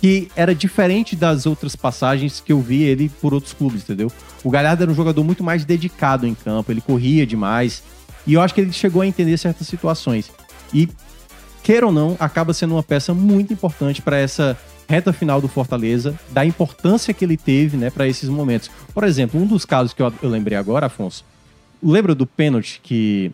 que 0.00 0.30
era 0.36 0.54
diferente 0.54 1.16
das 1.16 1.44
outras 1.44 1.74
passagens 1.74 2.40
que 2.40 2.52
eu 2.52 2.60
vi 2.60 2.82
ele 2.82 3.08
por 3.20 3.34
outros 3.34 3.52
clubes, 3.52 3.82
entendeu? 3.82 4.12
O 4.44 4.50
Galhardo 4.50 4.84
era 4.84 4.92
um 4.92 4.94
jogador 4.94 5.24
muito 5.24 5.42
mais 5.42 5.64
dedicado 5.64 6.26
em 6.26 6.34
campo, 6.34 6.70
ele 6.70 6.80
corria 6.80 7.26
demais. 7.26 7.82
E 8.26 8.34
eu 8.34 8.40
acho 8.40 8.54
que 8.54 8.60
ele 8.60 8.72
chegou 8.72 9.02
a 9.02 9.06
entender 9.06 9.36
certas 9.36 9.66
situações. 9.66 10.30
E, 10.72 10.88
queira 11.62 11.86
ou 11.86 11.92
não, 11.92 12.16
acaba 12.20 12.52
sendo 12.52 12.74
uma 12.74 12.82
peça 12.82 13.12
muito 13.12 13.52
importante 13.52 14.00
para 14.00 14.16
essa 14.16 14.56
reta 14.88 15.12
final 15.12 15.40
do 15.40 15.48
Fortaleza, 15.48 16.18
da 16.30 16.44
importância 16.44 17.12
que 17.12 17.24
ele 17.24 17.36
teve 17.36 17.76
né, 17.76 17.90
para 17.90 18.06
esses 18.06 18.28
momentos. 18.28 18.70
Por 18.94 19.04
exemplo, 19.04 19.40
um 19.40 19.46
dos 19.46 19.64
casos 19.64 19.92
que 19.92 20.00
eu, 20.00 20.12
eu 20.22 20.30
lembrei 20.30 20.56
agora, 20.56 20.86
Afonso, 20.86 21.24
lembra 21.82 22.14
do 22.14 22.26
pênalti 22.26 22.80
que, 22.82 23.30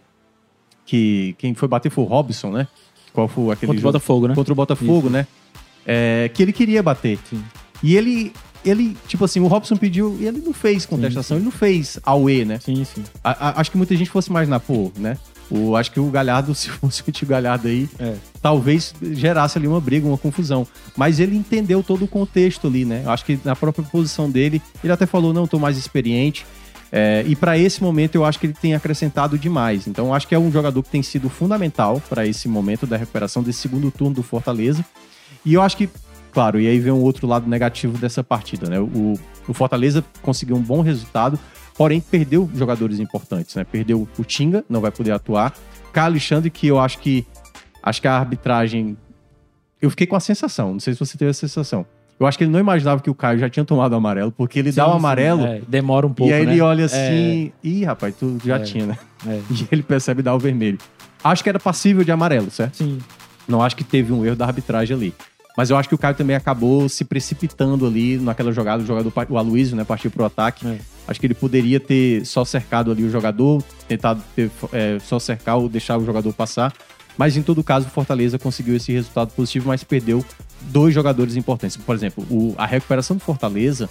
que 0.87 1.35
quem 1.39 1.55
foi 1.55 1.69
bater 1.69 1.91
foi 1.91 2.05
o 2.05 2.07
Robson, 2.07 2.51
né? 2.51 2.69
Qual 3.13 3.29
foi 3.29 3.53
aquele 3.53 3.73
Contra 3.73 3.81
o? 3.89 3.93
Botafogo, 3.93 4.29
né? 4.29 4.35
Contra 4.35 4.53
o 4.53 4.57
Botafogo, 4.57 5.09
né? 5.11 5.27
É, 5.87 6.31
que 6.35 6.43
ele 6.43 6.53
queria 6.53 6.83
bater. 6.83 7.19
E 7.83 7.97
ele, 7.97 8.33
ele, 8.65 8.97
tipo 9.07 9.25
assim, 9.25 9.41
o 9.41 9.47
Robson 9.47 9.77
pediu 9.77 10.17
e 10.21 10.27
ele 10.27 10.41
não 10.45 10.53
fez 10.53 10.85
contestação, 10.87 11.37
ele 11.37 11.45
não 11.45 11.53
fez 11.53 11.99
auê, 12.03 12.45
né? 12.45 12.59
Sim, 12.61 12.83
sim. 12.85 13.05
A- 13.23 13.49
a- 13.51 13.61
acho 13.61 13.71
que 13.71 13.77
muita 13.77 13.95
gente 13.97 14.11
fosse 14.11 14.31
imaginar, 14.31 14.61
pô, 14.61 14.91
né? 14.97 15.17
O, 15.51 15.77
acho 15.77 15.93
que 15.93 16.01
o 16.01 16.07
Galhardo, 16.11 16.53
se 16.57 16.71
fosse 16.71 17.03
o 17.03 17.05
antigo 17.07 17.31
Galhardo 17.31 17.69
aí, 17.69 17.89
É. 17.99 18.15
talvez 18.41 18.95
gerasse 19.13 19.59
ali 19.59 19.69
uma 19.69 19.81
briga, 19.81 20.07
uma 20.09 20.17
confusão. 20.19 20.67
Mas 20.97 21.21
ele 21.21 21.37
entendeu 21.37 21.83
todo 21.83 22.07
o 22.07 22.09
contexto 22.09 22.67
ali, 22.67 22.85
né? 22.85 23.05
Acho 23.07 23.25
que 23.27 23.39
na 23.45 23.55
própria 23.55 23.85
posição 23.85 24.31
dele, 24.31 24.61
ele 24.83 24.93
até 24.93 25.05
falou, 25.07 25.33
não, 25.35 25.47
tô 25.47 25.59
mais 25.59 25.77
experiente. 25.77 26.47
É, 26.97 27.25
e 27.27 27.35
para 27.35 27.59
esse 27.59 27.83
momento 27.83 28.15
eu 28.15 28.25
acho 28.25 28.39
que 28.39 28.47
ele 28.47 28.53
tem 28.53 28.73
acrescentado 28.73 29.37
demais. 29.37 29.89
Então 29.89 30.07
eu 30.07 30.15
acho 30.15 30.29
que 30.29 30.35
é 30.35 30.39
um 30.39 30.53
jogador 30.53 30.81
que 30.81 30.91
tem 30.91 31.03
sido 31.03 31.29
fundamental 31.29 32.01
para 32.09 32.25
esse 32.25 32.47
momento 32.47 32.87
da 32.87 32.97
recuperação 32.97 33.43
desse 33.43 33.59
segundo 33.59 33.91
turno 33.91 34.15
do 34.15 34.23
Fortaleza. 34.23 34.85
E 35.45 35.55
eu 35.55 35.61
acho 35.61 35.77
que, 35.77 35.91
claro, 36.31 36.61
e 36.61 36.69
aí 36.69 36.79
vem 36.79 36.93
um 36.93 37.03
outro 37.03 37.27
lado 37.27 37.51
negativo 37.51 37.99
dessa 37.99 38.23
partida, 38.23 38.71
né? 38.71 38.79
O, 38.79 39.15
o 39.49 39.53
Fortaleza 39.53 40.05
conseguiu 40.23 40.55
um 40.55 40.63
bom 40.63 40.83
resultado, 40.83 41.37
porém 41.77 42.01
perdeu 42.01 42.49
jogadores 42.55 43.01
importantes, 43.01 43.57
né? 43.57 43.65
Perdeu 43.65 44.07
o 44.17 44.25
Tinga, 44.25 44.65
não 44.69 44.81
vai 44.81 44.93
poder 44.93 45.11
atuar. 45.11 45.53
Caio 45.93 46.07
Alexandre, 46.07 46.49
que 46.49 46.69
eu 46.69 46.79
acho 46.79 47.01
que 47.01 47.27
acho 47.83 48.01
que 48.01 48.07
a 48.07 48.17
arbitragem. 48.17 48.97
Eu 49.83 49.91
fiquei 49.91 50.07
com 50.07 50.15
a 50.15 50.21
sensação, 50.21 50.75
não 50.75 50.81
sei 50.81 50.93
se 50.93 51.01
você 51.01 51.19
teve 51.19 51.33
a 51.33 51.35
sensação. 51.35 51.85
Eu 52.19 52.27
acho 52.27 52.39
que 52.39 52.45
ele 52.45 52.51
não 52.51 52.61
imaginava 52.61 53.01
que 53.03 53.11
o 53.11 53.15
Caio 53.15 53.39
já 53.39 53.49
tinha 53.51 53.65
tomado 53.65 53.93
o 53.93 53.97
amarelo, 53.97 54.31
porque 54.33 54.59
ele 54.59 54.71
dá 54.71 54.85
o 54.85 54.87
Sim, 54.87 54.93
sim, 54.93 54.99
amarelo 54.99 55.47
é, 55.47 55.61
demora 55.67 56.07
um 56.07 56.13
pouco, 56.13 56.31
e 56.31 56.35
aí 56.35 56.43
ele 56.43 56.57
né? 56.57 56.63
olha 56.63 56.85
assim. 56.85 57.53
Ih, 57.63 57.85
rapaz, 57.85 58.15
tu 58.17 58.39
já 58.45 58.57
É. 58.57 58.61
tinha, 58.61 58.87
né? 58.87 58.99
É. 59.27 59.41
E 59.51 59.67
ele 59.73 59.83
percebe 59.83 60.23
dar 60.23 60.35
o 60.35 60.39
vermelho. 60.39 60.79
Acho 61.23 61.43
que 61.43 61.49
era 61.49 61.59
passível 61.59 62.05
de 62.05 62.13
amarelo, 62.13 62.51
certo? 62.51 62.77
Sim. 62.77 62.99
Não 63.49 63.63
acho 63.63 63.75
que 63.77 63.85
teve 63.85 64.13
um 64.13 64.25
erro 64.25 64.37
da 64.37 64.47
arbitragem 64.47 64.97
ali. 64.97 65.15
Mas 65.57 65.71
eu 65.71 65.77
acho 65.77 65.89
que 65.89 65.95
o 65.95 65.99
Caio 65.99 66.15
também 66.15 66.35
acabou 66.35 66.89
se 66.89 67.05
precipitando 67.05 67.87
ali 67.87 68.19
naquela 68.19 68.51
jogada. 68.53 68.83
O 68.83 68.87
jogador, 68.87 69.13
o 69.31 69.39
Aloysio, 69.39 69.77
né, 69.77 69.85
partiu 69.85 70.11
pro 70.11 70.25
ataque. 70.25 70.67
É. 70.67 70.79
Acho 71.07 71.21
que 71.21 71.27
ele 71.27 71.35
poderia 71.35 71.79
ter 71.79 72.25
só 72.27 72.45
cercado 72.45 72.91
ali 72.91 73.05
o 73.05 73.11
jogador, 73.11 73.63
tentado 73.87 74.23
ter, 74.35 74.51
é, 74.73 74.99
só 75.01 75.19
cercar 75.19 75.57
ou 75.59 75.69
deixar 75.69 75.97
o 75.99 76.05
jogador 76.05 76.33
passar. 76.33 76.73
Mas 77.17 77.37
em 77.37 77.43
todo 77.43 77.63
caso, 77.63 77.87
o 77.87 77.91
Fortaleza 77.91 78.37
conseguiu 78.39 78.75
esse 78.75 78.91
resultado 78.93 79.31
positivo, 79.31 79.69
mas 79.69 79.85
perdeu 79.85 80.25
dois 80.71 80.95
jogadores 80.95 81.37
importantes. 81.37 81.77
Por 81.77 81.95
exemplo, 81.95 82.25
o- 82.31 82.55
a 82.59 82.67
recuperação 82.67 83.17
do 83.17 83.23
Fortaleza, 83.23 83.89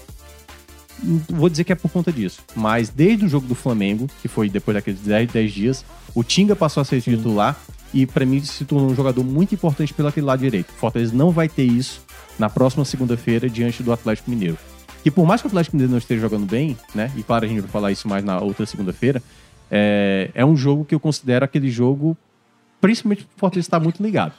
vou 1.29 1.49
dizer 1.49 1.63
que 1.63 1.71
é 1.71 1.75
por 1.75 1.89
conta 1.91 2.11
disso, 2.11 2.41
mas 2.55 2.89
desde 2.89 3.25
o 3.25 3.29
jogo 3.29 3.47
do 3.47 3.55
Flamengo, 3.55 4.07
que 4.21 4.27
foi 4.27 4.49
depois 4.49 4.75
daqueles 4.75 4.99
10, 5.01 5.31
10 5.31 5.51
dias, 5.51 5.85
o 6.15 6.23
Tinga 6.23 6.55
passou 6.55 6.81
a 6.81 6.85
ser 6.85 7.01
titular 7.01 7.57
e 7.93 8.05
pra 8.05 8.25
mim 8.25 8.41
se 8.43 8.63
tornou 8.65 8.89
um 8.91 8.95
jogador 8.95 9.23
muito 9.23 9.53
importante 9.53 9.93
pelo 9.93 10.07
aquele 10.07 10.25
lado 10.25 10.39
direito. 10.39 10.69
O 10.71 10.73
Fortaleza 10.73 11.13
não 11.15 11.31
vai 11.31 11.47
ter 11.49 11.63
isso 11.63 12.01
na 12.39 12.49
próxima 12.49 12.85
segunda-feira 12.85 13.49
diante 13.49 13.83
do 13.83 13.91
Atlético 13.91 14.29
Mineiro. 14.29 14.57
E 15.05 15.11
por 15.11 15.25
mais 15.27 15.41
que 15.41 15.47
o 15.47 15.49
Atlético 15.49 15.75
Mineiro 15.75 15.91
não 15.91 15.97
esteja 15.99 16.21
jogando 16.21 16.45
bem, 16.45 16.77
né? 16.95 17.11
E 17.17 17.23
claro, 17.23 17.45
a 17.45 17.47
gente 17.47 17.59
vai 17.61 17.69
falar 17.69 17.91
isso 17.91 18.07
mais 18.07 18.23
na 18.23 18.39
outra 18.39 18.65
segunda-feira, 18.65 19.21
é, 19.69 20.31
é 20.33 20.45
um 20.45 20.55
jogo 20.55 20.85
que 20.85 20.95
eu 20.95 20.99
considero 20.99 21.43
aquele 21.43 21.69
jogo, 21.69 22.15
principalmente 22.79 23.23
o 23.23 23.27
Fortaleza 23.37 23.65
está 23.67 23.79
muito 23.79 24.01
ligado. 24.01 24.33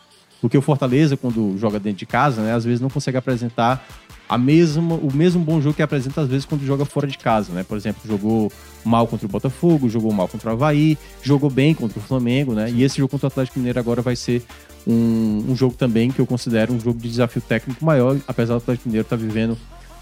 Porque 0.45 0.59
o 0.59 0.61
Fortaleza, 0.61 1.17
quando 1.17 1.57
joga 1.57 1.81
dentro 1.81 2.01
de 2.01 2.05
casa, 2.05 2.43
né, 2.43 2.53
às 2.53 2.67
vezes 2.67 2.79
não 2.79 2.91
consegue 2.91 3.17
apresentar 3.17 3.83
a 4.29 4.37
mesma, 4.37 4.95
o 4.95 5.11
mesmo 5.11 5.43
bom 5.43 5.59
jogo 5.59 5.75
que 5.75 5.81
apresenta 5.81 6.21
às 6.21 6.29
vezes 6.29 6.45
quando 6.45 6.67
joga 6.67 6.85
fora 6.85 7.07
de 7.07 7.17
casa, 7.17 7.51
né? 7.51 7.63
Por 7.63 7.79
exemplo, 7.79 8.03
jogou 8.07 8.53
mal 8.85 9.07
contra 9.07 9.27
o 9.27 9.31
Botafogo, 9.31 9.89
jogou 9.89 10.13
mal 10.13 10.29
contra 10.29 10.51
o 10.51 10.53
Havaí, 10.53 10.99
jogou 11.23 11.49
bem 11.49 11.73
contra 11.73 11.99
o 11.99 12.03
Flamengo, 12.03 12.53
né? 12.53 12.71
E 12.71 12.83
esse 12.83 12.99
jogo 12.99 13.09
contra 13.09 13.27
o 13.27 13.29
Atlético 13.29 13.59
Mineiro 13.59 13.79
agora 13.79 14.03
vai 14.03 14.17
ser 14.17 14.43
um, 14.87 15.47
um 15.49 15.57
jogo 15.57 15.77
também 15.77 16.11
que 16.11 16.19
eu 16.19 16.27
considero 16.27 16.75
um 16.75 16.79
jogo 16.79 17.01
de 17.01 17.09
desafio 17.09 17.41
técnico 17.41 17.83
maior, 17.83 18.15
apesar 18.29 18.53
do 18.53 18.59
Atlético 18.59 18.91
Mineiro 18.91 19.07
estar 19.07 19.17
vivendo 19.17 19.57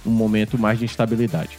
um 0.05 0.11
momento 0.11 0.59
mais 0.59 0.77
de 0.77 0.87
instabilidade. 0.87 1.57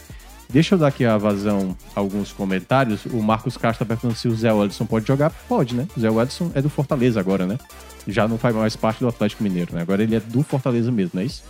Deixa 0.48 0.74
eu 0.74 0.78
dar 0.78 0.88
aqui 0.88 1.04
a 1.04 1.16
vazão 1.18 1.76
alguns 1.94 2.32
comentários. 2.32 3.04
O 3.06 3.20
Marcos 3.22 3.56
Castro 3.56 3.82
está 3.82 3.86
perguntando 3.86 4.14
se 4.14 4.28
o 4.28 4.34
Zé 4.36 4.48
Edson 4.64 4.86
pode 4.86 5.06
jogar. 5.06 5.30
Pode, 5.48 5.74
né? 5.74 5.86
O 5.96 6.00
Zé 6.00 6.08
Edson 6.08 6.50
é 6.54 6.62
do 6.62 6.68
Fortaleza 6.68 7.18
agora, 7.18 7.46
né? 7.46 7.58
Já 8.06 8.28
não 8.28 8.38
faz 8.38 8.54
mais 8.54 8.76
parte 8.76 9.00
do 9.00 9.08
Atlético 9.08 9.42
Mineiro, 9.42 9.74
né? 9.74 9.82
Agora 9.82 10.02
ele 10.02 10.14
é 10.14 10.20
do 10.20 10.42
Fortaleza 10.42 10.92
mesmo, 10.92 11.12
não 11.14 11.22
é 11.22 11.26
isso? 11.26 11.42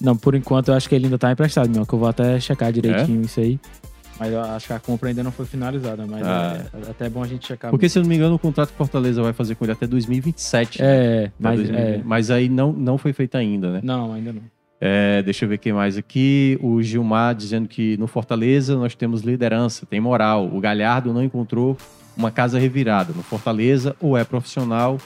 Não, 0.00 0.16
por 0.16 0.34
enquanto 0.34 0.68
eu 0.68 0.74
acho 0.74 0.88
que 0.88 0.94
ele 0.94 1.06
ainda 1.06 1.18
tá 1.18 1.32
emprestado, 1.32 1.68
meu, 1.70 1.86
que 1.86 1.92
eu 1.92 1.98
vou 1.98 2.08
até 2.08 2.38
checar 2.40 2.68
É? 2.68 2.72
direitinho 2.72 3.22
isso 3.22 3.40
aí. 3.40 3.58
Mas 4.20 4.32
eu 4.32 4.40
acho 4.40 4.66
que 4.66 4.72
a 4.72 4.80
compra 4.80 5.08
ainda 5.08 5.22
não 5.22 5.30
foi 5.30 5.46
finalizada, 5.46 6.04
mas 6.06 6.26
Ah. 6.26 6.56
é, 6.86 6.90
até 6.90 7.06
é 7.06 7.08
bom 7.08 7.22
a 7.22 7.26
gente 7.26 7.46
checar. 7.46 7.70
Porque, 7.70 7.88
se 7.88 7.98
eu 7.98 8.02
não 8.02 8.08
me 8.08 8.16
engano, 8.16 8.34
o 8.34 8.38
contrato 8.38 8.70
que 8.70 8.76
Fortaleza 8.76 9.22
vai 9.22 9.32
fazer 9.32 9.54
com 9.54 9.64
ele 9.64 9.72
até 9.72 9.86
2027. 9.86 10.82
né? 10.82 10.88
É, 10.88 11.18
Até 11.26 11.32
mas 11.38 11.56
2020. 11.60 11.80
é, 11.84 12.02
Mas 12.04 12.30
aí 12.30 12.48
não, 12.48 12.72
não 12.72 12.98
foi 12.98 13.12
feito 13.12 13.36
ainda, 13.36 13.72
né? 13.72 13.80
não, 13.82 14.12
ainda 14.12 14.32
não. 14.32 14.42
É, 14.80 15.22
deixa 15.22 15.44
eu 15.44 15.48
ver 15.48 15.58
quem 15.58 15.72
mais 15.72 15.96
aqui. 15.96 16.58
O 16.62 16.82
Gilmar 16.82 17.34
dizendo 17.34 17.68
que 17.68 17.96
no 17.96 18.06
Fortaleza 18.06 18.76
nós 18.76 18.94
temos 18.94 19.22
liderança, 19.22 19.86
tem 19.86 20.00
moral. 20.00 20.46
O 20.46 20.60
Galhardo 20.60 21.12
não 21.12 21.22
encontrou 21.22 21.76
uma 22.16 22.30
casa 22.30 22.58
revirada. 22.58 23.12
No 23.12 23.22
Fortaleza, 23.22 23.96
ou 24.00 24.16
é 24.16 24.24
profissional 24.24 24.98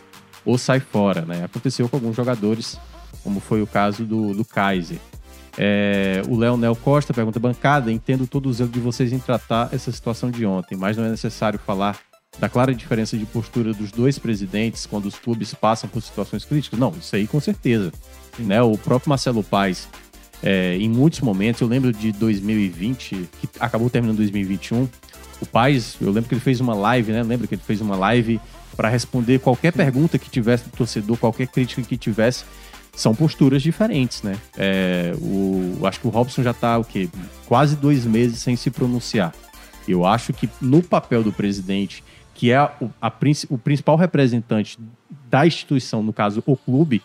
ou 0.45 0.59
sai 0.59 0.81
fora. 0.81 1.23
Né? 1.23 1.45
Aconteceu 1.45 1.89
com 1.89 1.97
alguns 1.97 2.16
jogadores, 2.16 2.79
como 3.23 3.41
foi 3.41 3.62
o 3.62 3.66
caso 3.66 4.05
do, 4.05 4.35
do 4.35 4.45
Kaiser. 4.45 4.99
É, 5.59 6.23
o 6.29 6.37
Leonel 6.37 6.75
Costa 6.75 7.12
pergunta: 7.12 7.39
bancada, 7.39 7.93
entendo 7.93 8.27
todo 8.27 8.49
o 8.49 8.53
zelo 8.53 8.70
de 8.70 8.81
vocês 8.81 9.12
em 9.12 9.18
tratar 9.18 9.68
essa 9.73 9.93
situação 9.93 10.31
de 10.31 10.47
ontem, 10.47 10.77
mas 10.77 10.97
não 10.97 11.05
é 11.05 11.11
necessário 11.11 11.59
falar 11.59 11.99
da 12.39 12.49
clara 12.49 12.75
diferença 12.75 13.18
de 13.18 13.27
postura 13.27 13.75
dos 13.75 13.93
dois 13.93 14.18
presidentes 14.18 14.87
quando 14.87 15.05
os 15.05 15.18
clubes 15.18 15.53
passam 15.53 15.89
por 15.91 16.01
situações 16.01 16.45
críticas? 16.45 16.79
Não, 16.79 16.91
isso 16.99 17.14
aí 17.14 17.27
com 17.27 17.39
certeza. 17.39 17.93
Né? 18.39 18.62
O 18.62 18.76
próprio 18.78 19.09
Marcelo 19.11 19.43
Paes, 19.43 19.89
é, 20.43 20.76
em 20.76 20.89
muitos 20.89 21.20
momentos, 21.20 21.61
eu 21.61 21.68
lembro 21.68 21.93
de 21.93 22.12
2020, 22.12 23.28
que 23.41 23.49
acabou 23.61 23.89
terminando 23.89 24.16
2021, 24.16 24.89
o 25.41 25.47
Paes, 25.47 25.97
eu 26.01 26.11
lembro 26.11 26.28
que 26.28 26.35
ele 26.35 26.41
fez 26.41 26.61
uma 26.61 26.74
live, 26.74 27.12
né? 27.12 27.22
Lembra 27.22 27.47
que 27.47 27.55
ele 27.55 27.62
fez 27.64 27.80
uma 27.80 27.97
live 27.97 28.41
para 28.76 28.89
responder 28.89 29.41
qualquer 29.41 29.72
pergunta 29.72 30.18
que 30.18 30.30
tivesse 30.30 30.64
do 30.64 30.70
torcedor, 30.70 31.16
qualquer 31.16 31.49
crítica 31.49 31.83
que 31.83 31.97
tivesse. 31.97 32.45
São 32.95 33.14
posturas 33.14 33.62
diferentes, 33.62 34.22
né? 34.22 34.37
É, 34.57 35.14
o, 35.20 35.80
acho 35.85 35.99
que 35.99 36.07
o 36.07 36.11
Robson 36.11 36.43
já 36.43 36.53
tá 36.53 36.78
o 36.78 36.85
quê? 36.85 37.09
Quase 37.47 37.74
dois 37.74 38.05
meses 38.05 38.39
sem 38.39 38.55
se 38.55 38.70
pronunciar. 38.70 39.35
Eu 39.89 40.07
acho 40.07 40.33
que 40.33 40.49
no 40.61 40.83
papel 40.83 41.24
do 41.24 41.33
presidente, 41.33 42.05
que 42.35 42.53
é 42.53 42.62
o, 42.80 42.89
a 43.01 43.11
princi- 43.11 43.47
o 43.51 43.59
principal 43.59 43.97
representante 43.97 44.78
da 45.28 45.47
instituição, 45.47 46.03
no 46.03 46.12
caso 46.12 46.43
o 46.47 46.57
clube, 46.57 47.03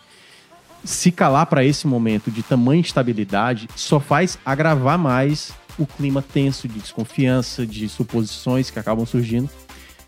se 0.88 1.12
calar 1.12 1.44
para 1.44 1.62
esse 1.62 1.86
momento 1.86 2.30
de 2.30 2.42
tamanha 2.42 2.80
instabilidade 2.80 3.68
só 3.76 4.00
faz 4.00 4.38
agravar 4.42 4.98
mais 4.98 5.52
o 5.78 5.86
clima 5.86 6.22
tenso 6.22 6.66
de 6.66 6.78
desconfiança, 6.78 7.66
de 7.66 7.86
suposições 7.90 8.70
que 8.70 8.78
acabam 8.78 9.04
surgindo. 9.04 9.50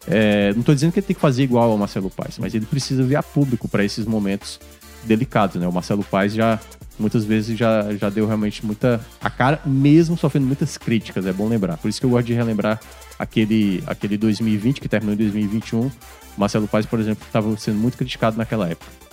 É, 0.09 0.55
não 0.55 0.61
estou 0.61 0.75
dizendo 0.75 0.91
que 0.91 0.99
ele 0.99 1.07
tem 1.07 1.15
que 1.15 1.21
fazer 1.21 1.43
igual 1.43 1.71
ao 1.71 1.77
Marcelo 1.77 2.09
Paes, 2.09 2.39
mas 2.39 2.55
ele 2.55 2.65
precisa 2.65 3.03
vir 3.03 3.17
a 3.17 3.23
público 3.23 3.69
para 3.69 3.85
esses 3.85 4.07
momentos 4.07 4.59
delicados, 5.05 5.61
né? 5.61 5.69
O 5.69 5.73
Marcelo 5.73 6.03
Paes 6.03 6.33
já 6.33 6.59
muitas 6.99 7.27
vezes 7.27 7.59
já, 7.59 7.95
já 7.95 8.09
deu 8.09 8.27
realmente 8.27 8.65
muita 8.65 9.05
a 9.21 9.29
cara, 9.29 9.61
mesmo 9.67 10.17
sofrendo 10.17 10.47
muitas 10.47 10.79
críticas, 10.79 11.27
é 11.27 11.33
bom 11.33 11.47
lembrar. 11.47 11.77
Por 11.77 11.91
isso 11.91 12.01
que 12.01 12.07
eu 12.07 12.11
gosto 12.11 12.27
de 12.27 12.33
relembrar 12.33 12.81
aquele, 13.19 13.85
aquele 13.87 14.17
2020 14.17 14.81
que 14.81 14.89
terminou 14.89 15.13
em 15.13 15.19
2021. 15.19 15.81
O 15.81 15.93
Marcelo 16.39 16.67
Paes, 16.67 16.87
por 16.87 16.99
exemplo, 16.99 17.23
estava 17.27 17.55
sendo 17.59 17.79
muito 17.79 17.99
criticado 17.99 18.39
naquela 18.39 18.67
época. 18.67 19.10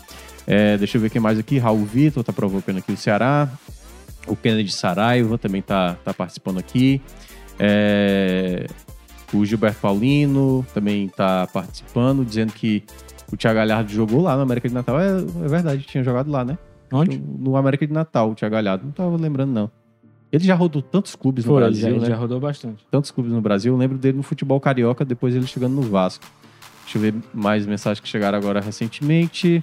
É, 0.48 0.78
deixa 0.78 0.98
eu 0.98 1.02
ver 1.02 1.10
quem 1.10 1.22
mais 1.22 1.38
aqui. 1.38 1.58
Raul 1.58 1.86
Vitor 1.86 2.24
tá 2.24 2.32
provocando 2.32 2.78
aqui 2.78 2.93
o 2.93 2.98
Ceará. 2.98 3.50
O 4.26 4.36
Kennedy 4.36 4.72
Saraiva 4.72 5.38
também 5.38 5.62
tá, 5.62 5.98
tá 6.04 6.14
participando 6.14 6.58
aqui. 6.58 7.02
É, 7.60 8.66
o 9.34 9.45
Gilberto 9.45 9.80
Paulino 9.82 10.66
também 10.74 11.10
tá 11.10 11.48
participando, 11.48 12.24
dizendo 12.24 12.54
que 12.54 12.84
o 13.32 13.36
Thiago 13.36 13.58
Galhardo 13.58 13.91
jogou 13.91 14.22
lá 14.22 14.36
no 14.36 14.41
América 14.41 14.70
de 14.70 14.74
Natal. 14.74 15.00
É, 15.00 15.18
é 15.18 15.48
verdade, 15.48 15.84
tinha 15.84 16.04
jogado 16.04 16.32
lá, 16.32 16.45
né? 16.45 16.58
Onde? 16.91 17.18
No, 17.18 17.52
no 17.52 17.58
América 17.58 17.86
de 17.86 17.91
Natal, 17.91 18.32
o 18.32 18.36
Thiago 18.36 18.56
Galhardo. 18.56 18.86
Não 18.86 18.91
tava 18.91 19.18
lembrando, 19.18 19.52
não. 19.52 19.70
Ele 20.32 20.43
já 20.43 20.56
rodou 20.56 20.82
tantos 20.82 21.16
clubes 21.16 21.45
no 21.45 21.52
Foi, 21.52 21.62
ele 21.62 21.70
Brasil, 21.70 21.82
já, 21.82 21.89
ele 21.89 22.00
né? 22.00 22.06
já 22.08 22.16
rodou 22.16 22.39
bastante. 22.39 22.86
tantos 22.91 23.12
clubes 23.12 23.32
no 23.32 23.41
Brasil. 23.41 23.74
Eu 23.74 23.78
lembro 23.78 23.98
dele 23.98 24.18
no 24.18 24.24
futebol 24.24 24.60
carioca, 24.60 25.04
depois 25.06 25.36
ele 25.36 25.48
chegando 25.48 25.74
no 25.74 25.82
Vasco. 25.84 26.26
Deixa 26.84 26.98
eu 26.98 27.02
ver 27.02 27.16
mais 27.34 27.66
mensagens 27.66 28.00
que 28.00 28.08
chegaram 28.08 28.38
agora 28.38 28.62
recentemente. 28.62 29.62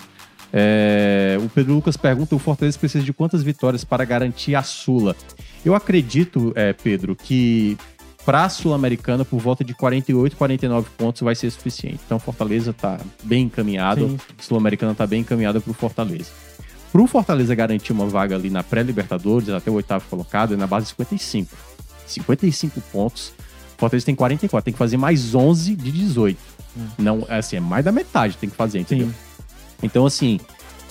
É, 0.56 1.36
o 1.44 1.48
Pedro 1.48 1.74
Lucas 1.74 1.96
pergunta: 1.96 2.36
o 2.36 2.38
Fortaleza 2.38 2.78
precisa 2.78 3.04
de 3.04 3.12
quantas 3.12 3.42
vitórias 3.42 3.82
para 3.82 4.04
garantir 4.04 4.54
a 4.54 4.62
Sula? 4.62 5.16
Eu 5.64 5.74
acredito, 5.74 6.52
é, 6.54 6.72
Pedro, 6.72 7.16
que 7.16 7.76
para 8.24 8.44
a 8.44 8.48
Sul-Americana, 8.48 9.24
por 9.24 9.40
volta 9.40 9.64
de 9.64 9.74
48, 9.74 10.36
49 10.36 10.88
pontos 10.96 11.22
vai 11.22 11.34
ser 11.34 11.50
suficiente. 11.50 11.98
Então, 12.06 12.20
Fortaleza 12.20 12.70
está 12.70 13.00
bem 13.24 13.46
encaminhado. 13.46 14.16
Sul-Americana 14.38 14.92
está 14.92 15.06
bem 15.06 15.22
encaminhada 15.22 15.60
para 15.60 15.70
o 15.72 15.74
Fortaleza. 15.74 16.30
Para 16.92 17.02
o 17.02 17.06
Fortaleza 17.08 17.52
garantir 17.56 17.92
uma 17.92 18.06
vaga 18.06 18.36
ali 18.36 18.48
na 18.48 18.62
pré-Libertadores, 18.62 19.48
até 19.48 19.68
o 19.68 19.74
oitavo 19.74 20.04
colocado, 20.08 20.54
é 20.54 20.56
na 20.56 20.68
base 20.68 20.86
de 20.86 20.90
55. 20.90 21.54
55 22.06 22.80
pontos. 22.92 23.32
O 23.76 23.80
Fortaleza 23.80 24.06
tem 24.06 24.14
44, 24.14 24.64
tem 24.64 24.72
que 24.72 24.78
fazer 24.78 24.96
mais 24.96 25.34
11 25.34 25.74
de 25.74 25.90
18. 25.90 26.38
Não, 26.96 27.26
é 27.28 27.38
assim, 27.38 27.56
é 27.56 27.60
mais 27.60 27.84
da 27.84 27.92
metade 27.92 28.36
tem 28.36 28.48
que 28.48 28.56
fazer, 28.56 28.78
entendeu? 28.78 29.08
Sim. 29.08 29.14
Então, 29.84 30.06
assim, 30.06 30.40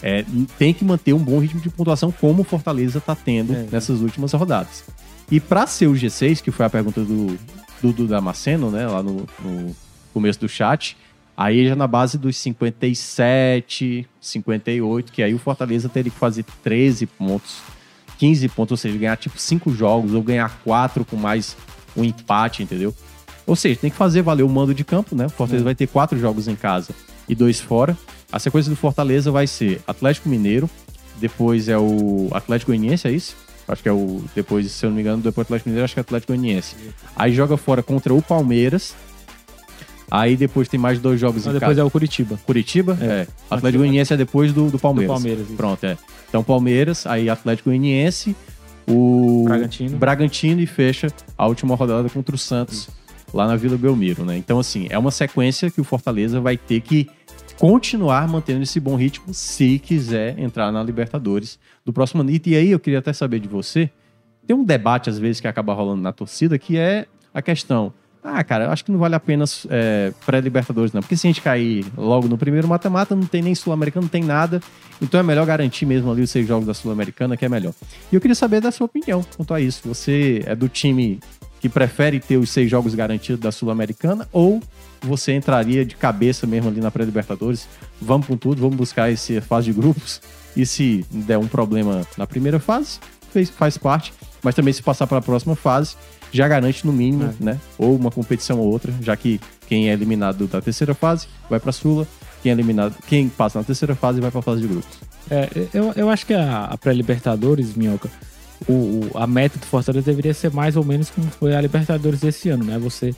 é, 0.01 0.23
tem 0.57 0.73
que 0.73 0.83
manter 0.85 1.13
um 1.13 1.19
bom 1.19 1.39
ritmo 1.39 1.59
de 1.61 1.69
pontuação, 1.69 2.11
como 2.11 2.41
o 2.41 2.45
Fortaleza 2.45 2.99
está 2.99 3.15
tendo 3.15 3.53
É. 3.53 3.67
nessas 3.71 4.01
últimas 4.01 4.31
rodadas. 4.33 4.83
E 5.31 5.39
para 5.39 5.65
ser 5.67 5.87
o 5.87 5.93
G6, 5.93 6.41
que 6.41 6.51
foi 6.51 6.65
a 6.65 6.69
pergunta 6.69 7.01
do 7.03 7.37
Dudu 7.81 8.07
Damasceno, 8.07 8.69
né, 8.69 8.85
lá 8.87 9.01
no, 9.01 9.25
no 9.43 9.75
começo 10.13 10.39
do 10.39 10.47
chat, 10.49 10.95
aí 11.35 11.67
já 11.67 11.75
na 11.75 11.87
base 11.87 12.17
dos 12.17 12.35
57, 12.37 14.07
58, 14.21 15.11
que 15.11 15.23
aí 15.23 15.33
o 15.33 15.39
Fortaleza 15.39 15.89
teria 15.89 16.11
que 16.11 16.17
fazer 16.17 16.45
13 16.63 17.05
pontos, 17.05 17.57
15 18.17 18.47
pontos, 18.49 18.71
ou 18.71 18.77
seja, 18.77 18.97
ganhar 18.97 19.17
tipo 19.17 19.37
5 19.39 19.71
jogos, 19.73 20.13
ou 20.13 20.21
ganhar 20.21 20.59
4 20.63 21.03
com 21.05 21.15
mais 21.15 21.55
um 21.95 22.03
empate, 22.03 22.63
entendeu? 22.63 22.93
Ou 23.45 23.55
seja, 23.55 23.79
tem 23.79 23.89
que 23.89 23.97
fazer 23.97 24.21
valer 24.21 24.43
o 24.43 24.49
mando 24.49 24.73
de 24.73 24.83
campo, 24.83 25.15
né? 25.15 25.25
O 25.25 25.29
Fortaleza 25.29 25.63
vai 25.65 25.75
ter 25.75 25.87
quatro 25.87 26.17
jogos 26.19 26.47
em 26.47 26.55
casa 26.55 26.93
e 27.27 27.35
dois 27.35 27.59
fora. 27.59 27.97
A 28.33 28.39
sequência 28.39 28.67
do 28.71 28.75
Fortaleza 28.75 29.29
vai 29.29 29.45
ser 29.45 29.79
Atlético 29.85 30.27
Mineiro, 30.27 30.67
depois 31.21 31.69
é 31.69 31.77
o 31.77 32.29
Atlético 32.31 32.71
Goianiense, 32.71 33.07
é 33.07 33.11
isso? 33.11 33.35
Acho 33.67 33.83
que 33.83 33.87
é 33.87 33.91
o. 33.93 34.23
Depois, 34.35 34.71
se 34.71 34.83
eu 34.83 34.89
não 34.89 34.95
me 34.95 35.03
engano, 35.03 35.21
depois 35.21 35.45
do 35.45 35.49
Atlético 35.49 35.69
Mineiro, 35.69 35.85
acho 35.85 35.93
que 35.93 35.99
é 35.99 36.01
Atlético 36.01 36.33
Goianiense. 36.33 36.75
Aí 37.15 37.31
joga 37.31 37.55
fora 37.57 37.83
contra 37.83 38.11
o 38.11 38.23
Palmeiras. 38.23 38.95
Aí 40.09 40.35
depois 40.35 40.67
tem 40.67 40.79
mais 40.79 40.99
dois 40.99 41.19
jogos 41.19 41.45
Não, 41.45 41.51
em 41.51 41.53
depois 41.53 41.69
casa. 41.69 41.81
é 41.81 41.83
o 41.83 41.91
Curitiba. 41.91 42.39
Curitiba? 42.43 42.97
É. 42.99 43.05
É. 43.05 43.27
Atlético 43.51 43.83
Goianiense 43.83 44.13
é 44.13 44.17
depois 44.17 44.51
do, 44.51 44.71
do 44.71 44.79
Palmeiras. 44.79 45.11
Do 45.11 45.13
Palmeiras, 45.13 45.47
isso. 45.47 45.55
Pronto, 45.55 45.83
é. 45.83 45.95
Então 46.27 46.43
Palmeiras, 46.43 47.05
aí 47.05 47.29
Atlético 47.29 47.69
Goianiense, 47.69 48.35
o 48.87 49.43
Bragantino. 49.45 49.97
Bragantino 49.97 50.59
e 50.59 50.65
fecha 50.65 51.07
a 51.37 51.45
última 51.45 51.75
rodada 51.75 52.09
contra 52.09 52.33
o 52.33 52.37
Santos 52.37 52.89
lá 53.31 53.45
na 53.45 53.55
Vila 53.55 53.77
Belmiro, 53.77 54.25
né? 54.25 54.35
Então 54.37 54.59
assim, 54.59 54.87
é 54.89 54.97
uma 54.97 55.11
sequência 55.11 55.69
que 55.69 55.79
o 55.79 55.83
Fortaleza 55.83 56.41
vai 56.41 56.57
ter 56.57 56.81
que 56.81 57.07
continuar 57.63 58.27
mantendo 58.27 58.61
esse 58.61 58.77
bom 58.77 58.97
ritmo 58.97 59.33
se 59.33 59.79
quiser 59.79 60.37
entrar 60.37 60.69
na 60.69 60.83
Libertadores 60.83 61.57
do 61.85 61.93
próximo 61.93 62.19
ano. 62.19 62.29
E 62.29 62.57
aí 62.57 62.71
eu 62.71 62.77
queria 62.77 62.99
até 62.99 63.13
saber 63.13 63.39
de 63.39 63.47
você, 63.47 63.89
tem 64.45 64.53
um 64.53 64.65
debate 64.65 65.09
às 65.09 65.17
vezes 65.17 65.39
que 65.39 65.47
acaba 65.47 65.73
rolando 65.73 66.01
na 66.01 66.11
torcida 66.11 66.59
que 66.59 66.77
é 66.77 67.05
a 67.33 67.41
questão 67.41 67.93
ah, 68.21 68.43
cara, 68.43 68.65
eu 68.65 68.71
acho 68.71 68.83
que 68.83 68.91
não 68.91 68.99
vale 68.99 69.15
a 69.15 69.19
pena 69.19 69.43
é, 69.69 70.13
pré-Libertadores, 70.25 70.93
não. 70.93 71.01
Porque 71.01 71.17
se 71.17 71.27
a 71.27 71.29
gente 71.29 71.41
cair 71.41 71.85
logo 71.97 72.25
no 72.29 72.37
primeiro 72.37 72.65
mata-mata, 72.69 73.13
não 73.13 73.25
tem 73.25 73.41
nem 73.41 73.53
Sul-Americano, 73.53 74.03
não 74.03 74.09
tem 74.09 74.23
nada. 74.23 74.61
Então 75.01 75.19
é 75.19 75.23
melhor 75.23 75.45
garantir 75.45 75.85
mesmo 75.85 76.09
ali 76.09 76.21
os 76.21 76.31
seis 76.31 76.47
jogos 76.47 76.65
da 76.65 76.73
Sul-Americana, 76.73 77.35
que 77.35 77.43
é 77.43 77.49
melhor. 77.49 77.73
E 78.09 78.15
eu 78.15 78.21
queria 78.21 78.33
saber 78.33 78.61
da 78.61 78.71
sua 78.71 78.85
opinião 78.85 79.25
quanto 79.35 79.53
a 79.53 79.59
isso. 79.59 79.81
Você 79.85 80.41
é 80.45 80.55
do 80.55 80.69
time 80.69 81.19
que 81.59 81.67
prefere 81.67 82.17
ter 82.21 82.37
os 82.37 82.49
seis 82.49 82.71
jogos 82.71 82.95
garantidos 82.95 83.41
da 83.41 83.51
Sul-Americana 83.51 84.25
ou 84.31 84.61
você 85.03 85.33
entraria 85.33 85.85
de 85.85 85.95
cabeça 85.95 86.47
mesmo 86.47 86.69
ali 86.69 86.79
na 86.81 86.89
pré-Libertadores? 86.91 87.67
Vamos 88.01 88.27
com 88.27 88.37
tudo, 88.37 88.61
vamos 88.61 88.75
buscar 88.77 89.11
essa 89.11 89.41
fase 89.41 89.67
de 89.67 89.73
grupos. 89.73 90.21
E 90.55 90.65
se 90.65 91.05
der 91.11 91.37
um 91.37 91.47
problema 91.47 92.05
na 92.17 92.25
primeira 92.27 92.59
fase, 92.59 92.99
fez, 93.31 93.49
faz 93.49 93.77
parte. 93.77 94.13
Mas 94.41 94.55
também 94.55 94.73
se 94.73 94.83
passar 94.83 95.07
para 95.07 95.17
a 95.17 95.21
próxima 95.21 95.55
fase, 95.55 95.95
já 96.31 96.47
garante 96.47 96.85
no 96.85 96.91
mínimo, 96.93 97.33
É. 97.41 97.43
né? 97.43 97.59
Ou 97.77 97.95
uma 97.95 98.11
competição 98.11 98.59
ou 98.59 98.71
outra, 98.71 98.93
já 99.01 99.15
que 99.15 99.39
quem 99.67 99.89
é 99.89 99.93
eliminado 99.93 100.47
da 100.47 100.61
terceira 100.61 100.93
fase 100.93 101.27
vai 101.49 101.59
para 101.59 101.69
a 101.69 101.73
Sula, 101.73 102.07
quem 102.41 102.51
é 102.51 102.53
eliminado, 102.55 102.95
quem 103.07 103.29
passa 103.29 103.57
na 103.59 103.63
terceira 103.63 103.95
fase 103.95 104.19
vai 104.19 104.29
para 104.29 104.39
a 104.39 104.43
fase 104.43 104.61
de 104.61 104.67
grupos. 104.67 104.97
É, 105.29 105.49
eu, 105.73 105.93
eu 105.95 106.09
acho 106.09 106.25
que 106.25 106.33
a, 106.33 106.65
a 106.65 106.77
pré-Libertadores, 106.77 107.73
Minhoca, 107.75 108.09
o, 108.67 108.73
o- 108.73 109.11
a 109.15 109.25
meta 109.25 109.57
do 109.57 109.65
Fortaleza 109.65 110.05
deveria 110.05 110.33
ser 110.33 110.51
mais 110.51 110.75
ou 110.75 110.83
menos 110.83 111.09
como 111.09 111.27
foi 111.27 111.55
a 111.55 111.61
Libertadores 111.61 112.19
desse 112.19 112.49
ano, 112.49 112.63
né? 112.65 112.77
Você 112.79 113.15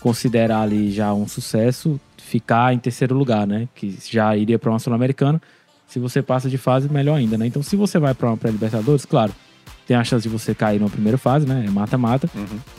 considerar 0.00 0.62
ali 0.62 0.90
já 0.90 1.12
um 1.12 1.26
sucesso, 1.26 2.00
ficar 2.16 2.74
em 2.74 2.78
terceiro 2.78 3.14
lugar, 3.14 3.46
né? 3.46 3.68
Que 3.74 3.96
já 4.10 4.36
iria 4.36 4.58
para 4.58 4.70
uma 4.70 4.78
Sul-Americana. 4.78 5.40
Se 5.86 5.98
você 5.98 6.22
passa 6.22 6.48
de 6.50 6.58
fase, 6.58 6.88
melhor 6.88 7.16
ainda, 7.16 7.38
né? 7.38 7.46
Então, 7.46 7.62
se 7.62 7.74
você 7.76 7.98
vai 7.98 8.14
para 8.14 8.28
uma 8.28 8.36
pré-Libertadores, 8.36 9.04
claro, 9.04 9.32
tem 9.86 9.96
a 9.96 10.04
chance 10.04 10.22
de 10.22 10.28
você 10.28 10.54
cair 10.54 10.78
na 10.78 10.88
primeira 10.88 11.16
fase, 11.16 11.46
né? 11.46 11.64
É 11.66 11.70
mata-mata. 11.70 12.28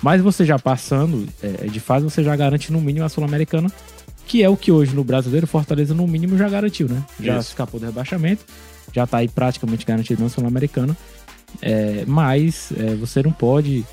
Mas 0.01 0.21
você 0.21 0.45
já 0.45 0.59
passando 0.59 1.27
é, 1.41 1.67
de 1.67 1.79
fase, 1.79 2.03
você 2.03 2.23
já 2.23 2.35
garante 2.35 2.71
no 2.71 2.79
mínimo 2.79 3.03
a 3.03 3.09
Sul-Americana, 3.09 3.71
que 4.27 4.43
é 4.43 4.49
o 4.49 4.55
que 4.55 4.71
hoje 4.71 4.95
no 4.95 5.03
brasileiro, 5.03 5.47
Fortaleza 5.47 5.95
no 5.95 6.07
mínimo 6.07 6.37
já 6.37 6.47
garantiu, 6.47 6.87
né? 6.87 7.03
Já 7.19 7.39
Isso. 7.39 7.49
escapou 7.49 7.79
do 7.79 7.87
rebaixamento, 7.87 8.45
já 8.93 9.07
tá 9.07 9.17
aí 9.17 9.27
praticamente 9.27 9.85
garantido 9.87 10.21
na 10.21 10.29
Sul-Americana. 10.29 10.95
É, 11.63 12.03
mas 12.05 12.71
é, 12.77 12.93
você 12.93 13.23
não 13.23 13.31
pode, 13.31 13.83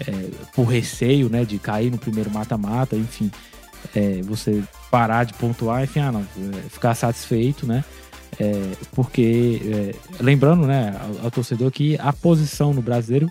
é, 0.00 0.30
por 0.54 0.64
receio, 0.64 1.28
né, 1.28 1.44
de 1.44 1.58
cair 1.58 1.90
no 1.90 1.98
primeiro 1.98 2.30
mata-mata, 2.30 2.96
enfim, 2.96 3.30
é, 3.94 4.20
você 4.22 4.62
parar 4.90 5.24
de 5.24 5.34
pontuar, 5.34 5.82
enfim, 5.84 6.00
ah, 6.00 6.12
não, 6.12 6.20
é, 6.20 6.68
ficar 6.70 6.94
satisfeito, 6.94 7.66
né? 7.66 7.84
É, 8.40 8.72
porque, 8.92 9.60
é, 9.64 10.22
lembrando, 10.22 10.66
né, 10.66 10.96
ao, 11.00 11.26
ao 11.26 11.30
torcedor 11.30 11.70
que 11.70 11.96
a 12.00 12.12
posição 12.12 12.74
no 12.74 12.82
brasileiro 12.82 13.30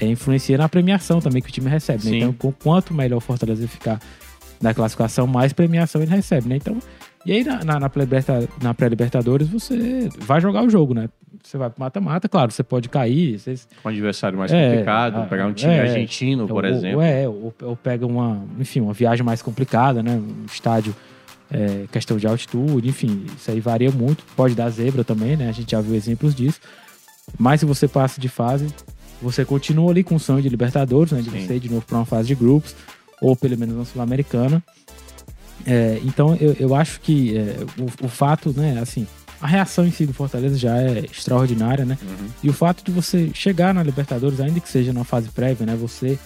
é, 0.00 0.06
influencia 0.06 0.58
na 0.58 0.68
premiação 0.68 1.20
também 1.20 1.40
que 1.42 1.48
o 1.48 1.52
time 1.52 1.68
recebe, 1.70 2.04
né? 2.04 2.10
Então, 2.18 2.32
com- 2.32 2.52
quanto 2.52 2.92
melhor 2.94 3.18
o 3.18 3.20
Fortaleza 3.20 3.66
ficar 3.68 4.00
na 4.60 4.72
classificação, 4.72 5.26
mais 5.26 5.52
premiação 5.52 6.02
ele 6.02 6.10
recebe, 6.10 6.48
né? 6.48 6.56
Então, 6.56 6.78
e 7.24 7.32
aí 7.32 7.44
na, 7.44 7.64
na, 7.64 7.80
na 7.80 7.88
pré-liberta- 7.88 8.48
na 8.62 8.74
pré-Libertadores 8.74 9.48
você 9.48 10.08
vai 10.18 10.40
jogar 10.40 10.62
o 10.62 10.70
jogo, 10.70 10.94
né? 10.94 11.08
Você 11.42 11.58
vai 11.58 11.68
pro 11.70 11.80
mata-mata, 11.80 12.28
claro, 12.28 12.52
você 12.52 12.62
pode 12.62 12.88
cair, 12.88 13.38
você, 13.38 13.54
um 13.84 13.88
adversário 13.88 14.38
mais 14.38 14.52
É, 14.52 14.70
complicado, 14.70 15.16
ah, 15.16 15.26
pegar 15.26 15.46
um 15.46 15.52
time 15.52 15.72
é. 15.72 15.80
argentino, 15.80 16.46
por 16.46 16.64
ou, 16.64 16.70
exemplo. 16.70 16.98
Ou, 16.98 17.02
é, 17.02 17.28
ou, 17.28 17.52
ou 17.62 17.76
pega 17.76 18.06
uma, 18.06 18.44
enfim, 18.60 18.80
uma 18.80 18.92
viagem 18.92 19.24
mais 19.24 19.42
complicada, 19.42 20.02
né? 20.04 20.12
Um 20.12 20.44
estádio, 20.46 20.94
é, 21.50 21.84
questão 21.90 22.16
de 22.16 22.26
altitude, 22.28 22.88
enfim, 22.88 23.26
isso 23.36 23.50
aí 23.50 23.58
varia 23.60 23.90
muito. 23.90 24.22
Pode 24.36 24.54
dar 24.54 24.70
zebra 24.70 25.02
também, 25.02 25.36
né? 25.36 25.48
A 25.48 25.52
gente 25.52 25.72
já 25.72 25.80
viu 25.80 25.96
exemplos 25.96 26.32
disso. 26.34 26.60
Mas 27.38 27.58
se 27.60 27.66
você 27.66 27.88
passa 27.88 28.20
de 28.20 28.28
fase, 28.28 28.68
você 29.20 29.44
continua 29.44 29.90
ali 29.90 30.04
com 30.04 30.14
o 30.14 30.20
sonho 30.20 30.42
de 30.42 30.48
Libertadores, 30.48 31.10
né? 31.12 31.22
De 31.22 31.30
Sim. 31.30 31.44
você 31.46 31.56
ir 31.56 31.60
de 31.60 31.68
novo 31.70 31.84
para 31.84 31.98
uma 31.98 32.06
fase 32.06 32.28
de 32.28 32.34
grupos, 32.36 32.74
ou 33.20 33.34
pelo 33.34 33.58
menos 33.58 33.76
na 33.76 33.84
Sul-Americana. 33.84 34.62
É, 35.66 36.00
então 36.04 36.36
eu, 36.40 36.56
eu 36.58 36.74
acho 36.74 37.00
que 37.00 37.36
é, 37.36 37.56
o, 37.78 38.06
o 38.06 38.08
fato, 38.08 38.52
né, 38.56 38.78
assim, 38.80 39.06
a 39.40 39.46
reação 39.46 39.84
em 39.84 39.90
si 39.90 40.06
do 40.06 40.14
Fortaleza 40.14 40.56
já 40.56 40.80
é 40.80 41.00
extraordinária, 41.00 41.84
né? 41.84 41.98
Uhum. 42.00 42.28
E 42.44 42.48
o 42.48 42.52
fato 42.52 42.84
de 42.84 42.92
você 42.92 43.30
chegar 43.34 43.74
na 43.74 43.82
Libertadores, 43.82 44.40
ainda 44.40 44.60
que 44.60 44.68
seja 44.68 44.92
na 44.92 45.02
fase 45.02 45.28
prévia, 45.30 45.66
né? 45.66 45.74
Você, 45.74 46.16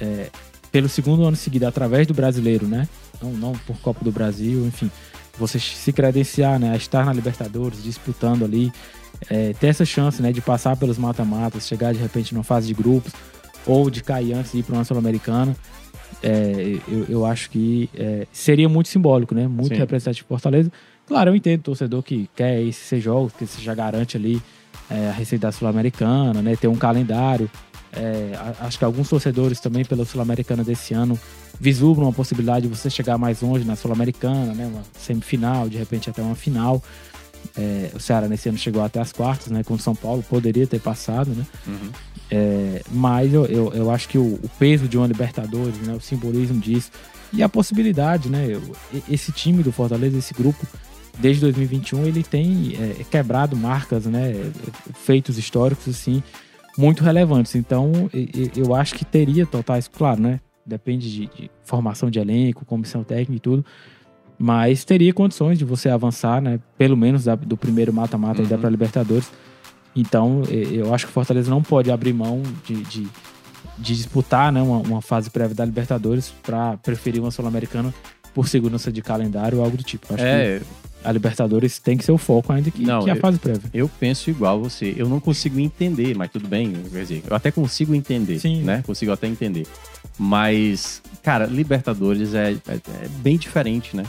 é, 0.00 0.30
pelo 0.72 0.88
segundo 0.88 1.24
ano 1.24 1.36
seguido, 1.36 1.66
através 1.66 2.06
do 2.06 2.14
brasileiro, 2.14 2.66
né? 2.66 2.88
Não, 3.22 3.32
não 3.32 3.52
por 3.66 3.76
Copa 3.80 4.02
do 4.02 4.10
Brasil, 4.10 4.66
enfim. 4.66 4.90
Você 5.38 5.58
se 5.58 5.92
credenciar, 5.92 6.58
né? 6.58 6.72
A 6.72 6.76
estar 6.76 7.04
na 7.04 7.12
Libertadores, 7.12 7.82
disputando 7.82 8.44
ali. 8.46 8.72
é, 9.28 9.52
ter 9.52 9.68
essa 9.68 9.84
chance, 9.84 10.22
né? 10.22 10.32
De 10.32 10.40
passar 10.40 10.76
pelos 10.76 10.96
mata-matas, 10.96 11.66
chegar 11.66 11.92
de 11.92 11.98
repente 11.98 12.32
numa 12.32 12.44
fase 12.44 12.66
de 12.68 12.74
grupos. 12.74 13.12
Ou 13.66 13.90
de 13.90 14.02
cair 14.02 14.32
antes 14.32 14.52
de 14.52 14.58
ir 14.60 14.62
para 14.62 14.74
uma 14.74 14.84
Sul-Americana. 14.84 15.54
É, 16.22 16.78
eu, 16.88 17.06
eu 17.08 17.26
acho 17.26 17.50
que 17.50 17.88
é, 17.94 18.26
seria 18.32 18.68
muito 18.68 18.88
simbólico, 18.88 19.34
né? 19.34 19.46
Muito 19.46 19.74
Sim. 19.74 19.80
representativo 19.80 20.24
de 20.24 20.28
Fortaleza. 20.28 20.72
Claro, 21.06 21.30
eu 21.30 21.36
entendo 21.36 21.60
o 21.60 21.64
torcedor 21.64 22.02
que 22.02 22.28
quer 22.36 22.60
esses 22.62 23.02
jogos, 23.02 23.32
que 23.32 23.46
você 23.46 23.62
já 23.62 23.74
garante 23.74 24.16
ali 24.16 24.42
é, 24.90 25.08
a 25.08 25.12
receita 25.12 25.46
da 25.46 25.52
Sul-Americana, 25.52 26.42
né? 26.42 26.56
Ter 26.56 26.68
um 26.68 26.76
calendário. 26.76 27.50
É, 27.92 28.32
acho 28.60 28.78
que 28.78 28.84
alguns 28.84 29.08
torcedores 29.08 29.60
também 29.60 29.84
pela 29.84 30.04
Sul-Americana 30.04 30.62
desse 30.62 30.92
ano 30.92 31.18
vislumbram 31.58 32.08
a 32.08 32.12
possibilidade 32.12 32.68
de 32.68 32.74
você 32.74 32.90
chegar 32.90 33.16
mais 33.16 33.40
longe 33.40 33.64
na 33.64 33.76
Sul-Americana, 33.76 34.54
né? 34.54 34.66
Uma 34.66 34.82
semifinal, 34.98 35.68
de 35.68 35.78
repente 35.78 36.10
até 36.10 36.20
uma 36.20 36.34
final. 36.34 36.82
É, 37.56 37.90
o 37.94 38.00
Ceará 38.00 38.28
nesse 38.28 38.48
ano 38.48 38.58
chegou 38.58 38.82
até 38.82 39.00
as 39.00 39.12
quartas, 39.12 39.48
né? 39.48 39.62
Com 39.64 39.74
o 39.74 39.78
São 39.78 39.94
Paulo 39.94 40.22
poderia 40.28 40.66
ter 40.66 40.80
passado, 40.80 41.30
né? 41.30 41.46
Uhum. 41.66 41.90
É, 42.30 42.82
mas 42.90 43.32
eu, 43.32 43.46
eu, 43.46 43.72
eu 43.72 43.90
acho 43.90 44.08
que 44.08 44.18
o, 44.18 44.34
o 44.34 44.50
peso 44.58 44.86
de 44.86 44.98
uma 44.98 45.06
Libertadores, 45.06 45.78
né, 45.78 45.94
o 45.94 46.00
simbolismo 46.00 46.60
disso 46.60 46.90
e 47.32 47.42
a 47.42 47.48
possibilidade, 47.48 48.28
né? 48.28 48.46
eu- 48.50 48.60
esse 49.08 49.32
time 49.32 49.62
do 49.62 49.72
Fortaleza, 49.72 50.18
esse 50.18 50.34
grupo, 50.34 50.66
desde 51.18 51.40
2021, 51.40 52.06
ele 52.06 52.22
tem 52.22 52.74
é, 52.78 53.04
quebrado 53.04 53.56
marcas, 53.56 54.04
né? 54.06 54.32
Feitos 54.94 55.38
históricos, 55.38 55.88
assim, 55.88 56.22
muito 56.76 57.02
relevantes. 57.02 57.54
Então, 57.54 57.92
eu 58.54 58.74
acho 58.74 58.94
que 58.94 59.04
teria 59.04 59.44
totais, 59.46 59.88
claro, 59.88 60.20
né? 60.20 60.40
Depende 60.64 61.10
de, 61.10 61.26
de 61.26 61.50
formação 61.64 62.10
de 62.10 62.18
elenco, 62.18 62.64
comissão 62.64 63.02
técnica 63.02 63.34
e 63.36 63.40
tudo. 63.40 63.64
Mas 64.38 64.84
teria 64.84 65.12
condições 65.12 65.58
de 65.58 65.64
você 65.64 65.88
avançar, 65.88 66.40
né? 66.40 66.60
Pelo 66.76 66.96
menos 66.96 67.24
da- 67.24 67.34
do 67.34 67.56
primeiro 67.56 67.92
mata-mata 67.92 68.40
ainda 68.40 68.54
Uhum. 68.54 68.60
para 68.60 68.70
Libertadores. 68.70 69.30
Então, 69.96 70.42
eu 70.50 70.94
acho 70.94 71.06
que 71.06 71.10
o 71.10 71.14
Fortaleza 71.14 71.50
não 71.50 71.62
pode 71.62 71.90
abrir 71.90 72.12
mão 72.12 72.42
de, 72.64 72.82
de, 72.84 73.02
de 73.78 73.96
disputar 73.96 74.52
né, 74.52 74.62
uma, 74.62 74.78
uma 74.78 75.02
fase 75.02 75.28
prévia 75.28 75.56
da 75.56 75.64
Libertadores 75.64 76.32
para 76.42 76.76
preferir 76.76 77.20
uma 77.20 77.32
Sul-Americana 77.32 77.92
por 78.32 78.46
segurança 78.46 78.92
de 78.92 79.02
calendário 79.02 79.58
ou 79.58 79.64
algo 79.64 79.76
do 79.76 79.82
tipo. 79.82 80.06
Acho 80.14 80.22
que 80.22 80.28
É, 80.28 80.60
a 81.02 81.10
Libertadores 81.10 81.80
tem 81.80 81.96
que 81.96 82.04
ser 82.04 82.12
o 82.12 82.18
foco 82.18 82.52
ainda 82.52 82.70
que, 82.70 82.82
Não, 82.84 83.02
que 83.02 83.10
a 83.10 83.16
eu- 83.16 83.20
fase 83.20 83.38
prévia. 83.40 83.68
eu 83.74 83.88
penso 83.98 84.30
igual 84.30 84.60
você. 84.60 84.94
Eu 84.96 85.08
não 85.08 85.18
consigo 85.18 85.58
entender, 85.58 86.14
mas 86.16 86.30
tudo 86.30 86.46
bem. 86.46 86.72
Quer 86.92 87.00
dizer, 87.00 87.22
eu 87.28 87.34
até 87.34 87.50
consigo 87.50 87.92
entender, 87.92 88.38
Sim. 88.38 88.62
né? 88.62 88.84
Consigo 88.86 89.10
até 89.10 89.26
entender. 89.26 89.66
Mas, 90.16 91.02
cara, 91.24 91.46
Libertadores 91.46 92.34
é, 92.34 92.52
é- 92.52 92.74
é 92.74 93.08
bem 93.20 93.36
diferente, 93.36 93.96
né? 93.96 94.04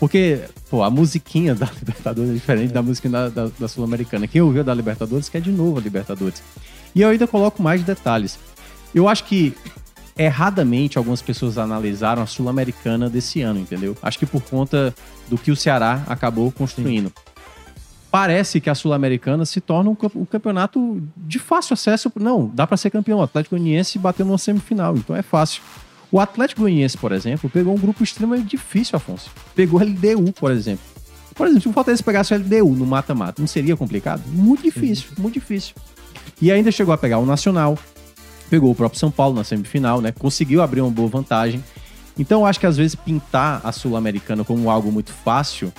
Porque, 0.00 0.40
pô, 0.70 0.82
a 0.82 0.90
musiquinha 0.90 1.54
da 1.54 1.66
Libertadores 1.78 2.30
é 2.30 2.34
diferente 2.34 2.72
da 2.72 2.82
música 2.82 3.08
da, 3.08 3.28
da- 3.28 3.50
da 3.58 3.68
Sul-Americana. 3.68 4.26
Quem 4.26 4.40
ouviu 4.40 4.64
da 4.64 4.74
Libertadores 4.74 5.28
quer 5.28 5.40
de 5.42 5.52
novo 5.52 5.78
a 5.78 5.80
Libertadores. 5.82 6.42
E 6.94 7.02
eu 7.02 7.08
ainda 7.10 7.26
coloco 7.28 7.62
mais 7.62 7.84
detalhes. 7.84 8.38
Eu 8.94 9.06
acho 9.08 9.24
que 9.24 9.54
erradamente 10.18 10.98
algumas 10.98 11.22
pessoas 11.22 11.56
analisaram 11.58 12.22
a 12.22 12.26
Sul-Americana 12.26 13.08
desse 13.08 13.40
ano, 13.42 13.60
entendeu? 13.60 13.96
Acho 14.02 14.18
que 14.18 14.26
por 14.26 14.42
conta 14.42 14.92
do 15.28 15.38
que 15.38 15.50
o 15.50 15.56
Ceará 15.56 16.02
acabou 16.08 16.50
construindo. 16.50 17.12
Parece 18.10 18.60
que 18.60 18.68
a 18.68 18.74
Sul-Americana 18.74 19.44
se 19.44 19.60
torna 19.60 19.88
um, 19.90 19.94
camp- 19.94 20.16
um 20.16 20.24
campeonato 20.24 21.00
de 21.16 21.38
fácil 21.38 21.74
acesso. 21.74 22.10
Não, 22.18 22.50
dá 22.52 22.66
para 22.66 22.76
ser 22.76 22.90
campeão. 22.90 23.18
O 23.20 23.22
Atlético 23.22 23.54
Goianiense 23.54 23.98
bateu 24.00 24.26
numa 24.26 24.36
semifinal, 24.38 24.96
então 24.96 25.14
é 25.14 25.22
fácil. 25.22 25.62
O 26.12 26.18
Atlético 26.18 26.62
Goianiense, 26.62 26.96
por 26.96 27.12
exemplo, 27.12 27.48
pegou 27.48 27.72
um 27.72 27.78
grupo 27.78 28.02
extremamente 28.02 28.48
difícil, 28.48 28.96
Afonso. 28.96 29.30
Pegou 29.54 29.80
a 29.80 29.84
LDU, 29.84 30.32
por 30.32 30.50
exemplo. 30.50 30.84
Por 31.34 31.46
exemplo, 31.46 31.62
se 31.62 31.68
o 31.68 31.72
Fortaleza 31.72 32.02
pegasse 32.02 32.34
o 32.34 32.36
LDU 32.36 32.74
no 32.74 32.84
mata-mata, 32.84 33.40
não 33.40 33.46
seria 33.46 33.76
complicado? 33.76 34.22
Muito 34.26 34.62
difícil, 34.62 35.10
muito 35.16 35.34
difícil. 35.34 35.74
E 36.42 36.50
ainda 36.50 36.72
chegou 36.72 36.92
a 36.92 36.98
pegar 36.98 37.18
o 37.18 37.26
Nacional, 37.26 37.78
pegou 38.48 38.70
o 38.70 38.74
próprio 38.74 38.98
São 38.98 39.10
Paulo 39.10 39.36
na 39.36 39.44
semifinal, 39.44 40.00
né? 40.00 40.10
Conseguiu 40.10 40.60
abrir 40.62 40.80
uma 40.80 40.90
boa 40.90 41.08
vantagem. 41.08 41.62
Então 42.18 42.40
eu 42.40 42.46
acho 42.46 42.58
que 42.58 42.66
às 42.66 42.76
vezes 42.76 42.94
pintar 42.96 43.60
a 43.62 43.70
Sul-Americana 43.70 44.44
como 44.44 44.68
algo 44.68 44.90
muito 44.90 45.12
fácil 45.12 45.72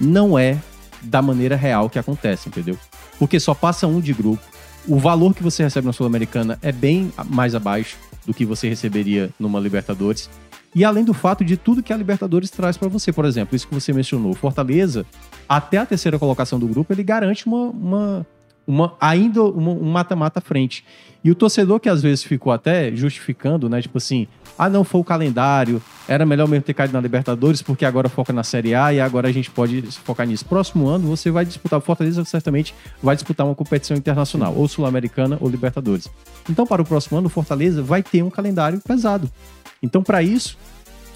não 0.00 0.38
é 0.38 0.58
da 1.02 1.20
maneira 1.20 1.56
real 1.56 1.90
que 1.90 1.98
acontece, 1.98 2.48
entendeu? 2.48 2.78
Porque 3.18 3.40
só 3.40 3.52
passa 3.52 3.86
um 3.86 4.00
de 4.00 4.12
grupo. 4.12 4.42
O 4.86 4.98
valor 4.98 5.34
que 5.34 5.42
você 5.42 5.64
recebe 5.64 5.86
na 5.86 5.92
Sul-Americana 5.92 6.58
é 6.62 6.70
bem 6.70 7.12
mais 7.28 7.54
abaixo 7.54 7.96
do 8.26 8.34
que 8.34 8.44
você 8.44 8.68
receberia 8.68 9.30
numa 9.38 9.60
Libertadores. 9.60 10.28
E 10.74 10.84
além 10.84 11.04
do 11.04 11.14
fato 11.14 11.44
de 11.44 11.56
tudo 11.56 11.82
que 11.82 11.92
a 11.92 11.96
Libertadores 11.96 12.50
traz 12.50 12.76
pra 12.76 12.88
você, 12.88 13.12
por 13.12 13.24
exemplo, 13.24 13.56
isso 13.56 13.66
que 13.66 13.74
você 13.74 13.92
mencionou, 13.92 14.34
Fortaleza, 14.34 15.06
até 15.48 15.78
a 15.78 15.86
terceira 15.86 16.18
colocação 16.18 16.58
do 16.58 16.66
grupo, 16.66 16.92
ele 16.92 17.02
garante 17.02 17.46
uma, 17.46 17.70
uma, 17.70 18.26
uma 18.66 18.94
ainda 19.00 19.42
uma- 19.42 19.70
um 19.72 19.90
mata-mata 19.90 20.38
à 20.38 20.42
frente. 20.42 20.84
E 21.22 21.30
o 21.30 21.34
torcedor 21.34 21.80
que 21.80 21.88
às 21.88 22.02
vezes 22.02 22.22
ficou 22.22 22.52
até 22.52 22.94
justificando, 22.94 23.68
né, 23.68 23.82
tipo 23.82 23.98
assim, 23.98 24.28
ah, 24.56 24.68
não 24.68 24.84
foi 24.84 25.00
o 25.00 25.04
calendário, 25.04 25.82
era 26.08 26.24
melhor 26.24 26.46
mesmo 26.48 26.62
ter 26.62 26.72
caído 26.72 26.92
na 26.94 27.00
Libertadores 27.00 27.62
porque 27.62 27.84
agora 27.84 28.08
foca 28.08 28.32
na 28.32 28.44
Série 28.44 28.74
A 28.74 28.92
e 28.92 29.00
agora 29.00 29.28
a 29.28 29.32
gente 29.32 29.50
pode 29.50 29.82
focar 29.82 30.26
nisso. 30.26 30.44
Próximo 30.44 30.86
ano 30.86 31.08
você 31.08 31.30
vai 31.30 31.44
disputar, 31.44 31.78
o 31.78 31.82
Fortaleza 31.82 32.24
certamente 32.24 32.74
vai 33.02 33.16
disputar 33.16 33.44
uma 33.44 33.54
competição 33.56 33.96
internacional, 33.96 34.54
ou 34.56 34.68
Sul-Americana 34.68 35.36
ou 35.40 35.48
Libertadores. 35.48 36.08
Então, 36.48 36.64
para 36.66 36.80
o 36.80 36.84
próximo 36.84 37.18
ano, 37.18 37.26
o 37.26 37.30
Fortaleza 37.30 37.82
vai 37.82 38.02
ter 38.02 38.22
um 38.22 38.30
calendário 38.30 38.80
pesado. 38.80 39.28
Então, 39.82 40.02
para 40.02 40.22
isso, 40.22 40.56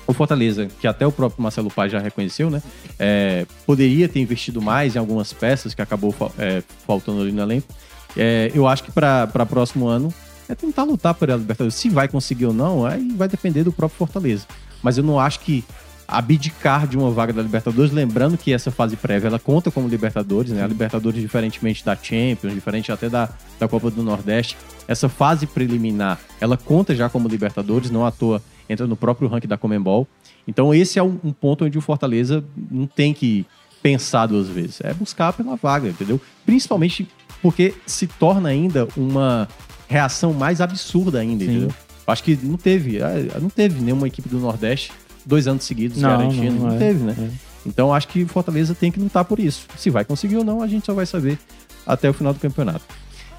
o 0.07 0.13
Fortaleza, 0.13 0.69
que 0.81 0.87
até 0.87 1.07
o 1.07 1.13
próprio 1.13 1.43
Marcelo 1.43 1.71
Paz 1.71 1.93
já 1.93 1.99
reconheceu, 1.99 2.51
né? 2.51 2.63
é, 2.99 3.47
poderia 3.65 4.07
ter 4.07 4.21
investido 4.21 4.61
mais 4.61 4.95
em 4.95 4.99
algumas 4.99 5.33
peças 5.33 5.73
que 5.73 5.81
acabou 5.81 6.15
é, 6.39 6.63
faltando 6.87 7.23
ali 7.23 7.33
no 7.33 7.41
elenco. 7.41 7.67
É, 8.15 8.51
eu 8.55 8.67
acho 8.67 8.85
que 8.85 8.93
para 8.93 9.27
próximo 9.49 9.89
ano 9.89 10.13
é 10.49 10.55
tentar 10.55 10.83
lutar 10.83 11.15
por 11.15 11.31
a 11.31 11.37
Libertadores. 11.37 11.75
Se 11.75 11.89
vai 11.89 12.09
conseguir 12.09 12.47
ou 12.47 12.53
não, 12.53 12.85
aí 12.85 13.09
vai 13.17 13.27
depender 13.27 13.65
do 13.65 13.73
próprio 13.73 13.97
Fortaleza. 13.97 14.47
Mas 14.83 14.99
eu 14.99 15.05
não 15.05 15.19
acho 15.19 15.41
que 15.41 15.65
abdicar 16.07 16.89
de 16.89 16.99
uma 16.99 17.11
vaga 17.11 17.33
da 17.33 17.41
Libertadores, 17.41 17.93
lembrando 17.93 18.37
que 18.37 18.53
essa 18.53 18.71
fase 18.71 18.97
prévia 18.97 19.29
ela 19.29 19.39
conta 19.39 19.71
como 19.71 19.87
Libertadores, 19.89 20.51
né? 20.51 20.63
A 20.63 20.67
Libertadores, 20.67 21.21
diferentemente 21.21 21.85
da 21.85 21.97
Champions, 21.97 22.53
diferente 22.53 22.91
até 22.91 23.09
da, 23.09 23.29
da 23.61 23.69
Copa 23.69 23.91
do 23.91 24.03
Nordeste, 24.03 24.57
essa 24.89 25.09
fase 25.09 25.47
preliminar 25.47 26.19
ela 26.41 26.57
conta 26.57 26.97
já 26.97 27.09
como 27.09 27.29
Libertadores, 27.29 27.91
não 27.91 28.05
à 28.05 28.11
toa 28.11 28.43
entra 28.71 28.87
no 28.87 28.97
próprio 28.97 29.29
ranking 29.29 29.49
da 29.49 29.57
Comembol. 29.59 30.07
Então, 30.47 30.73
esse 30.75 30.99
é 30.99 31.03
um, 31.03 31.19
um 31.25 31.33
ponto 31.33 31.65
onde 31.65 31.77
o 31.77 31.81
Fortaleza 31.81 32.45
não 32.71 32.87
tem 32.87 33.13
que 33.13 33.45
pensar 33.83 34.27
duas 34.27 34.49
vezes. 34.49 34.81
É 34.83 34.95
buscar 34.95 35.33
pela 35.33 35.57
vaga, 35.57 35.89
entendeu? 35.89 36.21
Principalmente 36.47 37.09
porque 37.43 37.75
se 37.87 38.07
torna 38.07 38.49
ainda 38.49 38.87
uma 38.97 39.49
reação 39.89 40.33
mais 40.33 40.61
absurda 40.61 41.19
ainda, 41.21 41.45
Sim. 41.45 41.51
entendeu? 41.51 41.75
Acho 42.07 42.23
que 42.25 42.37
não 42.43 42.57
teve, 42.57 43.03
ah, 43.03 43.39
não 43.41 43.49
teve 43.51 43.81
nenhuma 43.81 44.07
equipe 44.07 44.29
do 44.29 44.39
Nordeste 44.39 44.93
dois 45.25 45.47
anos 45.47 45.65
seguidos 45.65 45.99
Não, 46.01 46.09
garantindo. 46.11 46.53
não, 46.53 46.69
Não, 46.69 46.75
é. 46.75 46.79
teve, 46.79 47.05
né? 47.05 47.17
É. 47.19 47.31
Então 47.67 47.93
acho 47.93 48.09
que 48.09 48.23
o 48.23 48.27
Fortaleza 48.29 48.75
tem 48.75 48.91
que 48.91 48.99
lutar 48.99 49.25
por 49.25 49.39
isso. 49.39 49.67
Se 49.77 49.91
vai 49.91 50.05
conseguir 50.05 50.37
ou 50.37 50.45
não, 50.45 50.63
a 50.63 50.67
gente 50.67 50.87
só 50.87 50.95
vai 50.95 51.07
saber 51.07 51.39
até 51.87 52.09
o 52.09 52.13
final 52.13 52.33
do 52.33 52.41
campeonato. 52.41 52.83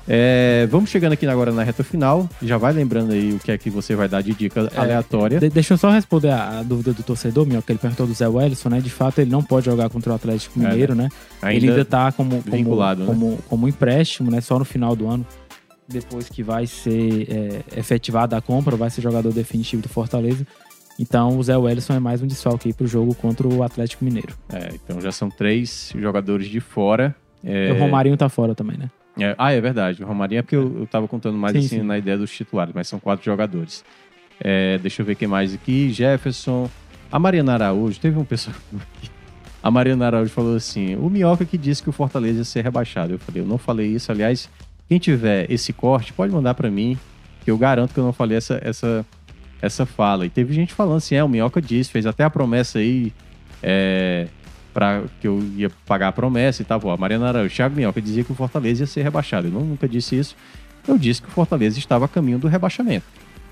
É, 0.07 0.67
vamos 0.69 0.89
chegando 0.89 1.13
aqui 1.13 1.25
agora 1.27 1.51
na 1.51 1.63
reta 1.63 1.83
final. 1.83 2.27
Já 2.41 2.57
vai 2.57 2.73
lembrando 2.73 3.11
aí 3.13 3.33
o 3.33 3.39
que 3.39 3.51
é 3.51 3.57
que 3.57 3.69
você 3.69 3.95
vai 3.95 4.09
dar 4.09 4.21
de 4.21 4.33
dica 4.33 4.69
aleatória. 4.75 5.39
De- 5.39 5.49
deixa 5.49 5.73
eu 5.73 5.77
só 5.77 5.89
responder 5.91 6.29
a, 6.29 6.59
a 6.59 6.63
dúvida 6.63 6.91
do 6.93 7.03
torcedor, 7.03 7.45
meu, 7.45 7.61
que 7.61 7.71
ele 7.71 7.79
perguntou 7.79 8.07
do 8.07 8.13
Zé 8.13 8.27
Wellison, 8.27 8.69
né? 8.69 8.81
De 8.81 8.89
fato, 8.89 9.19
ele 9.19 9.29
não 9.31 9.43
pode 9.43 9.65
jogar 9.67 9.89
contra 9.89 10.11
o 10.11 10.15
Atlético 10.15 10.59
É, 10.59 10.67
Mineiro, 10.69 10.95
né? 10.95 11.09
ele 11.43 11.69
ainda 11.69 11.85
tá 11.85 12.11
como, 12.11 12.41
como, 12.41 12.55
vinculado, 12.55 13.01
né? 13.01 13.05
como, 13.07 13.37
como 13.47 13.67
empréstimo, 13.67 14.29
né? 14.31 14.41
Só 14.41 14.57
no 14.59 14.65
final 14.65 14.95
do 14.95 15.07
ano. 15.07 15.25
Depois 15.87 16.29
que 16.29 16.41
vai 16.41 16.65
ser 16.67 17.27
é, 17.29 17.79
efetivada 17.79 18.37
a 18.37 18.41
compra, 18.41 18.75
vai 18.75 18.89
ser 18.89 19.01
jogador 19.01 19.31
definitivo 19.33 19.81
do 19.81 19.89
Fortaleza. 19.89 20.45
Então, 20.99 21.37
o 21.37 21.43
Zé 21.43 21.57
Wellison 21.57 21.93
é 21.93 21.99
mais 21.99 22.21
um 22.21 22.27
desfalque 22.27 22.69
aí 22.69 22.73
pro 22.73 22.85
jogo 22.87 23.13
contra 23.15 23.47
o 23.47 23.61
Atlético 23.63 24.05
Mineiro. 24.05 24.33
É, 24.51 24.69
então 24.73 25.01
já 25.01 25.11
são 25.11 25.29
três 25.29 25.91
jogadores 25.97 26.47
de 26.47 26.59
fora. 26.59 27.15
É, 27.43 27.71
O 27.73 27.79
Romarinho 27.79 28.15
tá 28.15 28.29
fora 28.29 28.53
também, 28.53 28.77
né? 28.77 28.89
É, 29.19 29.35
ah, 29.37 29.51
é 29.51 29.59
verdade. 29.59 30.03
O 30.03 30.07
Romarinho 30.07 30.39
é 30.39 30.41
porque 30.41 30.55
eu, 30.55 30.79
eu 30.79 30.87
tava 30.87 31.07
contando 31.07 31.37
mais 31.37 31.53
Sim, 31.53 31.59
assim 31.59 31.79
sim. 31.79 31.83
na 31.83 31.97
ideia 31.97 32.17
dos 32.17 32.31
titulares, 32.31 32.73
mas 32.73 32.87
são 32.87 32.99
quatro 32.99 33.25
jogadores. 33.25 33.83
É, 34.39 34.77
deixa 34.79 35.01
eu 35.01 35.05
ver 35.05 35.15
quem 35.15 35.27
mais 35.27 35.53
aqui. 35.53 35.91
Jefferson. 35.91 36.69
A 37.11 37.19
Mariana 37.19 37.53
Araújo. 37.53 37.99
Teve 37.99 38.17
um 38.17 38.25
pessoal 38.25 38.55
aqui. 38.75 39.09
A 39.61 39.69
Mariana 39.69 40.07
Araújo 40.07 40.31
falou 40.31 40.55
assim: 40.55 40.95
o 40.95 41.09
Minhoca 41.09 41.45
que 41.45 41.57
disse 41.57 41.83
que 41.83 41.89
o 41.89 41.93
Fortaleza 41.93 42.39
ia 42.39 42.43
ser 42.43 42.63
rebaixado. 42.63 43.13
Eu 43.13 43.19
falei, 43.19 43.41
eu 43.41 43.45
não 43.45 43.57
falei 43.57 43.87
isso. 43.87 44.11
Aliás, 44.11 44.49
quem 44.89 44.97
tiver 44.97 45.49
esse 45.51 45.71
corte, 45.71 46.11
pode 46.13 46.33
mandar 46.33 46.53
pra 46.53 46.71
mim, 46.71 46.97
que 47.43 47.51
eu 47.51 47.57
garanto 47.57 47.93
que 47.93 47.99
eu 47.99 48.03
não 48.03 48.13
falei 48.13 48.37
essa, 48.37 48.59
essa, 48.63 49.05
essa 49.61 49.85
fala. 49.85 50.25
E 50.25 50.29
teve 50.29 50.53
gente 50.53 50.73
falando 50.73 50.97
assim: 50.97 51.15
é, 51.15 51.23
o 51.23 51.29
Minhoca 51.29 51.61
disse, 51.61 51.91
fez 51.91 52.05
até 52.05 52.23
a 52.23 52.29
promessa 52.29 52.79
aí. 52.79 53.13
É, 53.61 54.27
para 54.73 55.03
que 55.19 55.27
eu 55.27 55.41
ia 55.55 55.69
pagar 55.85 56.09
a 56.09 56.11
promessa 56.11 56.61
e 56.61 56.65
tal. 56.65 56.79
Pô, 56.79 56.91
a 56.91 56.97
Mariana 56.97 57.29
Araújo, 57.29 57.53
Thiago 57.53 57.75
Minhoca 57.75 58.01
dizia 58.01 58.23
que 58.23 58.31
o 58.31 58.35
Fortaleza 58.35 58.83
ia 58.83 58.87
ser 58.87 59.03
rebaixado. 59.03 59.47
Eu 59.47 59.51
nunca 59.51 59.87
disse 59.87 60.17
isso. 60.17 60.35
Eu 60.87 60.97
disse 60.97 61.21
que 61.21 61.27
o 61.27 61.31
Fortaleza 61.31 61.77
estava 61.77 62.05
a 62.05 62.07
caminho 62.07 62.39
do 62.39 62.47
rebaixamento. 62.47 63.05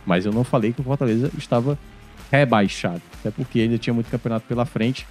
Mas 0.05 0.25
eu 0.25 0.31
não 0.31 0.43
falei 0.43 0.73
que 0.73 0.81
o 0.81 0.83
Fortaleza 0.83 1.31
estava 1.37 1.77
rebaixado. 2.31 3.01
Até 3.19 3.31
porque 3.31 3.59
ainda 3.59 3.77
tinha 3.77 3.93
muito 3.93 4.09
campeonato 4.09 4.45
pela 4.47 4.65
frente. 4.65 5.05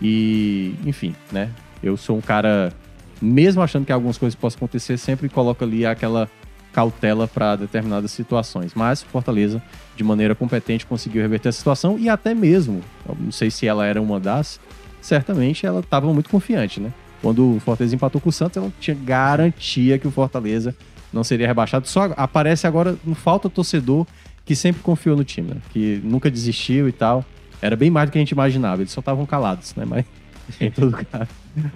E, 0.00 0.74
enfim, 0.84 1.14
né? 1.30 1.50
Eu 1.82 1.96
sou 1.96 2.16
um 2.16 2.20
cara, 2.20 2.72
mesmo 3.20 3.62
achando 3.62 3.84
que 3.84 3.92
algumas 3.92 4.18
coisas 4.18 4.34
possam 4.34 4.58
acontecer, 4.58 4.98
sempre 4.98 5.28
coloco 5.28 5.62
ali 5.62 5.86
aquela 5.86 6.28
cautela 6.72 7.26
para 7.26 7.56
determinadas 7.56 8.10
situações. 8.10 8.72
Mas 8.74 9.02
o 9.02 9.06
Fortaleza, 9.06 9.62
de 9.96 10.04
maneira 10.04 10.34
competente, 10.34 10.86
conseguiu 10.86 11.22
reverter 11.22 11.48
a 11.48 11.52
situação 11.52 11.98
e 11.98 12.08
até 12.08 12.34
mesmo, 12.34 12.82
não 13.18 13.32
sei 13.32 13.50
se 13.50 13.66
ela 13.66 13.86
era 13.86 14.00
uma 14.00 14.18
das, 14.18 14.60
certamente 15.00 15.66
ela 15.66 15.80
estava 15.80 16.12
muito 16.12 16.30
confiante, 16.30 16.80
né? 16.80 16.92
Quando 17.22 17.56
o 17.56 17.60
Fortaleza 17.60 17.94
empatou 17.94 18.20
com 18.20 18.30
o 18.30 18.32
Santos, 18.32 18.56
ela 18.56 18.72
tinha 18.80 18.96
garantia 18.96 19.98
que 19.98 20.08
o 20.08 20.10
Fortaleza 20.10 20.74
não 21.12 21.22
seria 21.22 21.46
rebaixado. 21.46 21.86
Só 21.86 22.12
aparece 22.16 22.66
agora, 22.66 22.96
falta 23.14 23.50
torcedor 23.50 24.06
que 24.44 24.56
sempre 24.56 24.82
confiou 24.82 25.16
no 25.16 25.24
time, 25.24 25.54
né? 25.54 25.60
Que 25.70 26.00
nunca 26.02 26.30
desistiu 26.30 26.88
e 26.88 26.92
tal. 26.92 27.24
Era 27.60 27.76
bem 27.76 27.90
mais 27.90 28.08
do 28.08 28.12
que 28.12 28.18
a 28.18 28.20
gente 28.20 28.30
imaginava. 28.30 28.82
Eles 28.82 28.92
só 28.92 29.00
estavam 29.00 29.26
calados, 29.26 29.74
né? 29.74 29.84
Mas, 29.84 30.04
em 30.60 30.70
todo 30.70 30.92
caso. 30.92 31.30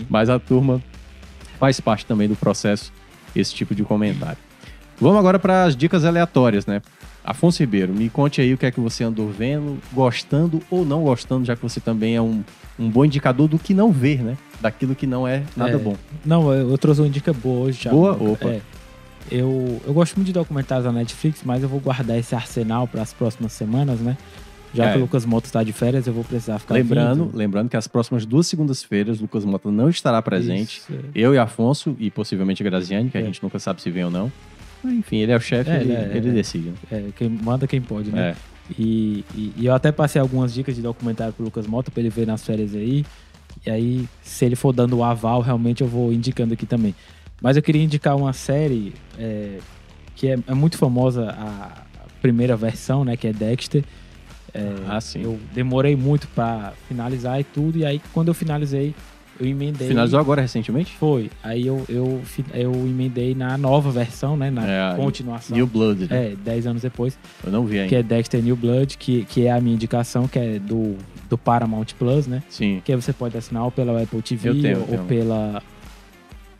Mas 0.08 0.30
a 0.30 0.38
turma 0.38 0.82
faz 1.58 1.78
parte 1.78 2.06
também 2.06 2.28
do 2.28 2.36
processo, 2.36 2.92
esse 3.36 3.54
tipo 3.54 3.74
de 3.74 3.84
comentário. 3.84 4.38
Vamos 4.98 5.18
agora 5.18 5.38
para 5.38 5.64
as 5.64 5.76
dicas 5.76 6.04
aleatórias, 6.04 6.66
né? 6.66 6.80
Afonso 7.22 7.62
Ribeiro, 7.62 7.92
me 7.92 8.08
conte 8.10 8.40
aí 8.40 8.52
o 8.52 8.58
que 8.58 8.66
é 8.66 8.70
que 8.70 8.80
você 8.80 9.02
andou 9.02 9.30
vendo, 9.30 9.78
gostando 9.92 10.60
ou 10.70 10.84
não 10.84 11.02
gostando, 11.02 11.44
já 11.44 11.56
que 11.56 11.62
você 11.62 11.80
também 11.80 12.16
é 12.16 12.20
um, 12.20 12.44
um 12.78 12.88
bom 12.90 13.04
indicador 13.04 13.48
do 13.48 13.58
que 13.58 13.72
não 13.74 13.92
ver, 13.92 14.22
né? 14.22 14.36
Daquilo 14.60 14.94
que 14.94 15.06
não 15.06 15.26
é 15.28 15.42
nada 15.56 15.72
É. 15.74 15.78
bom. 15.78 15.96
Não, 16.24 16.52
eu 16.52 16.76
trouxe 16.78 17.00
uma 17.00 17.08
dica 17.10 17.32
boa 17.32 17.66
hoje 17.66 17.82
já. 17.84 17.90
Boa? 17.90 18.12
Opa. 18.12 18.48
É. 18.48 18.60
eu, 19.30 19.80
eu 19.86 19.92
gosto 19.94 20.16
muito 20.16 20.26
de 20.26 20.32
documentários 20.32 20.84
da 20.84 20.92
Netflix, 20.92 21.40
mas 21.44 21.62
eu 21.62 21.68
vou 21.68 21.80
guardar 21.80 22.18
esse 22.18 22.34
arsenal 22.34 22.86
para 22.86 23.02
as 23.02 23.12
próximas 23.12 23.52
semanas, 23.52 24.00
né? 24.00 24.16
Já 24.74 24.86
É. 24.86 24.92
que 24.92 24.98
o 24.98 25.02
Lucas 25.02 25.24
Mota 25.24 25.46
está 25.46 25.62
de 25.62 25.72
férias, 25.72 26.06
eu 26.06 26.12
vou 26.12 26.24
precisar 26.24 26.58
ficar 26.58 26.74
Lembrando, 26.74 27.26
vindo. 27.26 27.36
lembrando 27.36 27.68
que 27.68 27.76
as 27.76 27.86
próximas 27.86 28.26
duas 28.26 28.46
segundas-feiras, 28.48 29.20
Lucas 29.20 29.44
Mota 29.44 29.70
não 29.70 29.88
estará 29.88 30.20
presente. 30.20 30.78
Isso, 30.78 30.92
é. 30.92 30.98
Eu 31.14 31.32
e 31.34 31.38
Afonso, 31.38 31.94
e 31.98 32.10
possivelmente 32.10 32.62
Graziani, 32.64 33.08
que 33.08 33.16
a 33.16 33.20
É. 33.20 33.24
gente 33.24 33.40
nunca 33.42 33.58
sabe 33.60 33.80
se 33.80 33.88
vem 33.90 34.04
ou 34.04 34.10
não. 34.10 34.32
Enfim, 34.84 35.18
ele 35.18 35.30
é 35.32 35.36
o 35.36 35.40
chefe, 35.40 35.70
É, 35.70 35.80
ele, 35.80 35.92
ele 36.18 36.30
decide. 36.32 36.68
né? 36.70 36.74
É, 36.90 37.04
quem 37.16 37.28
manda 37.30 37.66
quem 37.66 37.80
pode, 37.80 38.10
né? 38.10 38.34
E, 38.78 39.24
e- 39.34 39.52
e 39.58 39.66
eu 39.66 39.74
até 39.74 39.92
passei 39.92 40.20
algumas 40.20 40.52
dicas 40.54 40.74
de 40.74 40.82
documentário 40.82 41.32
pro 41.32 41.44
Lucas 41.44 41.66
Mota 41.66 41.90
pra 41.90 42.00
ele 42.00 42.10
ver 42.10 42.26
nas 42.26 42.42
férias 42.44 42.74
aí. 42.74 43.04
E 43.66 43.70
aí, 43.70 44.08
se 44.22 44.44
ele 44.44 44.56
for 44.56 44.72
dando 44.72 44.96
o 44.96 45.04
aval, 45.04 45.40
realmente 45.40 45.80
eu 45.82 45.86
vou 45.86 46.12
indicando 46.12 46.54
aqui 46.54 46.66
também. 46.66 46.94
Mas 47.42 47.56
eu 47.56 47.62
queria 47.62 47.82
indicar 47.82 48.16
uma 48.16 48.32
série 48.32 48.94
é, 49.18 49.58
que 50.16 50.28
é, 50.28 50.38
é 50.46 50.54
muito 50.54 50.78
famosa, 50.78 51.30
a 51.30 51.84
primeira 52.22 52.56
versão, 52.56 53.04
né? 53.04 53.16
Que 53.16 53.28
é 53.28 53.32
Dexter. 53.32 53.84
É, 54.52 54.60
Ah, 54.88 55.00
sim. 55.00 55.22
Eu 55.22 55.38
demorei 55.52 55.94
muito 55.94 56.26
pra 56.28 56.72
finalizar 56.88 57.38
e 57.40 57.44
tudo. 57.44 57.76
E 57.78 57.84
aí, 57.84 58.00
quando 58.12 58.28
eu 58.28 58.34
finalizei, 58.34 58.94
eu 59.40 59.46
emendei. 59.46 59.88
Finalizou 59.88 60.18
agora 60.20 60.40
recentemente? 60.42 60.94
Foi. 60.96 61.30
Aí 61.42 61.66
eu, 61.66 61.84
eu, 61.88 62.20
eu 62.52 62.72
emendei 62.72 63.34
na 63.34 63.56
nova 63.58 63.90
versão, 63.90 64.36
né? 64.36 64.50
Na 64.50 64.66
É, 64.66 64.92
a 64.92 64.94
continuação. 64.94 65.56
New 65.56 65.66
Blood, 65.66 66.08
né? 66.08 66.32
É, 66.32 66.36
10 66.36 66.66
anos 66.66 66.82
depois 66.82 67.18
Eu 67.44 67.50
não 67.52 67.64
vi 67.64 67.78
ainda. 67.78 67.88
que 67.88 67.96
é 67.96 68.02
Dexter 68.02 68.42
New 68.42 68.56
Blood, 68.56 68.96
que, 68.98 69.24
que 69.24 69.46
é 69.46 69.52
a 69.52 69.60
minha 69.60 69.74
indicação, 69.74 70.26
que 70.28 70.38
é 70.38 70.58
do, 70.58 70.96
do 71.28 71.36
Paramount 71.36 71.86
Plus, 71.98 72.26
né? 72.26 72.42
Sim. 72.48 72.80
Que 72.84 72.94
você 72.94 73.12
pode 73.12 73.36
assinar 73.36 73.64
ou 73.64 73.70
pela 73.70 74.02
Apple 74.02 74.22
TV 74.22 74.48
Eu 74.48 74.54
tenho, 74.60 74.66
eu 74.76 74.80
ou 74.80 74.86
tenho. 74.86 75.04
pela 75.04 75.62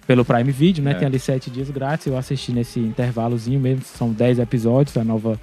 pelo 0.06 0.22
Prime 0.22 0.52
Video, 0.52 0.84
né? 0.84 0.90
É. 0.90 0.94
Tem 0.94 1.06
ali 1.06 1.18
sete 1.18 1.50
dias 1.50 1.70
grátis. 1.70 2.06
Eu 2.06 2.18
assisti 2.18 2.52
nesse 2.52 2.78
intervalozinho 2.78 3.58
mesmo. 3.58 3.82
São 3.84 4.12
10 4.12 4.38
episódios 4.38 4.94
da 4.94 5.02
nova 5.02 5.40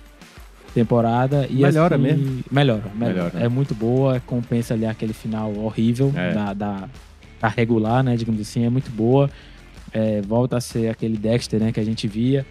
temporada. 0.73 1.47
E 1.49 1.55
Melhora 1.61 1.95
assim, 1.95 2.03
mesmo? 2.03 2.43
Melhora, 2.51 2.83
melhora. 2.95 3.13
Melhora? 3.13 3.39
É 3.39 3.49
muito 3.49 3.73
boa. 3.73 4.19
Compensa 4.25 4.73
ali 4.73 4.85
aquele 4.85 5.13
final 5.13 5.51
horrível 5.57 6.11
É. 6.15 6.33
da, 6.33 6.53
da, 6.53 6.89
da 7.41 7.47
regular, 7.47 8.03
né? 8.03 8.15
Digamos 8.15 8.39
assim. 8.39 8.65
É 8.65 8.69
muito 8.69 8.91
boa. 8.91 9.29
É, 9.93 10.21
volta 10.21 10.57
a 10.57 10.61
ser 10.61 10.89
aquele 10.89 11.17
Dexter, 11.17 11.59
né? 11.59 11.71
Que 11.71 11.79
a 11.79 11.83
gente 11.83 12.07
via. 12.07 12.45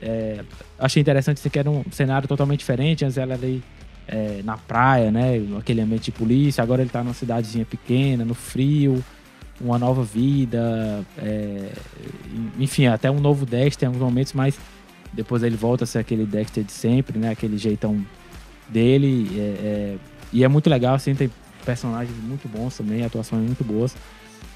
É, 0.00 0.42
achei 0.78 1.00
interessante 1.00 1.38
assim, 1.38 1.48
que 1.48 1.58
era 1.58 1.70
um 1.70 1.84
cenário 1.90 2.26
totalmente 2.26 2.58
diferente. 2.58 3.04
Antes 3.04 3.16
ela 3.16 3.34
ali 3.34 3.62
é, 4.08 4.40
na 4.44 4.56
praia, 4.56 5.10
né? 5.10 5.40
Aquele 5.58 5.80
ambiente 5.80 6.06
de 6.06 6.12
polícia. 6.12 6.62
Agora 6.62 6.82
ele 6.82 6.90
tá 6.90 7.02
numa 7.02 7.14
cidadezinha 7.14 7.64
pequena, 7.64 8.24
no 8.24 8.34
frio, 8.34 9.02
uma 9.60 9.78
nova 9.78 10.02
vida. 10.02 11.04
é, 11.18 11.70
enfim, 12.58 12.86
até 12.86 13.10
um 13.10 13.20
novo 13.20 13.46
Dexter 13.46 13.86
em 13.86 13.88
alguns 13.88 14.02
momentos, 14.02 14.32
mas 14.32 14.58
depois 15.12 15.42
ele 15.42 15.56
volta 15.56 15.84
a 15.84 15.86
ser 15.86 15.98
aquele 15.98 16.26
Dexter 16.26 16.64
de 16.64 16.72
sempre, 16.72 17.18
né? 17.18 17.30
Aquele 17.30 17.56
jeitão 17.56 18.04
dele. 18.68 19.30
é, 19.34 19.40
é, 19.40 19.96
e 20.32 20.42
é 20.42 20.48
muito 20.48 20.70
legal, 20.70 20.94
assim, 20.94 21.14
tem 21.14 21.30
personagens 21.64 22.16
muito 22.22 22.48
bons 22.48 22.76
também, 22.76 23.04
atuações 23.04 23.44
muito 23.44 23.62
boas. 23.62 23.94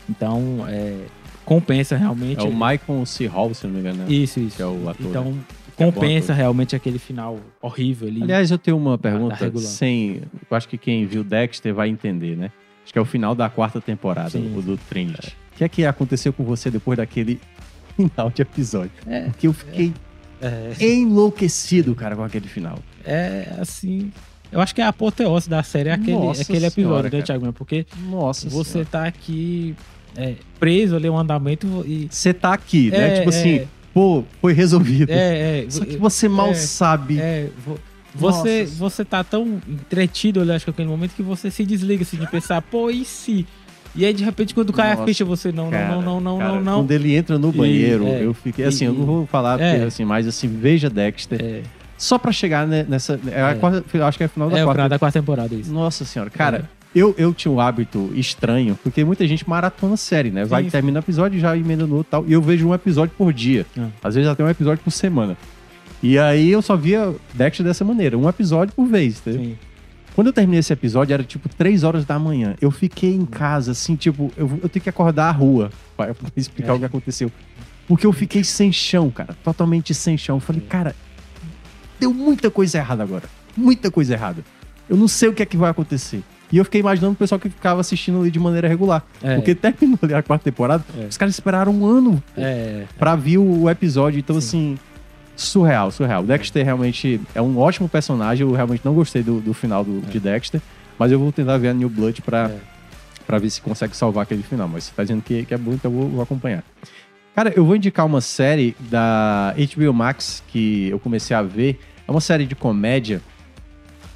Então, 0.09 0.65
é, 0.69 0.97
compensa 1.45 1.97
realmente. 1.97 2.41
É 2.41 2.43
o 2.49 2.53
Michael 2.53 3.05
C. 3.07 3.27
Hall, 3.27 3.53
se 3.55 3.66
não 3.66 3.74
me 3.74 3.81
engano. 3.81 3.99
né? 3.99 4.07
Isso, 4.09 4.41
isso. 4.41 4.57
Que 4.57 4.62
é 4.62 4.66
o 4.66 4.89
ator, 4.89 5.07
Então, 5.07 5.24
né? 5.24 5.39
Que 5.77 5.83
é 5.83 5.87
bom 5.87 5.93
compensa 5.93 6.33
ator. 6.33 6.37
realmente 6.37 6.74
aquele 6.74 6.99
final 6.99 7.39
horrível 7.61 8.09
ali. 8.09 8.23
Aliás, 8.23 8.51
eu 8.51 8.57
tenho 8.59 8.77
uma 8.78 8.93
da 8.93 8.99
pergunta 8.99 9.35
regular. 9.35 9.66
sem. 9.66 10.23
Eu 10.51 10.57
acho 10.57 10.69
que 10.69 10.78
quem 10.78 11.05
viu 11.07 11.23
Dexter 11.23 11.74
vai 11.74 11.89
entender, 11.89 12.37
né? 12.37 12.51
Acho 12.83 12.93
que 12.93 12.99
é 12.99 13.03
o 13.03 13.05
final 13.05 13.35
da 13.35 13.49
quarta 13.51 13.81
temporada, 13.81 14.31
Sim. 14.31 14.55
o 14.57 14.62
do 14.62 14.77
Trinity. 14.77 15.37
O 15.55 15.57
que 15.59 15.65
é 15.65 15.69
que 15.69 15.85
aconteceu 15.85 16.33
com 16.33 16.45
você 16.45 16.70
depois 16.70 16.97
daquele 16.97 17.41
final 17.97 18.31
de 18.31 18.41
episódio? 18.43 18.93
É. 19.07 19.23
Porque 19.23 19.47
eu 19.49 19.53
fiquei 19.53 19.93
É, 20.41 20.73
enlouquecido, 20.95 21.95
cara, 21.95 22.15
com 22.16 22.23
aquele 22.23 22.47
final. 22.49 22.78
é, 23.05 23.55
assim. 23.61 24.11
Eu 24.53 24.61
acho 24.61 24.73
que 24.74 24.81
é 24.81 24.85
a 24.85 24.89
apoteose 24.89 25.51
da 25.51 25.61
série, 25.65 25.89
é 25.89 25.93
aquele, 25.93 26.12
Nossa 26.12 26.41
aquele 26.43 26.65
episódio, 26.66 27.11
Senhora, 27.11 27.11
né. 27.11 27.23
Thiago? 27.23 27.53
Porque 27.53 27.85
Nossa 28.09 28.49
você 28.49 28.70
Senhora. 28.70 28.89
tá 28.91 29.05
aqui 29.05 29.74
é, 30.17 30.35
preso 30.59 30.97
ali 30.97 31.09
um 31.09 31.19
andamento 31.19 31.85
e. 31.87 32.09
Você 32.11 32.33
tá 32.33 32.53
aqui, 32.53 32.91
né? 32.91 33.09
É, 33.15 33.19
tipo 33.19 33.29
assim, 33.29 33.55
é. 33.57 33.67
pô, 33.93 34.25
foi 34.41 34.53
resolvido. 34.53 35.11
É, 35.11 35.65
é. 35.65 35.67
Só 35.71 35.85
que 35.85 35.97
você 35.97 36.29
mal 36.29 36.51
é, 36.51 36.55
sabe. 36.55 37.19
É, 37.21 37.49
vo- 37.65 37.79
você, 38.15 38.61
Nossa. 38.63 38.75
você 38.77 39.05
tá 39.05 39.23
tão 39.23 39.61
entretido, 39.69 40.43
eu 40.43 40.55
acho 40.55 40.65
que 40.65 40.71
naquele 40.71 40.89
momento 40.89 41.13
que 41.15 41.23
você 41.23 41.51
se 41.51 41.65
desliga 41.67 42.03
assim, 42.03 42.17
de 42.17 42.27
pensar, 42.31 42.63
pô, 42.63 42.89
e 42.91 43.05
se? 43.05 43.47
E 43.95 44.05
aí, 44.07 44.13
de 44.15 44.25
repente, 44.25 44.55
quando 44.55 44.73
cai 44.73 44.89
a 44.93 44.95
Nossa, 44.95 45.07
ficha, 45.07 45.25
você 45.25 45.53
não, 45.53 45.71
Cara, 45.71 45.89
não, 45.95 46.03
não, 46.03 46.21
não, 46.21 46.39
cara, 46.39 46.53
não, 46.55 46.61
não. 46.63 46.75
Quando 46.81 46.91
ele 46.93 47.15
entra 47.15 47.39
no 47.39 47.49
E- 47.51 47.53
banheiro, 47.53 48.07
é, 48.07 48.25
eu 48.25 48.33
fiquei. 48.35 48.65
e- 48.65 48.69
Assim, 48.69 48.87
eu 48.87 48.93
não 48.95 49.05
vou 49.05 49.27
falar, 49.27 49.59
porque, 49.59 49.65
é. 49.65 49.85
assim, 49.85 50.05
mas 50.05 50.27
assim, 50.27 50.49
veja 50.49 50.89
Dexter. 50.91 51.43
É, 51.43 51.63
Só 51.99 52.19
pra 52.19 52.31
chegar 52.31 52.67
ne- 52.67 52.83
nessa. 52.85 53.19
É 53.31 53.41
a 53.43 53.51
É. 53.51 53.55
quarta- 53.55 54.07
acho 54.07 54.19
que 54.19 54.25
é 54.25 54.27
a 54.27 54.29
final 54.29 54.51
da 54.51 54.59
é 54.59 54.63
o 54.63 54.67
quarta. 54.67 54.79
final 54.79 54.89
da 54.91 54.99
quarta 54.99 55.19
temporada, 55.19 55.55
isso. 55.55 55.73
Nossa 55.73 56.05
senhora, 56.05 56.29
cara, 56.31 56.69
eu, 56.98 57.14
eu 57.18 57.35
tinha 57.35 57.52
um 57.52 57.60
hábito 57.60 58.10
estranho, 58.14 58.78
porque 58.82 59.05
muita 59.05 59.27
gente 59.27 59.48
maratona 59.48 59.97
série, 59.97 60.31
né? 60.31 60.44
Vai, 60.44 60.64
Sim. 60.64 60.70
termina 60.70 60.98
o 60.98 61.02
episódio, 61.02 61.39
já 61.39 61.56
emenda 61.56 61.86
no 61.86 61.97
outro 61.97 62.09
e 62.09 62.10
tal. 62.10 62.24
E 62.27 62.32
eu 62.32 62.40
vejo 62.43 62.66
um 62.68 62.74
episódio 62.74 63.14
por 63.16 63.32
dia. 63.32 63.66
Ah. 63.78 63.89
Às 64.02 64.14
vezes 64.14 64.28
até 64.31 64.43
um 64.43 64.48
episódio 64.48 64.82
por 64.82 64.90
semana. 64.90 65.36
E 66.02 66.18
aí 66.18 66.51
eu 66.51 66.60
só 66.62 66.77
via 66.77 67.14
Dexter 67.35 67.64
dessa 67.64 67.85
maneira, 67.85 68.16
um 68.16 68.28
episódio 68.28 68.74
por 68.74 68.86
vez? 68.86 69.20
Sim. 69.24 69.56
Quando 70.14 70.28
eu 70.28 70.32
terminei 70.32 70.60
esse 70.60 70.73
episódio, 70.73 71.12
era 71.12 71.23
tipo 71.23 71.47
3 71.48 71.82
horas 71.85 72.05
da 72.06 72.18
manhã. 72.18 72.55
Eu 72.60 72.70
fiquei 72.70 73.14
em 73.14 73.27
casa, 73.27 73.73
assim, 73.73 73.97
tipo, 73.97 74.32
eu, 74.36 74.48
eu 74.62 74.68
tenho 74.68 74.82
que 74.82 74.89
acordar 74.89 75.28
a 75.28 75.32
rua 75.32 75.70
pra, 75.97 76.14
pra 76.14 76.28
explicar 76.36 76.73
É. 76.73 76.77
o 76.77 76.78
que 76.78 76.85
aconteceu. 76.86 77.31
Porque 77.86 78.06
eu 78.06 78.12
fiquei 78.12 78.43
sem 78.43 78.73
chão, 78.73 79.10
cara. 79.10 79.36
Totalmente 79.44 79.93
sem 79.94 80.16
chão. 80.16 80.36
Eu 80.36 80.40
falei, 80.40 80.62
cara, 80.62 80.94
deu 82.01 82.12
muita 82.14 82.51
coisa 82.51 82.78
errada 82.78 83.02
agora. 83.02 83.24
Muita 83.56 83.90
coisa 83.90 84.14
errada. 84.14 84.43
Eu 84.89 84.97
não 84.97 85.09
sei 85.09 85.28
o 85.28 85.32
que 85.35 85.43
é 85.43 85.47
que 85.47 85.56
vai 85.56 85.70
acontecer. 85.70 86.23
E 86.52 86.59
eu 86.59 86.64
fiquei 86.64 86.81
imaginando 86.81 87.12
o 87.14 87.16
pessoal 87.16 87.39
que 87.40 87.48
ficava 87.48 87.81
assistindo 87.81 88.20
ali 88.20 88.31
de 88.31 88.39
maneira 88.39 88.68
regular. 88.68 89.05
É. 89.23 89.35
Porque 89.35 89.55
terminou 89.55 89.98
ali 90.02 90.14
a 90.14 90.23
quarta 90.23 90.44
temporada, 90.44 90.85
É. 90.98 91.06
os 91.06 91.16
caras 91.16 91.35
esperaram 91.35 91.73
um 91.73 91.85
ano 91.86 92.23
É, 92.36 92.85
pra 92.98 93.16
ver 93.16 93.39
o, 93.39 93.68
episódio. 93.68 94.18
Então, 94.20 94.40
Sim. 94.40 94.47
assim, 94.47 94.78
surreal, 95.35 95.90
surreal. 95.90 96.23
O 96.23 96.27
Dexter 96.27 96.64
realmente 96.64 97.20
é 97.35 97.43
um 97.43 97.59
ótimo 97.59 97.89
personagem. 97.89 98.47
Eu 98.47 98.52
realmente 98.55 98.82
não 98.85 98.94
gostei 98.94 99.23
do, 99.23 99.40
do 99.40 99.52
final 99.52 99.85
do, 99.85 100.01
de 100.02 100.20
Dexter. 100.20 100.60
Mas 100.98 101.10
eu 101.12 101.18
vou 101.18 101.32
tentar 101.32 101.59
ver 101.59 101.68
a 101.68 101.74
New 101.74 101.89
Blood 101.90 102.23
pra, 102.23 102.48
É. 102.48 102.59
pra 103.27 103.39
ver 103.39 103.51
se 103.51 103.60
consegue 103.60 103.97
salvar 103.97 104.23
aquele 104.23 104.43
final. 104.44 104.68
Mas 104.68 104.85
você 104.85 104.93
tá 104.94 105.02
dizendo 105.02 105.23
que, 105.23 105.44
que 105.44 105.52
é 105.52 105.59
bom, 105.59 105.73
então 105.73 105.90
eu 105.90 105.98
vou, 105.98 106.09
vou 106.09 106.23
acompanhar. 106.23 106.62
Cara, 107.35 107.52
eu 107.55 107.66
vou 107.66 107.77
indicar 107.77 108.06
uma 108.06 108.20
série 108.23 108.74
da 108.89 109.52
HBO 109.77 109.93
Max 109.93 110.43
que 110.48 110.89
eu 110.89 110.98
comecei 110.98 111.36
a 111.36 111.43
ver. 111.43 111.78
É 112.09 112.10
uma 112.10 112.20
série 112.20 112.47
de 112.47 112.55
comédia 112.55 113.20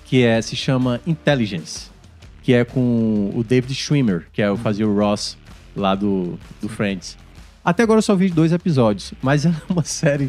que 0.06 0.22
é, 0.24 0.40
se 0.40 0.56
chama 0.56 1.00
Intelligence. 1.06 1.89
Que 2.50 2.54
é 2.54 2.64
com 2.64 3.30
o 3.32 3.44
David 3.44 3.72
Schwimmer, 3.76 4.26
que 4.32 4.42
é 4.42 4.50
o 4.50 4.56
fazia 4.56 4.84
o 4.84 4.92
Ross 4.92 5.38
lá 5.76 5.94
do, 5.94 6.36
do 6.60 6.68
Friends. 6.68 7.16
Até 7.64 7.84
agora 7.84 7.98
eu 7.98 8.02
só 8.02 8.16
vi 8.16 8.28
dois 8.28 8.50
episódios, 8.50 9.14
mas 9.22 9.46
é 9.46 9.52
uma 9.68 9.84
série 9.84 10.28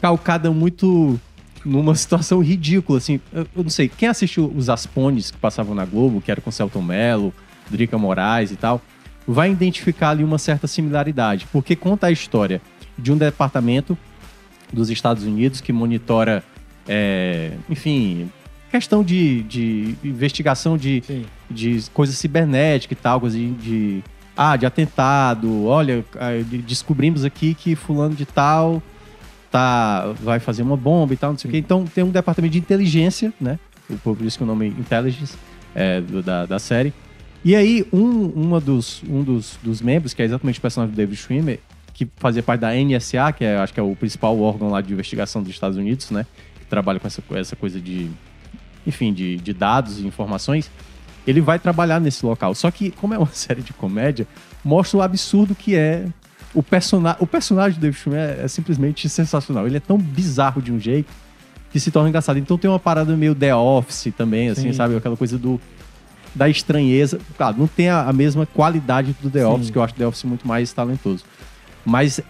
calcada 0.00 0.50
muito 0.50 1.16
numa 1.64 1.94
situação 1.94 2.40
ridícula, 2.40 2.98
assim. 2.98 3.20
Eu, 3.32 3.46
eu 3.54 3.62
não 3.62 3.70
sei, 3.70 3.88
quem 3.88 4.08
assistiu 4.08 4.52
os 4.52 4.68
Aspones 4.68 5.30
que 5.30 5.36
passavam 5.38 5.76
na 5.76 5.84
Globo, 5.84 6.20
que 6.20 6.28
era 6.28 6.40
com 6.40 6.50
Celton 6.50 6.82
Mello, 6.82 7.32
Drica 7.70 7.96
Moraes 7.96 8.50
e 8.50 8.56
tal, 8.56 8.82
vai 9.24 9.52
identificar 9.52 10.10
ali 10.10 10.24
uma 10.24 10.38
certa 10.38 10.66
similaridade, 10.66 11.46
porque 11.52 11.76
conta 11.76 12.08
a 12.08 12.10
história 12.10 12.60
de 12.98 13.12
um 13.12 13.16
departamento 13.16 13.96
dos 14.72 14.90
Estados 14.90 15.22
Unidos 15.22 15.60
que 15.60 15.72
monitora, 15.72 16.42
é, 16.88 17.52
enfim, 17.70 18.28
questão 18.78 19.04
de, 19.04 19.42
de 19.44 19.94
investigação 20.02 20.76
de, 20.76 21.00
sim. 21.06 21.24
de 21.48 21.84
coisa 21.92 22.12
cibernética 22.12 22.92
e 22.92 22.96
tal, 22.96 23.20
coisa 23.20 23.38
de, 23.38 23.50
de- 23.52 24.02
ah, 24.36 24.56
de 24.56 24.66
atentado, 24.66 25.64
olha, 25.66 26.04
ah, 26.18 26.32
de- 26.42 26.58
descobrimos 26.58 27.24
aqui 27.24 27.54
que 27.54 27.76
fulano 27.76 28.16
de 28.16 28.26
tal 28.26 28.82
tá 29.48 30.12
vai 30.20 30.40
fazer 30.40 30.62
uma 30.64 30.76
bomba 30.76 31.14
e 31.14 31.16
tal, 31.16 31.30
não 31.30 31.38
sei 31.38 31.48
o 31.48 31.52
quê. 31.52 31.58
Então 31.58 31.84
tem 31.84 32.02
um 32.02 32.10
departamento 32.10 32.52
de 32.52 32.58
inteligência, 32.58 33.32
né? 33.40 33.60
Por 34.02 34.20
isso 34.22 34.36
que 34.38 34.42
o 34.42 34.46
nome 34.46 34.66
Intelligence 34.66 35.36
é, 35.72 36.00
da, 36.00 36.44
da 36.44 36.58
série. 36.58 36.92
E 37.44 37.54
aí, 37.54 37.86
um, 37.92 38.26
uma 38.34 38.58
dos, 38.58 39.04
um 39.08 39.22
dos, 39.22 39.56
dos 39.62 39.80
membros, 39.80 40.12
que 40.14 40.22
é 40.22 40.24
exatamente 40.24 40.58
o 40.58 40.62
personagem 40.62 40.92
do 40.92 40.96
David 40.96 41.16
Schwimmer, 41.16 41.60
que 41.92 42.08
fazia 42.16 42.42
parte 42.42 42.62
da 42.62 42.74
NSA, 42.74 43.32
que 43.32 43.44
é, 43.44 43.56
acho 43.58 43.72
que 43.72 43.78
é 43.78 43.82
o 43.82 43.94
principal 43.94 44.36
órgão 44.40 44.70
lá 44.70 44.80
de 44.80 44.92
investigação 44.92 45.40
dos 45.42 45.52
Estados 45.52 45.76
Unidos, 45.76 46.10
né? 46.10 46.26
Que 46.58 46.64
trabalha 46.66 46.98
com 46.98 47.06
essa, 47.06 47.22
com 47.22 47.36
essa 47.36 47.54
coisa 47.54 47.78
de, 47.80 48.10
enfim, 48.86 49.12
de, 49.12 49.36
de 49.36 49.52
dados 49.52 50.00
e 50.00 50.06
informações, 50.06 50.70
ele 51.26 51.40
vai 51.40 51.58
trabalhar 51.58 52.00
nesse 52.00 52.24
local. 52.24 52.54
Só 52.54 52.70
que, 52.70 52.90
como 52.90 53.14
é 53.14 53.18
uma 53.18 53.30
série 53.32 53.62
de 53.62 53.72
comédia, 53.72 54.26
mostra 54.64 54.98
o 54.98 55.02
absurdo 55.02 55.54
que 55.54 55.74
é 55.74 56.06
o 56.52 56.62
personagem. 56.62 57.18
O 57.20 57.26
personagem 57.26 57.78
do 57.78 57.82
David 57.82 58.00
Schwimmer 58.00 58.20
é, 58.20 58.44
é 58.44 58.48
simplesmente 58.48 59.08
sensacional. 59.08 59.66
Ele 59.66 59.76
é 59.76 59.80
tão 59.80 59.98
bizarro 59.98 60.62
de 60.62 60.72
um 60.72 60.78
jeito 60.78 61.12
que 61.72 61.80
se 61.80 61.90
torna 61.90 62.08
engraçado. 62.08 62.38
Então 62.38 62.56
tem 62.56 62.70
uma 62.70 62.78
parada 62.78 63.16
meio 63.16 63.34
The 63.34 63.54
Office 63.54 64.12
também, 64.16 64.48
assim, 64.48 64.68
Sim. 64.68 64.72
sabe? 64.72 64.96
Aquela 64.96 65.16
coisa 65.16 65.36
do 65.36 65.60
da 66.34 66.48
estranheza. 66.48 67.20
Claro, 67.36 67.56
não 67.58 67.66
tem 67.66 67.88
a, 67.88 68.08
a 68.08 68.12
mesma 68.12 68.44
qualidade 68.46 69.14
do 69.20 69.30
The 69.30 69.40
Sim. 69.40 69.44
Office, 69.46 69.70
que 69.70 69.78
eu 69.78 69.82
acho 69.82 69.94
The 69.94 70.06
Office 70.06 70.24
muito 70.24 70.46
mais 70.46 70.72
talentoso. 70.72 71.24
Mas 71.84 72.20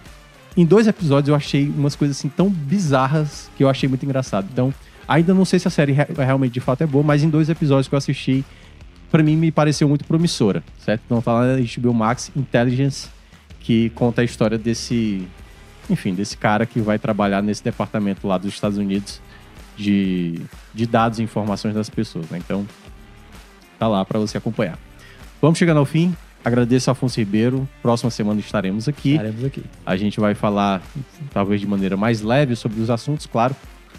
em 0.57 0.65
dois 0.65 0.87
episódios 0.87 1.29
eu 1.29 1.35
achei 1.35 1.69
umas 1.69 1.97
coisas 1.97 2.17
assim 2.17 2.29
tão 2.29 2.49
bizarras 2.49 3.51
que 3.57 3.65
eu 3.65 3.69
achei 3.69 3.89
muito 3.89 4.05
engraçado. 4.05 4.49
Então, 4.53 4.73
Ainda 5.07 5.35
não 5.35 5.45
sei 5.45 5.59
se 5.59 5.69
a 5.69 5.71
série 5.71 5.93
re- 5.93 6.07
realmente 6.17 6.53
de 6.53 6.61
fato 6.61 6.83
é 6.83 6.87
boa, 6.87 7.05
mas 7.05 7.23
em 7.23 7.29
dois 7.31 7.49
episódios 7.49 7.89
que 7.89 7.95
eu 7.95 7.99
assisti, 7.99 8.45
pra 9.11 9.23
mim 9.23 9.37
me 9.37 9.51
pareceu 9.53 9.89
muito 9.89 10.05
promissora, 10.05 10.63
certo? 10.85 11.03
Então 11.07 11.21
tá 11.21 11.33
lá 11.33 11.45
na 11.47 11.57
HBO 11.59 11.93
Max 11.95 12.31
Intelligence, 12.35 13.09
que 13.61 13.91
conta 13.91 14.23
a 14.23 14.25
história 14.25 14.59
desse, 14.59 15.27
enfim, 15.89 16.15
desse 16.15 16.37
cara 16.37 16.67
que 16.67 16.81
vai 16.81 16.99
trabalhar 16.99 17.43
nesse 17.43 17.63
departamento 17.63 18.27
lá 18.27 18.37
dos 18.39 18.53
Estados 18.53 18.79
Unidos 18.79 19.21
de, 19.77 20.41
de 20.73 20.87
dados 20.87 21.19
e 21.19 21.23
informações 21.23 21.75
das 21.75 21.89
pessoas, 21.91 22.29
né? 22.31 22.39
Então 22.39 22.67
tá 23.79 23.89
lá 23.89 24.05
pra 24.05 24.19
você 24.19 24.39
acompanhar. 24.39 24.79
Vamos 25.41 25.59
chegando 25.59 25.79
ao 25.79 25.85
fim. 25.85 26.15
Agradeço 26.45 26.91
a 26.91 26.93
Afonso 26.93 27.19
Ribeiro. 27.19 27.67
Próxima 27.83 28.11
semana 28.11 28.39
estaremos 28.39 28.87
aqui. 28.89 29.13
Estaremos 29.13 29.45
aqui. 29.45 29.63
A 29.85 29.97
gente 29.97 30.21
vai 30.21 30.35
falar, 30.35 30.83
talvez 31.33 31.61
de 31.61 31.67
maneira 31.67 31.97
mais 31.97 32.21
leve, 32.21 32.55
sobre 32.55 32.81
os 32.81 32.91
assuntos, 32.91 33.27
claro. 33.27 33.55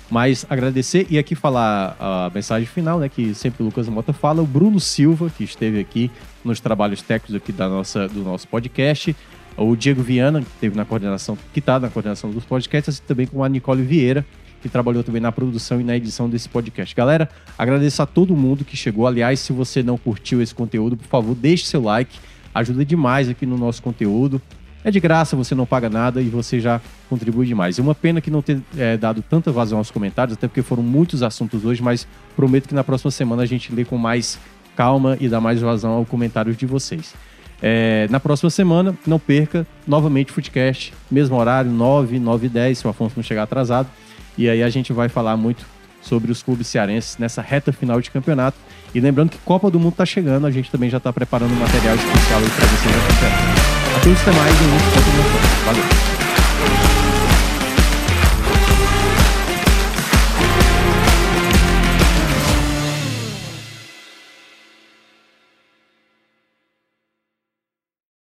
Mas 0.10 0.46
agradecer 0.50 1.08
e 1.10 1.18
aqui 1.18 1.34
falar 1.34 1.96
a 2.00 2.32
mensagem 2.34 2.68
final, 2.68 3.00
né? 3.00 3.10
Que 3.10 3.34
sempre 3.34 3.64
o 3.64 3.66
Lucas 3.66 3.90
Mota 3.90 4.14
fala. 4.14 4.42
O 4.42 4.46
Bruno 4.46 4.80
Silva, 4.80 5.32
que 5.36 5.44
esteve 5.44 5.80
aqui 5.80 6.12
nos 6.44 6.60
trabalhos 6.60 7.02
técnicos 7.02 7.36
aqui 7.36 7.52
da 7.52 7.68
nossa, 7.68 8.08
do 8.08 8.24
nosso 8.24 8.48
podcast. 8.48 9.16
O 9.58 9.76
Diego 9.76 10.04
Viana, 10.04 10.42
que 10.42 10.48
esteve 10.48 10.76
na 10.76 10.86
coordenação, 10.86 11.38
que 11.54 11.60
está 11.60 11.80
na 11.80 11.90
coordenação 11.90 12.30
dos 12.30 12.44
podcasts, 12.44 12.98
e 12.98 13.02
também 13.02 13.26
com 13.26 13.44
a 13.44 13.50
Nicole 13.50 13.82
Vieira, 13.82 14.26
que 14.62 14.70
trabalhou 14.70 15.04
também 15.04 15.22
na 15.22 15.32
produção 15.32 15.80
e 15.80 15.84
na 15.84 15.96
edição 15.96 16.30
desse 16.30 16.50
podcast. 16.50 16.94
Galera, 16.94 17.30
agradeço 17.58 18.02
a 18.02 18.06
todo 18.06 18.36
mundo 18.36 18.66
que 18.66 18.76
chegou. 18.76 19.08
Aliás, 19.08 19.40
se 19.40 19.54
você 19.54 19.82
não 19.82 19.98
curtiu 19.98 20.42
esse 20.42 20.54
conteúdo, 20.54 20.98
por 20.98 21.08
favor, 21.08 21.34
deixe 21.34 21.66
seu 21.66 21.82
like. 21.82 22.20
Ajuda 22.54 22.86
demais 22.86 23.30
aqui 23.30 23.46
no 23.46 23.58
nosso 23.58 23.82
conteúdo. 23.82 24.42
É 24.86 24.92
de 24.92 25.00
graça, 25.00 25.36
você 25.36 25.56
não 25.56 25.66
paga 25.66 25.90
nada 25.90 26.22
e 26.22 26.30
você 26.30 26.60
já 26.60 26.80
contribui 27.10 27.48
demais. 27.48 27.80
É 27.80 27.82
uma 27.82 27.96
pena 27.96 28.22
que 28.22 28.30
não 28.30 28.44
ter 28.44 28.62
é, 28.78 28.96
dado 28.96 29.24
tanta 29.28 29.52
vazão 29.52 29.80
aos 29.80 29.90
comentários, 29.90 30.38
até 30.38 30.48
porque 30.48 30.62
foram 30.62 30.84
muitos 30.84 31.24
assuntos 31.24 31.66
hoje, 31.66 31.82
mas 31.82 32.08
prometo 32.36 32.68
que 32.68 32.76
na 32.76 32.84
próxima 32.84 33.10
semana 33.10 33.42
a 33.42 33.48
gente 33.48 33.74
lê 33.74 33.84
com 33.84 33.98
mais 33.98 34.38
calma 34.76 35.18
e 35.20 35.28
dá 35.28 35.42
mais 35.42 35.60
vazão 35.60 35.94
aos 35.94 36.08
comentários 36.08 36.56
de 36.56 36.68
vocês. 36.68 37.16
É, 37.64 38.06
na 38.12 38.20
próxima 38.20 38.52
semana, 38.52 38.96
não 39.08 39.18
perca, 39.18 39.66
novamente 39.88 40.32
Footcast, 40.32 40.94
mesmo 41.10 41.36
horário, 41.36 41.72
9, 41.72 42.20
9 42.20 42.46
e 42.46 42.50
10, 42.50 42.78
se 42.78 42.86
o 42.86 42.90
Afonso 42.92 43.16
não 43.16 43.24
chegar 43.24 43.42
atrasado. 43.42 43.90
E 44.38 44.48
aí 44.48 44.62
a 44.62 44.70
gente 44.70 44.94
vai 44.94 45.10
falar 45.10 45.36
muito 45.36 45.66
sobre 46.00 46.32
os 46.32 46.44
clubes 46.44 46.68
cearenses 46.68 47.18
nessa 47.18 47.42
reta 47.42 47.74
final 47.74 48.00
de 48.00 48.12
campeonato. 48.12 48.60
E 48.94 49.00
lembrando 49.00 49.32
que 49.32 49.40
Copa 49.40 49.72
do 49.72 49.80
Mundo 49.80 49.94
está 49.94 50.06
chegando, 50.06 50.46
a 50.46 50.52
gente 50.52 50.70
também 50.70 50.92
já 50.92 50.98
está 50.98 51.12
preparando 51.12 51.54
um 51.54 51.60
material 51.60 51.96
especial 51.96 52.40
aí 52.40 52.50
para 52.50 52.66
vocês 52.68 53.75
Curta 54.06 54.32
mais 54.34 54.54
e 54.62 54.64
muito. 54.66 55.66
Valeu! 55.66 56.25